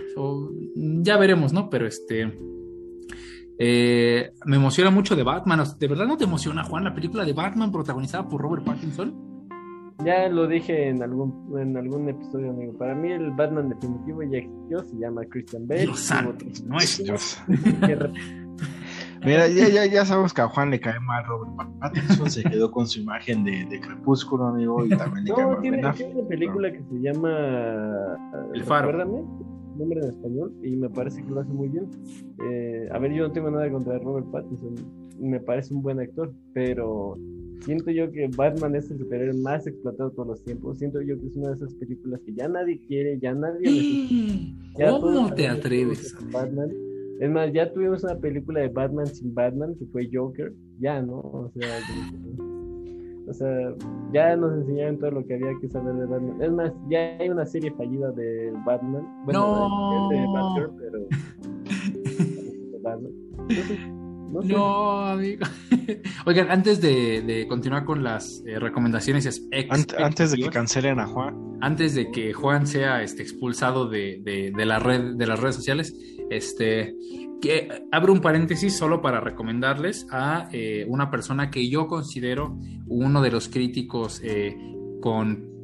ya 0.76 1.18
veremos, 1.18 1.54
¿no? 1.54 1.70
Pero 1.70 1.86
este, 1.86 2.34
Eh, 3.60 4.34
me 4.46 4.58
emociona 4.58 4.92
mucho 4.92 5.16
de 5.16 5.24
Batman. 5.24 5.64
¿De 5.80 5.88
verdad 5.88 6.06
no 6.06 6.18
te 6.18 6.26
emociona, 6.26 6.64
Juan, 6.64 6.84
la 6.84 6.94
película 6.94 7.26
de 7.26 7.34
Batman 7.34 7.72
protagonizada 7.72 8.28
por 8.28 8.42
Robert 8.42 8.64
Pattinson? 8.64 9.37
Ya 10.04 10.30
lo 10.30 10.48
dije 10.48 10.90
en 10.90 11.02
algún, 11.02 11.58
en 11.60 11.76
algún 11.76 12.08
episodio, 12.08 12.52
amigo. 12.52 12.78
Para 12.78 12.94
mí 12.94 13.12
el 13.12 13.32
Batman 13.32 13.70
definitivo 13.70 14.22
ya 14.24 14.38
existió, 14.38 14.84
se 14.84 14.96
llama 14.98 15.24
Christian 15.26 15.68
Bale. 15.68 15.82
Dios 15.82 16.00
santo, 16.00 16.46
no 16.66 16.78
es 16.78 17.04
Dios. 17.04 17.42
Mira, 19.26 19.48
ya, 19.48 19.68
ya, 19.68 19.86
ya 19.86 20.06
sabemos 20.06 20.34
que 20.34 20.42
a 20.42 20.48
Juan 20.48 20.70
le 20.70 20.80
cae 20.80 21.00
mal 21.00 21.26
Robert 21.26 21.52
Pattinson, 21.80 22.30
se 22.30 22.44
quedó 22.44 22.72
con 22.72 22.88
su 22.88 23.00
imagen 23.00 23.44
de, 23.44 23.66
de 23.66 23.80
Crepúsculo, 23.80 24.48
amigo, 24.48 24.86
y 24.86 24.90
también 24.90 25.26
le 25.26 25.34
cae 25.34 25.44
No, 25.44 25.52
mal 25.52 25.62
tiene, 25.62 25.94
tiene 25.94 26.14
una 26.14 26.28
película 26.28 26.72
que 26.72 26.84
se 26.84 27.02
llama 27.02 28.18
El 28.54 28.64
Faro. 28.64 28.92
Recuérdame, 28.92 29.26
nombre 29.76 30.00
en 30.02 30.10
español, 30.10 30.54
y 30.64 30.76
me 30.76 30.90
parece 30.90 31.24
que 31.24 31.32
lo 31.32 31.42
hace 31.42 31.52
muy 31.52 31.70
bien. 31.70 31.90
Eh, 32.46 32.88
a 32.92 33.00
ver, 33.00 33.12
yo 33.14 33.28
no 33.28 33.34
tengo 33.34 33.50
nada 33.50 33.70
contra 33.72 33.98
Robert 33.98 34.28
Pattinson, 34.32 34.76
me 35.20 35.40
parece 35.40 35.74
un 35.74 35.82
buen 35.82 36.00
actor, 36.00 36.32
pero 36.54 37.18
siento 37.62 37.92
yo 37.92 38.12
que 38.12 38.28
Batman 38.36 38.76
es 38.76 38.90
el 38.92 38.98
superhéroe 39.00 39.38
más 39.38 39.68
explotado 39.68 40.12
por 40.14 40.28
los 40.28 40.44
tiempos. 40.44 40.78
Siento 40.80 41.02
yo 41.02 41.20
que 41.20 41.28
es 41.28 41.36
una 41.36 41.50
de 41.50 41.56
esas 41.56 41.74
películas 41.76 42.22
que 42.26 42.34
ya 42.34 42.48
nadie 42.48 42.80
quiere, 42.88 43.20
ya 43.20 43.34
nadie 43.34 43.62
necesita. 43.62 44.80
Ya 44.80 44.88
todos 44.90 45.16
¿Cómo 45.16 45.34
te 45.34 45.48
atreves? 45.48 46.16
Batman. 46.32 46.72
Es 47.20 47.30
más, 47.32 47.52
ya 47.52 47.74
tuvimos 47.74 48.04
una 48.04 48.16
película 48.16 48.60
de 48.62 48.68
Batman 48.70 49.08
sin 49.08 49.34
Batman, 49.34 49.76
que 49.80 49.86
fue 49.88 50.08
Joker, 50.14 50.54
ya, 50.80 51.02
¿no? 51.02 51.18
O 51.20 51.52
sea, 51.56 51.68
o 53.28 53.34
sea, 53.34 53.74
ya 54.14 54.36
nos 54.36 54.54
enseñaron 54.56 55.00
todo 55.00 55.12
lo 55.12 55.26
que 55.26 55.34
había 55.34 55.52
que 55.60 55.68
saber 55.68 55.96
de 55.96 56.06
Batman. 56.06 56.42
Es 56.42 56.52
más, 56.52 56.74
ya 56.90 57.18
hay 57.20 57.30
una 57.30 57.46
serie 57.46 57.72
fallida 57.72 58.12
de 58.12 58.54
Batman. 58.66 59.04
Bueno, 59.26 59.70
No. 59.70 60.10
de 60.10 60.26
Batgirl, 60.28 60.72
pero. 60.80 61.00
de 62.72 62.80
Batman. 62.84 63.12
Entonces, 63.50 63.80
no 64.32 64.42
sé. 64.42 64.48
No, 64.50 65.00
amigo. 65.06 65.46
Oigan, 66.26 66.52
antes 66.52 66.82
de, 66.82 67.22
de 67.22 67.48
continuar 67.48 67.86
con 67.86 68.04
las 68.04 68.44
eh, 68.46 68.60
recomendaciones 68.60 69.26
ex- 69.52 69.70
Ant- 69.70 69.96
antes 70.04 70.32
de 70.32 70.38
que 70.38 70.50
cancelen 70.50 71.00
a 71.00 71.08
Juan, 71.08 71.58
antes 71.62 71.96
de 71.96 72.12
que 72.12 72.34
Juan 72.34 72.68
sea 72.68 73.02
este, 73.04 73.24
expulsado 73.24 73.88
de, 73.90 74.22
de- 74.24 74.52
de 74.56 74.66
la 74.66 74.80
red, 74.80 75.16
de 75.16 75.28
las 75.28 75.40
redes 75.40 75.56
sociales, 75.56 75.96
este, 76.30 76.96
que 77.42 77.70
abro 77.92 78.12
un 78.14 78.20
paréntesis 78.20 78.76
solo 78.78 79.02
para 79.02 79.20
recomendarles 79.22 80.08
a 80.12 80.50
eh, 80.52 80.86
una 80.90 81.10
persona 81.12 81.50
que 81.52 81.70
yo 81.70 81.88
considero 81.88 82.58
uno 82.88 83.22
de 83.22 83.32
los 83.32 83.48
críticos 83.48 84.22
eh, 84.24 84.58
con 85.02 85.56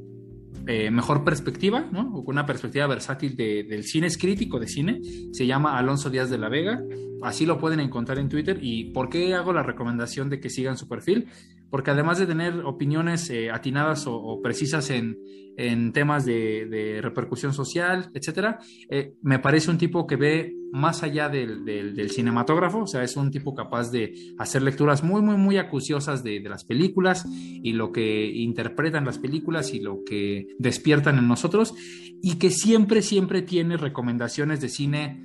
eh, 0.65 0.89
mejor 0.91 1.25
perspectiva, 1.25 1.89
¿no? 1.91 2.13
O 2.15 2.23
con 2.23 2.35
una 2.35 2.45
perspectiva 2.45 2.87
versátil 2.87 3.35
de- 3.35 3.63
del 3.63 3.83
cine, 3.83 4.07
es 4.07 4.17
crítico 4.17 4.59
de 4.59 4.67
cine, 4.67 5.01
se 5.33 5.45
llama 5.45 5.77
Alonso 5.77 6.09
Díaz 6.09 6.29
de 6.29 6.37
la 6.37 6.47
Vega, 6.47 6.81
así 7.23 7.45
lo 7.45 7.57
pueden 7.59 7.79
encontrar 7.79 8.19
en 8.19 8.29
Twitter. 8.29 8.57
¿Y 8.61 8.85
por 8.91 9.09
qué 9.09 9.33
hago 9.33 9.53
la 9.53 9.63
recomendación 9.63 10.29
de 10.29 10.39
que 10.39 10.49
sigan 10.49 10.77
su 10.77 10.87
perfil? 10.87 11.27
Porque 11.69 11.91
además 11.91 12.19
de 12.19 12.27
tener 12.27 12.53
opiniones 12.65 13.29
eh, 13.31 13.49
atinadas 13.49 14.05
o, 14.07 14.39
precisas 14.43 14.91
en, 14.91 15.17
en 15.57 15.91
temas 15.91 16.23
de, 16.25 16.99
repercusión 17.01 17.51
social, 17.53 18.11
etcétera, 18.13 18.59
eh, 18.89 19.13
me 19.23 19.39
parece 19.39 19.71
un 19.71 19.79
tipo 19.79 20.05
que 20.05 20.15
ve 20.15 20.53
más 20.71 21.01
allá 21.03 21.29
del, 21.29 21.65
del- 21.65 21.95
del 21.95 22.09
cinematógrafo, 22.11 22.79
o 22.83 22.87
sea, 22.87 23.03
es 23.03 23.15
un 23.15 23.29
tipo 23.31 23.53
capaz 23.55 23.91
de 23.91 24.13
hacer 24.39 24.61
lecturas 24.63 25.03
muy, 25.03 25.21
muy, 25.21 25.35
muy 25.37 25.57
acuciosas 25.57 26.23
de, 26.23 26.39
de 26.39 26.49
las 26.49 26.63
películas 26.63 27.25
y 27.29 27.73
lo 27.73 27.91
que 27.91 28.25
interpretan 28.27 29.05
las 29.05 29.17
películas 29.19 29.73
y 29.73 29.79
lo 29.79 30.03
que 30.03 30.47
despiertan 30.59 31.17
en 31.17 31.27
nosotros, 31.27 31.73
y 32.21 32.35
que 32.37 32.49
siempre, 32.49 33.01
siempre 33.01 33.41
tiene 33.41 33.77
recomendaciones 33.77 34.61
de 34.61 34.69
cine 34.69 35.23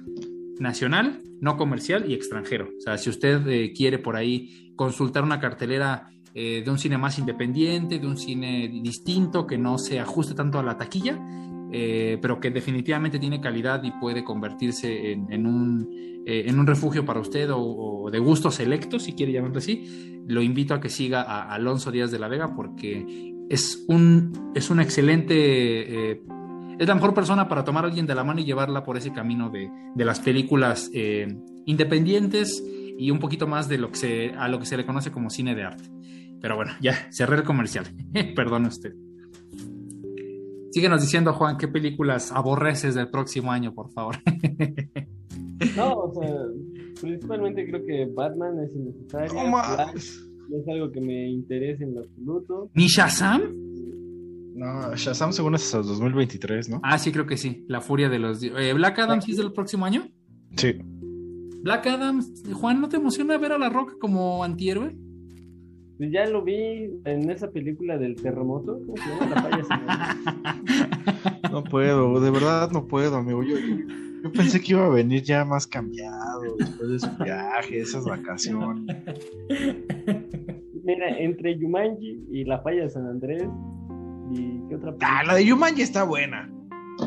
nacional, 0.59 1.23
no 1.41 1.57
comercial 1.57 2.11
y 2.11 2.15
extranjero. 2.15 2.69
O 2.77 2.81
sea, 2.81 2.99
si 2.99 3.11
usted 3.11 3.47
eh, 3.49 3.73
quiere 3.73 3.99
por 3.99 4.17
ahí 4.17 4.73
consultar 4.77 5.23
una 5.23 5.41
cartelera 5.41 6.09
eh, 6.35 6.63
de 6.65 6.71
un 6.71 6.79
cine 6.79 6.99
más 6.99 7.19
independiente, 7.19 7.99
de 7.99 8.07
un 8.07 8.17
cine 8.17 8.69
distinto, 8.83 9.47
que 9.47 9.59
no 9.59 9.79
se 9.79 10.01
ajuste 10.01 10.35
tanto 10.35 10.59
a 10.59 10.63
la 10.63 10.77
taquilla, 10.77 11.19
eh, 11.73 12.19
pero 12.21 12.41
que 12.41 12.51
definitivamente 12.51 13.19
tiene 13.19 13.41
calidad 13.41 13.83
y 13.83 13.91
puede 13.93 14.25
convertirse 14.25 15.13
en, 15.13 15.47
un, 15.47 16.23
en 16.25 16.59
un 16.59 16.67
refugio 16.67 17.05
para 17.05 17.21
usted 17.21 17.49
o, 17.53 18.09
de 18.11 18.19
gustos 18.19 18.55
selectos, 18.55 19.03
si 19.03 19.13
quiere 19.13 19.33
llamarlo 19.33 19.59
así, 19.59 20.23
lo 20.27 20.41
invito 20.41 20.73
a 20.73 20.81
que 20.81 20.89
siga 20.89 21.23
a 21.23 21.53
Alonso 21.53 21.91
Díaz 21.91 22.11
de 22.11 22.19
la 22.19 22.29
Vega 22.29 22.55
porque 22.55 23.35
es 23.51 23.85
un, 23.89 24.53
es 24.55 24.71
un 24.71 24.81
excelente... 24.81 26.23
es 26.79 26.87
la 26.87 26.95
mejor 26.95 27.15
persona 27.15 27.49
para 27.49 27.65
tomar 27.65 27.85
a 27.85 27.89
alguien 27.89 28.07
de 28.07 28.15
la 28.15 28.25
mano 28.25 28.41
y 28.41 28.45
llevarla 28.45 28.85
por 28.85 28.97
ese 28.97 29.13
camino 29.13 29.51
de, 29.51 29.71
de 29.95 30.05
las 30.05 30.21
películas 30.21 30.91
eh, 30.95 31.27
independientes 31.67 32.63
y 32.99 33.11
un 33.11 33.19
poquito 33.19 33.47
más 33.47 33.69
de 33.69 33.79
lo 33.79 33.91
que 33.91 33.97
se, 33.97 34.31
a 34.31 34.49
lo 34.49 34.59
que 34.59 34.67
se 34.67 34.77
le 34.77 34.87
conoce 34.87 35.11
como 35.11 35.31
cine 35.31 35.55
de 35.55 35.65
arte. 35.65 35.85
Pero 36.41 36.57
bueno, 36.57 36.73
ya, 36.81 36.95
cerré 37.11 37.37
el 37.37 37.45
comercial. 37.45 37.87
Perdone 38.37 38.69
usted. 38.69 38.95
Síguenos 40.71 41.01
diciendo, 41.01 41.33
Juan, 41.33 41.57
qué 41.57 41.67
películas 41.67 42.31
aborreces 42.31 42.95
del 42.95 43.09
próximo 43.09 43.51
año, 43.51 43.75
por 43.75 43.91
favor. 43.91 44.17
No, 45.77 45.93
o 45.93 46.15
sea, 46.15 46.37
principalmente 47.01 47.67
creo 47.69 47.85
que 47.85 48.07
Batman 48.15 48.61
es 48.61 48.77
innecesario. 48.77 49.35
no 49.35 50.57
es 50.57 50.69
algo 50.69 50.93
que 50.93 51.01
me 51.01 51.29
interese 51.29 51.83
en 51.83 51.97
lo 51.97 52.03
absoluto. 52.03 52.71
¿Ni 52.75 52.87
Shazam? 52.87 53.68
No, 54.59 54.93
Shazam 54.97 55.33
según 55.33 55.55
es 55.55 55.63
hasta 55.67 55.79
2023, 55.79 56.69
¿no? 56.69 56.81
Ah, 56.83 56.99
sí, 56.99 57.13
creo 57.13 57.27
que 57.27 57.37
sí. 57.37 57.65
La 57.69 57.81
furia 57.81 58.09
de 58.09 58.19
los... 58.19 58.43
Eh, 58.43 58.73
¿Black 58.73 58.99
Adam 58.99 59.23
sí 59.23 59.31
es 59.31 59.37
del 59.37 59.53
próximo 59.53 59.87
año? 59.87 60.09
Sí. 60.57 60.75
Black 61.63 61.87
Adam, 61.87 62.21
Juan, 62.55 62.81
¿no 62.81 62.89
te 62.89 62.97
emociona 62.97 63.39
ver 63.39 63.53
a 63.53 63.59
La 63.59 63.69
Roca 63.69 63.95
como 64.01 64.43
antihéroe? 64.43 64.97
Ya 66.01 66.27
lo 66.27 66.43
vi 66.43 66.91
en 67.05 67.31
esa 67.31 67.53
película 67.53 67.99
del 67.99 68.17
terremoto. 68.17 68.81
¿Cómo 68.85 68.97
se 68.97 69.09
llama? 69.09 69.27
La 69.31 69.43
falla 69.43 70.17
No 71.53 71.63
puedo, 71.63 72.21
de 72.21 72.31
verdad 72.33 72.73
no 72.73 72.89
puedo, 72.89 73.15
amigo. 73.17 73.45
Yo, 73.45 73.57
yo 74.25 74.33
pensé 74.33 74.61
que 74.61 74.73
iba 74.73 74.87
a 74.87 74.89
venir 74.89 75.23
ya 75.23 75.45
más 75.45 75.69
cambiado 75.69 76.57
después 76.59 76.89
de 76.91 76.99
su 76.99 77.11
viaje, 77.23 77.79
esas 77.79 78.05
vacaciones. 78.05 78.97
Mira, 80.83 81.17
entre 81.17 81.57
Yumanji 81.57 82.27
y 82.29 82.45
la 82.45 82.61
falla 82.61 82.83
de 82.83 82.91
San 82.91 83.07
Andrés. 83.07 83.49
¿Y 84.33 84.61
qué 84.69 84.75
otra 84.77 84.95
Ah, 85.03 85.23
la 85.25 85.35
de 85.35 85.45
Yumanji 85.45 85.83
está 85.83 86.05
buena. 86.05 86.51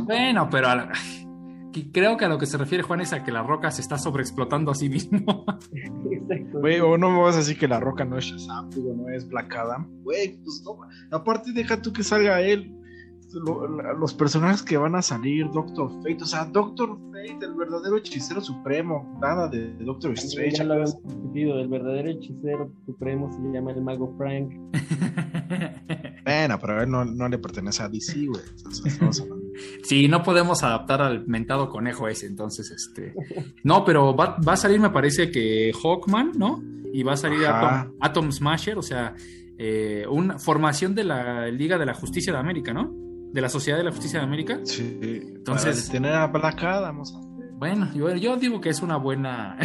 Bueno, 0.05 0.47
pero 0.49 0.67
a 0.69 0.75
la- 0.75 0.91
creo 1.93 2.17
que 2.17 2.25
a 2.25 2.29
lo 2.29 2.37
que 2.37 2.45
se 2.45 2.57
refiere 2.57 2.83
Juan 2.83 3.01
es 3.01 3.13
a 3.13 3.23
que 3.23 3.31
La 3.31 3.43
Roca 3.43 3.71
se 3.71 3.81
está 3.81 3.97
sobreexplotando 3.97 4.71
a 4.71 4.75
sí 4.75 4.89
mismo. 4.89 5.45
Exacto. 6.11 6.59
Güey, 6.59 6.79
o 6.79 6.97
no 6.97 7.09
me 7.11 7.21
vas 7.21 7.35
a 7.35 7.39
decir 7.39 7.57
que 7.57 7.67
la 7.67 7.79
roca 7.79 8.03
no 8.05 8.17
es 8.17 8.25
Shazam, 8.25 8.69
digo, 8.69 8.93
no 8.95 9.09
es 9.09 9.27
Black 9.27 9.53
Adam. 9.55 9.87
Güey, 10.03 10.37
pues 10.43 10.63
no. 10.65 10.77
Aparte, 11.15 11.51
deja 11.53 11.81
tú 11.81 11.91
que 11.93 12.03
salga 12.03 12.41
él. 12.41 12.73
Lo- 13.33 13.67
la- 13.67 13.93
los 13.93 14.13
personajes 14.13 14.61
que 14.61 14.77
van 14.77 14.95
a 14.95 15.01
salir, 15.01 15.49
Doctor 15.51 15.91
Fate, 16.01 16.17
o 16.21 16.25
sea, 16.25 16.45
Doctor 16.45 16.97
Fate, 17.11 17.45
el 17.45 17.53
verdadero 17.55 17.97
hechicero 17.97 18.41
supremo, 18.41 19.17
nada 19.21 19.47
de 19.47 19.73
Doctor 19.83 20.13
Strange. 20.13 20.57
Ya 20.57 20.63
lo 20.63 20.73
habíamos 20.73 21.01
discutido. 21.03 21.59
El 21.59 21.67
verdadero 21.69 22.09
hechicero 22.09 22.71
supremo 22.85 23.31
se 23.31 23.39
llama 23.53 23.71
el 23.71 23.81
mago 23.81 24.13
Frank. 24.17 24.51
Bueno, 26.23 26.57
pero 26.61 26.79
a 26.79 26.83
él 26.83 26.89
no, 26.89 27.03
no 27.03 27.27
le 27.27 27.37
pertenece 27.39 27.81
a 27.83 27.89
DC, 27.89 28.27
güey. 28.27 28.41
Sí, 29.83 30.07
no 30.07 30.23
podemos 30.23 30.63
adaptar 30.63 31.01
al 31.01 31.25
mentado 31.27 31.67
conejo 31.69 32.07
ese, 32.07 32.27
entonces, 32.27 32.71
este... 32.71 33.13
No, 33.63 33.83
pero 33.83 34.15
va, 34.15 34.37
va 34.47 34.53
a 34.53 34.57
salir, 34.57 34.79
me 34.79 34.91
parece 34.91 35.31
que 35.31 35.71
Hawkman, 35.81 36.33
¿no? 36.37 36.63
Y 36.93 37.03
va 37.03 37.13
a 37.13 37.17
salir. 37.17 37.45
Atom, 37.45 37.93
Atom 37.99 38.31
Smasher, 38.31 38.77
o 38.77 38.81
sea, 38.81 39.13
eh, 39.57 40.05
una 40.09 40.37
formación 40.39 40.93
de 40.95 41.03
la 41.05 41.47
Liga 41.47 41.77
de 41.77 41.85
la 41.87 41.93
Justicia 41.95 42.31
de 42.31 42.39
América, 42.39 42.73
¿no? 42.73 42.93
De 43.33 43.41
la 43.41 43.49
Sociedad 43.49 43.77
de 43.77 43.83
la 43.85 43.91
Justicia 43.91 44.19
de 44.19 44.25
América. 44.25 44.59
Sí, 44.63 44.97
Entonces- 45.01 45.81
para 45.87 45.91
tener 45.91 46.13
a 46.13 46.27
Black 46.27 46.63
Adam. 46.63 47.01
Bueno, 47.57 47.89
yo, 47.93 48.15
yo 48.15 48.37
digo 48.37 48.59
que 48.59 48.69
es 48.69 48.81
una 48.81 48.97
buena. 48.97 49.57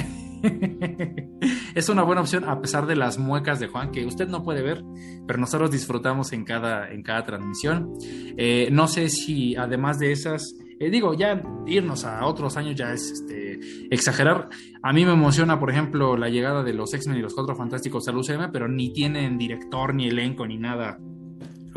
es 1.74 1.88
una 1.88 2.02
buena 2.02 2.20
opción, 2.20 2.44
a 2.44 2.60
pesar 2.60 2.86
de 2.86 2.96
las 2.96 3.18
muecas 3.18 3.58
de 3.60 3.68
Juan, 3.68 3.90
que 3.90 4.04
usted 4.06 4.28
no 4.28 4.42
puede 4.42 4.62
ver, 4.62 4.82
pero 5.26 5.38
nosotros 5.38 5.70
disfrutamos 5.70 6.32
en 6.32 6.44
cada, 6.44 6.90
en 6.90 7.02
cada 7.02 7.24
transmisión. 7.24 7.92
Eh, 8.36 8.68
no 8.70 8.86
sé 8.88 9.08
si 9.08 9.56
además 9.56 9.98
de 9.98 10.12
esas. 10.12 10.54
eh, 10.78 10.90
digo, 10.90 11.14
ya 11.14 11.42
irnos 11.66 12.04
a 12.04 12.24
otros 12.26 12.56
años 12.56 12.74
ya 12.76 12.92
es 12.92 13.10
este, 13.10 13.58
exagerar. 13.90 14.48
A 14.82 14.92
mí 14.92 15.04
me 15.06 15.12
emociona, 15.12 15.58
por 15.58 15.70
ejemplo, 15.70 16.16
la 16.16 16.28
llegada 16.28 16.62
de 16.62 16.74
los 16.74 16.92
X-Men 16.94 17.18
y 17.18 17.22
los 17.22 17.34
Cuatro 17.34 17.56
Fantásticos 17.56 18.06
al 18.08 18.16
UCM, 18.16 18.52
pero 18.52 18.68
ni 18.68 18.92
tienen 18.92 19.38
director, 19.38 19.94
ni 19.94 20.08
elenco, 20.08 20.46
ni 20.46 20.58
nada. 20.58 20.98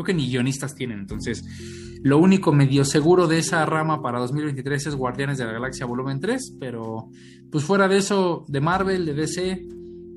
Creo 0.00 0.06
que 0.06 0.14
ni 0.14 0.30
guionistas 0.30 0.74
tienen. 0.74 1.00
Entonces, 1.00 1.44
lo 2.02 2.16
único 2.16 2.52
medio 2.52 2.86
seguro 2.86 3.26
de 3.26 3.38
esa 3.38 3.66
rama 3.66 4.00
para 4.00 4.18
2023 4.20 4.86
es 4.86 4.94
Guardianes 4.94 5.36
de 5.36 5.44
la 5.44 5.52
Galaxia 5.52 5.84
Volumen 5.84 6.20
3, 6.20 6.56
pero 6.58 7.10
pues 7.50 7.64
fuera 7.64 7.86
de 7.86 7.98
eso, 7.98 8.46
de 8.48 8.62
Marvel, 8.62 9.04
de 9.04 9.12
DC, 9.12 9.66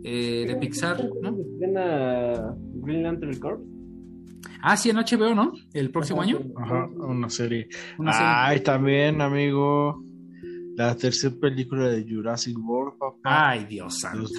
eh, 0.06 0.46
de 0.48 0.56
Pixar, 0.56 1.04
¿no? 1.22 1.36
Estrena 1.38 2.56
Green 2.76 3.04
Lantern 3.04 3.38
Corps. 3.40 3.62
Ah, 4.62 4.78
sí, 4.78 4.90
en 4.90 4.96
HBO, 4.96 5.36
¿no? 5.36 5.52
El 5.74 5.92
próximo 5.92 6.22
año. 6.22 6.40
Ajá, 6.56 6.88
una 6.88 7.30
serie. 7.30 7.68
Una 7.98 8.14
serie. 8.14 8.28
Ay, 8.34 8.60
también, 8.62 9.20
amigo. 9.20 10.02
La 10.78 10.96
tercera 10.96 11.36
película 11.36 11.90
de 11.90 12.06
Jurassic 12.10 12.58
World, 12.58 12.98
papá. 12.98 13.50
Ay, 13.50 13.66
Dios 13.66 14.00
santo. 14.00 14.30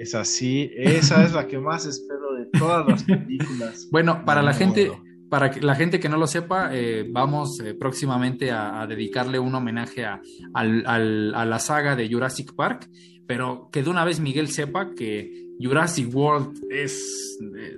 Es 0.00 0.14
así, 0.14 0.70
esa 0.74 1.22
es 1.22 1.34
la 1.34 1.46
que 1.46 1.58
más 1.58 1.84
espero 1.84 2.32
de 2.32 2.46
todas 2.58 2.88
las 2.88 3.04
películas. 3.04 3.86
bueno, 3.92 4.24
para 4.24 4.40
la 4.40 4.54
gente, 4.54 4.90
para 5.28 5.52
la 5.60 5.74
gente 5.74 6.00
que 6.00 6.08
no 6.08 6.16
lo 6.16 6.26
sepa, 6.26 6.70
eh, 6.72 7.06
vamos 7.06 7.60
eh, 7.60 7.74
próximamente 7.74 8.50
a, 8.50 8.86
dedicarle 8.86 9.38
un 9.38 9.54
homenaje 9.54 10.06
a, 10.06 10.22
la 10.54 11.58
saga 11.58 11.96
de 11.96 12.08
Jurassic 12.10 12.54
Park, 12.54 12.88
pero 13.26 13.68
que 13.70 13.82
de 13.82 13.90
una 13.90 14.06
vez 14.06 14.20
Miguel 14.20 14.48
sepa 14.48 14.94
que 14.94 15.50
Jurassic 15.60 16.08
World 16.14 16.58
es... 16.70 17.38
Eh, 17.58 17.76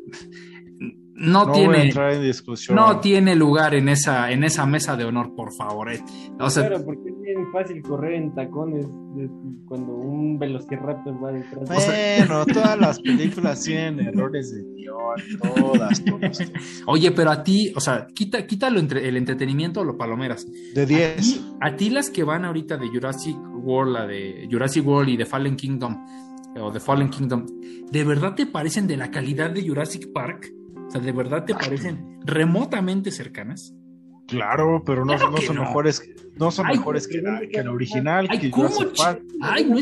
no, 1.15 1.51
tiene 1.51 1.93
no 2.71 3.01
tiene 3.01 3.37
lugar 3.37 3.75
en 3.75 3.89
esa 3.89 4.33
en 4.33 4.43
esa 4.43 4.67
mesa 4.67 4.97
de 4.97 5.05
honor 5.05 5.37
por 5.37 5.53
favor 5.55 5.91
claro 6.39 6.85
porque 6.85 7.13
es 7.43 7.53
bien 7.53 7.53
fácil 7.53 7.83
correr 7.83 8.15
en 8.15 8.35
tacones 8.35 8.87
cuando 9.67 9.93
un 9.95 10.39
velociraptor 10.39 11.23
va 11.23 11.33
detrás. 11.33 11.69
Bueno 11.69 12.47
todas 12.47 12.79
las 12.79 13.01
películas 13.01 13.63
tienen 13.63 14.01
errores 14.01 14.55
de 14.55 14.63
guion 14.75 15.17
todas, 15.41 16.03
oye 16.87 17.11
pero 17.13 17.31
a 17.31 17.43
ti 17.43 17.73
o 17.75 17.81
sea 17.81 18.07
quita 18.15 18.47
quítalo 18.47 18.81
entre 18.81 19.09
el 19.09 19.17
entretenimiento 19.17 19.81
o 19.81 19.85
los 19.85 19.97
palomeras. 19.97 20.47
De 20.75 20.87
10 20.87 21.57
a, 21.61 21.77
ti 21.77 21.91
las 21.91 22.11
que 22.11 22.25
van 22.25 22.45
ahorita 22.45 22.77
de 22.77 22.89
Jurassic 22.89 23.37
World 23.65 23.93
la 23.93 24.07
de 24.07 24.49
Jurassic 24.51 24.87
World 24.87 25.11
y 25.11 25.17
de 25.17 25.27
Fallen 25.27 25.57
Kingdom 25.57 26.05
o 26.61 26.71
The 26.71 26.81
Fallen 26.81 27.09
Kingdom, 27.09 27.47
¿de 27.91 28.05
verdad 28.05 28.35
te 28.35 28.47
parecen 28.47 28.87
de 28.87 28.97
la 28.97 29.11
calidad 29.11 29.51
de 29.51 29.67
Jurassic 29.67 30.13
Park? 30.13 30.53
sea, 30.93 31.01
¿de 31.01 31.13
verdad 31.13 31.45
te 31.45 31.55
parecen 31.55 32.19
remotamente 32.25 33.11
cercanas? 33.11 33.75
Claro, 34.33 34.83
pero 34.85 35.05
no, 35.05 35.13
no 35.19 35.37
son 35.37 35.59
mejores, 35.59 36.03
no 36.39 36.51
son 36.51 36.67
mejores 36.69 37.07
que 37.07 37.21
la, 37.21 37.41
que 37.41 37.63
la 37.63 37.71
original, 37.71 38.27
que 38.29 38.51
Jurassic 38.51 38.97
Park. 38.97 39.23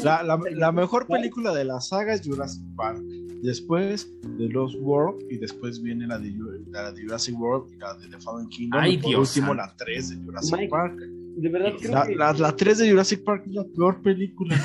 la, 0.03 0.25
la, 0.25 0.41
la, 0.51 0.73
mejor 0.73 1.07
película 1.07 1.55
de 1.55 1.65
la 1.65 1.81
saga 1.81 2.15
es 2.15 2.27
Jurassic 2.27 2.65
Park. 2.75 2.99
Después 3.43 4.13
de 4.23 4.49
Lost 4.49 4.75
World 4.81 5.23
y 5.31 5.39
después 5.39 5.81
viene 5.81 6.09
la 6.09 6.19
de, 6.19 6.35
la 6.71 6.91
de 6.91 7.03
Jurassic 7.03 7.41
World 7.41 7.73
y 7.73 7.77
la 7.77 7.95
de 7.95 8.09
The 8.09 8.19
Fallen 8.19 8.49
Kingdom. 8.49 8.81
Ay, 8.81 8.95
y 8.95 8.99
por 8.99 9.21
último 9.21 9.55
la 9.55 9.73
3 9.79 10.11
de 10.11 10.25
Jurassic 10.25 10.69
Park. 10.69 10.99
De 10.99 11.49
verdad 11.49 11.73
creo 11.79 11.93
la, 11.93 12.07
que... 12.07 12.17
la, 12.17 12.33
la 12.33 12.57
3 12.57 12.79
de 12.79 12.91
Jurassic 12.91 13.23
Park 13.23 13.45
es 13.47 13.55
la 13.55 13.65
peor 13.65 14.03
película 14.03 14.57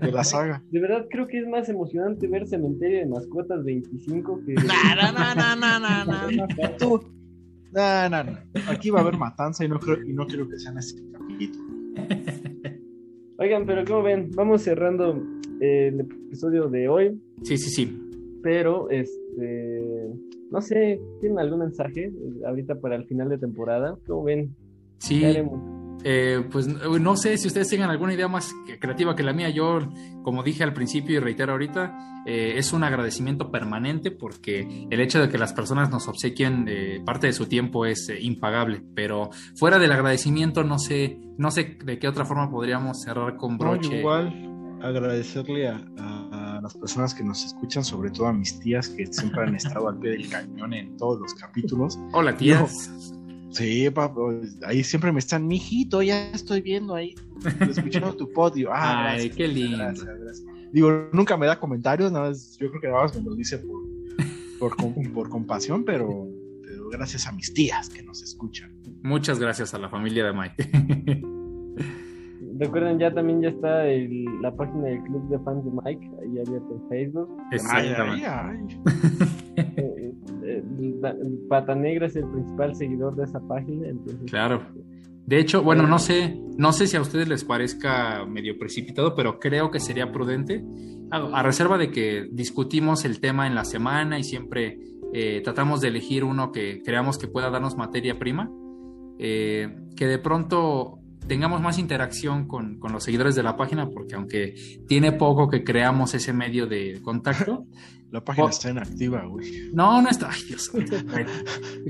de 0.00 0.10
la 0.10 0.24
saga. 0.24 0.62
De 0.70 0.80
verdad 0.80 1.06
creo 1.10 1.28
que 1.28 1.38
es 1.38 1.46
más 1.46 1.68
emocionante 1.68 2.26
ver 2.26 2.48
Cementerio 2.48 3.00
de 3.00 3.06
Mascotas 3.06 3.62
25 3.62 4.40
que... 4.46 4.54
No, 4.54 5.12
no, 5.12 5.12
no, 5.12 5.56
no, 5.56 6.04
no, 6.06 6.30
no. 6.30 7.12
No, 7.72 8.08
no, 8.10 8.24
no. 8.24 8.38
Aquí 8.68 8.90
va 8.90 8.98
a 8.98 9.02
haber 9.02 9.16
matanza 9.16 9.64
y 9.64 9.68
no 9.68 9.78
creo, 9.78 10.02
y 10.06 10.12
no 10.12 10.26
quiero 10.26 10.48
que 10.48 10.58
sean 10.58 10.78
ese 10.78 10.96
capítulo. 11.10 11.64
Oigan, 13.38 13.66
pero 13.66 13.84
como 13.84 14.02
ven, 14.02 14.30
vamos 14.34 14.62
cerrando 14.62 15.20
el 15.60 16.00
episodio 16.00 16.68
de 16.68 16.88
hoy. 16.88 17.20
Sí, 17.42 17.56
sí, 17.56 17.70
sí. 17.70 17.98
Pero, 18.42 18.90
este, 18.90 20.10
no 20.50 20.60
sé, 20.60 21.00
¿tienen 21.20 21.38
algún 21.38 21.60
mensaje 21.60 22.12
ahorita 22.46 22.78
para 22.80 22.96
el 22.96 23.06
final 23.06 23.30
de 23.30 23.38
temporada? 23.38 23.96
¿Cómo 24.06 24.24
ven? 24.24 24.54
Sí. 24.98 25.24
Eh, 26.04 26.42
pues 26.50 26.66
no 26.66 27.16
sé 27.16 27.38
si 27.38 27.46
ustedes 27.46 27.68
tengan 27.68 27.90
alguna 27.90 28.14
idea 28.14 28.28
más 28.28 28.52
creativa 28.80 29.14
que 29.14 29.22
la 29.22 29.32
mía. 29.32 29.50
Yo, 29.50 29.78
como 30.22 30.42
dije 30.42 30.64
al 30.64 30.72
principio 30.72 31.16
y 31.16 31.20
reitero 31.20 31.52
ahorita, 31.52 32.24
eh, 32.26 32.54
es 32.56 32.72
un 32.72 32.84
agradecimiento 32.84 33.50
permanente 33.50 34.10
porque 34.10 34.86
el 34.90 35.00
hecho 35.00 35.20
de 35.20 35.28
que 35.28 35.38
las 35.38 35.52
personas 35.52 35.90
nos 35.90 36.08
obsequien 36.08 36.66
eh, 36.68 37.02
parte 37.04 37.28
de 37.28 37.32
su 37.32 37.46
tiempo 37.46 37.86
es 37.86 38.10
impagable. 38.20 38.82
Pero 38.94 39.30
fuera 39.56 39.78
del 39.78 39.92
agradecimiento, 39.92 40.64
no 40.64 40.78
sé, 40.78 41.18
no 41.38 41.50
sé 41.50 41.78
de 41.84 41.98
qué 41.98 42.08
otra 42.08 42.24
forma 42.24 42.50
podríamos 42.50 43.02
cerrar 43.02 43.36
con 43.36 43.58
broche. 43.58 43.98
igual 43.98 44.48
agradecerle 44.82 45.68
a, 45.68 45.80
a, 45.96 46.60
las 46.60 46.74
personas 46.76 47.14
que 47.14 47.22
nos 47.22 47.44
escuchan, 47.44 47.84
sobre 47.84 48.10
todo 48.10 48.26
a 48.26 48.32
mis 48.32 48.58
tías 48.58 48.88
que 48.88 49.06
siempre 49.06 49.42
han 49.42 49.54
estado 49.54 49.88
al 49.88 49.98
pie 49.98 50.10
del 50.10 50.28
cañón 50.28 50.74
en 50.74 50.96
todos 50.96 51.20
los 51.20 51.34
capítulos. 51.34 51.98
Hola 52.12 52.36
tías. 52.36 53.14
Sí, 53.52 53.90
papá, 53.90 54.20
ahí 54.66 54.82
siempre 54.82 55.12
me 55.12 55.18
están, 55.18 55.46
mijito, 55.46 56.02
ya 56.02 56.30
estoy 56.30 56.62
viendo 56.62 56.94
ahí, 56.94 57.14
escuchando 57.60 58.14
tu 58.14 58.30
podio. 58.32 58.70
Ah, 58.72 59.10
Ay, 59.10 59.30
qué 59.30 59.46
lindo. 59.46 59.84
Digo, 60.72 61.08
nunca 61.12 61.36
me 61.36 61.46
da 61.46 61.60
comentarios, 61.60 62.10
nada 62.10 62.28
más, 62.28 62.56
yo 62.58 62.70
creo 62.70 62.80
que 62.80 62.88
nada 62.88 63.02
más 63.02 63.14
me 63.14 63.22
lo 63.22 63.34
dice 63.34 63.58
por, 64.58 64.76
por, 64.76 65.12
por 65.12 65.28
compasión, 65.28 65.84
pero, 65.84 66.28
pero 66.62 66.88
gracias 66.88 67.26
a 67.26 67.32
mis 67.32 67.52
tías 67.52 67.90
que 67.90 68.02
nos 68.02 68.22
escuchan. 68.22 68.72
Muchas 69.02 69.38
gracias 69.38 69.74
a 69.74 69.78
la 69.78 69.90
familia 69.90 70.24
de 70.24 70.32
Mike. 70.32 71.22
Recuerden, 72.58 72.98
ya 72.98 73.12
también 73.12 73.42
ya 73.42 73.48
está 73.48 73.84
la 74.40 74.54
página 74.54 74.84
del 74.84 75.02
Club 75.02 75.28
de 75.28 75.38
Fans 75.40 75.64
de 75.64 75.70
Mike, 75.84 76.10
ahí 76.20 76.38
abierto 76.38 76.80
en 76.80 76.88
Facebook. 76.88 77.36
Exactamente. 77.50 78.76
Eh, 79.56 79.74
eh, 79.76 80.11
Pata 81.48 81.74
Negra 81.74 82.06
es 82.06 82.16
el 82.16 82.26
principal 82.28 82.74
seguidor 82.74 83.16
de 83.16 83.24
esa 83.24 83.40
página. 83.40 83.88
Entonces, 83.88 84.30
claro. 84.30 84.66
De 85.26 85.38
hecho, 85.38 85.62
bueno, 85.62 85.86
no 85.86 85.98
sé, 85.98 86.40
no 86.58 86.72
sé 86.72 86.86
si 86.86 86.96
a 86.96 87.00
ustedes 87.00 87.28
les 87.28 87.44
parezca 87.44 88.26
medio 88.26 88.58
precipitado, 88.58 89.14
pero 89.14 89.38
creo 89.38 89.70
que 89.70 89.78
sería 89.78 90.10
prudente, 90.10 90.64
a, 91.10 91.42
reserva 91.42 91.78
de 91.78 91.90
que 91.90 92.28
discutimos 92.32 93.04
el 93.04 93.20
tema 93.20 93.46
en 93.46 93.54
la 93.54 93.64
semana 93.64 94.18
y 94.18 94.24
siempre 94.24 94.78
eh, 95.12 95.40
tratamos 95.44 95.80
de 95.80 95.88
elegir 95.88 96.24
uno 96.24 96.50
que 96.50 96.82
creamos 96.82 97.18
que 97.18 97.28
pueda 97.28 97.50
darnos 97.50 97.76
materia 97.76 98.18
prima, 98.18 98.50
que 99.18 100.06
de 100.06 100.18
pronto 100.18 101.02
tengamos 101.26 101.60
más 101.60 101.78
interacción 101.78 102.46
con, 102.46 102.78
los 102.90 103.04
seguidores 103.04 103.34
de 103.34 103.42
la 103.42 103.56
página, 103.56 103.88
porque 103.88 104.14
aunque 104.14 104.54
tiene 104.86 105.12
poco 105.12 105.48
que 105.48 105.64
creamos 105.64 106.14
ese 106.14 106.32
medio 106.32 106.66
de 106.66 107.00
contacto. 107.02 107.66
La 108.12 108.22
página 108.22 108.50
está 108.50 108.70
inactiva, 108.70 109.24
güey. 109.24 109.70
No, 109.72 110.02
no 110.02 110.08
está. 110.08 110.30
Ay, 110.30 110.42
Dios. 110.46 110.70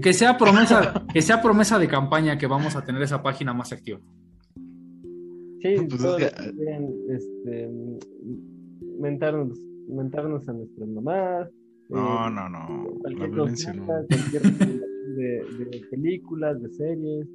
que 0.03 0.13
sea 0.13 0.39
promesa, 0.39 1.05
que 1.13 1.21
sea 1.21 1.43
promesa 1.43 1.79
de 1.79 1.89
campaña 1.89 2.39
que 2.39 2.47
vamos 2.47 2.77
a 2.77 2.85
tener 2.85 3.03
esa 3.03 3.23
página 3.23 3.53
más 3.53 3.73
activa. 3.73 4.01
Sí, 5.61 5.75
pues 5.89 6.01
todos 6.01 6.23
este, 6.23 7.71
mentarnos, 8.99 9.59
mentarnos 9.89 10.49
a 10.49 10.53
nuestras 10.53 10.89
mamás. 10.89 11.49
No, 11.89 12.29
eh, 12.29 12.31
no, 12.31 12.49
no. 12.49 12.85
Cualquier 13.01 13.31
cosa, 13.31 13.75
cualquier 13.85 14.43
de, 14.43 15.45
de 15.59 15.87
películas, 15.91 16.63
de 16.63 16.71
series 16.71 17.29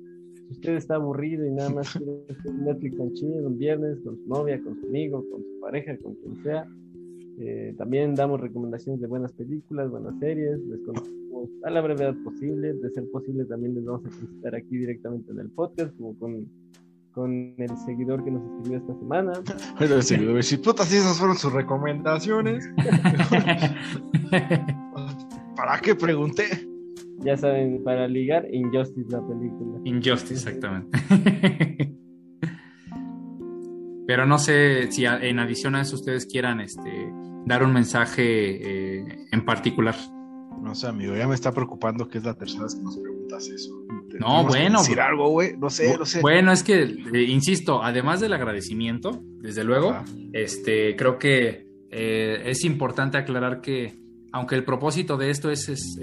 si 0.48 0.54
usted 0.54 0.76
está 0.76 0.96
aburrido 0.96 1.46
y 1.46 1.52
nada 1.52 1.70
más 1.70 1.92
quiere 1.98 2.24
Netflix 2.64 3.00
en 3.00 3.14
chido 3.14 3.48
un 3.48 3.58
viernes 3.58 4.00
con 4.04 4.18
su 4.18 4.28
novia, 4.28 4.62
con 4.64 4.80
su 4.80 4.88
amigo, 4.88 5.24
con 5.30 5.42
su 5.42 5.60
pareja, 5.60 5.98
con 5.98 6.16
quien 6.16 6.44
sea, 6.44 6.66
eh, 7.40 7.76
también 7.78 8.16
damos 8.16 8.42
recomendaciones 8.42 9.00
de 9.00 9.08
buenas 9.08 9.32
películas, 9.34 9.92
buenas 9.92 10.18
series, 10.20 10.60
les 10.60 10.80
contamos 10.82 11.18
a 11.64 11.70
la 11.70 11.82
brevedad 11.82 12.16
posible, 12.24 12.74
de 12.74 12.90
ser 12.90 13.10
posible 13.12 13.46
también 13.46 13.76
les 13.76 13.86
vamos 13.86 14.06
a 14.06 14.10
presentar 14.10 14.56
aquí 14.56 14.76
directamente 14.78 15.32
en 15.32 15.40
el 15.40 15.50
podcast, 15.52 15.96
como 15.98 16.18
con, 16.18 16.48
con 17.12 17.54
el 17.58 17.78
seguidor 17.86 18.24
que 18.24 18.32
nos 18.32 18.44
escribió 18.44 18.80
esta 18.80 18.98
semana. 18.98 19.34
Bueno, 19.78 19.96
el 19.96 20.04
seguidor, 20.04 20.44
si 20.44 20.58
putas, 20.58 20.92
esas 20.92 21.18
fueron 21.20 21.38
sus 21.38 21.54
recomendaciones. 21.54 22.68
¿Para 25.56 25.80
qué 25.80 25.94
pregunté? 25.94 26.46
Ya 27.20 27.38
saben, 27.38 27.84
para 27.84 28.08
ligar, 28.08 28.48
Injustice 28.52 29.12
la 29.12 29.22
película. 29.28 29.80
Injustice, 29.84 30.50
exactamente. 30.50 30.98
Pero 34.08 34.26
no 34.26 34.40
sé 34.40 34.90
si 34.92 35.06
en 35.06 35.38
adición 35.40 35.76
a 35.76 35.82
eso 35.82 35.96
ustedes 35.96 36.26
quieran 36.26 36.62
este, 36.62 37.12
dar 37.48 37.64
un 37.64 37.74
mensaje 37.74 39.00
eh, 39.00 39.28
en 39.32 39.46
particular. 39.46 39.96
No 40.62 40.76
sé, 40.76 40.88
amigo, 40.88 41.16
ya 41.16 41.28
me 41.28 41.36
está 41.36 41.52
preocupando 41.52 42.08
que 42.10 42.18
es 42.18 42.24
la 42.24 42.34
tercera 42.34 42.64
vez 42.64 42.76
que 42.76 42.82
nos 42.82 42.98
preguntas 42.98 43.48
eso. 43.48 43.74
No, 44.20 44.46
bueno. 44.46 44.80
Decir 44.80 45.00
algo, 45.00 45.30
güey. 45.30 45.56
No 45.58 45.70
sé, 45.70 45.98
no 45.98 46.06
sé. 46.06 46.22
Bueno, 46.22 46.52
es 46.52 46.64
que, 46.64 46.84
eh, 46.84 47.24
insisto, 47.24 47.84
además 47.84 48.20
del 48.20 48.34
agradecimiento, 48.34 49.22
desde 49.42 49.64
luego, 49.64 49.96
este, 50.34 50.96
creo 50.96 51.18
que 51.20 51.68
eh, 51.92 52.42
es 52.46 52.64
importante 52.66 53.18
aclarar 53.18 53.62
que, 53.62 53.98
aunque 54.32 54.56
el 54.56 54.64
propósito 54.64 55.16
de 55.18 55.30
esto 55.30 55.52
es, 55.52 55.70
es 55.70 55.98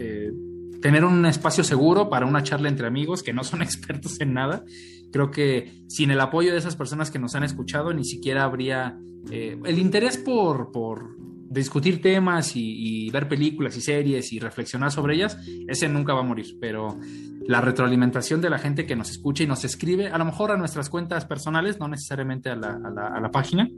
tener 0.81 1.05
un 1.05 1.25
espacio 1.27 1.65
seguro 1.65 2.11
para 2.11 2.27
una 2.27 2.43
charla 2.43 2.69
entre 2.69 2.87
amigos 2.87 3.23
que 3.23 3.33
no 3.33 3.43
son 3.43 3.63
expertos 3.63 4.21
en 4.21 4.35
nada. 4.35 4.65
Creo 5.13 5.31
que 5.31 5.85
sin 5.89 6.11
el 6.11 6.21
apoyo 6.21 6.53
de 6.53 6.59
esas 6.59 6.77
personas 6.77 7.11
que 7.11 7.19
nos 7.19 7.35
han 7.35 7.45
escuchado, 7.45 7.93
ni 7.93 8.05
siquiera 8.05 8.45
habría 8.45 8.99
eh, 9.31 9.59
el 9.65 9.79
interés 9.79 10.19
por, 10.19 10.73
por 10.73 11.17
discutir 11.55 12.03
temas 12.03 12.53
y, 12.55 13.09
ver 13.11 13.29
películas 13.29 13.77
y 13.77 13.81
series 13.81 14.33
y 14.33 14.39
reflexionar 14.39 14.91
sobre 14.91 15.15
ellas, 15.15 15.39
ese 15.69 15.89
nunca 15.89 16.13
va 16.13 16.21
a 16.21 16.25
morir. 16.25 16.59
Pero 16.61 16.99
la 17.47 17.61
retroalimentación 17.61 18.41
de 18.41 18.51
la 18.51 18.59
gente 18.59 18.87
que 18.87 18.97
nos 18.97 19.11
escucha 19.11 19.45
y 19.45 19.47
nos 19.47 19.65
escribe, 19.65 20.09
a 20.09 20.19
lo 20.19 20.25
mejor 20.25 20.51
a 20.51 20.57
nuestras 20.57 20.91
cuentas 20.91 21.25
personales, 21.25 21.79
no 21.79 21.89
necesariamente 21.89 22.51
a 22.51 22.57
la 22.57 23.31
página, 23.33 23.69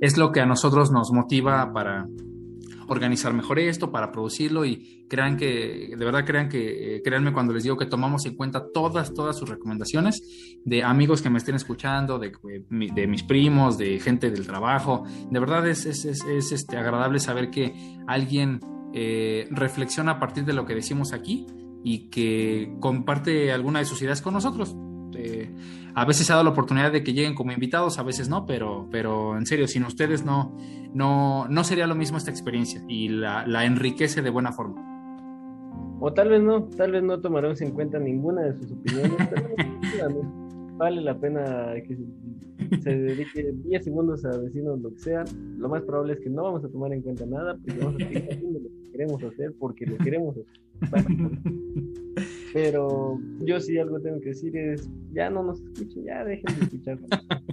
es 0.00 0.16
lo 0.16 0.32
que 0.32 0.40
a 0.40 0.46
nosotros 0.46 0.90
nos 0.90 1.10
motiva 1.12 1.72
para, 1.72 2.06
organizar 2.88 3.32
mejor 3.32 3.58
esto, 3.58 3.92
para 3.92 4.10
producirlo 4.10 4.64
y 4.64 5.06
crean 5.08 5.36
que, 5.36 5.94
de 5.96 6.04
verdad 6.04 6.24
crean 6.24 6.48
que, 6.48 6.96
eh, 6.96 7.02
créanme 7.02 7.32
cuando 7.32 7.52
les 7.52 7.62
digo 7.62 7.76
que 7.76 7.86
tomamos 7.86 8.26
en 8.26 8.34
cuenta 8.34 8.66
todas, 8.72 9.14
todas 9.14 9.36
sus 9.36 9.48
recomendaciones 9.48 10.22
de 10.64 10.82
amigos 10.82 11.22
que 11.22 11.30
me 11.30 11.38
estén 11.38 11.54
escuchando, 11.54 12.18
de, 12.18 12.32
de 12.70 13.06
mis 13.06 13.22
primos, 13.22 13.78
de 13.78 14.00
gente 14.00 14.30
del 14.30 14.46
trabajo. 14.46 15.04
De 15.30 15.38
verdad 15.38 15.66
es, 15.68 15.86
es, 15.86 16.04
es, 16.04 16.52
este, 16.52 16.76
agradable 16.76 17.18
saber 17.20 17.50
que 17.50 17.72
alguien 18.06 18.60
eh, 18.94 19.46
reflexiona 19.50 20.12
a 20.12 20.20
partir 20.20 20.44
de 20.44 20.52
lo 20.52 20.66
que 20.66 20.74
decimos 20.74 21.12
aquí 21.12 21.46
y 21.84 22.08
que 22.10 22.74
comparte 22.80 23.52
alguna 23.52 23.78
de 23.78 23.84
sus 23.84 24.00
ideas 24.02 24.22
con 24.22 24.34
nosotros. 24.34 24.74
Eh, 25.14 25.50
a 25.98 26.04
veces 26.04 26.26
se 26.28 26.32
ha 26.32 26.36
dado 26.36 26.44
la 26.44 26.52
oportunidad 26.52 26.92
de 26.92 27.02
que 27.02 27.12
lleguen 27.12 27.34
como 27.34 27.50
invitados, 27.50 27.98
a 27.98 28.04
veces 28.04 28.28
no, 28.28 28.46
pero, 28.46 28.86
pero 28.88 29.36
en 29.36 29.46
serio, 29.46 29.66
sin 29.66 29.82
ustedes 29.82 30.24
no, 30.24 30.56
no, 30.94 31.48
no 31.48 31.64
sería 31.64 31.88
lo 31.88 31.96
mismo 31.96 32.18
esta 32.18 32.30
experiencia 32.30 32.84
y 32.86 33.08
la, 33.08 33.44
la 33.48 33.64
enriquece 33.64 34.22
de 34.22 34.30
buena 34.30 34.52
forma. 34.52 34.80
O 36.00 36.12
tal 36.12 36.28
vez 36.28 36.40
no, 36.40 36.68
tal 36.68 36.92
vez 36.92 37.02
no 37.02 37.20
tomaremos 37.20 37.60
en 37.62 37.72
cuenta 37.72 37.98
ninguna 37.98 38.42
de 38.42 38.54
sus 38.54 38.70
opiniones, 38.70 39.16
vale 40.76 41.00
la 41.00 41.18
pena 41.18 41.74
que 41.84 41.98
se 42.80 42.90
dedique 42.90 43.52
10 43.64 43.84
segundos 43.84 44.24
a 44.24 44.38
decirnos 44.38 44.80
lo 44.80 44.92
que 44.94 45.00
sea. 45.00 45.24
Lo 45.56 45.68
más 45.68 45.82
probable 45.82 46.12
es 46.12 46.20
que 46.20 46.30
no 46.30 46.44
vamos 46.44 46.64
a 46.64 46.68
tomar 46.68 46.92
en 46.92 47.02
cuenta 47.02 47.26
nada, 47.26 47.56
porque 47.56 47.80
vamos 47.80 48.00
a 48.00 48.06
seguir 48.06 48.28
haciendo 48.30 48.60
lo 48.60 48.68
que 48.68 48.90
queremos 48.92 49.22
hacer, 49.24 49.52
porque 49.58 49.84
lo 49.84 49.96
queremos 49.96 50.36
hacer. 50.36 50.46
Pero 52.52 53.18
yo 53.40 53.60
sí 53.60 53.78
algo 53.78 54.00
tengo 54.00 54.20
que 54.20 54.30
decir 54.30 54.56
es, 54.56 54.90
ya 55.12 55.30
no 55.30 55.42
nos 55.42 55.60
escuchen, 55.60 56.04
ya 56.04 56.24
dejen 56.24 56.58
de 56.58 56.64
escuchar. 56.64 56.98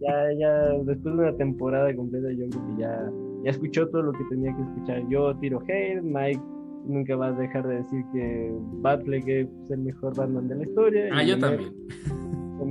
Ya, 0.00 0.32
ya, 0.38 0.68
después 0.84 1.14
de 1.14 1.20
una 1.20 1.36
temporada 1.36 1.94
completa, 1.94 2.28
yo 2.32 2.48
creo 2.48 2.66
que 2.68 2.80
ya, 2.80 3.12
ya 3.44 3.50
escuchó 3.50 3.86
todo 3.90 4.00
lo 4.00 4.12
que 4.12 4.24
tenía 4.30 4.56
que 4.56 4.62
escuchar. 4.62 5.06
Yo 5.10 5.36
tiro 5.40 5.60
hate, 5.68 6.00
Mike 6.00 6.40
nunca 6.86 7.16
va 7.16 7.28
a 7.28 7.32
dejar 7.32 7.66
de 7.66 7.76
decir 7.76 8.02
que 8.12 8.50
Batfleck 8.80 9.28
es 9.28 9.48
el 9.68 9.80
mejor 9.80 10.16
Batman 10.16 10.48
de 10.48 10.56
la 10.56 10.62
historia. 10.62 11.08
Ah, 11.12 11.22
yo 11.22 11.38
también. 11.38 11.72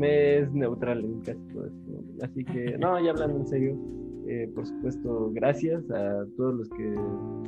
es 0.02 0.52
neutral 0.54 1.04
en 1.06 1.20
casi 1.22 1.40
todo 1.54 1.68
esto. 1.68 2.04
Así 2.24 2.44
que, 2.44 2.78
no, 2.80 3.00
ya 3.04 3.12
hablando 3.12 3.38
en 3.38 3.48
serio, 3.48 3.78
eh, 4.28 4.52
por 4.54 4.66
supuesto, 4.66 5.32
gracias 5.34 5.90
a 5.92 6.26
todos 6.38 6.56
los 6.56 6.70
que 6.70 6.96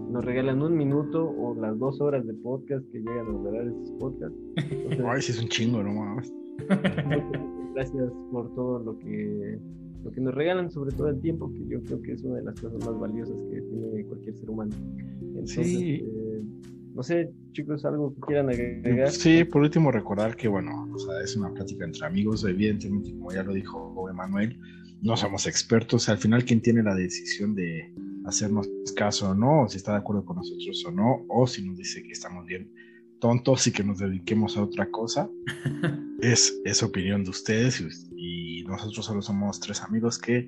nos 0.10 0.24
regalan 0.26 0.62
un 0.62 0.76
minuto 0.78 1.30
o 1.30 1.56
las 1.56 1.78
dos 1.80 2.02
horas 2.02 2.26
de 2.26 2.34
podcast 2.36 2.86
que 2.92 3.00
llegan 3.00 3.28
a 3.28 3.30
lograr 3.30 3.68
estos 3.68 3.92
podcasts. 3.92 4.38
Ay, 5.06 5.22
sí 5.22 5.32
es 5.32 5.42
un 5.42 5.50
chingo, 5.50 5.84
no 5.84 5.94
mames. 5.94 6.34
Gracias 7.74 8.12
por 8.32 8.54
todo 8.54 8.80
lo 8.80 8.98
que 9.00 9.60
lo 10.04 10.12
que 10.12 10.22
nos 10.22 10.34
regalan, 10.34 10.72
sobre 10.72 10.92
todo 10.96 11.10
el 11.10 11.22
tiempo, 11.22 11.52
que 11.54 11.66
yo 11.68 11.82
creo 11.84 12.02
que 12.02 12.14
es 12.14 12.24
una 12.24 12.38
de 12.38 12.44
las 12.44 12.60
cosas 12.60 12.84
más 12.86 13.00
valiosas 13.00 13.40
que 13.44 13.62
tiene 13.62 14.04
cualquier 14.06 14.36
ser 14.36 14.50
humano. 14.50 14.76
Entonces, 15.22 15.68
sí. 15.68 16.04
eh, 16.04 16.42
no 16.96 17.04
sé, 17.04 17.32
chicos, 17.52 17.86
algo 17.86 18.14
que 18.16 18.22
quieran 18.22 18.50
agregar. 18.50 19.12
Sí, 19.12 19.44
por 19.44 19.62
último 19.62 19.92
recordar 19.92 20.36
que, 20.36 20.48
bueno, 20.48 20.90
o 20.92 20.98
sea, 20.98 21.22
es 21.22 21.36
una 21.38 21.54
plática 21.54 21.86
entre 21.86 22.06
amigos, 22.06 22.44
evidentemente, 22.44 23.12
como 23.14 23.32
ya 23.32 23.44
lo 23.44 23.54
dijo 23.54 24.10
Emanuel, 24.10 24.58
no 25.02 25.18
somos 25.18 25.48
expertos, 25.48 26.10
al 26.10 26.18
final 26.18 26.46
quien 26.46 26.62
tiene 26.62 26.84
la 26.84 26.96
decisión 26.96 27.56
de 27.56 27.94
hacernos 28.26 28.70
caso 28.96 29.30
o 29.32 29.36
no, 29.36 29.64
o 29.64 29.70
si 29.70 29.78
está 29.78 29.94
de 29.94 30.00
acuerdo 30.00 30.26
con 30.26 30.38
nosotros 30.38 30.84
o 30.86 30.92
no, 30.92 31.26
o 31.28 31.48
si 31.48 31.64
nos 31.64 31.78
dice 31.78 32.04
que 32.04 32.12
estamos 32.12 32.46
bien 32.46 32.72
tontos 33.20 33.66
y 33.68 33.72
que 33.72 33.84
nos 33.84 34.00
dediquemos 34.00 34.58
a 34.58 34.64
otra 34.64 34.90
cosa, 34.90 35.30
es, 36.22 36.60
es 36.66 36.84
opinión 36.84 37.24
de 37.24 37.32
ustedes 37.32 38.10
y 38.16 38.64
nosotros 38.64 39.06
solo 39.06 39.22
somos 39.22 39.60
tres 39.60 39.82
amigos 39.82 40.18
que 40.20 40.48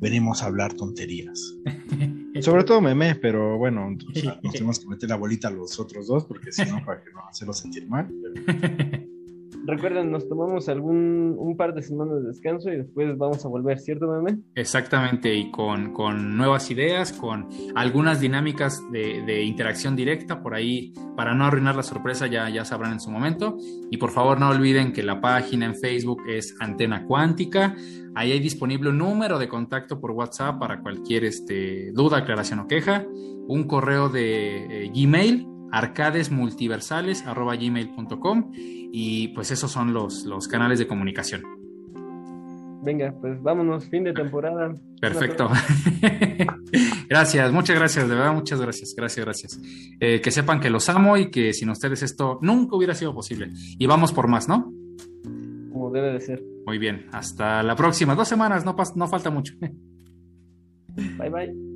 venimos 0.00 0.42
a 0.42 0.46
hablar 0.46 0.74
tonterías. 0.74 1.54
Sobre 2.40 2.64
todo 2.64 2.80
meme, 2.80 3.14
pero 3.16 3.58
bueno, 3.58 3.90
nos 4.42 4.52
tenemos 4.52 4.80
que 4.80 4.88
meter 4.88 5.08
la 5.08 5.16
bolita 5.16 5.48
a 5.48 5.50
los 5.50 5.78
otros 5.78 6.08
dos 6.08 6.24
porque 6.24 6.50
si 6.50 6.64
no, 6.64 6.84
para 6.84 7.02
que 7.02 7.12
no 7.12 7.20
hacerlo 7.28 7.52
sentir 7.52 7.86
mal. 7.88 8.08
Recuerden, 9.64 10.10
nos 10.10 10.28
tomamos 10.28 10.68
algún 10.68 11.36
un 11.38 11.56
par 11.56 11.72
de 11.72 11.82
semanas 11.82 12.20
de 12.20 12.26
descanso 12.28 12.72
y 12.72 12.78
después 12.78 13.16
vamos 13.16 13.44
a 13.44 13.48
volver, 13.48 13.78
¿cierto, 13.78 14.08
meme? 14.08 14.40
Exactamente, 14.56 15.32
y 15.34 15.52
con, 15.52 15.92
con 15.92 16.36
nuevas 16.36 16.68
ideas, 16.70 17.12
con 17.12 17.46
algunas 17.76 18.20
dinámicas 18.20 18.82
de, 18.90 19.22
de, 19.22 19.44
interacción 19.44 19.94
directa 19.94 20.42
por 20.42 20.54
ahí, 20.54 20.92
para 21.16 21.32
no 21.34 21.44
arruinar 21.44 21.76
la 21.76 21.84
sorpresa, 21.84 22.26
ya, 22.26 22.48
ya 22.48 22.64
sabrán 22.64 22.94
en 22.94 23.00
su 23.00 23.10
momento. 23.10 23.56
Y 23.90 23.98
por 23.98 24.10
favor, 24.10 24.40
no 24.40 24.48
olviden 24.48 24.92
que 24.92 25.04
la 25.04 25.20
página 25.20 25.66
en 25.66 25.76
Facebook 25.76 26.22
es 26.28 26.56
Antena 26.58 27.04
Cuántica. 27.06 27.76
Ahí 28.14 28.32
hay 28.32 28.40
disponible 28.40 28.90
un 28.90 28.98
número 28.98 29.38
de 29.38 29.48
contacto 29.48 29.98
por 30.00 30.10
WhatsApp 30.10 30.58
para 30.58 30.82
cualquier 30.82 31.24
este, 31.24 31.92
duda, 31.92 32.18
aclaración 32.18 32.58
o 32.60 32.66
queja. 32.66 33.06
Un 33.46 33.64
correo 33.64 34.08
de 34.08 34.86
eh, 34.86 34.90
Gmail, 34.94 35.46
arcadesmultiversales.gmail.com 35.70 38.52
y 38.92 39.28
pues 39.28 39.50
esos 39.50 39.70
son 39.70 39.94
los, 39.94 40.24
los 40.26 40.46
canales 40.46 40.78
de 40.78 40.86
comunicación. 40.86 41.42
Venga, 42.84 43.14
pues 43.20 43.40
vámonos, 43.40 43.88
fin 43.88 44.04
de 44.04 44.12
temporada. 44.12 44.74
Perfecto. 45.00 45.48
gracias, 47.08 47.52
muchas 47.52 47.78
gracias, 47.78 48.08
de 48.08 48.14
verdad, 48.14 48.34
muchas 48.34 48.60
gracias, 48.60 48.94
gracias, 48.96 49.24
gracias. 49.24 49.60
Eh, 50.00 50.20
que 50.20 50.30
sepan 50.30 50.60
que 50.60 50.68
los 50.68 50.88
amo 50.88 51.16
y 51.16 51.30
que 51.30 51.52
sin 51.52 51.70
ustedes 51.70 52.02
esto 52.02 52.38
nunca 52.42 52.76
hubiera 52.76 52.94
sido 52.94 53.14
posible. 53.14 53.50
Y 53.78 53.86
vamos 53.86 54.12
por 54.12 54.28
más, 54.28 54.48
¿no? 54.48 54.72
Como 55.72 55.90
debe 55.92 56.12
de 56.12 56.20
ser. 56.20 56.42
Muy 56.66 56.78
bien, 56.78 57.06
hasta 57.12 57.62
la 57.62 57.76
próxima. 57.76 58.16
Dos 58.16 58.28
semanas, 58.28 58.64
no, 58.64 58.76
no 58.96 59.08
falta 59.08 59.30
mucho. 59.30 59.54
Bye 61.18 61.30
bye. 61.30 61.71